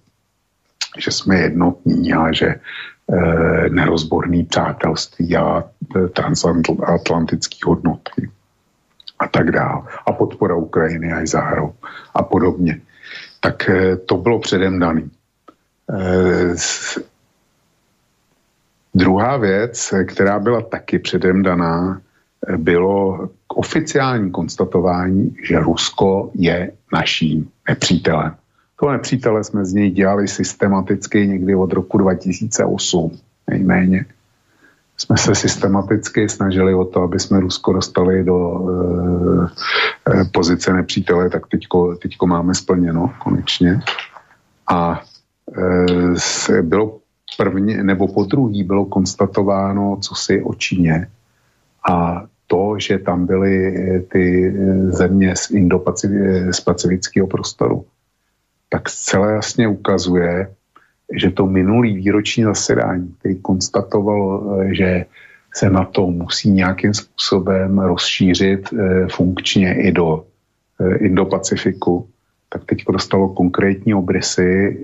že 0.98 1.12
jsme 1.12 1.36
jednotní 1.36 2.14
a 2.14 2.32
že 2.32 2.48
e, 2.48 2.60
nerozborný 3.70 4.44
přátelství 4.44 5.38
a 5.38 5.64
transatlantický 6.14 7.60
hodnoty 7.66 8.30
tak 9.44 9.52
dále. 9.52 9.82
A 10.06 10.12
podpora 10.12 10.56
Ukrajiny 10.56 11.14
a 11.14 11.26
záhrou 11.26 11.74
a 12.16 12.24
podobně. 12.24 12.80
Tak 13.40 13.70
eh, 13.70 13.96
to 13.98 14.18
bylo 14.18 14.40
předem 14.40 14.80
daný. 14.80 15.12
Eh, 15.92 16.56
druhá 18.96 19.38
věc, 19.38 19.94
která 20.08 20.40
byla 20.40 20.62
taky 20.62 21.00
předem 21.00 21.44
daná, 21.44 22.00
eh, 22.48 22.58
bylo 22.58 23.28
k 23.48 23.58
oficiální 23.58 24.32
konstatování, 24.32 25.36
že 25.44 25.60
Rusko 25.60 26.32
je 26.34 26.72
naším 26.94 27.50
nepřítelem. 27.70 28.36
To 28.80 28.92
nepřítele 28.92 29.44
jsme 29.44 29.66
z 29.66 29.74
něj 29.74 29.92
dělali 29.92 30.28
systematicky 30.28 31.28
někdy 31.28 31.56
od 31.56 31.74
roku 31.74 31.98
2008 31.98 33.12
nejméně 33.50 34.06
jsme 35.04 35.18
se 35.18 35.36
systematicky 35.36 36.30
snažili 36.30 36.74
o 36.74 36.86
to, 36.86 37.02
aby 37.02 37.20
jsme 37.20 37.40
Rusko 37.40 37.74
dostali 37.74 38.24
do 38.24 38.60
e, 40.08 40.26
pozice 40.32 40.74
nepřítele, 40.74 41.30
tak 41.30 41.48
teďko, 41.48 41.96
teďko 41.96 42.28
máme 42.28 42.56
splněno 42.56 43.14
konečně. 43.24 43.80
A 44.68 45.02
e, 45.58 45.86
se 46.18 46.62
bylo 46.62 47.00
první, 47.38 47.84
nebo 47.84 48.08
po 48.08 48.24
druhý 48.24 48.64
bylo 48.64 48.86
konstatováno, 48.86 49.98
co 50.02 50.16
si 50.16 50.44
o 50.44 50.54
Číně 50.54 51.08
a 51.90 52.24
to, 52.48 52.76
že 52.80 52.98
tam 53.00 53.26
byly 53.26 53.74
ty 54.12 54.54
země 54.88 55.36
z, 55.36 55.52
z 56.52 56.62
pacifického 56.62 57.28
prostoru, 57.28 57.86
tak 58.70 58.90
zcela 58.90 59.30
jasně 59.30 59.68
ukazuje, 59.68 60.54
že 61.14 61.32
to 61.32 61.48
minulý 61.48 61.96
výroční 61.96 62.44
zasedání, 62.44 63.16
který 63.20 63.36
konstatoval, 63.42 64.24
eh, 64.62 64.76
že 64.76 65.06
se 65.54 65.70
na 65.70 65.86
to 65.86 66.08
musí 66.08 66.52
nějakým 66.52 66.94
způsobem 66.94 67.80
rozšířit 67.80 68.74
eh, 68.74 69.08
funkčně 69.08 69.74
i 69.74 69.92
do 69.92 70.26
eh, 70.80 70.98
Indo-Pacifiku, 70.98 72.06
tak 72.50 72.66
teď 72.66 72.84
dostalo 72.92 73.30
konkrétní 73.30 73.94
obrysy. 73.94 74.78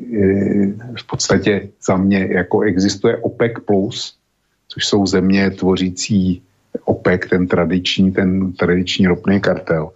V 0.98 1.08
podstatě 1.08 1.70
za 1.86 1.98
mě 1.98 2.28
jako 2.32 2.62
existuje 2.62 3.18
OPEC+, 3.18 3.54
plus, 3.66 4.18
což 4.68 4.86
jsou 4.86 5.06
země 5.06 5.50
tvořící 5.52 6.42
OPEC, 6.86 7.22
ten 7.30 7.48
tradiční, 7.48 8.12
ten 8.12 8.54
tradiční 8.54 9.08
ropný 9.08 9.42
kartel 9.42 9.92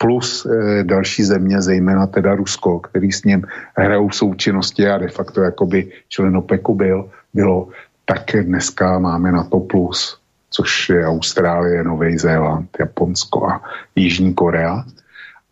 plus 0.00 0.46
e, 0.46 0.84
další 0.84 1.24
země, 1.24 1.62
zejména 1.62 2.06
teda 2.06 2.34
Rusko, 2.34 2.80
který 2.80 3.12
s 3.12 3.24
ním 3.24 3.44
hrajou 3.76 4.08
v 4.08 4.14
součinnosti 4.14 4.88
a 4.88 4.98
de 4.98 5.08
facto 5.08 5.42
jakoby 5.42 5.92
člen 6.08 6.36
OPECu 6.36 6.74
byl, 6.74 7.10
bylo, 7.34 7.68
tak 8.04 8.32
dneska 8.42 8.98
máme 8.98 9.32
na 9.32 9.44
to 9.44 9.60
plus, 9.60 10.18
což 10.50 10.88
je 10.88 11.06
Austrálie, 11.06 11.84
Nový 11.84 12.18
Zéland, 12.18 12.68
Japonsko 12.80 13.46
a 13.46 13.62
Jižní 13.94 14.34
Korea. 14.34 14.84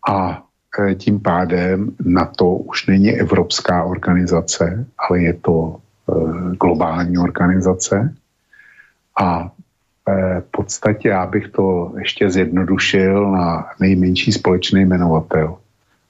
A 0.09 0.43
e, 0.79 0.95
tím 0.95 1.19
pádem 1.19 1.91
na 2.05 2.25
to 2.25 2.49
už 2.49 2.87
není 2.87 3.11
evropská 3.11 3.83
organizace, 3.83 4.85
ale 4.97 5.19
je 5.21 5.33
to 5.33 5.75
e, 5.75 6.55
globální 6.55 7.17
organizace. 7.17 8.13
A 9.21 9.51
v 10.39 10.51
podstatě 10.51 11.09
já 11.09 11.25
bych 11.25 11.47
to 11.47 11.93
ještě 11.99 12.29
zjednodušil 12.29 13.31
na 13.31 13.69
nejmenší 13.79 14.31
společný 14.31 14.81
jmenovatel. 14.81 15.57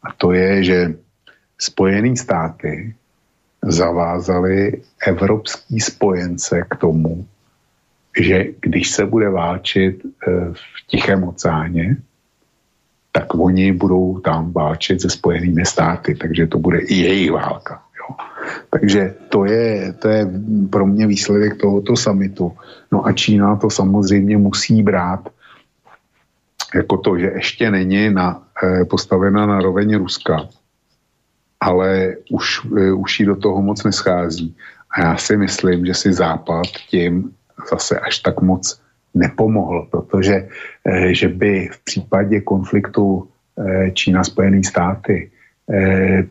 A 0.03 0.13
to 0.17 0.31
je, 0.31 0.63
že 0.63 0.93
Spojené 1.59 2.15
státy 2.15 2.95
zavázali 3.63 4.81
evropský 5.07 5.79
spojence 5.79 6.65
k 6.69 6.75
tomu, 6.75 7.27
že 8.19 8.45
když 8.61 8.89
se 8.89 9.05
bude 9.05 9.29
válčit 9.29 10.05
eh, 10.05 10.31
v 10.53 10.87
Tichém 10.87 11.23
oceáně, 11.23 11.97
tak 13.11 13.35
oni 13.35 13.71
budou 13.71 14.19
tam 14.19 14.51
válčit 14.51 15.01
se 15.01 15.09
Spojenými 15.09 15.65
státy, 15.65 16.15
takže 16.15 16.47
to 16.47 16.59
bude 16.59 16.79
i 16.79 16.95
jejich 16.95 17.31
válka. 17.31 17.83
Takže 18.69 19.15
to 19.29 19.45
je, 19.45 19.93
to 19.93 20.07
je 20.07 20.27
pro 20.69 20.85
mě 20.85 21.07
výsledek 21.07 21.57
tohoto 21.57 21.95
samitu. 21.95 22.53
No 22.91 23.05
a 23.05 23.13
Čína 23.13 23.55
to 23.55 23.69
samozřejmě 23.69 24.37
musí 24.37 24.83
brát 24.83 25.29
jako 26.75 26.97
to, 26.97 27.17
že 27.17 27.27
ještě 27.35 27.71
není 27.71 28.13
na, 28.13 28.43
eh, 28.63 28.85
postavena 28.85 29.45
na 29.45 29.59
roveň 29.61 29.95
Ruska, 29.97 30.47
ale 31.59 32.15
už, 32.31 32.61
eh, 32.77 32.93
už 32.93 33.19
jí 33.19 33.25
do 33.25 33.35
toho 33.35 33.61
moc 33.61 33.83
neschází. 33.83 34.55
A 34.91 35.01
já 35.01 35.17
si 35.17 35.37
myslím, 35.37 35.85
že 35.85 35.93
si 35.93 36.13
Západ 36.13 36.67
tím 36.89 37.33
zase 37.69 37.99
až 37.99 38.19
tak 38.19 38.41
moc 38.41 38.81
nepomohl, 39.13 39.87
protože 39.91 40.47
eh, 40.85 41.13
že 41.13 41.27
by 41.27 41.69
v 41.73 41.77
případě 41.83 42.41
konfliktu 42.41 43.27
Čína 43.93 44.23
Spojené 44.23 44.63
státy 44.63 45.31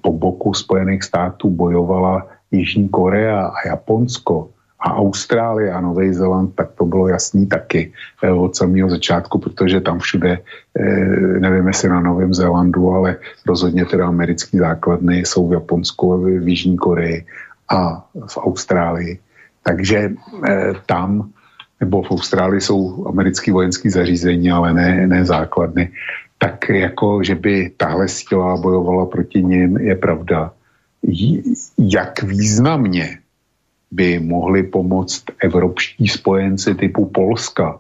po 0.01 0.13
boku 0.13 0.55
Spojených 0.55 1.03
států 1.03 1.51
bojovala 1.51 2.27
Jižní 2.51 2.89
Korea 2.89 3.47
a 3.47 3.69
Japonsko 3.69 4.49
a 4.81 4.95
Austrálie 4.95 5.73
a 5.73 5.81
Nový 5.81 6.15
Zéland, 6.15 6.55
tak 6.55 6.71
to 6.79 6.87
bylo 6.87 7.09
jasný 7.09 7.47
taky 7.47 7.93
eh, 8.23 8.31
od 8.31 8.57
samého 8.57 8.91
začátku, 8.91 9.39
protože 9.39 9.81
tam 9.81 9.99
všude, 9.99 10.39
eh, 10.79 10.85
nevím 11.43 11.67
jestli 11.69 11.89
na 11.89 12.01
Novém 12.01 12.35
Zélandu, 12.35 12.91
ale 12.91 13.17
rozhodně 13.47 13.85
teda 13.85 14.09
americké 14.09 14.59
základny 14.59 15.19
jsou 15.19 15.49
v 15.49 15.53
Japonsku, 15.53 16.23
v 16.23 16.49
Jižní 16.49 16.77
Koreji 16.77 17.27
a 17.71 18.07
v 18.27 18.37
Austrálii. 18.39 19.19
Takže 19.63 20.13
tam, 20.87 21.31
nebo 21.81 22.03
v 22.03 22.11
Austrálii 22.11 22.61
jsou 22.61 23.07
americké 23.09 23.53
vojenské 23.53 23.91
zařízení, 23.91 24.51
ale 24.51 24.73
ne, 24.75 25.07
ne 25.07 25.25
základny 25.25 25.91
tak 26.39 26.69
jako, 26.69 27.23
že 27.23 27.35
by 27.35 27.71
tahle 27.77 28.09
síla 28.09 28.57
bojovala 28.57 29.07
proti 29.07 29.43
ním, 29.43 29.77
je 29.77 29.95
pravda. 29.97 30.53
Jak 31.79 32.23
významně 32.23 33.19
by 33.91 34.19
mohli 34.19 34.63
pomoct 34.63 35.25
evropští 35.43 36.09
spojenci 36.09 36.75
typu 36.75 37.07
Polska 37.07 37.79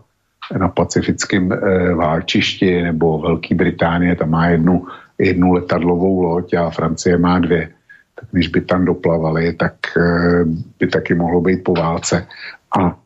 na 0.58 0.68
pacifickém 0.68 1.52
e, 1.52 1.94
válčišti 1.94 2.82
nebo 2.82 3.18
Velké 3.18 3.54
Británie, 3.54 4.16
tam 4.16 4.30
má 4.30 4.48
jednu, 4.48 4.86
jednu 5.18 5.52
letadlovou 5.52 6.22
loď 6.22 6.54
a 6.54 6.70
Francie 6.70 7.18
má 7.18 7.38
dvě. 7.38 7.68
Tak 8.14 8.28
když 8.32 8.48
by 8.48 8.60
tam 8.60 8.84
doplavali, 8.84 9.52
tak 9.52 9.74
e, 9.96 10.00
by 10.78 10.86
taky 10.86 11.14
mohlo 11.14 11.40
být 11.40 11.64
po 11.64 11.74
válce. 11.74 12.26
A 12.78 12.98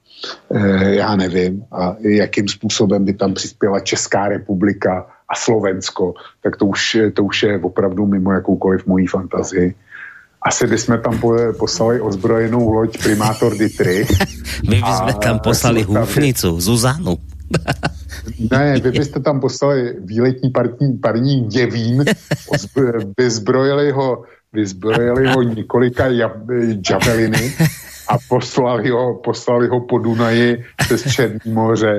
e, 0.55 0.95
já 0.95 1.17
nevím, 1.17 1.65
a 1.73 1.97
jakým 2.01 2.49
způsobem 2.49 3.05
by 3.05 3.13
tam 3.13 3.35
přispěla 3.35 3.81
Česká 3.81 4.29
republika 4.29 5.07
a 5.33 5.37
Slovensko, 5.37 6.15
tak 6.43 6.57
to 6.57 6.67
už, 6.67 6.97
to 7.15 7.25
už 7.25 7.43
je 7.43 7.59
opravdu 7.59 8.07
mimo 8.07 8.33
jakoukoliv 8.33 8.87
mojí 8.87 9.07
fantazii. 9.07 9.75
asi 10.43 10.67
bychom 10.67 10.99
tam 10.99 11.21
poslali 11.59 12.01
ozbrojenou 12.01 12.73
loď 12.73 13.03
primátor 13.03 13.57
Dietrich. 13.57 14.11
My 14.69 14.77
bychom 14.77 15.13
tam 15.23 15.39
poslali 15.39 15.83
hůfnicu, 15.83 16.61
Zuzanu. 16.61 17.19
Ne, 18.51 18.81
vy 18.81 18.91
byste 18.91 19.21
tam 19.21 19.41
poslali 19.41 19.97
výletní 20.05 20.51
parní, 20.51 20.99
parní 21.03 21.41
děvín, 21.41 22.05
vyzbrojili 23.19 23.91
ho, 23.91 24.23
vyzbrojili 24.53 25.29
ho 25.29 25.43
několika 25.43 26.07
javeliny 26.91 27.53
a 28.13 28.19
poslali 28.29 28.91
ho, 28.91 29.15
poslali 29.15 29.69
ho 29.69 29.81
po 29.81 29.99
Dunaji 29.99 30.65
přes 30.77 31.15
Černý 31.15 31.53
moře, 31.53 31.99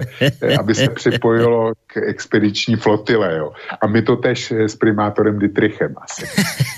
aby 0.60 0.76
se 0.76 0.90
připojilo 0.90 1.72
k 1.88 1.98
expediční 1.98 2.76
flotile. 2.76 3.38
Jo. 3.38 3.52
A 3.82 3.88
my 3.88 4.02
to 4.02 4.16
tež 4.16 4.52
s 4.52 4.76
primátorem 4.76 5.40
Dietrichem 5.40 5.96
asi. 5.98 6.26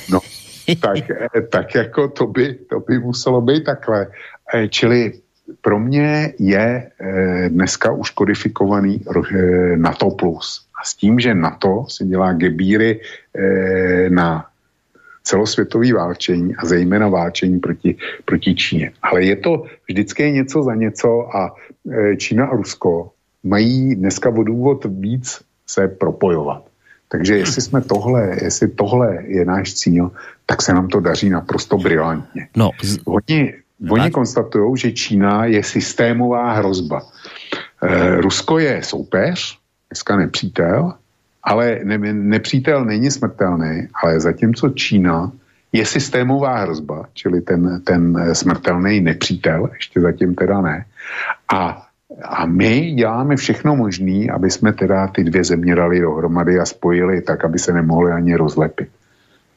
No, 0.10 0.20
tak, 0.80 0.98
tak 1.50 1.76
jako 1.76 2.08
to 2.08 2.28
by, 2.28 2.54
to 2.54 2.80
by 2.80 3.00
muselo 3.00 3.42
být 3.42 3.64
takhle. 3.64 4.08
Eh, 4.54 4.68
čili 4.68 5.14
pro 5.62 5.80
mě 5.80 6.34
je 6.40 6.92
eh, 7.00 7.50
dneska 7.50 7.92
už 7.92 8.10
kodifikovaný 8.10 9.02
eh, 9.06 9.78
NATO+. 9.78 10.10
Plus. 10.10 10.68
A 10.82 10.86
s 10.86 10.96
tím, 10.96 11.20
že 11.20 11.36
NATO 11.36 11.86
si 11.88 12.06
dělá 12.06 12.34
gebíry 12.34 13.00
na 14.10 14.46
celosvětový 15.26 15.92
válčení 15.92 16.56
a 16.56 16.66
zejména 16.66 17.08
válčení 17.08 17.60
proti, 17.60 17.98
proti 18.26 18.56
Číně. 18.56 18.92
Ale 19.02 19.24
je 19.24 19.36
to 19.36 19.64
vždycky 19.90 20.32
něco 20.32 20.64
za 20.64 20.76
něco 20.76 21.36
a 21.36 21.56
Čína 22.18 22.46
a 22.46 22.56
Rusko 22.56 23.12
mají 23.44 23.96
dneska 23.96 24.30
o 24.30 24.44
důvod 24.44 24.86
víc 24.86 25.42
se 25.68 25.88
propojovat. 25.88 26.64
Takže 27.10 27.38
jestli 27.38 27.62
jsme 27.62 27.82
tohle, 27.82 28.38
jestli 28.44 28.68
tohle 28.68 29.24
je 29.28 29.46
náš 29.46 29.74
cíl, 29.74 30.12
tak 30.46 30.62
se 30.62 30.74
nám 30.74 30.88
to 30.88 31.00
daří 31.00 31.30
naprosto 31.30 31.78
brilantně. 31.78 32.48
No, 32.56 32.70
z... 32.84 32.98
Oni, 33.06 33.54
oni 33.90 34.12
konstatují, 34.12 34.78
že 34.78 34.92
Čína 34.92 35.46
je 35.46 35.64
systémová 35.64 36.54
hrozba. 36.54 37.02
E, 37.82 38.16
Rusko 38.22 38.60
je 38.60 38.84
soupeř, 38.84 39.60
dneska 39.90 40.18
nepřítel, 40.18 40.94
ale 41.46 41.80
ne, 41.84 41.98
nepřítel 42.14 42.86
není 42.86 43.12
smrtelný, 43.12 43.88
ale 44.04 44.20
zatímco 44.20 44.70
Čína 44.70 45.32
je 45.72 45.86
systémová 45.86 46.58
hrozba, 46.58 47.06
čili 47.14 47.42
ten, 47.42 47.82
ten 47.84 48.30
smrtelný 48.34 49.02
nepřítel, 49.02 49.70
ještě 49.74 50.02
zatím 50.02 50.36
teda 50.36 50.62
ne. 50.62 50.86
A 51.54 51.86
a 52.24 52.46
my 52.46 52.92
děláme 52.92 53.36
všechno 53.36 53.76
možné, 53.76 54.28
aby 54.34 54.52
jsme 54.52 54.74
teda 54.74 55.08
ty 55.08 55.24
dvě 55.24 55.44
země 55.44 55.76
dali 55.76 56.02
dohromady 56.02 56.60
a 56.60 56.66
spojili 56.66 57.22
tak, 57.22 57.46
aby 57.46 57.60
se 57.60 57.74
nemohli 57.74 58.12
ani 58.12 58.36
rozlepit. 58.36 58.90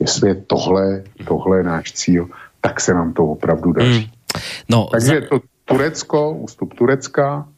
Jestli 0.01 0.28
je 0.28 0.35
tohle, 0.35 1.02
tohle 1.24 1.62
náš 1.62 1.93
cíl, 1.93 2.28
tak 2.60 2.81
se 2.81 2.94
nám 2.94 3.12
to 3.12 3.24
opravdu 3.24 3.73
daří. 3.73 4.01
Mm. 4.01 4.40
No, 4.70 4.89
Takže 4.93 5.20
za... 5.20 5.27
to 5.28 5.40
Turecko, 5.65 6.32
ústup 6.32 6.74
Turecka 6.74 7.48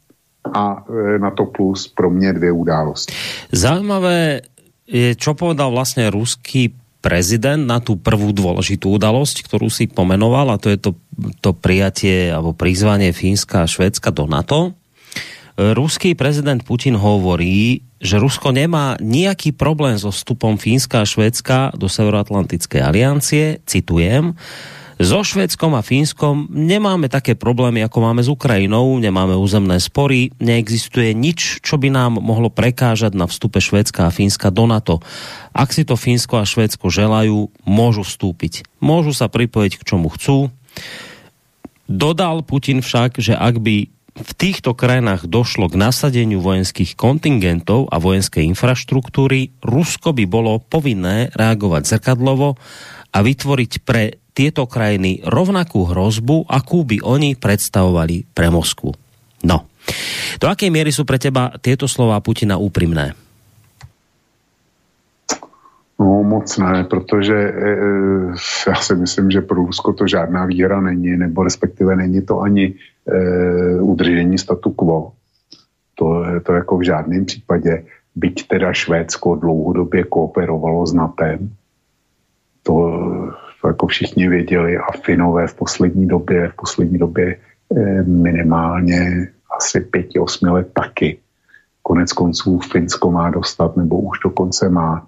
a 0.45 0.85
e, 0.89 1.19
na 1.19 1.31
to 1.31 1.47
plus 1.47 1.89
pro 1.89 2.11
mě 2.11 2.33
dvě 2.33 2.53
události. 2.53 3.13
Zajímavé 3.53 4.41
je, 4.87 5.15
čo 5.15 5.35
povedal 5.35 5.71
vlastně 5.71 6.11
ruský 6.11 6.75
prezident 7.01 7.65
na 7.65 7.81
tú 7.81 7.97
prvú 7.97 8.31
dôležitú 8.37 9.01
udalosť, 9.01 9.49
ktorú 9.49 9.73
si 9.73 9.89
pomenoval, 9.89 10.53
a 10.53 10.61
to 10.61 10.69
je 10.69 10.79
to, 10.79 10.91
to 11.41 11.57
prijatie 11.57 12.29
alebo 12.29 12.53
prizvanie 12.53 13.17
Fínska 13.17 13.65
a 13.65 13.71
Švédska 13.71 14.13
do 14.13 14.29
NATO. 14.29 14.77
Ruský 15.57 16.17
prezident 16.17 16.61
Putin 16.65 16.97
hovorí, 16.97 17.85
že 18.01 18.17
Rusko 18.17 18.53
nemá 18.53 18.97
nejaký 19.01 19.53
problém 19.53 19.97
so 19.97 20.13
vstupom 20.13 20.57
Fínska 20.57 21.05
a 21.05 21.09
Švédska 21.09 21.77
do 21.77 21.89
Severoatlantickej 21.89 22.81
aliancie, 22.81 23.61
citujem, 23.65 24.37
so 25.01 25.25
Švédskom 25.25 25.73
a 25.73 25.81
Fínskom 25.81 26.45
nemáme 26.53 27.09
také 27.09 27.33
problémy, 27.33 27.81
ako 27.81 27.99
máme 28.05 28.21
s 28.21 28.29
Ukrajinou, 28.29 29.01
nemáme 29.01 29.33
územné 29.33 29.81
spory, 29.81 30.29
neexistuje 30.37 31.17
nič, 31.17 31.65
čo 31.65 31.81
by 31.81 31.89
nám 31.89 32.21
mohlo 32.21 32.53
prekážať 32.53 33.17
na 33.17 33.25
vstupe 33.25 33.65
Švédska 33.65 34.05
a 34.05 34.13
Fínska 34.13 34.53
do 34.53 34.69
NATO. 34.69 35.01
Ak 35.57 35.73
si 35.73 35.89
to 35.89 35.97
Fínsko 35.97 36.37
a 36.37 36.45
Švédsko 36.45 36.93
želajú, 36.93 37.49
môžu 37.65 38.05
vstúpiť. 38.05 38.69
Môžu 38.85 39.17
sa 39.17 39.33
pripojiť 39.33 39.81
k 39.81 39.87
čomu 39.89 40.13
chcú. 40.13 40.53
Dodal 41.89 42.45
Putin 42.45 42.85
však, 42.85 43.25
že 43.25 43.33
ak 43.33 43.57
by 43.57 43.89
v 44.21 44.33
týchto 44.37 44.77
krajinách 44.77 45.25
došlo 45.25 45.73
k 45.73 45.81
nasadeniu 45.81 46.45
vojenských 46.45 46.93
kontingentov 46.93 47.89
a 47.89 47.97
vojenskej 47.97 48.45
infraštruktúry, 48.53 49.57
Rusko 49.65 50.13
by 50.13 50.25
bolo 50.29 50.61
povinné 50.61 51.33
reagovať 51.33 51.89
zrkadlovo 51.89 52.61
a 53.11 53.19
vytvoriť 53.25 53.73
pre 53.81 54.20
tieto 54.35 54.67
krajiny 54.67 55.21
rovnakú 55.27 55.91
hrozbu, 55.91 56.47
akú 56.49 56.87
by 56.87 57.03
oni 57.03 57.35
predstavovali 57.37 58.31
pre 58.31 58.49
Moskvu. 58.49 58.91
No. 59.45 59.67
Do 60.39 60.47
akej 60.47 60.71
miery 60.71 60.93
sú 60.93 61.09
pre 61.09 61.17
teba 61.17 61.57
tieto 61.59 61.89
slova 61.89 62.21
Putina 62.21 62.61
úprimné? 62.61 63.17
No 66.01 66.25
moc 66.25 66.49
ne, 66.59 66.85
protože 66.85 67.35
e, 67.37 67.71
e, 67.71 68.71
já 68.71 68.75
si 68.75 68.95
myslím, 68.95 69.31
že 69.31 69.41
pro 69.41 69.57
Rusko 69.57 69.93
to 69.93 70.07
žádná 70.07 70.47
výhra 70.47 70.81
není, 70.81 71.17
nebo 71.17 71.45
respektive 71.45 71.97
není 71.97 72.23
to 72.23 72.41
ani 72.41 72.75
e, 73.09 73.81
udržení 73.81 74.39
statu 74.39 74.71
quo. 74.71 75.13
To, 75.95 76.25
to 76.43 76.53
jako 76.53 76.79
v 76.79 76.83
žádném 76.83 77.25
případě, 77.25 77.85
byť 78.17 78.49
teda 78.49 78.73
Švédsko 78.73 79.35
dlouhodobě 79.35 80.05
kooperovalo 80.05 80.87
s 80.87 80.93
NATEM, 80.93 81.51
to, 82.63 82.73
to 83.40 83.40
jako 83.67 83.87
všichni 83.87 84.29
věděli 84.29 84.79
a 84.79 84.93
Finové 85.05 85.47
v 85.47 85.55
poslední 85.55 86.09
době, 86.09 86.49
v 86.49 86.55
poslední 86.55 86.99
době 86.99 87.37
e, 87.77 88.03
minimálně 88.03 89.29
asi 89.57 89.81
pěti, 89.81 90.19
osmi 90.19 90.51
let 90.51 90.69
taky. 90.73 91.19
Konec 91.83 92.13
konců 92.13 92.59
Finsko 92.59 93.11
má 93.11 93.31
dostat, 93.31 93.77
nebo 93.77 94.01
už 94.01 94.19
dokonce 94.25 94.69
má 94.69 95.07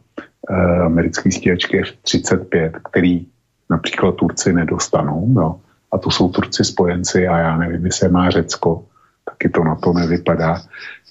e, 0.51 0.55
americký 0.81 1.33
stíhačky 1.33 1.81
F-35, 1.81 2.71
který 2.91 3.27
například 3.71 4.15
Turci 4.15 4.53
nedostanou. 4.53 5.29
No 5.29 5.61
a 5.93 5.99
to 5.99 6.11
jsou 6.11 6.29
Turci 6.29 6.65
spojenci 6.65 7.29
a 7.29 7.39
já 7.39 7.57
nevím, 7.57 7.87
jestli 7.87 8.09
má 8.09 8.31
Řecko, 8.31 8.85
taky 9.25 9.49
to 9.49 9.65
na 9.65 9.75
to 9.75 9.93
nevypadá. 9.93 10.61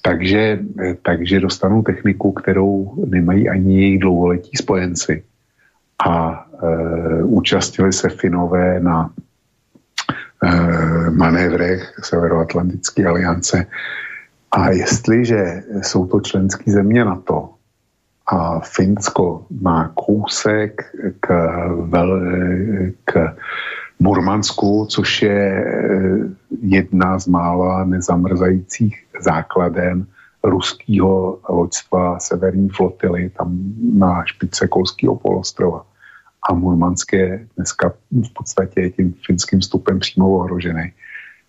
Takže, 0.02 0.60
eh, 0.82 0.96
takže 1.02 1.40
dostanou 1.40 1.82
techniku, 1.82 2.32
kterou 2.32 2.94
nemají 3.06 3.50
ani 3.50 3.82
jejich 3.82 4.00
dlouholetí 4.00 4.58
spojenci. 4.58 5.24
A 6.06 6.46
účastnili 7.24 7.94
se 7.94 8.10
Finové 8.10 8.80
na 8.80 9.10
e, 10.44 10.50
manévrech 11.10 11.94
Severoatlantické 12.04 13.06
aliance. 13.06 13.66
A 14.52 14.70
jestliže 14.70 15.64
jsou 15.82 16.08
to 16.08 16.20
členské 16.20 16.72
země 16.72 17.06
na 17.06 17.16
to, 17.16 17.50
a 18.32 18.60
Finsko 18.60 19.46
má 19.62 19.92
kousek 19.96 20.82
k, 21.20 21.28
vel, 21.90 22.22
k 23.06 23.36
Murmansku, 24.00 24.86
což 24.90 25.22
je 25.22 25.66
eh, 25.66 26.20
jedna 26.62 27.20
z 27.20 27.28
mála 27.28 27.84
nezamrzajících 27.84 29.06
základen 29.20 30.06
ruského 30.44 31.40
loďstva 31.50 32.20
severní 32.20 32.70
flotily, 32.70 33.30
tam 33.30 33.60
na 33.94 34.26
špice 34.26 34.68
Kolského 34.68 35.16
polostrova. 35.16 35.86
A 36.50 36.54
Murmansk 36.54 37.14
je 37.14 37.48
dneska 37.56 37.94
v 38.12 38.34
podstatě 38.34 38.90
tím 38.90 39.14
finským 39.26 39.60
vstupem 39.60 40.00
přímo 40.00 40.30
ohrožený. 40.30 40.94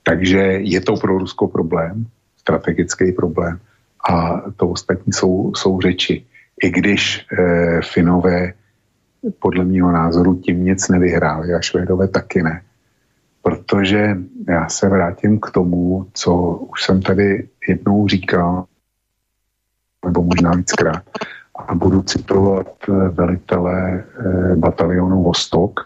Takže 0.03 0.39
je 0.39 0.81
to 0.81 0.97
pro 0.97 1.19
Rusko 1.19 1.49
problém, 1.49 2.07
strategický 2.37 3.13
problém. 3.13 3.61
A 4.11 4.41
to 4.57 4.69
ostatní 4.69 5.13
jsou, 5.13 5.53
jsou 5.55 5.81
řeči. 5.81 6.27
I 6.63 6.71
když 6.71 7.27
e, 7.33 7.81
Finové 7.83 8.53
podle 9.39 9.65
mého 9.65 9.93
názoru 9.93 10.35
tím 10.35 10.65
nic 10.65 10.89
nevyhráli 10.89 11.55
a 11.55 11.61
Švédové 11.61 12.09
taky 12.09 12.43
ne. 12.43 12.63
Protože 13.43 14.17
já 14.49 14.69
se 14.69 14.89
vrátím 14.89 15.41
k 15.41 15.51
tomu, 15.51 16.07
co 16.13 16.35
už 16.57 16.83
jsem 16.83 17.03
tady 17.03 17.49
jednou 17.69 18.09
říkal, 18.09 18.65
nebo 20.05 20.23
možná 20.23 20.51
víckrát, 20.51 21.03
a 21.69 21.75
budu 21.75 22.03
citovat 22.03 22.67
eh, 22.89 22.93
velitele 23.09 24.05
eh, 24.05 24.57
batalionu 24.57 25.23
Vostok 25.23 25.81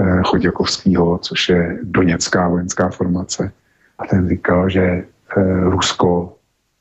eh, 0.00 0.20
Choděkovského, 0.24 1.18
což 1.18 1.48
je 1.48 1.78
doněcká 1.82 2.48
vojenská 2.48 2.90
formace. 2.90 3.52
A 3.98 4.06
ten 4.06 4.28
říkal, 4.28 4.68
že 4.68 5.04
Rusko 5.62 6.36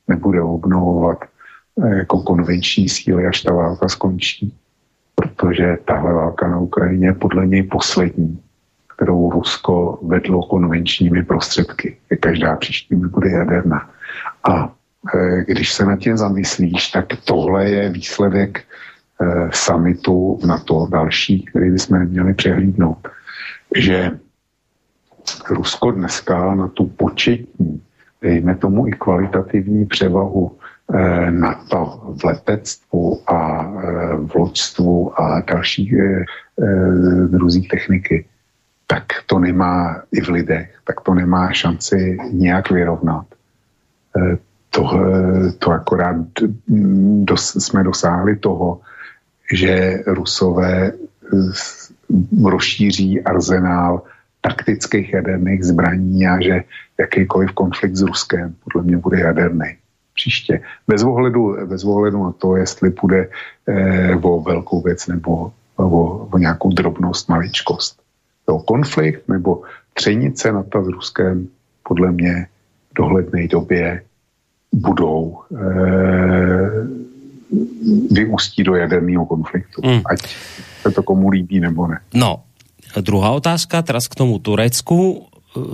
nebude 0.08 0.42
obnovovat 0.42 1.18
jako 1.78 2.22
konvenční 2.22 2.90
síly, 2.90 3.28
až 3.28 3.42
ta 3.42 3.54
válka 3.54 3.90
skončí 3.90 4.60
protože 5.20 5.78
tahle 5.86 6.14
válka 6.14 6.48
na 6.48 6.60
Ukrajině 6.60 7.08
je 7.08 7.14
podle 7.14 7.48
něj 7.48 7.64
poslední, 7.64 8.40
kterou 8.96 9.32
Rusko 9.32 10.00
vedlo 10.02 10.44
konvenčními 10.44 11.24
prostředky. 11.24 11.98
Každá 12.20 12.56
příští 12.56 12.96
bude 12.96 13.30
jaderná. 13.30 13.90
A 14.50 14.74
když 15.46 15.74
se 15.74 15.86
nad 15.86 16.00
tím 16.00 16.18
zamyslíš, 16.18 16.88
tak 16.88 17.06
tohle 17.26 17.70
je 17.70 17.90
výsledek 17.90 18.60
e, 18.60 18.64
summitu 19.54 20.40
na 20.46 20.58
to 20.58 20.88
další, 20.92 21.46
který 21.46 21.72
bychom 21.72 22.06
měli 22.06 22.34
přehlídnout. 22.34 23.08
že 23.76 24.12
Rusko 25.50 25.92
dneska 25.92 26.56
na 26.56 26.68
tu 26.68 26.86
početní, 26.86 27.82
dejme 28.22 28.56
tomu 28.56 28.88
i 28.88 28.92
kvalitativní 28.92 29.86
převahu 29.86 30.58
eh, 30.94 31.32
NATO 31.32 32.14
v 32.22 32.24
letectvu 32.24 33.32
a 33.32 33.64
eh, 33.64 34.16
v 34.16 34.36
loďstvu 34.36 35.22
a 35.22 35.42
dalších 35.42 35.94
eh, 35.94 36.26
druzích 37.28 37.68
techniky, 37.68 38.26
tak 38.88 39.04
to 39.26 39.40
nemá 39.40 40.02
i 40.12 40.22
v 40.22 40.30
lidech, 40.30 40.80
tak 40.84 41.02
to 41.02 41.14
nemá 41.14 41.52
šanci 41.52 42.18
nějak 42.32 42.72
vyrovnat. 42.72 43.26
To, 44.70 44.92
to 45.60 45.72
akorát 45.72 46.26
dos, 47.24 47.56
jsme 47.58 47.84
dosáhli 47.84 48.36
toho, 48.36 48.82
že 49.54 50.04
Rusové 50.08 50.92
rozšíří 52.44 53.22
arzenál 53.22 54.02
taktických 54.42 55.14
jaderných 55.14 55.64
zbraní 55.64 56.28
a 56.28 56.42
že 56.42 56.64
jakýkoliv 56.98 57.52
konflikt 57.52 57.96
s 57.96 58.02
Ruskem 58.02 58.56
podle 58.64 58.84
mě 58.84 58.98
bude 58.98 59.20
jaderný 59.20 59.78
příště. 60.14 60.62
Bez 60.88 61.04
ohledu, 61.04 61.56
bez 61.66 61.84
ohledu 61.84 62.24
na 62.24 62.32
to, 62.32 62.56
jestli 62.56 62.92
půjde 62.92 63.30
eh, 63.68 64.16
o 64.16 64.42
velkou 64.42 64.82
věc 64.82 65.08
nebo 65.08 65.52
o, 65.76 65.86
o 66.32 66.38
nějakou 66.38 66.70
drobnost, 66.70 67.30
maličkost. 67.30 68.02
To 68.46 68.60
konflikt 68.60 69.30
nebo 69.30 69.64
třenice 69.94 70.52
na 70.52 70.64
ta 70.64 70.84
s 70.84 70.88
Ruskem 70.88 71.48
podle 71.84 72.12
mě 72.12 72.48
v 72.92 72.94
dohledné 72.96 73.48
době 73.48 74.04
budou 74.72 75.50
eh, 75.50 76.86
vyústí 78.14 78.62
do 78.64 78.78
jaderného 78.78 79.26
konfliktu. 79.26 79.82
Mm. 79.82 80.06
Ať 80.06 80.22
se 80.82 80.90
to 80.92 81.02
komu 81.04 81.30
líbí 81.30 81.60
nebo 81.60 81.88
ne. 81.88 81.98
No, 82.14 82.46
druhá 83.02 83.34
otázka, 83.34 83.82
teraz 83.82 84.06
k 84.06 84.16
tomu 84.16 84.38
Turecku, 84.38 85.30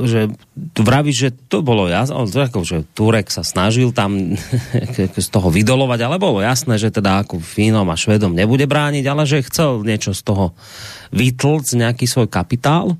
že 0.07 0.31
vraví, 0.79 1.11
že 1.11 1.35
to 1.35 1.59
bolo 1.59 1.91
jasné, 1.91 2.15
ako, 2.15 2.63
že 2.63 2.87
Turek 2.95 3.27
sa 3.27 3.43
snažil 3.43 3.91
tam 3.91 4.39
z 5.19 5.29
toho 5.29 5.51
vydolovať, 5.51 5.99
ale 6.07 6.15
bolo 6.15 6.39
jasné, 6.39 6.79
že 6.79 6.95
teda 6.95 7.27
ako 7.27 7.43
Fínom 7.43 7.87
a 7.91 7.99
Švedom 7.99 8.31
nebude 8.31 8.63
brániť, 8.63 9.03
ale 9.03 9.27
že 9.27 9.43
chcel 9.43 9.83
niečo 9.83 10.15
z 10.15 10.21
toho 10.23 10.55
vytlc, 11.11 11.67
nejaký 11.75 12.07
svoj 12.07 12.31
kapitál. 12.31 12.95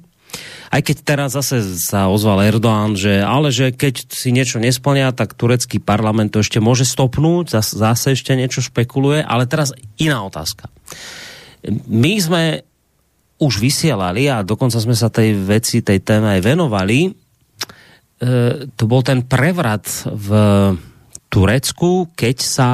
Aj 0.76 0.84
keď 0.84 0.98
teraz 1.08 1.32
zase 1.40 1.80
sa 1.80 2.12
ozval 2.12 2.44
Erdoğan, 2.44 3.00
že 3.00 3.24
ale 3.24 3.48
že 3.48 3.72
keď 3.72 4.12
si 4.12 4.36
niečo 4.36 4.60
nesplnia, 4.60 5.16
tak 5.16 5.32
turecký 5.32 5.80
parlament 5.80 6.36
to 6.36 6.44
ešte 6.44 6.60
môže 6.60 6.84
stopnúť, 6.84 7.56
zase, 7.56 7.80
zase 7.80 8.08
ešte 8.12 8.36
niečo 8.36 8.60
špekuluje, 8.60 9.24
ale 9.24 9.48
teraz 9.48 9.72
iná 9.96 10.28
otázka. 10.28 10.68
My 11.88 12.20
sme 12.20 12.44
už 13.40 13.64
vysielali 13.64 14.28
a 14.28 14.44
dokonca 14.44 14.76
sme 14.76 15.00
sa 15.00 15.08
tej 15.08 15.40
veci, 15.40 15.80
tej 15.80 16.04
téme 16.04 16.36
aj 16.36 16.42
venovali, 16.44 17.08
e, 17.08 17.12
to 18.76 18.84
bol 18.84 19.00
ten 19.00 19.24
prevrat 19.24 19.88
v 20.12 20.30
Turecku, 21.32 22.12
keď 22.20 22.38
sa, 22.44 22.70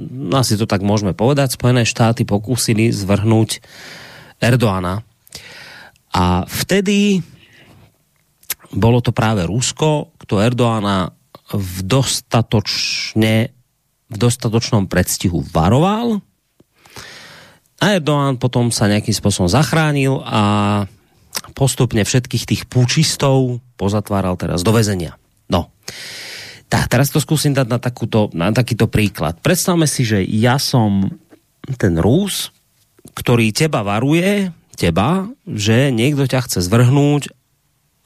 no 0.00 0.40
asi 0.40 0.56
to 0.56 0.64
tak 0.64 0.80
môžeme 0.80 1.12
povedať, 1.12 1.52
Spojené 1.52 1.84
štáty 1.84 2.24
pokúsili 2.24 2.88
zvrhnúť 2.96 3.60
Erdoána. 4.40 5.07
A 6.14 6.44
vtedy 6.48 7.20
bolo 8.72 9.00
to 9.00 9.12
práve 9.12 9.44
Rusko, 9.48 10.16
kto 10.20 10.40
Erdoána 10.40 11.12
v 11.52 11.76
dostatočne 11.84 13.56
v 14.08 14.16
dostatočnom 14.16 14.88
predstihu 14.88 15.44
varoval 15.52 16.24
a 17.78 17.84
Erdoğan 17.94 18.42
potom 18.42 18.74
sa 18.74 18.90
nejakým 18.90 19.14
spôsobom 19.14 19.46
zachránil 19.46 20.18
a 20.26 20.42
postupne 21.54 22.02
všetkých 22.02 22.44
tých 22.44 22.62
púčistov 22.66 23.62
pozatváral 23.78 24.34
teraz 24.34 24.66
do 24.66 24.74
väzenia. 24.74 25.14
No. 25.46 25.70
Tak, 26.68 26.90
teraz 26.90 27.08
to 27.08 27.22
skúsim 27.22 27.56
dať 27.56 27.66
na, 27.70 27.78
takúto, 27.80 28.28
na 28.34 28.52
takýto 28.52 28.90
príklad. 28.90 29.40
Predstavme 29.40 29.88
si, 29.88 30.04
že 30.04 30.20
ja 30.20 30.60
som 30.60 31.08
ten 31.80 31.96
Rus, 31.96 32.50
ktorý 33.14 33.54
teba 33.54 33.80
varuje, 33.86 34.52
teba, 34.78 35.26
že 35.42 35.90
niekto 35.90 36.30
ťa 36.30 36.46
chce 36.46 36.62
zvrhnúť 36.62 37.34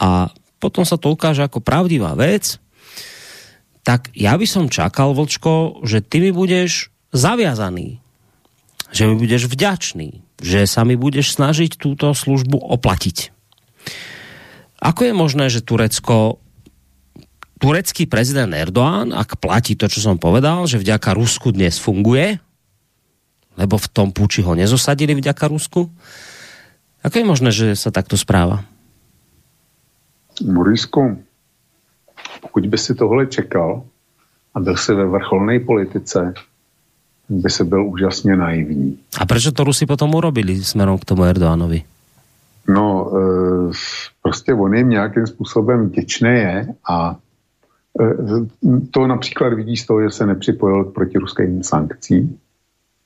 a 0.01 0.32
potom 0.57 0.89
sa 0.89 0.97
to 0.97 1.12
ukáže 1.12 1.44
ako 1.44 1.61
pravdivá 1.61 2.16
vec, 2.16 2.57
tak 3.85 4.09
ja 4.16 4.32
by 4.39 4.47
som 4.49 4.73
čakal, 4.73 5.12
Vlčko, 5.12 5.85
že 5.85 6.01
ty 6.01 6.24
mi 6.24 6.32
budeš 6.32 6.89
zaviazaný 7.12 8.03
že 8.93 9.09
mi 9.09 9.16
budeš 9.16 9.49
vďačný, 9.49 10.20
že 10.39 10.69
sa 10.69 10.85
mi 10.85 10.94
budeš 11.01 11.35
snažiť 11.40 11.81
túto 11.81 12.12
službu 12.12 12.61
oplatiť. 12.61 13.32
Ako 14.85 15.09
je 15.09 15.15
možné, 15.16 15.49
že 15.49 15.65
Turecko 15.65 16.39
turecký 17.57 18.05
prezident 18.11 18.53
Erdoğan, 18.53 19.16
ak 19.16 19.40
platí 19.40 19.78
to, 19.78 19.89
čo 19.89 20.05
som 20.05 20.20
povedal, 20.20 20.69
že 20.69 20.82
vďaka 20.82 21.16
Rusku 21.16 21.55
dnes 21.55 21.81
funguje, 21.81 22.36
lebo 23.57 23.78
v 23.81 23.89
tom 23.89 24.11
púči 24.12 24.44
ho 24.44 24.53
nezosadili 24.53 25.16
vďaka 25.16 25.49
Rusku, 25.49 25.89
ako 27.03 27.15
je 27.19 27.27
možné, 27.27 27.51
že 27.51 27.74
sa 27.74 27.91
takto 27.91 28.15
správa? 28.15 28.62
Morisku, 30.41 31.19
pokud 32.41 32.66
by 32.66 32.79
si 32.79 32.95
tohle 32.95 33.27
čekal 33.27 33.85
a 34.55 34.61
byl 34.61 34.77
si 34.77 34.95
ve 34.95 35.07
vrcholnej 35.07 35.61
politice, 35.61 36.35
by 37.29 37.51
se 37.51 37.65
byl 37.65 37.87
úžasně 37.87 38.37
naivní. 38.37 38.99
A 39.19 39.27
proč 39.27 39.43
to 39.55 39.65
Rusi 39.65 39.87
potom 39.87 40.15
urobili 40.15 40.65
směrem 40.65 40.99
k 40.99 41.05
tomu 41.05 41.24
Erdoánovi? 41.24 41.83
No, 42.69 43.11
e, 43.11 43.73
prostě 44.23 44.55
on 44.55 44.74
jim 44.74 44.89
nějakým 44.89 45.27
způsobem 45.27 45.89
vděčný 45.89 46.31
je 46.31 46.66
a 46.91 47.16
e, 48.01 48.07
to 48.91 49.07
například 49.07 49.55
vidí 49.55 49.77
z 49.77 49.87
toho, 49.87 50.03
že 50.03 50.11
se 50.11 50.27
nepřipojil 50.27 50.85
k 50.85 50.95
protiruským 50.95 51.62
sankcím, 51.62 52.39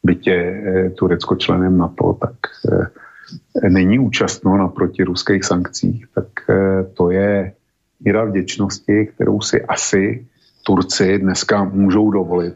byť 0.04 0.26
je 0.26 0.42
e, 0.42 0.90
Turecko 0.90 1.36
členem 1.36 1.78
NATO, 1.78 2.18
tak 2.20 2.36
není 3.68 3.98
účastno 3.98 4.56
na 4.56 4.68
protiruských 4.68 5.44
sankcích, 5.44 6.06
tak 6.14 6.26
to 6.94 7.10
je 7.10 7.52
míra 8.00 8.24
vděčnosti, 8.24 9.08
kterou 9.14 9.40
si 9.40 9.62
asi 9.62 10.26
Turci 10.62 11.18
dneska 11.18 11.64
můžou 11.64 12.10
dovolit 12.10 12.54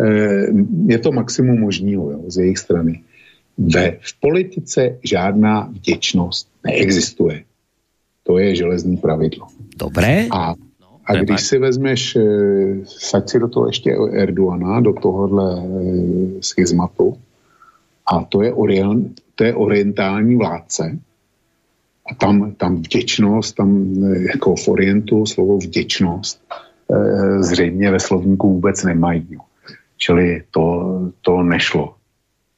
Eh, 0.00 0.46
je 0.86 0.98
to 0.98 1.12
maximum 1.12 1.60
možného 1.60 2.10
jo, 2.10 2.20
z 2.26 2.36
jejich 2.36 2.58
strany. 2.58 3.02
Ve, 3.58 3.90
v 4.00 4.20
politice 4.20 4.98
žádná 5.04 5.70
vděčnost 5.70 6.48
neexistuje. 6.64 7.44
To 8.22 8.38
je 8.38 8.56
železný 8.56 8.96
pravidlo. 8.96 9.46
Dobré. 9.78 10.26
A, 10.30 10.54
a 11.06 11.14
když 11.14 11.40
si 11.40 11.58
vezmeš, 11.58 12.16
eh, 12.16 12.22
saď 12.84 13.28
si 13.28 13.38
do 13.38 13.48
toho 13.48 13.66
ještě 13.66 13.94
Erdoana, 14.12 14.80
do 14.80 14.92
tohohle 14.92 15.62
eh, 15.62 16.42
schizmatu, 16.42 17.18
a 18.06 18.24
to 18.24 18.42
je, 18.42 18.52
orient, 18.52 19.20
to 19.34 19.44
je 19.44 19.54
orientální 19.54 20.36
vládce, 20.36 20.98
a 22.04 22.14
tam, 22.14 22.52
tam 22.54 22.76
vděčnost, 22.76 23.56
tam 23.56 23.96
jako 24.28 24.56
v 24.56 24.68
Orientu 24.68 25.26
slovo 25.26 25.58
vděčnost 25.58 26.40
zřejmě 27.40 27.90
ve 27.90 28.00
slovníku 28.00 28.54
vůbec 28.54 28.84
nemají. 28.84 29.38
Čili 29.96 30.42
to, 30.50 30.64
to 31.20 31.42
nešlo. 31.42 31.96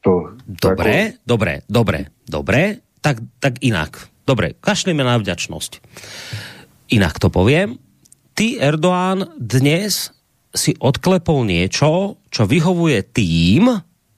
To, 0.01 0.35
to 0.60 0.68
dobré, 0.68 0.98
jako... 0.98 1.18
dobré, 1.27 1.55
dobré, 1.68 2.01
dobré, 2.31 2.62
tak, 3.01 3.16
tak 3.39 3.62
inak. 3.62 4.10
Dobre, 4.27 4.59
kašlíme 4.59 5.06
na 5.06 5.14
vďačnosť. 5.23 5.78
Inak 6.90 7.23
to 7.23 7.31
poviem. 7.31 7.78
Ty, 8.35 8.59
Erdoğan, 8.59 9.39
dnes 9.39 10.10
si 10.51 10.74
odklepol 10.74 11.47
niečo, 11.47 12.18
čo 12.35 12.43
vyhovuje 12.51 13.06
tým, 13.06 13.70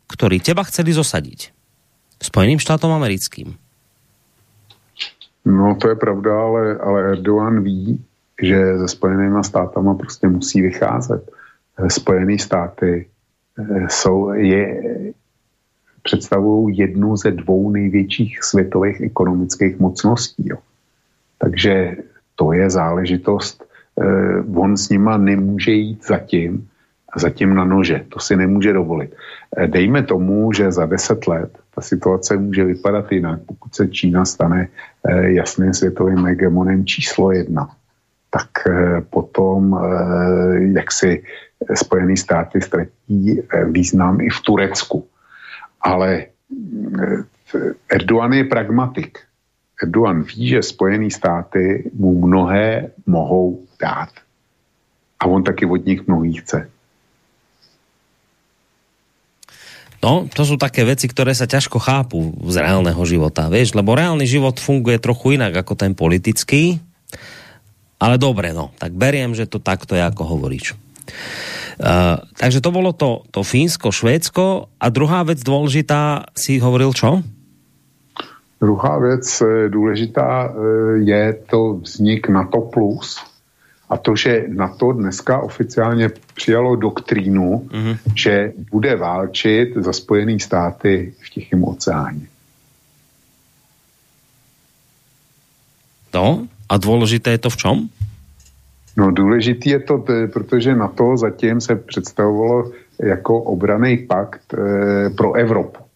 ktorí 0.08 0.40
teba 0.40 0.64
chceli 0.64 0.92
zosadiť. 0.96 1.52
Spojeným 2.18 2.58
štátom 2.58 2.90
americkým. 2.90 3.54
No 5.46 5.76
to 5.78 5.88
je 5.88 5.96
pravda, 5.96 6.32
ale, 6.34 6.62
ale 6.82 6.98
Erdogan 7.16 7.62
ví, 7.62 8.00
že 8.42 8.78
se 8.78 8.88
Spojenými 8.88 9.44
státama 9.44 9.94
prostě 9.94 10.28
musí 10.28 10.62
vycházet. 10.62 11.30
Spojené 11.88 12.38
státy 12.38 13.06
jsou, 13.88 14.32
je, 14.32 14.82
představují 16.02 16.78
jednu 16.78 17.16
ze 17.16 17.30
dvou 17.30 17.70
největších 17.70 18.42
světových 18.42 19.00
ekonomických 19.00 19.78
mocností. 19.78 20.48
Jo. 20.48 20.58
Takže 21.38 21.96
to 22.34 22.52
je 22.52 22.70
záležitost, 22.70 23.64
eh, 24.00 24.40
on 24.54 24.76
s 24.76 24.88
nima 24.88 25.16
nemůže 25.16 25.72
jít 25.72 26.04
zatím, 26.06 26.68
zatím 27.16 27.54
na 27.54 27.64
nože, 27.64 28.04
to 28.08 28.20
si 28.20 28.36
nemůže 28.36 28.72
dovolit. 28.72 29.14
Eh, 29.56 29.66
dejme 29.66 30.02
tomu, 30.02 30.52
že 30.52 30.72
za 30.72 30.86
deset 30.86 31.26
let 31.26 31.58
ta 31.74 31.80
situace 31.80 32.36
může 32.36 32.64
vypadat 32.64 33.12
jinak, 33.12 33.40
pokud 33.46 33.74
se 33.74 33.88
Čína 33.88 34.24
stane 34.24 34.68
eh, 34.68 35.32
jasným 35.32 35.74
světovým 35.74 36.26
hegemonem 36.26 36.86
číslo 36.86 37.32
jedna, 37.32 37.68
tak 38.30 38.50
eh, 38.66 39.00
potom 39.10 39.80
jak 40.76 40.92
si 40.92 41.22
Spojené 41.74 42.16
státy 42.16 42.60
ztratí 42.60 43.42
význam 43.66 44.20
i 44.20 44.30
v 44.30 44.40
Turecku. 44.40 45.06
Ale 45.80 46.26
Erdogan 47.90 48.32
je 48.32 48.44
pragmatik. 48.44 49.18
Erdogan 49.82 50.22
ví, 50.22 50.48
že 50.48 50.62
Spojené 50.62 51.10
státy 51.10 51.90
mu 51.94 52.26
mnohé 52.26 52.90
mohou 53.06 53.66
dát. 53.82 54.08
A 55.18 55.26
on 55.26 55.42
taky 55.42 55.66
od 55.66 55.86
nich 55.86 56.06
mnohý 56.06 56.32
chce. 56.32 56.70
No, 59.98 60.30
to 60.30 60.46
sú 60.46 60.54
také 60.54 60.86
veci, 60.86 61.10
ktoré 61.10 61.34
sa 61.34 61.50
ťažko 61.50 61.82
chápu 61.82 62.30
z 62.46 62.62
reálneho 62.62 63.02
života, 63.02 63.50
vieš, 63.50 63.74
lebo 63.74 63.98
reálny 63.98 64.30
život 64.30 64.54
funguje 64.62 65.02
trochu 65.02 65.34
inak 65.34 65.66
ako 65.66 65.74
ten 65.74 65.98
politický, 65.98 66.78
ale 67.98 68.14
dobre, 68.14 68.54
no, 68.54 68.70
tak 68.78 68.94
beriem, 68.94 69.34
že 69.34 69.50
to 69.50 69.58
takto 69.58 69.98
je, 69.98 70.02
ako 70.06 70.38
hovoríš. 70.38 70.78
Uh, 71.78 72.22
takže 72.38 72.62
to 72.62 72.70
bolo 72.70 72.94
to, 72.94 73.26
to 73.34 73.42
Fínsko, 73.42 73.90
Švédsko 73.90 74.70
a 74.78 74.86
druhá 74.90 75.26
vec 75.26 75.42
dôležitá, 75.42 76.30
si 76.34 76.62
hovoril 76.62 76.94
čo? 76.94 77.22
Druhá 78.60 78.98
věc 78.98 79.42
eh, 79.42 79.68
důležitá 79.68 80.50
eh, 80.50 80.98
je 80.98 81.32
to 81.46 81.74
vznik 81.74 82.28
NATO+, 82.28 82.60
plus, 82.60 83.22
a 83.90 83.96
to, 83.96 84.16
že 84.16 84.44
NATO 84.48 84.92
dneska 84.92 85.38
oficiálně 85.38 86.10
přijalo 86.34 86.76
doktrínu, 86.76 87.68
mm-hmm. 87.68 87.96
že 88.14 88.52
bude 88.70 88.96
válčit 88.96 89.76
za 89.76 89.92
Spojené 89.92 90.38
státy 90.38 91.14
v 91.20 91.30
Tichém 91.30 91.64
oceáně. 91.64 92.26
No, 96.14 96.46
a 96.68 96.76
důležité 96.76 97.30
je 97.30 97.38
to 97.38 97.50
v 97.50 97.56
čom? 97.56 97.88
No 98.96 99.10
důležitý 99.10 99.70
je 99.70 99.80
to, 99.80 100.04
protože 100.32 100.74
NATO 100.74 101.16
zatím 101.16 101.60
se 101.60 101.76
představovalo 101.76 102.70
jako 103.02 103.42
obraný 103.42 103.96
pakt 103.96 104.54
e, 104.54 105.10
pro 105.10 105.32
Evropu. 105.32 105.87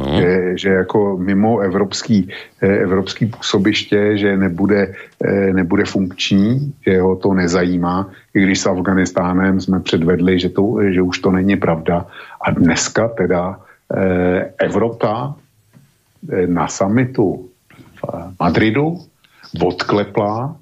No. 0.00 0.20
Že, 0.20 0.58
že 0.58 0.68
jako 0.68 1.16
mimo 1.16 1.58
evropský, 1.60 2.28
eh, 2.62 2.66
evropský 2.66 3.26
působiště, 3.26 4.18
že 4.18 4.36
nebude, 4.36 4.94
eh, 5.24 5.52
nebude 5.52 5.84
funkční, 5.84 6.72
že 6.86 7.00
ho 7.00 7.16
to 7.16 7.34
nezajímá, 7.34 8.10
i 8.34 8.42
když 8.42 8.60
s 8.60 8.66
Afganistánem 8.66 9.60
jsme 9.60 9.80
předvedli, 9.80 10.40
že, 10.40 10.48
to, 10.48 10.76
že 10.88 11.02
už 11.02 11.18
to 11.18 11.30
není 11.30 11.56
pravda. 11.56 12.06
A 12.40 12.50
dneska 12.50 13.08
teda 13.08 13.60
eh, 13.94 14.52
Evropa 14.58 15.34
na 16.46 16.68
samitu 16.68 17.48
v 18.00 18.04
Madridu 18.40 19.00
odklepla, 19.60 20.56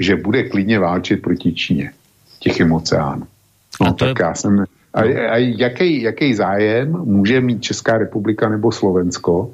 že 0.00 0.16
bude 0.16 0.42
klidně 0.42 0.78
válčit 0.78 1.22
proti 1.22 1.52
Číně, 1.52 1.92
Tichým 2.38 2.72
oceánu. 2.72 3.26
No, 3.80 3.86
a 3.86 3.92
to 3.92 4.04
tak 4.04 4.18
je... 4.18 4.24
já 4.24 4.34
jsem, 4.34 4.64
a, 4.94 5.00
a 5.30 5.36
jaký, 5.36 6.02
jaký 6.02 6.34
zájem 6.34 6.92
může 7.04 7.40
mít 7.40 7.62
Česká 7.62 7.98
republika 7.98 8.48
nebo 8.48 8.72
Slovensko, 8.72 9.50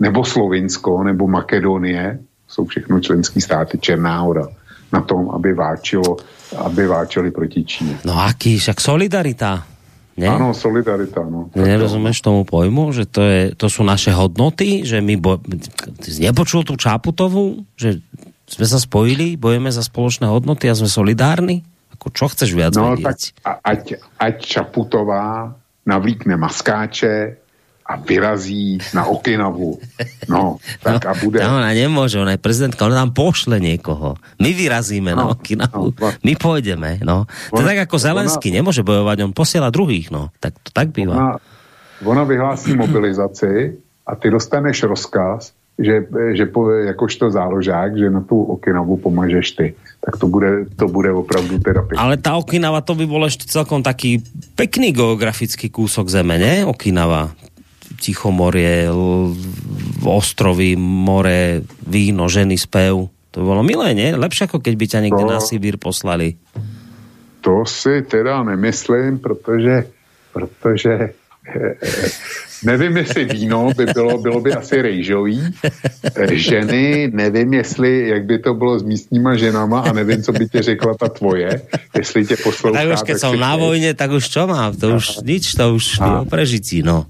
nebo 0.00 0.24
Slovinsko, 0.24 1.02
nebo 1.02 1.26
Makedonie, 1.26 2.18
jsou 2.48 2.64
všechno 2.64 3.00
členské 3.00 3.40
státy, 3.40 3.78
Černá 3.78 4.20
hora, 4.20 4.48
na 4.92 5.00
tom, 5.00 5.30
aby 5.30 5.52
váčilo, 5.56 6.16
aby 6.56 6.86
váčili 6.86 7.30
proti 7.30 7.64
Číně. 7.64 7.98
No 8.04 8.20
aký, 8.20 8.58
však 8.58 8.80
solidarita. 8.80 9.64
Ne? 10.16 10.28
Ano, 10.28 10.52
solidarita. 10.52 11.24
No. 11.24 11.48
Nerozumíš 11.56 12.20
tomu 12.20 12.44
pojmu, 12.44 12.92
že 12.92 13.08
to, 13.08 13.24
je, 13.24 13.40
to 13.56 13.72
sú 13.72 13.80
naše 13.80 14.12
hodnoty, 14.12 14.84
že 14.84 15.00
my 15.00 15.16
bo... 15.16 15.40
Ty 15.96 16.08
nepočul 16.20 16.68
tú 16.68 16.76
Čaputovú, 16.76 17.64
že 17.80 18.04
sme 18.44 18.66
sa 18.68 18.76
spojili, 18.76 19.40
bojeme 19.40 19.72
za 19.72 19.80
spoločné 19.80 20.28
hodnoty 20.28 20.68
a 20.68 20.76
sme 20.76 20.84
solidárni? 20.84 21.64
Ako 22.02 22.10
čo 22.10 22.26
chceš 22.26 22.50
viac 22.58 22.74
no, 22.74 22.98
vedieť? 22.98 23.38
Tak, 23.38 23.62
ať, 23.62 23.82
ať 24.18 24.34
Čaputová 24.42 25.54
navlíkne 25.86 26.34
maskáče 26.34 27.38
a 27.86 27.94
vyrazí 27.94 28.82
na 28.90 29.06
Okinavu. 29.06 29.78
No, 30.26 30.58
tak 30.82 31.06
no, 31.06 31.06
a 31.06 31.12
bude... 31.14 31.38
No, 31.38 31.62
ona 31.62 31.70
nemôže, 31.70 32.18
ona 32.18 32.34
je 32.34 32.42
prezidentka, 32.42 32.90
ona 32.90 33.06
nám 33.06 33.14
pošle 33.14 33.62
niekoho. 33.62 34.18
My 34.42 34.50
vyrazíme 34.50 35.14
no, 35.14 35.18
na 35.18 35.24
Okinavu. 35.30 35.94
No, 35.94 36.10
my 36.10 36.32
pôjdeme, 36.34 36.98
no. 37.06 37.30
To 37.54 37.62
je 37.62 37.70
tak 37.70 37.86
ako 37.86 38.02
Zelensky, 38.02 38.50
ona, 38.50 38.58
nemôže 38.58 38.82
bojovať, 38.82 39.16
on 39.22 39.30
posiela 39.30 39.70
druhých, 39.70 40.10
no. 40.10 40.34
Tak 40.42 40.58
to 40.58 40.74
tak 40.74 40.90
býva. 40.90 41.14
Ona, 41.14 41.30
ona 42.02 42.22
vyhlásí 42.26 42.74
mobilizaci 42.74 43.78
a 44.02 44.18
ty 44.18 44.26
dostaneš 44.26 44.90
rozkaz, 44.90 45.54
že, 45.78 46.04
že 46.36 46.44
po, 46.46 46.68
jakožto 46.68 47.32
záložák, 47.32 47.96
že 47.96 48.12
na 48.12 48.20
tu 48.20 48.36
Okinavu 48.36 49.00
pomažeš 49.00 49.46
ty. 49.56 49.66
Tak 50.04 50.20
to 50.20 50.28
bude, 50.28 50.68
to 50.76 50.86
bude 50.88 51.08
opravdu 51.08 51.56
terapie. 51.58 51.96
Ale 51.96 52.20
ta 52.20 52.36
Okinava 52.36 52.84
to 52.84 52.92
by 52.92 53.04
bol 53.08 53.24
ešte 53.24 53.48
celkom 53.48 53.80
taký 53.80 54.20
pekný 54.52 54.92
geografický 54.92 55.72
kúsok 55.72 56.12
zeme, 56.12 56.36
ne? 56.36 56.68
Okinava. 56.68 57.32
Tichomorie, 58.02 58.90
ostrovy, 60.02 60.74
more, 60.76 61.62
víno, 61.86 62.26
ženy, 62.28 62.58
spev. 62.58 63.08
To 63.32 63.36
by 63.40 63.44
bolo 63.46 63.62
milé, 63.64 63.96
ne? 63.96 64.12
Lepšie 64.12 64.50
ako 64.50 64.60
keď 64.60 64.74
by 64.76 64.86
ťa 64.90 65.00
niekde 65.08 65.24
to, 65.24 65.30
na 65.30 65.38
Sibír 65.40 65.80
poslali. 65.80 66.36
To 67.40 67.64
si 67.64 68.02
teda 68.02 68.42
nemyslím, 68.42 69.18
protože, 69.18 69.86
protože 70.32 71.21
nevím, 72.64 72.96
jestli 72.96 73.24
víno 73.24 73.70
by 73.76 73.86
bylo, 73.86 74.18
bylo 74.18 74.40
by 74.40 74.52
asi 74.52 74.82
rejžový. 74.82 75.54
Ženy, 76.32 77.10
nevím, 77.14 77.54
jestli, 77.54 78.08
jak 78.08 78.24
by 78.24 78.38
to 78.38 78.54
bylo 78.54 78.78
s 78.78 78.82
místníma 78.82 79.36
ženama 79.36 79.80
a 79.80 79.92
nevím, 79.92 80.22
co 80.22 80.32
by 80.32 80.48
tě 80.48 80.62
řekla 80.62 80.94
ta 80.94 81.08
tvoje, 81.08 81.62
jestli 81.98 82.26
tě 82.26 82.36
poslouchá. 82.36 82.78
Tak 82.78 82.94
už, 82.94 83.02
keď 83.02 83.16
jsem 83.18 83.40
na 83.40 83.56
vojně, 83.56 83.94
tak 83.94 84.10
už 84.10 84.28
čo 84.28 84.46
mám? 84.46 84.76
To 84.76 84.96
už 84.96 85.08
a, 85.18 85.20
nič, 85.26 85.54
to 85.54 85.74
už 85.74 86.00
a, 86.00 86.06
je 86.06 86.30
prežití, 86.30 86.82
no. 86.82 87.06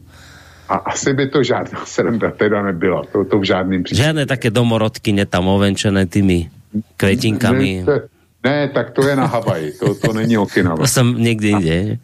A 0.68 0.74
asi 0.74 1.12
by 1.12 1.28
to 1.28 1.42
žádná 1.42 1.84
sranda 1.86 2.30
teda 2.30 2.62
nebyla, 2.62 3.02
to, 3.12 3.24
to 3.24 3.38
v 3.38 3.44
žádným 3.44 3.82
případě. 3.82 4.02
Žádné 4.02 4.26
také 4.26 4.50
domorodky 4.50 5.12
tam 5.26 5.48
ovenčené 5.48 6.06
tými 6.06 6.48
kvetinkami. 6.96 7.84
Ne, 7.84 8.00
ne, 8.44 8.68
tak 8.68 8.90
to 8.90 9.08
je 9.08 9.16
na 9.16 9.26
Havaji, 9.26 9.72
to, 9.72 9.94
to 9.94 10.12
není 10.12 10.38
Okinawa. 10.38 10.76
To 10.76 10.86
jsem 10.86 11.14
někdy 11.18 11.48
jinde. 11.48 11.98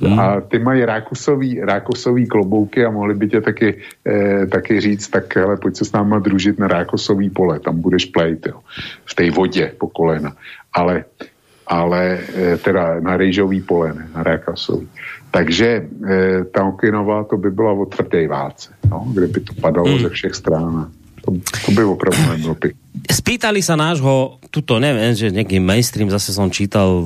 Hmm. 0.00 0.18
A 0.20 0.40
ty 0.40 0.58
mají 0.58 0.84
rákusový, 0.84 1.60
rákosový 1.60 2.26
klobouky 2.26 2.84
a 2.84 2.90
mohli 2.90 3.14
by 3.14 3.28
tě 3.28 3.40
taky, 3.40 3.78
eh, 4.06 4.46
taky 4.46 4.80
říct, 4.80 5.08
tak 5.08 5.36
hele, 5.36 5.56
pojď 5.56 5.76
se 5.76 5.84
s 5.84 5.92
náma 5.92 6.18
družit 6.18 6.58
na 6.58 6.68
rákosový 6.68 7.30
pole, 7.30 7.60
tam 7.60 7.80
budeš 7.80 8.04
plejt, 8.04 8.46
jo, 8.46 8.60
v 9.04 9.14
té 9.14 9.30
vodě 9.30 9.72
po 9.78 9.88
kolena. 9.88 10.32
Ale, 10.72 11.04
ale 11.66 12.18
eh, 12.34 12.56
teda 12.56 13.00
na 13.00 13.16
rejžový 13.16 13.62
pole, 13.62 13.94
ne, 13.94 14.08
na 14.14 14.22
rákosový. 14.22 14.88
Takže 15.30 15.86
eh, 16.10 16.44
ta 16.44 16.64
Okinova 16.64 17.24
to 17.24 17.36
by 17.36 17.50
byla 17.50 17.72
o 17.72 17.86
tvrdé 17.86 18.28
válce, 18.28 18.74
no, 18.90 19.06
kde 19.14 19.26
by 19.26 19.40
to 19.40 19.52
padalo 19.60 19.88
hmm. 19.88 19.98
ze 19.98 20.08
všech 20.08 20.34
stran. 20.34 20.90
To, 21.24 21.32
to 21.40 21.70
by 21.72 21.82
opravdu 21.84 22.20
nebylo 22.30 22.54
pěkné. 22.54 22.84
Spýtali 23.04 23.60
sa 23.60 23.74
nášho, 23.74 24.38
tuto 24.48 24.78
neviem, 24.78 25.12
že 25.12 25.28
nejaký 25.28 25.58
mainstream, 25.60 26.08
zase 26.08 26.30
som 26.30 26.48
čítal 26.48 27.04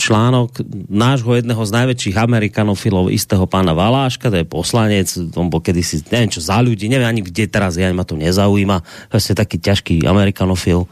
článok, 0.00 0.64
nášho 0.88 1.30
jedného 1.36 1.62
z 1.62 1.74
najväčších 1.78 2.16
amerikanofilov, 2.16 3.12
istého 3.12 3.44
pána 3.44 3.76
Valáška, 3.76 4.32
to 4.32 4.40
je 4.40 4.46
poslanec, 4.48 5.06
on 5.36 5.52
bol 5.52 5.62
kedysi, 5.62 6.00
neviem 6.10 6.32
čo, 6.32 6.40
za 6.42 6.58
ľudí, 6.58 6.88
neviem 6.90 7.06
ani 7.06 7.22
kde 7.22 7.44
teraz 7.46 7.76
ja 7.76 7.86
ma 7.92 8.08
to 8.08 8.16
nezaujíma, 8.16 8.82
vlastne 9.12 9.34
taký 9.36 9.60
ťažký 9.62 9.94
amerikanofil, 10.08 10.88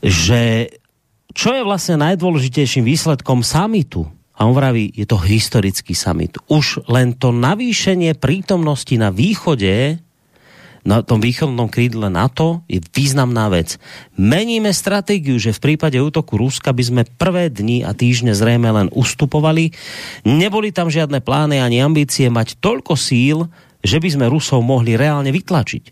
že 0.00 0.70
čo 1.34 1.50
je 1.52 1.62
vlastne 1.66 1.98
najdôležitejším 2.00 2.86
výsledkom 2.86 3.42
samitu? 3.42 4.06
A 4.34 4.46
on 4.46 4.54
vraví, 4.54 4.94
je 4.94 5.06
to 5.06 5.18
historický 5.18 5.94
summit. 5.94 6.38
Už 6.50 6.86
len 6.90 7.14
to 7.14 7.30
navýšenie 7.30 8.18
prítomnosti 8.18 8.94
na 8.98 9.10
východe 9.14 9.98
na 10.84 11.00
tom 11.00 11.18
východnom 11.18 11.72
krídle 11.72 12.12
NATO 12.12 12.60
je 12.68 12.78
významná 12.78 13.48
vec. 13.48 13.80
Meníme 14.20 14.70
stratégiu, 14.70 15.40
že 15.40 15.56
v 15.56 15.72
prípade 15.72 15.96
útoku 15.96 16.36
Ruska 16.36 16.76
by 16.76 16.82
sme 16.84 17.02
prvé 17.08 17.48
dni 17.48 17.88
a 17.88 17.96
týždne 17.96 18.36
zrejme 18.36 18.68
len 18.68 18.88
ustupovali. 18.92 19.72
Neboli 20.28 20.70
tam 20.70 20.92
žiadne 20.92 21.24
plány 21.24 21.58
ani 21.58 21.80
ambície 21.80 22.28
mať 22.28 22.60
toľko 22.60 22.94
síl, 23.00 23.48
že 23.84 24.00
by 24.00 24.08
sme 24.12 24.26
Rusov 24.32 24.64
mohli 24.64 24.96
reálne 24.96 25.28
vytlačiť 25.32 25.84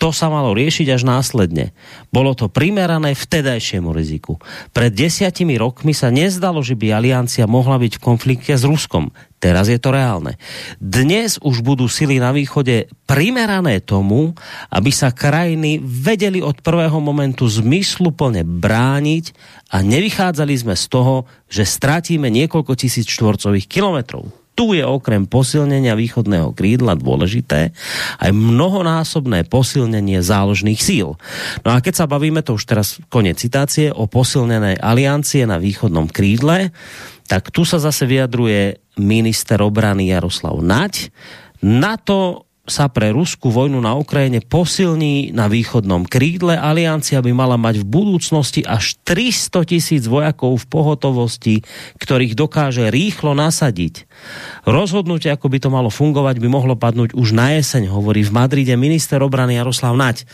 to 0.00 0.16
sa 0.16 0.32
malo 0.32 0.56
riešiť 0.56 0.96
až 0.96 1.04
následne. 1.04 1.76
Bolo 2.08 2.32
to 2.32 2.48
primerané 2.48 3.12
vtedajšiemu 3.12 3.92
riziku. 3.92 4.40
Pred 4.72 4.96
desiatimi 4.96 5.60
rokmi 5.60 5.92
sa 5.92 6.08
nezdalo, 6.08 6.64
že 6.64 6.72
by 6.72 6.96
aliancia 6.96 7.44
mohla 7.44 7.76
byť 7.76 8.00
v 8.00 8.04
konflikte 8.04 8.56
s 8.56 8.64
Ruskom. 8.64 9.12
Teraz 9.36 9.68
je 9.68 9.76
to 9.76 9.92
reálne. 9.92 10.40
Dnes 10.80 11.36
už 11.44 11.60
budú 11.60 11.84
sily 11.84 12.16
na 12.16 12.32
východe 12.32 12.88
primerané 13.04 13.84
tomu, 13.84 14.32
aby 14.72 14.88
sa 14.88 15.12
krajiny 15.12 15.84
vedeli 15.84 16.40
od 16.40 16.64
prvého 16.64 16.96
momentu 16.96 17.44
zmysluplne 17.44 18.40
brániť 18.40 19.36
a 19.68 19.84
nevychádzali 19.84 20.54
sme 20.56 20.74
z 20.80 20.84
toho, 20.88 21.28
že 21.52 21.68
stratíme 21.68 22.32
niekoľko 22.32 22.72
tisíc 22.72 23.04
štvorcových 23.04 23.68
kilometrov 23.68 24.39
tu 24.60 24.76
je 24.76 24.84
okrem 24.84 25.24
posilnenia 25.24 25.96
východného 25.96 26.52
krídla 26.52 26.92
dôležité 26.92 27.72
aj 28.20 28.28
mnohonásobné 28.28 29.48
posilnenie 29.48 30.20
záložných 30.20 30.76
síl. 30.76 31.16
No 31.64 31.72
a 31.72 31.80
keď 31.80 32.04
sa 32.04 32.10
bavíme, 32.10 32.44
to 32.44 32.60
už 32.60 32.68
teraz 32.68 33.00
konec 33.08 33.40
citácie, 33.40 33.88
o 33.88 34.04
posilnenej 34.04 34.76
aliancie 34.76 35.48
na 35.48 35.56
východnom 35.56 36.12
krídle, 36.12 36.76
tak 37.24 37.48
tu 37.48 37.64
sa 37.64 37.80
zase 37.80 38.04
vyjadruje 38.04 38.84
minister 39.00 39.64
obrany 39.64 40.12
Jaroslav 40.12 40.60
Nať. 40.60 41.08
Na 41.64 41.96
to 41.96 42.49
sa 42.70 42.86
pre 42.86 43.10
ruskú 43.10 43.50
vojnu 43.50 43.82
na 43.82 43.98
Ukrajine 43.98 44.38
posilní 44.40 45.34
na 45.34 45.50
východnom 45.50 46.06
krídle. 46.06 46.54
Aliancia 46.54 47.18
by 47.18 47.34
mala 47.34 47.58
mať 47.58 47.82
v 47.82 47.90
budúcnosti 47.90 48.62
až 48.62 48.96
300 49.02 49.66
tisíc 49.66 50.06
vojakov 50.06 50.62
v 50.62 50.68
pohotovosti, 50.70 51.54
ktorých 51.98 52.38
dokáže 52.38 52.88
rýchlo 52.88 53.34
nasadiť. 53.34 54.06
Rozhodnutie, 54.64 55.28
ako 55.34 55.50
by 55.50 55.58
to 55.58 55.68
malo 55.68 55.90
fungovať, 55.90 56.38
by 56.38 56.48
mohlo 56.48 56.78
padnúť 56.78 57.12
už 57.18 57.34
na 57.34 57.58
jeseň, 57.58 57.90
hovorí 57.90 58.22
v 58.22 58.32
Madride 58.32 58.78
minister 58.78 59.18
obrany 59.20 59.58
Jaroslav 59.58 59.98
Nať. 59.98 60.24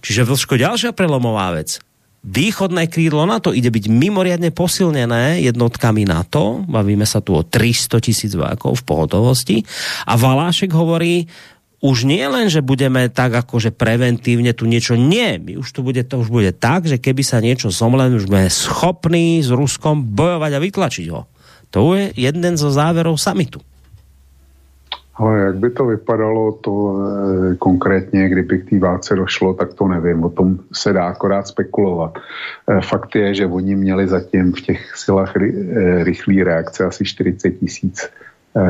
Čiže 0.00 0.26
Vlško, 0.26 0.56
ďalšia 0.56 0.90
prelomová 0.96 1.54
vec 1.54 1.78
východné 2.22 2.86
krídlo 2.86 3.26
NATO 3.26 3.50
ide 3.50 3.68
byť 3.68 3.90
mimoriadne 3.90 4.54
posilnené 4.54 5.42
jednotkami 5.42 6.06
NATO, 6.06 6.62
bavíme 6.70 7.02
sa 7.02 7.18
tu 7.18 7.34
o 7.34 7.42
300 7.42 7.98
tisíc 7.98 8.32
vojakov 8.38 8.78
v 8.78 8.86
pohotovosti 8.86 9.56
a 10.06 10.14
Valášek 10.14 10.70
hovorí, 10.70 11.26
už 11.82 12.06
nie 12.06 12.22
len, 12.30 12.46
že 12.46 12.62
budeme 12.62 13.10
tak 13.10 13.34
akože 13.34 13.74
preventívne 13.74 14.54
tu 14.54 14.70
niečo, 14.70 14.94
nie, 14.94 15.42
my 15.42 15.58
už 15.58 15.68
to 15.74 15.82
bude, 15.82 15.98
to 16.06 16.22
už 16.22 16.30
bude 16.30 16.54
tak, 16.54 16.86
že 16.86 17.02
keby 17.02 17.26
sa 17.26 17.42
niečo 17.42 17.74
zomle, 17.74 18.06
už 18.14 18.30
sme 18.30 18.46
schopní 18.46 19.42
s 19.42 19.50
Ruskom 19.50 20.06
bojovať 20.14 20.50
a 20.54 20.62
vytlačiť 20.62 21.06
ho. 21.10 21.26
To 21.74 21.98
je 21.98 22.14
jeden 22.14 22.54
zo 22.54 22.70
záverov 22.70 23.18
samitu. 23.18 23.58
Ale 25.12 25.38
jak 25.38 25.56
by 25.56 25.70
to 25.70 25.84
vypadalo, 25.84 26.52
to 26.52 26.72
e, 26.72 27.56
konkrétně, 27.56 28.28
kdyby 28.28 28.58
k 28.58 28.70
té 28.70 28.78
válce 28.78 29.14
došlo, 29.14 29.54
tak 29.54 29.74
to 29.74 29.88
nevím. 29.88 30.24
O 30.24 30.30
tom 30.30 30.58
se 30.72 30.92
dá 30.92 31.04
akorát 31.04 31.46
spekulovat. 31.46 32.18
E, 32.18 32.80
fakt 32.80 33.16
je, 33.16 33.34
že 33.34 33.46
oni 33.46 33.76
měli 33.76 34.08
zatím 34.08 34.52
v 34.52 34.60
těch 34.60 34.96
silách 34.96 35.36
ry, 35.36 35.52
e, 35.52 36.04
rychlé 36.04 36.44
reakce 36.44 36.84
asi 36.84 37.04
40 37.04 37.50
tisíc 37.50 38.10
e, 38.56 38.62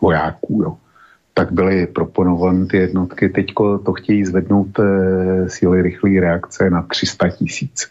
vojáků. 0.00 0.62
Jo. 0.62 0.76
Tak 1.34 1.52
byly 1.52 1.86
proponovány 1.86 2.66
ty 2.66 2.76
jednotky. 2.76 3.28
Teď 3.28 3.52
to 3.84 3.92
chtějí 3.92 4.24
zvednout 4.24 4.78
e, 4.78 4.82
síly 5.48 5.82
rychlé 5.82 6.20
reakce 6.20 6.70
na 6.70 6.82
300 6.82 7.28
tisíc. 7.28 7.90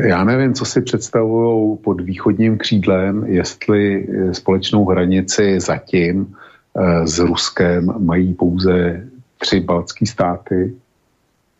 Já 0.00 0.24
nevím, 0.24 0.54
co 0.54 0.64
si 0.64 0.80
představují 0.80 1.78
pod 1.78 2.00
východním 2.00 2.58
křídlem, 2.58 3.24
jestli 3.26 4.08
společnou 4.32 4.84
hranici 4.84 5.60
zatím 5.60 6.34
Eh, 6.74 7.06
s 7.06 7.18
Ruskem 7.18 7.86
mají 7.98 8.34
pouze 8.34 9.06
tři 9.38 9.60
baltské 9.60 10.06
státy, 10.06 10.74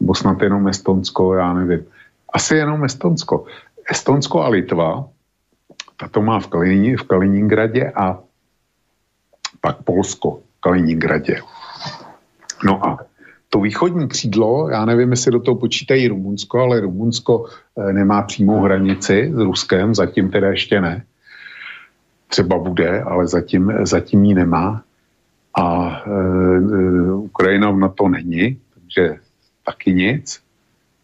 nebo 0.00 0.14
snad 0.14 0.42
jenom 0.42 0.68
Estonsko, 0.68 1.34
já 1.34 1.52
nevím. 1.52 1.86
Asi 2.32 2.56
jenom 2.56 2.84
Estonsko. 2.84 3.44
Estonsko 3.90 4.42
a 4.42 4.48
Litva, 4.48 5.08
tato 5.96 6.22
má 6.22 6.40
v, 6.40 6.46
Kalini, 6.46 6.96
v 6.96 7.02
Kaliningradě 7.02 7.92
a 7.94 8.18
pak 9.60 9.82
Polsko 9.82 10.40
Kaliningradě. 10.64 11.36
No 12.64 12.86
a 12.86 12.98
to 13.48 13.60
východní 13.60 14.08
křídlo, 14.08 14.68
já 14.68 14.84
nevím, 14.84 15.10
jestli 15.10 15.32
do 15.32 15.40
toho 15.40 15.54
počítají 15.54 16.08
Rumunsko, 16.08 16.60
ale 16.60 16.80
Rumunsko 16.80 17.44
eh, 17.78 17.92
nemá 17.92 18.22
přímou 18.22 18.60
hranici 18.60 19.32
s 19.34 19.38
Ruskem, 19.38 19.94
zatím 19.94 20.30
teda 20.30 20.48
ještě 20.48 20.80
ne. 20.80 21.04
Třeba 22.28 22.58
bude, 22.58 23.02
ale 23.02 23.26
zatím, 23.26 23.72
zatím 23.84 24.24
ji 24.24 24.34
nemá 24.34 24.82
a 25.54 25.96
e, 26.06 27.12
Ukrajina 27.12 27.72
na 27.72 27.88
to 27.88 28.08
není, 28.08 28.58
takže 28.74 29.16
taky 29.66 29.94
nic. 29.94 30.40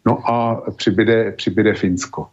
No 0.05 0.29
a 0.29 0.61
přibyde, 0.75 1.31
přibyde 1.31 1.73
Finsko. 1.73 2.27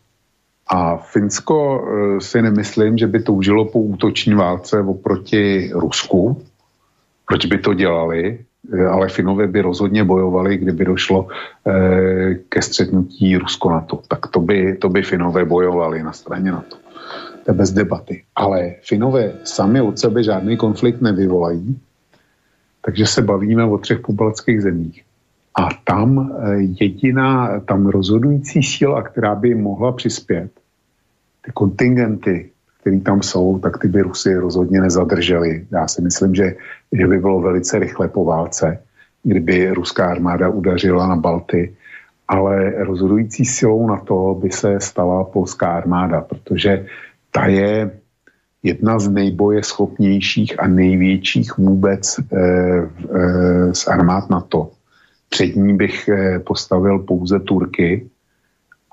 A 0.66 0.96
Finsko 0.96 1.84
e, 1.84 2.20
si 2.20 2.42
nemyslím, 2.42 2.98
že 2.98 3.06
by 3.06 3.22
toužilo 3.22 3.64
po 3.64 3.80
útoční 3.80 4.34
válce 4.34 4.80
oproti 4.80 5.70
Rusku. 5.74 6.42
Proč 7.28 7.46
by 7.46 7.58
to 7.58 7.74
dělali? 7.74 8.38
E, 8.72 8.86
ale 8.86 9.08
Finové 9.08 9.46
by 9.46 9.60
rozhodně 9.60 10.04
bojovali, 10.04 10.56
kdyby 10.56 10.84
došlo 10.84 11.28
e, 11.28 12.34
ke 12.48 12.62
střetnutí 12.62 13.36
Rusko 13.36 13.70
na 13.70 13.80
to. 13.80 14.00
Tak 14.08 14.26
to 14.26 14.40
by, 14.40 14.76
to 14.76 14.88
by 14.88 15.02
Finové 15.02 15.44
bojovali 15.44 16.02
na 16.02 16.12
straně 16.12 16.52
na 16.52 16.60
to. 16.60 16.76
To 17.44 17.50
je 17.50 17.54
bez 17.54 17.70
debaty. 17.70 18.24
Ale 18.36 18.74
Finové 18.82 19.32
sami 19.44 19.80
od 19.80 19.98
sebe 19.98 20.22
žádný 20.22 20.56
konflikt 20.56 21.00
nevyvolají, 21.00 21.80
takže 22.84 23.06
se 23.06 23.22
bavíme 23.22 23.64
o 23.64 23.78
třech 23.78 24.00
pobaltských 24.00 24.62
zemích. 24.62 25.04
A 25.54 25.68
tam 25.84 26.16
eh, 26.18 26.56
jediná, 26.80 27.60
tam 27.60 27.86
rozhodující 27.86 28.62
síla, 28.62 29.02
která 29.02 29.34
by 29.34 29.54
mohla 29.54 29.92
přispět, 29.92 30.50
ty 31.44 31.50
kontingenty, 31.54 32.50
které 32.88 33.00
tam 33.00 33.22
jsou, 33.22 33.58
tak 33.58 33.78
ty 33.78 33.88
by 33.88 34.02
Rusy 34.02 34.34
rozhodně 34.34 34.80
nezadrželi. 34.80 35.66
Já 35.70 35.88
si 35.88 36.02
myslím, 36.02 36.34
že, 36.34 36.56
že 36.92 37.06
by 37.06 37.18
bylo 37.18 37.40
velice 37.40 37.78
rychle 37.78 38.08
po 38.08 38.24
válce, 38.24 38.78
kdyby 39.22 39.70
ruská 39.70 40.10
armáda 40.10 40.48
udařila 40.48 41.06
na 41.06 41.16
Balty, 41.16 41.76
ale 42.28 42.70
rozhodující 42.84 43.44
silou 43.44 43.86
na 43.86 43.96
to 43.96 44.38
by 44.40 44.50
se 44.50 44.80
stala 44.80 45.24
polská 45.24 45.72
armáda, 45.72 46.20
protože 46.20 46.86
ta 47.30 47.46
je 47.46 47.90
jedna 48.62 48.98
z 48.98 49.08
nejbojeschopnějších 49.08 50.60
a 50.62 50.66
největších 50.66 51.58
vůbec 51.58 52.18
eh, 52.18 52.40
eh, 52.40 53.74
z 53.74 53.86
armád 53.86 54.30
NATO. 54.30 54.70
Před 55.28 55.56
ní 55.56 55.76
bych 55.76 56.08
eh, 56.08 56.38
postavil 56.38 56.98
pouze 56.98 57.40
Turky 57.40 58.08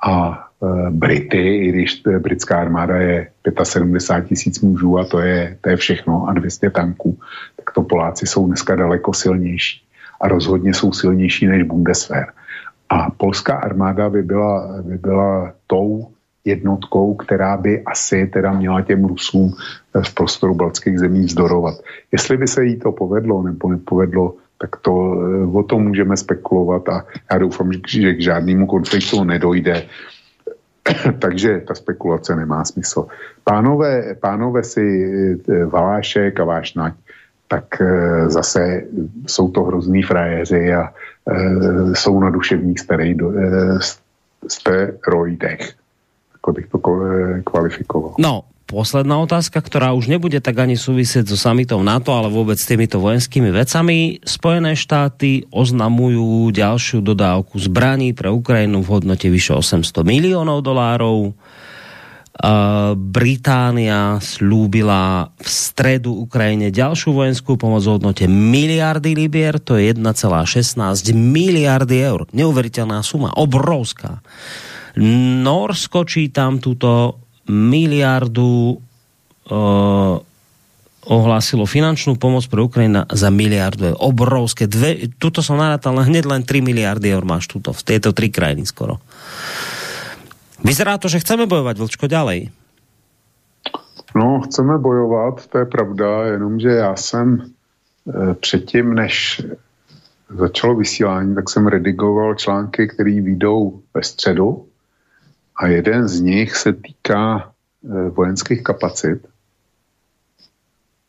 a 0.04 0.45
Brity, 0.90 1.58
i 1.58 1.72
když 1.72 2.02
britská 2.20 2.62
armáda 2.62 2.96
je 2.96 3.28
75 3.64 4.30
tisíc 4.30 4.62
mužů 4.62 4.98
a 4.98 5.06
to 5.06 5.20
je, 5.20 5.58
to 5.62 5.70
je 5.70 5.78
všechno 5.78 6.28
a 6.28 6.34
200 6.34 6.70
tanků, 6.70 7.20
tak 7.56 7.72
to 7.72 7.82
Poláci 7.82 8.28
jsou 8.28 8.48
dneska 8.48 8.76
daleko 8.76 9.14
silnější 9.14 9.82
a 10.22 10.28
rozhodně 10.28 10.74
jsou 10.74 10.92
silnější 10.92 11.48
než 11.48 11.64
Bundeswehr. 11.64 12.26
A 12.90 13.12
polská 13.12 13.56
armáda 13.56 14.10
by 14.10 14.24
byla, 14.24 14.82
by 14.82 14.98
byla 14.98 15.54
tou 15.68 16.08
jednotkou, 16.46 17.16
která 17.16 17.58
by 17.58 17.84
asi 17.84 18.28
teda 18.28 18.54
měla 18.54 18.82
těm 18.82 19.06
Rusům 19.06 19.54
v 20.04 20.14
prostoru 20.14 20.56
baltských 20.56 21.00
zemí 21.00 21.26
vzdorovat. 21.26 21.76
Jestli 22.12 22.38
by 22.38 22.48
se 22.48 22.66
jí 22.66 22.80
to 22.80 22.92
povedlo 22.92 23.44
nebo 23.44 23.70
nepovedlo, 23.70 24.34
tak 24.58 24.76
to, 24.82 24.92
eh, 24.92 25.58
o 25.58 25.64
tom 25.64 25.84
můžeme 25.84 26.18
spekulovat 26.18 26.90
a 26.90 27.06
já 27.32 27.38
doufám, 27.38 27.72
že 27.88 28.14
k 28.14 28.22
žádnému 28.22 28.68
konfliktu 28.68 29.24
nedojde. 29.24 29.86
Takže 31.20 31.62
ta 31.68 31.76
spekulace 31.76 32.36
nemá 32.36 32.66
smysl. 32.66 33.08
Pánové, 33.44 34.16
pánové 34.16 34.64
si 34.64 34.86
eh, 34.86 35.66
Valášek 35.66 36.40
a 36.40 36.44
Vášnať, 36.44 36.94
tak 37.48 37.82
eh, 37.82 38.30
zase 38.30 38.84
jsou 39.28 39.52
to 39.52 39.64
hrozný 39.64 40.04
frajeři 40.04 40.74
a 40.74 40.94
jsou 41.94 42.20
na 42.20 42.30
duševních 42.30 42.80
steroidech 44.48 45.76
ako 46.46 46.52
bych 46.54 46.68
to 46.70 46.78
kvalifikoval. 47.44 48.14
No, 48.22 48.46
posledná 48.66 49.22
otázka, 49.22 49.62
ktorá 49.62 49.94
už 49.94 50.10
nebude 50.10 50.42
tak 50.42 50.58
ani 50.58 50.74
súvisieť 50.74 51.30
so 51.30 51.38
samitom 51.38 51.86
NATO, 51.86 52.12
ale 52.14 52.34
vôbec 52.34 52.58
s 52.58 52.66
týmito 52.66 52.98
vojenskými 52.98 53.54
vecami. 53.54 54.20
Spojené 54.26 54.74
štáty 54.74 55.46
oznamujú 55.54 56.50
ďalšiu 56.50 57.06
dodávku 57.06 57.62
zbraní 57.62 58.18
pre 58.18 58.34
Ukrajinu 58.34 58.82
v 58.82 58.90
hodnote 58.90 59.30
vyše 59.30 59.54
800 59.54 60.02
miliónov 60.02 60.66
dolárov. 60.66 61.38
Británia 63.00 64.20
slúbila 64.20 65.32
v 65.40 65.48
stredu 65.48 66.12
Ukrajine 66.28 66.68
ďalšiu 66.68 67.16
vojenskú 67.16 67.56
pomoc 67.56 67.80
v 67.88 67.96
hodnote 67.96 68.28
miliardy 68.28 69.16
libier, 69.16 69.56
to 69.56 69.80
je 69.80 69.96
1,16 69.96 71.16
miliardy 71.16 72.04
eur. 72.04 72.28
Neuveriteľná 72.36 73.00
suma, 73.08 73.32
obrovská. 73.40 74.20
Norsko 75.48 76.04
čítam 76.04 76.60
túto 76.60 77.24
miliardu 77.50 78.78
uh, 79.52 80.18
ohlásilo 81.06 81.70
finančnú 81.70 82.18
pomoc 82.18 82.50
pre 82.50 82.66
Ukrajina 82.66 83.06
za 83.14 83.30
miliardu. 83.30 83.94
Je 83.94 83.96
obrovské. 83.96 84.66
Dve, 84.66 85.14
tuto 85.22 85.46
som 85.46 85.62
narátal 85.62 85.94
hneď 86.02 86.26
len 86.26 86.42
3 86.42 86.66
miliardy 86.66 87.14
eur 87.14 87.24
máš 87.24 87.46
tuto, 87.46 87.72
v 87.72 87.82
tieto 87.86 88.10
tri 88.10 88.34
krajiny 88.34 88.66
skoro. 88.66 88.98
Vyzerá 90.66 90.98
to, 90.98 91.06
že 91.06 91.22
chceme 91.22 91.46
bojovať, 91.46 91.78
Vlčko, 91.78 92.10
ďalej. 92.10 92.50
No, 94.16 94.42
chceme 94.48 94.80
bojovat, 94.82 95.46
to 95.48 95.58
je 95.58 95.66
pravda, 95.66 96.24
jenomže 96.24 96.70
já 96.70 96.96
jsem 96.96 97.42
e, 97.42 98.34
předtím, 98.34 98.94
než 98.96 99.42
začalo 100.30 100.76
vysílání, 100.76 101.36
tak 101.36 101.50
jsem 101.50 101.68
redigoval 101.68 102.36
články, 102.36 102.88
které 102.88 103.22
výjdou 103.22 103.80
ve 103.94 104.04
středu 104.04 104.66
a 105.56 105.68
jeden 105.68 106.08
z 106.08 106.22
nich 106.22 106.56
se 106.56 106.74
týká 106.74 107.52
e, 107.84 108.10
vojenských 108.10 108.64
kapacit, 108.64 109.28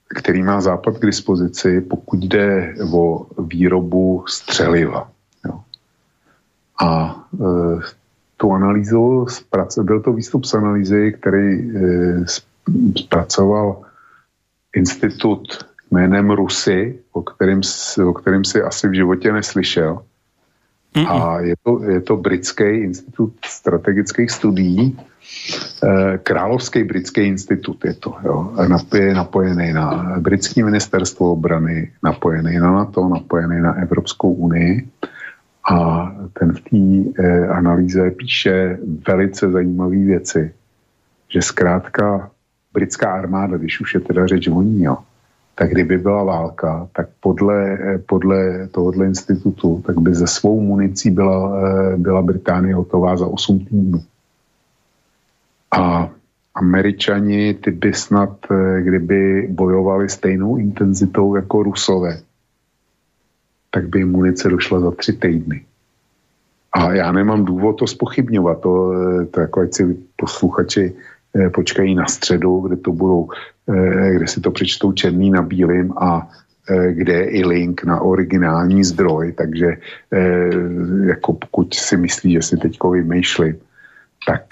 který 0.09 0.43
má 0.43 0.61
Západ 0.61 0.99
k 0.99 1.07
dispozici, 1.07 1.81
pokud 1.81 2.19
jde 2.19 2.75
o 2.93 3.27
výrobu 3.43 4.25
střeliva. 4.29 5.11
Jo. 5.47 5.61
A 6.83 7.17
e, 7.35 7.47
tu 8.37 8.53
analýzu, 8.53 9.27
byl 9.83 10.01
to 10.01 10.13
výstup 10.13 10.45
z 10.45 10.55
analýzy, 10.55 11.17
který 11.21 11.77
e, 11.77 12.25
zpracoval 12.99 13.83
institut 14.77 15.67
jménem 15.91 16.31
Rusy, 16.31 16.99
o 17.13 17.23
kterém, 17.23 17.61
o 18.09 18.13
kterém 18.13 18.45
si 18.45 18.63
asi 18.63 18.89
v 18.89 18.95
životě 18.95 19.33
neslyšel. 19.33 20.03
Mm-mm. 20.97 21.09
A 21.13 21.41
je 21.41 21.55
to, 21.63 21.83
je 21.83 22.01
to 22.01 22.17
Britský 22.17 22.65
institut 22.65 23.33
strategických 23.45 24.31
studií, 24.31 24.97
eh, 25.85 26.19
Královský 26.23 26.85
britský 26.85 27.21
institut 27.21 27.85
je 27.85 27.95
to, 27.95 28.17
jo, 28.25 28.53
je 28.95 29.15
napojený 29.15 29.73
na 29.73 30.17
britské 30.21 30.65
ministerstvo 30.65 31.33
obrany, 31.33 31.93
napojený 32.03 32.59
na 32.59 32.73
NATO, 32.73 33.09
napojený 33.09 33.61
na 33.61 33.73
Evropskou 33.73 34.33
unii. 34.33 34.89
A 35.71 35.77
ten 36.33 36.55
v 36.55 36.61
té 36.61 36.85
eh, 37.23 37.49
analýze 37.49 38.11
píše 38.11 38.79
velice 39.09 39.51
zajímavé 39.51 39.97
věci, 39.97 40.55
že 41.29 41.43
zkrátka 41.43 42.31
britská 42.73 43.13
armáda, 43.13 43.57
když 43.57 43.81
už 43.81 43.95
je 43.95 44.01
teda 44.01 44.27
řeč 44.27 44.49
o 44.49 44.63
ní, 44.63 44.83
jo, 44.83 44.97
tak 45.59 45.71
kdyby 45.71 45.99
byla 45.99 46.23
válka, 46.23 46.89
tak 46.93 47.09
podle, 47.21 47.79
podle 48.07 48.69
tohohle 48.69 49.07
institutu, 49.07 49.83
tak 49.87 49.99
by 49.99 50.15
ze 50.15 50.27
svou 50.27 50.61
municí 50.61 51.11
byla, 51.11 51.41
eh, 51.57 51.97
byla 51.97 52.23
Británie 52.23 52.75
hotová 52.75 53.17
za 53.17 53.27
8 53.27 53.59
týdnů. 53.65 54.05
A 55.73 56.11
Američani, 56.55 57.55
ty 57.55 57.71
by 57.71 57.93
snad, 57.93 58.37
eh, 58.51 58.83
kdyby 58.83 59.49
bojovali 59.51 60.09
stejnou 60.09 60.57
intenzitou 60.57 61.37
jako 61.37 61.63
Rusové, 61.63 62.21
tak 63.71 63.89
by 63.89 64.05
munice 64.05 64.49
došla 64.49 64.81
za 64.81 64.91
tři 64.91 65.13
týdny. 65.13 65.65
A 66.73 66.93
já 66.93 67.13
nemám 67.13 67.45
důvod 67.45 67.73
to 67.73 67.87
spochybňovat, 67.87 68.61
to, 68.61 68.93
eh, 68.93 69.25
to 69.27 69.41
jako 69.41 69.61
ať 69.61 69.75
si 69.75 69.83
posluchači 70.17 70.93
počkají 71.55 71.95
na 71.95 72.07
středu, 72.07 72.61
kde 72.61 72.77
to 72.77 72.93
budou 72.93 73.29
Eh, 73.69 74.15
kde 74.15 74.27
si 74.27 74.41
to 74.41 74.51
přečtou 74.51 74.93
černý 74.93 75.31
na 75.31 75.43
bílým 75.43 75.93
a 75.99 76.29
eh, 76.71 76.93
kde 76.93 77.13
je 77.13 77.31
i 77.31 77.45
link 77.45 77.85
na 77.85 78.01
originální 78.01 78.85
zdroj, 78.85 79.33
takže 79.33 79.67
eh, 80.13 80.51
jako 81.07 81.33
pokud 81.33 81.75
si 81.75 81.97
myslí, 81.97 82.33
že 82.33 82.43
si 82.43 82.57
teďko 82.57 82.91
vymýšlí, 82.91 83.55
tak 84.27 84.43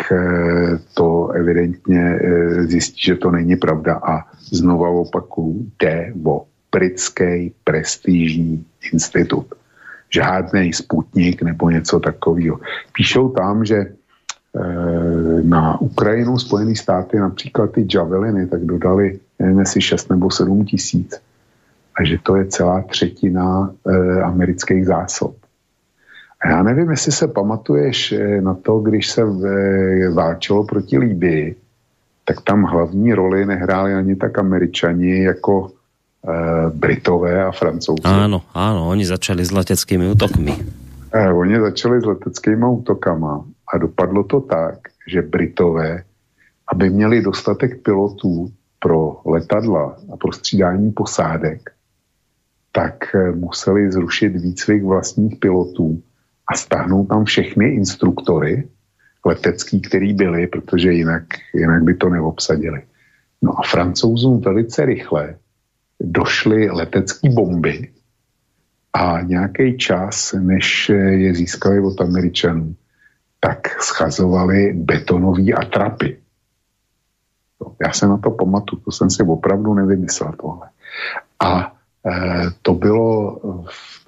to 0.95 1.29
evidentně 1.29 2.19
zjistí, 2.59 3.01
že 3.03 3.15
to 3.15 3.31
není 3.31 3.57
pravda 3.57 3.95
a 3.95 4.23
znova 4.39 4.89
opakuju, 4.89 5.67
jde 5.83 6.13
o 6.25 6.47
britský 6.73 7.55
prestižní 7.65 8.65
institut. 8.93 9.47
Žádný 10.11 10.73
sputnik 10.73 11.43
nebo 11.43 11.71
něco 11.71 12.01
takového. 12.01 12.61
Píšou 12.93 13.29
tam, 13.29 13.65
že 13.65 13.77
Eh, 13.77 14.04
na 15.43 15.81
Ukrajinu 15.81 16.39
Spojené 16.39 16.75
státy 16.77 17.19
například 17.19 17.73
ty 17.73 17.87
javeliny 17.95 18.47
tak 18.47 18.65
dodali 18.65 19.19
nevím 19.39 19.59
jestli 19.59 19.81
6 19.81 20.11
nebo 20.11 20.31
7 20.31 20.65
tisíc 20.65 21.21
a 21.95 22.05
že 22.05 22.19
to 22.23 22.37
je 22.37 22.45
celá 22.47 22.83
třetina 22.83 23.71
e, 23.71 24.23
amerických 24.23 24.87
zásob. 24.87 25.35
A 26.41 26.49
já 26.49 26.63
nevím, 26.63 26.91
jestli 26.91 27.13
se 27.13 27.29
pamatuješ 27.29 28.13
eh, 28.13 28.41
na 28.41 28.55
to, 28.55 28.79
když 28.79 29.09
se 29.09 29.23
e, 29.23 30.11
válčilo 30.11 30.65
proti 30.65 30.99
Líbii, 30.99 31.57
tak 32.25 32.41
tam 32.41 32.63
hlavní 32.63 33.15
roli 33.15 33.47
nehráli 33.47 33.95
ani 33.95 34.17
tak 34.17 34.39
američani 34.39 35.23
jako 35.23 35.71
e, 35.71 36.71
Britové 36.71 37.45
a 37.45 37.53
Francouzi. 37.53 38.03
Áno, 38.05 38.43
áno, 38.53 38.89
oni 38.91 39.07
začali 39.07 39.45
s 39.45 39.53
leteckými 39.53 40.09
útokmi. 40.11 40.53
E, 41.15 41.33
oni 41.33 41.61
začali 41.61 42.01
s 42.01 42.05
leteckými 42.05 42.65
útokama 42.65 43.45
a 43.75 43.79
dopadlo 43.79 44.25
to 44.25 44.41
tak, 44.41 44.79
že 45.09 45.23
Britové, 45.23 46.05
aby 46.73 46.91
měli 46.91 47.23
dostatek 47.23 47.83
pilotů 47.83 48.53
pro 48.79 49.21
letadla 49.27 49.97
a 50.13 50.17
pro 50.17 50.33
střídání 50.33 50.93
posádek, 50.93 51.71
tak 52.73 53.15
eh, 53.15 53.33
museli 53.33 53.93
zrušit 53.93 54.29
výcvik 54.29 54.83
vlastních 54.83 55.37
pilotů 55.39 56.03
a 56.47 56.55
stáhnout 56.55 57.07
tam 57.07 57.25
všechny 57.25 57.75
instruktory 57.75 58.69
letecký, 59.27 59.81
který 59.81 60.15
byli, 60.15 60.47
protože 60.47 60.93
jinak, 60.93 61.25
jinak 61.55 61.83
by 61.83 61.95
to 61.95 62.09
neobsadili. 62.09 62.83
No 63.43 63.59
a 63.59 63.63
francouzům 63.63 64.41
velice 64.41 64.87
rychle 64.87 65.37
došly 66.01 66.71
letecké 66.71 67.31
bomby 67.31 67.91
a 68.93 69.21
nějaký 69.21 69.79
čas, 69.79 70.35
než 70.39 70.89
je 70.95 71.35
získali 71.35 71.81
od 71.81 72.01
Američanů, 72.01 72.75
tak 73.45 73.83
schazovali 73.83 74.73
betonové 74.73 75.53
atrapy. 75.53 76.17
Já 77.87 77.93
se 77.93 78.07
na 78.09 78.17
to 78.17 78.31
pamatuju, 78.31 78.83
to 78.85 78.91
jsem 78.91 79.11
si 79.11 79.23
opravdu 79.23 79.75
nevymyslel 79.75 80.33
tohle. 80.41 80.69
A 81.45 81.61
e, 81.61 82.13
to 82.63 82.75
bylo 82.75 83.41
v, 83.69 84.05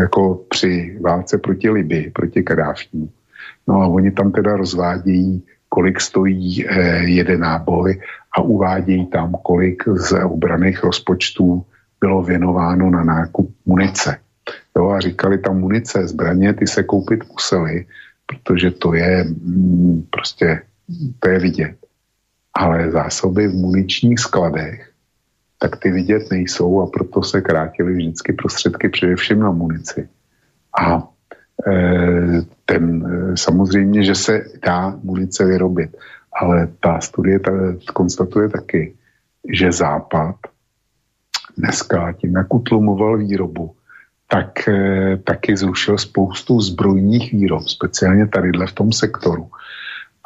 jako 0.00 0.44
při 0.48 0.98
válce 1.00 1.38
proti 1.38 1.70
Libii, 1.70 2.10
proti 2.10 2.42
Kadáfímu. 2.42 3.08
No 3.68 3.74
a 3.80 3.86
oni 3.86 4.10
tam 4.10 4.32
teda 4.32 4.56
rozvádějí, 4.56 5.42
kolik 5.68 6.00
stojí 6.00 6.66
e, 6.66 6.72
jeden 7.08 7.40
náboj 7.40 8.00
a 8.36 8.40
uvádějí 8.40 9.06
tam, 9.06 9.32
kolik 9.42 9.88
z 9.88 10.12
obraných 10.24 10.84
rozpočtů 10.84 11.64
bylo 12.00 12.22
věnováno 12.22 12.90
na 12.90 13.04
nákup 13.04 13.54
munice. 13.66 14.16
Jo, 14.76 14.88
a 14.88 15.00
říkali 15.00 15.38
tam 15.38 15.60
munice, 15.60 16.08
zbraně, 16.08 16.52
ty 16.52 16.66
se 16.66 16.82
koupit 16.82 17.28
museli, 17.32 17.86
protože 18.30 18.70
to 18.70 18.94
je 18.94 19.24
mm, 19.24 20.06
prostě, 20.10 20.62
to 21.18 21.28
je 21.28 21.38
vidět. 21.38 21.76
Ale 22.54 22.90
zásoby 22.90 23.48
v 23.48 23.54
muničních 23.54 24.18
skladech, 24.18 24.90
tak 25.58 25.76
ty 25.76 25.90
vidět 25.90 26.30
nejsou 26.30 26.80
a 26.80 26.86
proto 26.86 27.22
se 27.22 27.40
krátily 27.40 27.94
vždycky 27.94 28.32
prostředky 28.32 28.88
především 28.88 29.40
na 29.40 29.50
munici. 29.50 30.08
A 30.80 31.08
e, 31.66 31.72
ten, 32.64 32.84
e, 33.06 33.36
samozřejmě, 33.36 34.04
že 34.04 34.14
se 34.14 34.44
dá 34.66 34.98
munice 35.02 35.44
vyrobit, 35.44 35.96
ale 36.32 36.68
ta 36.80 37.00
studie 37.00 37.38
ta, 37.38 37.52
konstatuje 37.94 38.48
taky, 38.48 38.94
že 39.52 39.72
Západ 39.72 40.36
dneska 41.58 42.12
tím, 42.12 42.36
jak 42.36 42.54
utlumoval 42.54 43.18
výrobu, 43.18 43.74
tak 44.30 44.68
eh, 44.68 45.16
taky 45.16 45.56
zrušil 45.56 45.98
spoustu 45.98 46.60
zbrojních 46.60 47.32
výrob, 47.32 47.68
speciálně 47.68 48.26
tadyhle 48.26 48.66
v 48.66 48.72
tom 48.72 48.92
sektoru. 48.92 49.50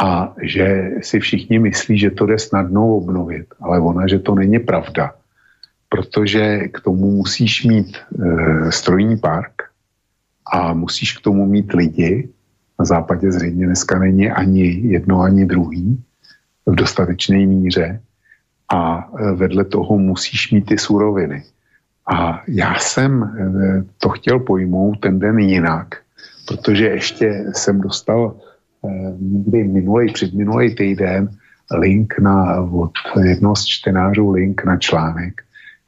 A 0.02 0.34
že 0.42 0.90
si 1.00 1.20
všichni 1.20 1.58
myslí, 1.58 1.98
že 1.98 2.10
to 2.10 2.26
jde 2.26 2.38
snadno 2.38 2.96
obnovit, 2.96 3.46
ale 3.60 3.80
ona, 3.80 4.06
že 4.06 4.18
to 4.18 4.34
není 4.34 4.58
pravda, 4.58 5.14
protože 5.88 6.58
k 6.68 6.80
tomu 6.80 7.10
musíš 7.10 7.64
mít 7.64 7.96
e, 7.96 8.72
strojní 8.72 9.16
park 9.16 9.70
a 10.52 10.74
musíš 10.74 11.18
k 11.18 11.20
tomu 11.20 11.46
mít 11.46 11.72
lidi. 11.72 12.28
Na 12.78 12.84
západě 12.84 13.32
zřejmě 13.32 13.66
dneska 13.66 13.98
není 13.98 14.30
ani 14.30 14.66
jedno, 14.66 15.20
ani 15.20 15.46
druhý 15.46 16.02
v 16.66 16.74
dostatečné 16.74 17.46
míře 17.46 18.00
a 18.72 19.10
eh, 19.18 19.32
vedle 19.32 19.64
toho 19.64 19.98
musíš 19.98 20.52
mít 20.52 20.66
ty 20.66 20.78
suroviny. 20.78 21.42
A 22.06 22.42
já 22.48 22.74
jsem 22.74 23.22
eh, 23.22 23.84
to 23.98 24.08
chtěl 24.08 24.38
pojmout 24.38 25.00
ten 25.00 25.18
den 25.18 25.38
jinak, 25.38 25.94
protože 26.48 26.86
ještě 26.86 27.44
jsem 27.52 27.80
dostal 27.80 28.36
eh, 28.84 28.88
někdy 29.20 29.64
minulý, 29.64 30.12
předminulý 30.12 30.74
týden 30.74 31.28
link 31.72 32.18
na, 32.18 32.60
od 32.60 32.92
jednoho 33.22 33.56
z 33.56 33.64
čtenářů 33.64 34.30
link 34.30 34.64
na 34.64 34.76
článek, 34.76 35.42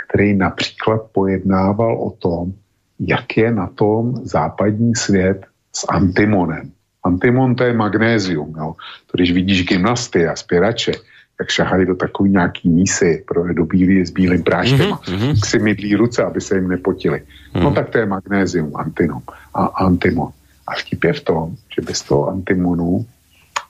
který 0.07 0.35
například 0.35 1.01
pojednával 1.13 2.03
o 2.03 2.11
tom, 2.11 2.53
jak 3.01 3.37
je 3.37 3.53
na 3.53 3.67
tom 3.67 4.15
západní 4.23 4.95
svět 4.95 5.47
s 5.73 5.87
antimonem. 5.89 6.71
Antimon 7.05 7.55
to 7.55 7.65
je 7.65 7.73
magnézium. 7.73 8.55
Jo. 8.59 8.75
To, 9.07 9.13
když 9.15 9.33
vidíš 9.33 9.65
gymnasty 9.65 10.27
a 10.27 10.37
spěrače, 10.37 10.93
jak 11.41 11.51
šahají 11.51 11.87
do 11.87 11.95
takové 11.95 12.29
nějaký 12.29 12.69
mísy 12.69 13.25
pro, 13.29 13.55
do 13.55 13.65
bílý 13.65 14.07
s 14.07 14.11
bílým 14.11 14.43
práškem 14.43 14.91
mm-hmm. 14.91 15.45
si 15.45 15.59
mydlí 15.59 15.97
ruce, 15.97 16.25
aby 16.25 16.41
se 16.41 16.55
jim 16.55 16.69
nepotili. 16.69 17.19
Mm-hmm. 17.19 17.63
No 17.63 17.71
tak 17.71 17.91
to 17.91 17.99
je 17.99 18.07
magnézium, 18.07 18.77
antinom 18.77 19.23
a 19.55 19.65
antimon. 19.65 20.29
A 20.67 20.75
vtip 20.75 21.05
je 21.05 21.13
v 21.13 21.21
tom, 21.21 21.57
že 21.75 21.83
bez 21.83 22.03
toho 22.03 22.29
antimonu 22.29 23.07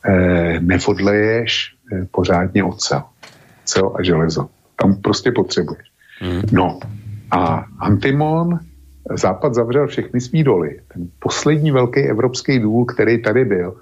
eh, 0.05 0.61
nevodleješ 0.61 1.75
eh, 1.93 2.07
pořádně 2.11 2.65
ocel. 2.65 3.03
Ocel 3.65 3.93
a 3.99 4.03
železo. 4.03 4.49
Tam 4.77 4.95
prostě 4.95 5.33
potřebuješ. 5.33 5.87
Mm-hmm. 6.23 6.49
No 6.53 6.81
a 7.31 7.65
antimon 7.79 8.59
Západ 9.15 9.55
zavřel 9.55 9.87
všechny 9.87 10.21
svý 10.21 10.43
doly. 10.43 10.81
Ten 10.95 11.09
poslední 11.19 11.71
velký 11.71 12.01
evropský 12.01 12.59
důl, 12.59 12.85
který 12.85 13.23
tady 13.23 13.45
byl, 13.45 13.77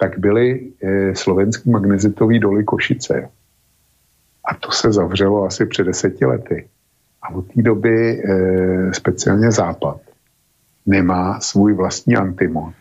tak 0.00 0.18
byly 0.18 0.60
e, 0.82 1.14
slovenský 1.14 1.70
magnezitový 1.70 2.38
doly 2.38 2.64
Košice. 2.64 3.28
A 4.44 4.54
to 4.54 4.70
se 4.72 4.92
zavřelo 4.92 5.44
asi 5.44 5.66
před 5.66 5.84
deseti 5.84 6.24
lety. 6.24 6.68
A 7.22 7.34
od 7.34 7.52
té 7.52 7.62
doby 7.62 8.22
e, 8.22 8.94
speciálně 8.94 9.50
Západ 9.50 10.00
nemá 10.86 11.40
svůj 11.40 11.74
vlastní 11.74 12.16
antimon. 12.16 12.72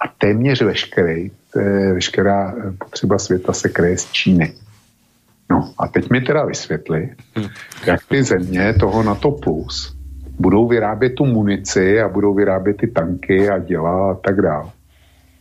A 0.00 0.08
téměř 0.18 0.62
veškerý, 0.62 1.30
e, 1.56 1.92
veškerá 1.92 2.54
potřeba 2.78 3.18
světa 3.18 3.52
se 3.52 3.68
kreje 3.68 3.98
z 3.98 4.12
Číny. 4.12 4.52
No 5.50 5.74
a 5.78 5.88
teď 5.88 6.10
mi 6.10 6.20
teda 6.20 6.44
vysvětli, 6.44 7.10
jak 7.86 8.00
ty 8.08 8.22
země 8.22 8.74
toho 8.80 9.02
na 9.02 9.14
to 9.14 9.30
plus 9.30 9.98
budou 10.38 10.68
vyrábět 10.68 11.10
tu 11.10 11.26
munici 11.26 12.00
a 12.00 12.08
budou 12.08 12.34
vyrábět 12.34 12.76
ty 12.76 12.86
tanky 12.86 13.48
a 13.48 13.58
děla 13.58 14.10
a 14.10 14.14
tak 14.14 14.42
dále. 14.42 14.70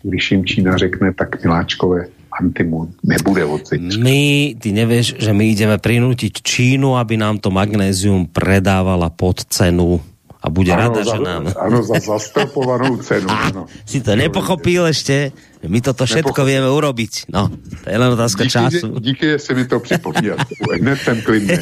Když 0.08 0.32
jim 0.32 0.42
Čína 0.46 0.78
řekne, 0.78 1.12
tak 1.14 1.44
miláčkové, 1.44 2.08
antimon 2.32 2.88
nebude 3.04 3.46
od 3.46 3.68
zítřka. 3.68 4.04
My, 4.04 4.56
ty 4.62 4.72
nevieš, 4.72 5.20
že 5.20 5.34
my 5.34 5.52
ideme 5.52 5.78
prinútiť 5.78 6.40
Čínu, 6.40 6.96
aby 6.96 7.18
nám 7.18 7.44
to 7.44 7.52
magnézium 7.52 8.30
predávala 8.32 9.10
pod 9.10 9.44
cenu 9.52 10.00
a 10.38 10.54
bude 10.54 10.70
Ano, 10.70 10.80
rada, 10.94 11.02
za, 11.04 11.18
že 11.18 11.20
nám... 11.20 11.44
ano, 11.50 11.78
za 11.84 11.98
zastropovanou 11.98 13.02
cenu. 13.02 13.26
Ano. 13.50 13.66
Si 13.90 14.06
to 14.06 14.14
nepochopil 14.14 14.86
ešte? 14.86 15.34
My 15.66 15.82
toto 15.82 16.06
všetko 16.06 16.30
Nepochopil. 16.30 16.46
vieme 16.46 16.70
urobiť. 16.70 17.14
No, 17.34 17.50
to 17.84 17.88
je 17.90 17.98
len 17.98 18.10
otázka 18.14 18.46
Díky, 18.46 18.54
času. 18.54 18.88
že, 18.94 19.02
díky, 19.02 19.26
že 19.34 19.38
si 19.42 19.52
mi 19.58 19.66
to 19.66 19.80
připomněl. 19.82 20.38
Hned 20.80 21.00
jsem 21.02 21.18
klidný. 21.26 21.58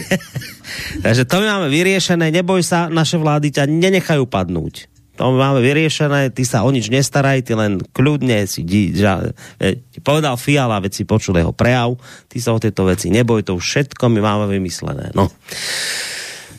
Takže 1.07 1.23
to 1.25 1.39
my 1.39 1.45
máme 1.47 1.67
vyriešené, 1.71 2.27
neboj 2.35 2.59
sa, 2.61 2.91
naše 2.91 3.15
vlády 3.15 3.47
ťa 3.55 3.63
nenechajú 3.63 4.27
padnúť. 4.27 4.91
To 5.15 5.31
máme 5.31 5.63
vyriešené, 5.63 6.31
ty 6.35 6.43
sa 6.43 6.67
o 6.67 6.69
nič 6.69 6.91
nestaraj, 6.91 7.47
ty 7.47 7.55
len 7.55 7.79
kľudne 7.95 8.43
si 8.45 8.67
di, 8.67 8.91
ža, 8.91 9.31
e, 9.63 9.79
povedal 10.03 10.35
Fiala, 10.35 10.83
veď 10.83 10.91
si 10.91 11.03
počul 11.07 11.39
jeho 11.39 11.55
prejav, 11.55 11.95
ty 12.27 12.43
sa 12.43 12.51
o 12.51 12.59
tieto 12.59 12.83
veci 12.83 13.07
neboj, 13.07 13.47
to 13.47 13.55
všetko 13.55 14.11
my 14.11 14.19
máme 14.19 14.45
vymyslené. 14.51 15.15
No. 15.15 15.31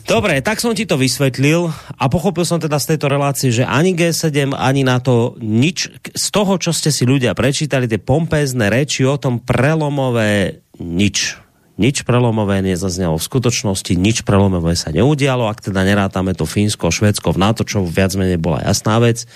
Dobre, 0.07 0.39
tak 0.39 0.63
som 0.63 0.71
ti 0.71 0.87
to 0.87 0.95
vysvetlil 0.95 1.67
a 1.99 2.03
pochopil 2.07 2.47
som 2.47 2.63
teda 2.63 2.79
z 2.79 2.95
tejto 2.95 3.11
relácie, 3.11 3.51
že 3.51 3.67
ani 3.67 3.91
G7, 3.91 4.55
ani 4.55 4.87
na 4.87 5.03
to 5.03 5.35
nič, 5.43 5.91
z 6.15 6.27
toho, 6.31 6.55
čo 6.55 6.71
ste 6.71 6.95
si 6.95 7.03
ľudia 7.03 7.35
prečítali, 7.35 7.91
tie 7.91 7.99
pompézne 7.99 8.71
reči 8.71 9.03
o 9.03 9.19
tom 9.19 9.43
prelomové, 9.43 10.63
nič. 10.79 11.46
Nič 11.77 12.01
prelomové 12.01 12.65
nezaznelo 12.65 13.21
v 13.21 13.27
skutočnosti, 13.29 13.93
nič 13.93 14.25
prelomové 14.25 14.73
sa 14.73 14.89
neudialo, 14.89 15.45
ak 15.45 15.61
teda 15.61 15.85
nerátame 15.85 16.33
to 16.33 16.49
Fínsko, 16.49 16.89
Švedsko 16.89 17.37
v 17.37 17.41
NATO, 17.45 17.61
čo 17.61 17.85
viac 17.85 18.17
menej 18.17 18.41
bola 18.41 18.65
jasná 18.65 18.97
vec, 18.97 19.29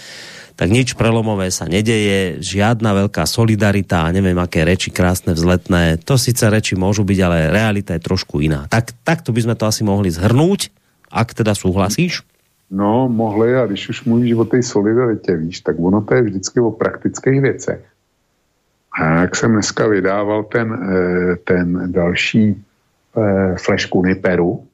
tak 0.57 0.73
nič 0.73 0.97
prelomové 0.97 1.53
sa 1.53 1.69
nedeje, 1.69 2.41
žiadna 2.41 3.05
veľká 3.05 3.29
solidarita 3.29 4.09
a 4.09 4.13
neviem 4.13 4.37
aké 4.41 4.65
reči 4.65 4.89
krásne, 4.89 5.37
vzletné. 5.37 6.01
To 6.01 6.17
síce 6.17 6.41
reči 6.49 6.73
môžu 6.73 7.05
byť, 7.05 7.19
ale 7.21 7.53
realita 7.53 7.93
je 7.93 8.01
trošku 8.01 8.41
iná. 8.41 8.65
Tak, 8.73 8.93
takto 9.05 9.29
by 9.29 9.45
sme 9.45 9.55
to 9.57 9.69
asi 9.69 9.85
mohli 9.85 10.09
zhrnúť, 10.09 10.73
ak 11.13 11.37
teda 11.37 11.53
súhlasíš. 11.53 12.25
No, 12.71 13.05
mohli, 13.05 13.53
a 13.53 13.65
když 13.65 13.89
už 13.89 13.97
mluvíš 14.03 14.33
o 14.33 14.45
té 14.45 14.63
solidaritě, 14.63 15.37
víš, 15.37 15.59
tak 15.59 15.75
ono 15.79 16.01
to 16.01 16.15
je 16.15 16.21
vždycky 16.21 16.59
o 16.59 16.71
praktických 16.71 17.41
věcech. 17.41 17.81
A 18.91 19.21
jak 19.21 19.35
jsem 19.35 19.51
dneska 19.51 19.87
vydával 19.87 20.43
ten, 20.43 20.73
eh, 20.73 21.35
ten 21.35 21.91
další 21.91 22.63
eh, 23.17 23.55
flash 23.57 23.85
Kuniperu, 23.85 24.67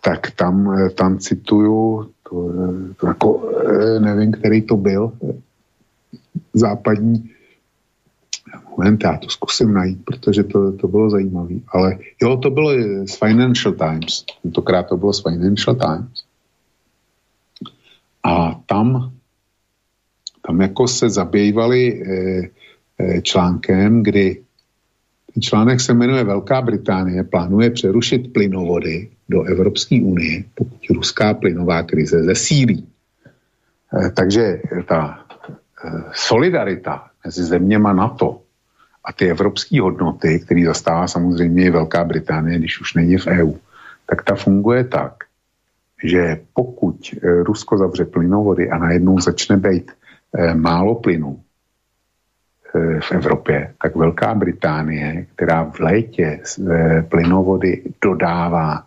tak 0.00 0.30
tam, 0.30 0.78
eh, 0.78 0.90
tam 0.90 1.18
cituju, 1.18 2.10
to, 2.28 2.52
to 2.96 3.06
jako, 3.06 3.50
nevím, 4.00 4.32
který 4.32 4.62
to 4.62 4.76
byl, 4.76 5.12
západní, 6.54 7.30
moment, 8.76 9.04
já 9.04 9.16
to 9.16 9.28
zkusím 9.28 9.74
najít, 9.74 10.04
protože 10.04 10.42
to, 10.42 10.72
to 10.72 10.88
bylo 10.88 11.10
zajímavé. 11.10 11.54
Ale 11.68 11.98
jo, 12.22 12.36
to 12.36 12.50
bylo 12.50 12.70
z 13.06 13.18
Financial 13.18 13.74
Times, 13.74 14.24
tentokrát 14.42 14.82
to 14.82 14.96
bylo 14.96 15.12
z 15.12 15.22
Financial 15.22 15.76
Times. 15.76 16.24
A 18.22 18.60
tam, 18.66 19.12
tam 20.46 20.60
jako 20.60 20.88
se 20.88 21.10
zabývali 21.10 22.02
eh, 22.02 22.48
článkem, 23.22 24.02
kdy 24.02 24.42
ten 25.34 25.42
článek 25.42 25.80
se 25.80 25.94
jmenuje 25.94 26.24
Velká 26.24 26.62
Británie 26.62 27.24
plánuje 27.24 27.70
přerušit 27.70 28.32
plynovody 28.32 29.08
do 29.28 29.42
Evropské 29.42 30.00
unie, 30.02 30.44
pokud 30.54 30.80
ruská 30.90 31.34
plynová 31.34 31.82
krize 31.82 32.22
zesílí. 32.22 32.88
Eh, 33.96 34.10
takže 34.10 34.60
ta 34.88 35.24
eh, 35.84 36.02
solidarita 36.12 37.06
mezi 37.24 37.42
zeměma 37.42 37.92
NATO 37.92 38.40
a 39.04 39.12
ty 39.12 39.30
evropské 39.30 39.80
hodnoty, 39.80 40.40
které 40.44 40.64
zastává 40.64 41.08
samozřejmě 41.08 41.64
i 41.64 41.70
Velká 41.70 42.04
Británie, 42.04 42.58
když 42.58 42.80
už 42.80 42.94
není 42.94 43.16
v 43.16 43.26
EU, 43.26 43.52
tak 44.06 44.22
ta 44.22 44.34
funguje 44.34 44.84
tak, 44.84 45.14
že 46.04 46.40
pokud 46.54 46.96
eh, 47.14 47.42
Rusko 47.42 47.78
zavře 47.78 48.04
plynovody 48.04 48.70
a 48.70 48.78
najednou 48.78 49.18
začne 49.18 49.56
být 49.56 49.92
eh, 50.36 50.54
málo 50.54 50.94
plynu 50.94 51.40
eh, 51.40 51.51
v 53.00 53.12
Evropě, 53.12 53.74
tak 53.82 53.96
Velká 53.96 54.34
Británie, 54.34 55.26
která 55.34 55.64
v 55.64 55.80
létě 55.80 56.40
eh, 56.40 57.02
plynovody 57.02 57.82
dodává 58.04 58.84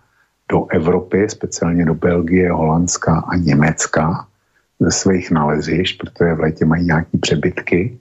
do 0.51 0.67
Evropy, 0.71 1.29
speciálně 1.29 1.85
do 1.85 1.93
Belgie, 1.93 2.51
Holandska 2.51 3.23
a 3.27 3.35
Německa 3.35 4.27
ze 4.79 4.91
svých 4.91 5.31
nalezišť, 5.31 6.01
protože 6.01 6.33
v 6.33 6.39
létě 6.39 6.65
mají 6.65 6.85
nějaký 6.85 7.17
přebytky, 7.17 7.97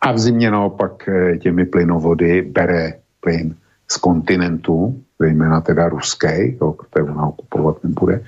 a 0.00 0.12
v 0.12 0.18
zimě 0.18 0.50
naopak 0.50 1.08
eh, 1.08 1.38
těmi 1.38 1.64
plynovody 1.66 2.42
bere 2.42 2.92
plyn 3.20 3.54
z 3.90 3.96
kontinentu, 3.96 5.03
zejména 5.18 5.60
teda 5.60 5.88
ruský, 5.88 6.56
jo, 6.60 6.72
protože 6.72 7.02
ona 7.10 7.26
okupovat 7.26 7.84
nebude, 7.84 8.24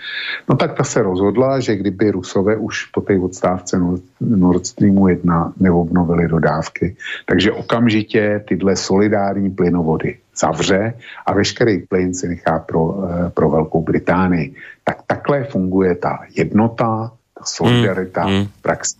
no 0.48 0.56
tak 0.56 0.74
ta 0.76 0.84
se 0.84 1.02
rozhodla, 1.02 1.60
že 1.60 1.76
kdyby 1.76 2.10
Rusové 2.10 2.56
už 2.56 2.84
po 2.84 3.00
té 3.00 3.18
odstávce 3.18 3.78
Nord- 4.20 4.64
Streamu 4.64 5.08
1 5.08 5.52
neobnovili 5.60 6.28
dodávky, 6.28 6.96
takže 7.26 7.52
okamžitě 7.52 8.44
tyhle 8.48 8.76
solidární 8.76 9.50
plynovody 9.50 10.18
zavře 10.40 10.94
a 11.26 11.32
veškerý 11.32 11.78
plyn 11.78 12.14
si 12.14 12.28
nechá 12.28 12.58
pro, 12.58 12.94
eh, 13.08 13.30
pro 13.30 13.50
Velkou 13.50 13.82
Británii. 13.82 14.54
Tak 14.84 14.98
takhle 15.06 15.44
funguje 15.44 15.94
ta 15.94 16.18
jednota, 16.36 17.10
ta 17.38 17.44
solidarita 17.44 18.26
Mm, 18.26 18.34
mm. 18.34 18.46
v 18.46 18.62
praxi. 18.62 18.96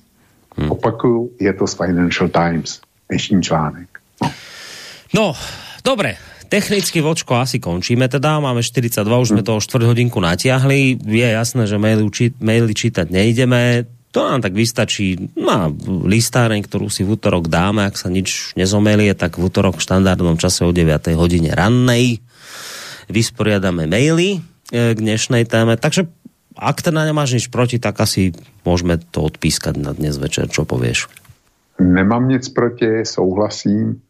Opakuju, 0.69 1.31
je 1.41 1.53
to 1.53 1.67
z 1.67 1.75
Financial 1.75 2.29
Times, 2.29 2.81
dnešní 3.09 3.43
článek. 3.43 3.89
No. 4.23 4.31
No, 5.15 5.33
dobre. 5.85 6.17
Technicky 6.47 7.03
vočko 7.03 7.43
asi 7.43 7.59
končíme 7.59 8.07
teda, 8.07 8.39
máme 8.39 8.63
42, 8.63 9.03
už 9.03 9.29
sme 9.35 9.43
to 9.43 9.59
o 9.59 9.61
4 9.61 9.91
hodinku 9.91 10.23
natiahli. 10.23 11.03
Je 11.03 11.27
jasné, 11.27 11.67
že 11.67 11.77
maily, 11.77 12.07
uči, 12.07 12.39
maily 12.39 12.71
čítať 12.71 13.11
nejdeme. 13.11 13.91
To 14.15 14.25
nám 14.25 14.41
tak 14.41 14.57
vystačí 14.57 15.35
na 15.37 15.69
listáreň, 15.85 16.65
ktorú 16.65 16.89
si 16.89 17.05
v 17.05 17.19
útorok 17.19 17.53
dáme, 17.53 17.85
ak 17.85 18.01
sa 18.01 18.09
nič 18.09 18.57
nezomelie, 18.57 19.13
tak 19.13 19.37
v 19.37 19.51
útorok 19.51 19.77
v 19.77 19.85
štandardnom 19.85 20.41
čase 20.41 20.65
o 20.65 20.73
9 20.73 21.13
hodine 21.19 21.53
rannej 21.53 22.25
vysporiadame 23.13 23.85
maily 23.85 24.39
e, 24.73 24.95
k 24.95 24.99
dnešnej 24.99 25.45
téme. 25.45 25.77
Takže 25.77 26.09
ak 26.57 26.81
teda 26.81 27.05
nemáš 27.05 27.37
nič 27.37 27.47
proti, 27.53 27.77
tak 27.77 28.01
asi 28.01 28.33
môžeme 28.65 28.97
to 29.13 29.21
odpískať 29.29 29.77
na 29.77 29.93
dnes 29.93 30.17
večer, 30.17 30.49
čo 30.49 30.65
povieš. 30.65 31.13
Nemám 31.77 32.25
nic 32.25 32.49
proti, 32.49 33.05
souhlasím. 33.05 34.01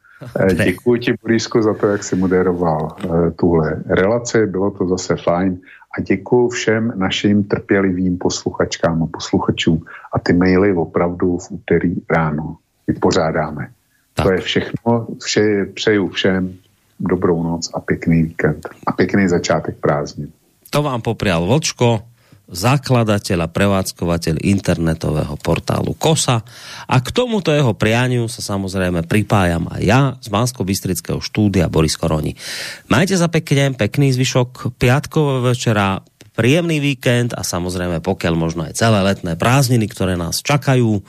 Eh, 0.40 0.54
Děkuji 0.54 1.00
ti, 1.00 1.14
Borisku, 1.22 1.62
za 1.62 1.74
to, 1.74 1.86
jak 1.86 2.04
jsi 2.04 2.16
moderoval 2.16 2.96
eh, 3.04 3.30
tuhle 3.30 3.82
relaci. 3.86 4.46
Bylo 4.46 4.70
to 4.70 4.88
zase 4.88 5.16
fajn. 5.16 5.58
A 5.98 6.00
děkuji 6.00 6.48
všem 6.48 6.92
našim 6.96 7.44
trpělivým 7.44 8.18
posluchačkám 8.18 9.02
a 9.02 9.06
posluchačům. 9.06 9.84
A 10.12 10.18
ty 10.18 10.32
maily 10.32 10.72
opravdu 10.72 11.38
v 11.38 11.50
úterý 11.50 11.94
ráno 12.10 12.56
vypořádáme. 12.86 13.68
Tak. 14.14 14.26
To 14.26 14.32
je 14.32 14.38
všechno. 14.38 15.06
Vše, 15.22 15.66
přeju 15.74 16.08
všem 16.08 16.54
dobrou 17.00 17.42
noc 17.42 17.70
a 17.74 17.80
pěkný 17.80 18.22
víkend. 18.22 18.68
A 18.86 18.92
pěkný 18.92 19.28
začátek 19.28 19.76
prázdnin. 19.76 20.28
To 20.70 20.82
vám 20.82 21.02
poprial 21.02 21.46
Vočko, 21.46 22.00
zakladateľ 22.46 23.46
a 23.46 23.52
prevádzkovateľ 23.52 24.38
internetového 24.46 25.34
portálu 25.42 25.98
KOSA. 25.98 26.46
A 26.86 26.96
k 27.02 27.08
tomuto 27.10 27.50
jeho 27.50 27.74
prianiu 27.74 28.30
sa 28.30 28.38
samozrejme 28.38 29.02
pripájam 29.02 29.66
aj 29.66 29.82
ja 29.82 30.00
z 30.22 30.28
bansko 30.30 30.62
bystrického 30.62 31.18
štúdia 31.18 31.66
Boris 31.66 31.98
Koroni. 31.98 32.38
Majte 32.86 33.18
za 33.18 33.26
pekne, 33.26 33.74
pekný 33.74 34.14
zvyšok 34.14 34.78
piatkového 34.78 35.42
večera, 35.42 36.06
príjemný 36.38 36.78
víkend 36.78 37.34
a 37.34 37.42
samozrejme 37.42 37.98
pokiaľ 38.04 38.34
možno 38.38 38.68
aj 38.68 38.78
celé 38.78 39.02
letné 39.02 39.34
prázdniny, 39.34 39.88
ktoré 39.90 40.14
nás 40.14 40.44
čakajú, 40.44 41.02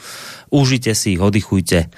užite 0.49 0.95
si 0.97 1.19
ich, 1.19 1.22
oddychujte 1.22 1.91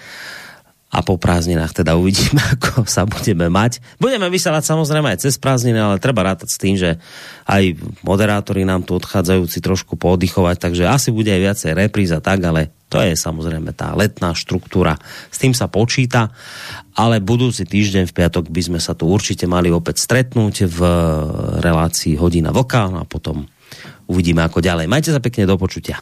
a 0.89 1.05
po 1.05 1.21
prázdninách 1.21 1.85
teda 1.85 1.93
uvidíme, 1.93 2.41
ako 2.57 2.89
sa 2.89 3.05
budeme 3.05 3.45
mať. 3.45 3.77
Budeme 4.01 4.25
vysielať 4.27 4.65
samozrejme 4.65 5.13
aj 5.13 5.21
cez 5.21 5.37
prázdniny, 5.37 5.77
ale 5.77 6.01
treba 6.01 6.25
rátať 6.25 6.49
s 6.49 6.57
tým, 6.57 6.75
že 6.75 6.97
aj 7.45 7.77
moderátori 8.01 8.65
nám 8.65 8.81
tu 8.81 8.97
odchádzajúci 8.97 9.61
trošku 9.61 9.95
pooddychovať, 10.01 10.57
takže 10.57 10.89
asi 10.89 11.13
bude 11.13 11.29
aj 11.29 11.41
viacej 11.45 11.71
repríza 11.77 12.17
tak, 12.17 12.41
ale 12.41 12.73
to 12.89 12.97
je 12.97 13.13
samozrejme 13.13 13.69
tá 13.77 13.93
letná 13.93 14.33
štruktúra. 14.33 14.97
S 15.29 15.37
tým 15.37 15.53
sa 15.53 15.69
počíta, 15.69 16.33
ale 16.97 17.21
budúci 17.21 17.69
týždeň 17.69 18.09
v 18.09 18.15
piatok 18.17 18.49
by 18.49 18.61
sme 18.65 18.79
sa 18.81 18.97
tu 18.97 19.05
určite 19.05 19.45
mali 19.45 19.69
opäť 19.69 20.01
stretnúť 20.01 20.65
v 20.65 20.79
relácii 21.61 22.17
Hodina 22.17 22.49
Vlka 22.49 22.89
a 22.89 23.05
potom 23.05 23.45
uvidíme 24.09 24.41
ako 24.41 24.65
ďalej. 24.65 24.89
Majte 24.89 25.13
sa 25.13 25.21
pekne 25.21 25.45
do 25.45 25.53
počutia. 25.53 26.01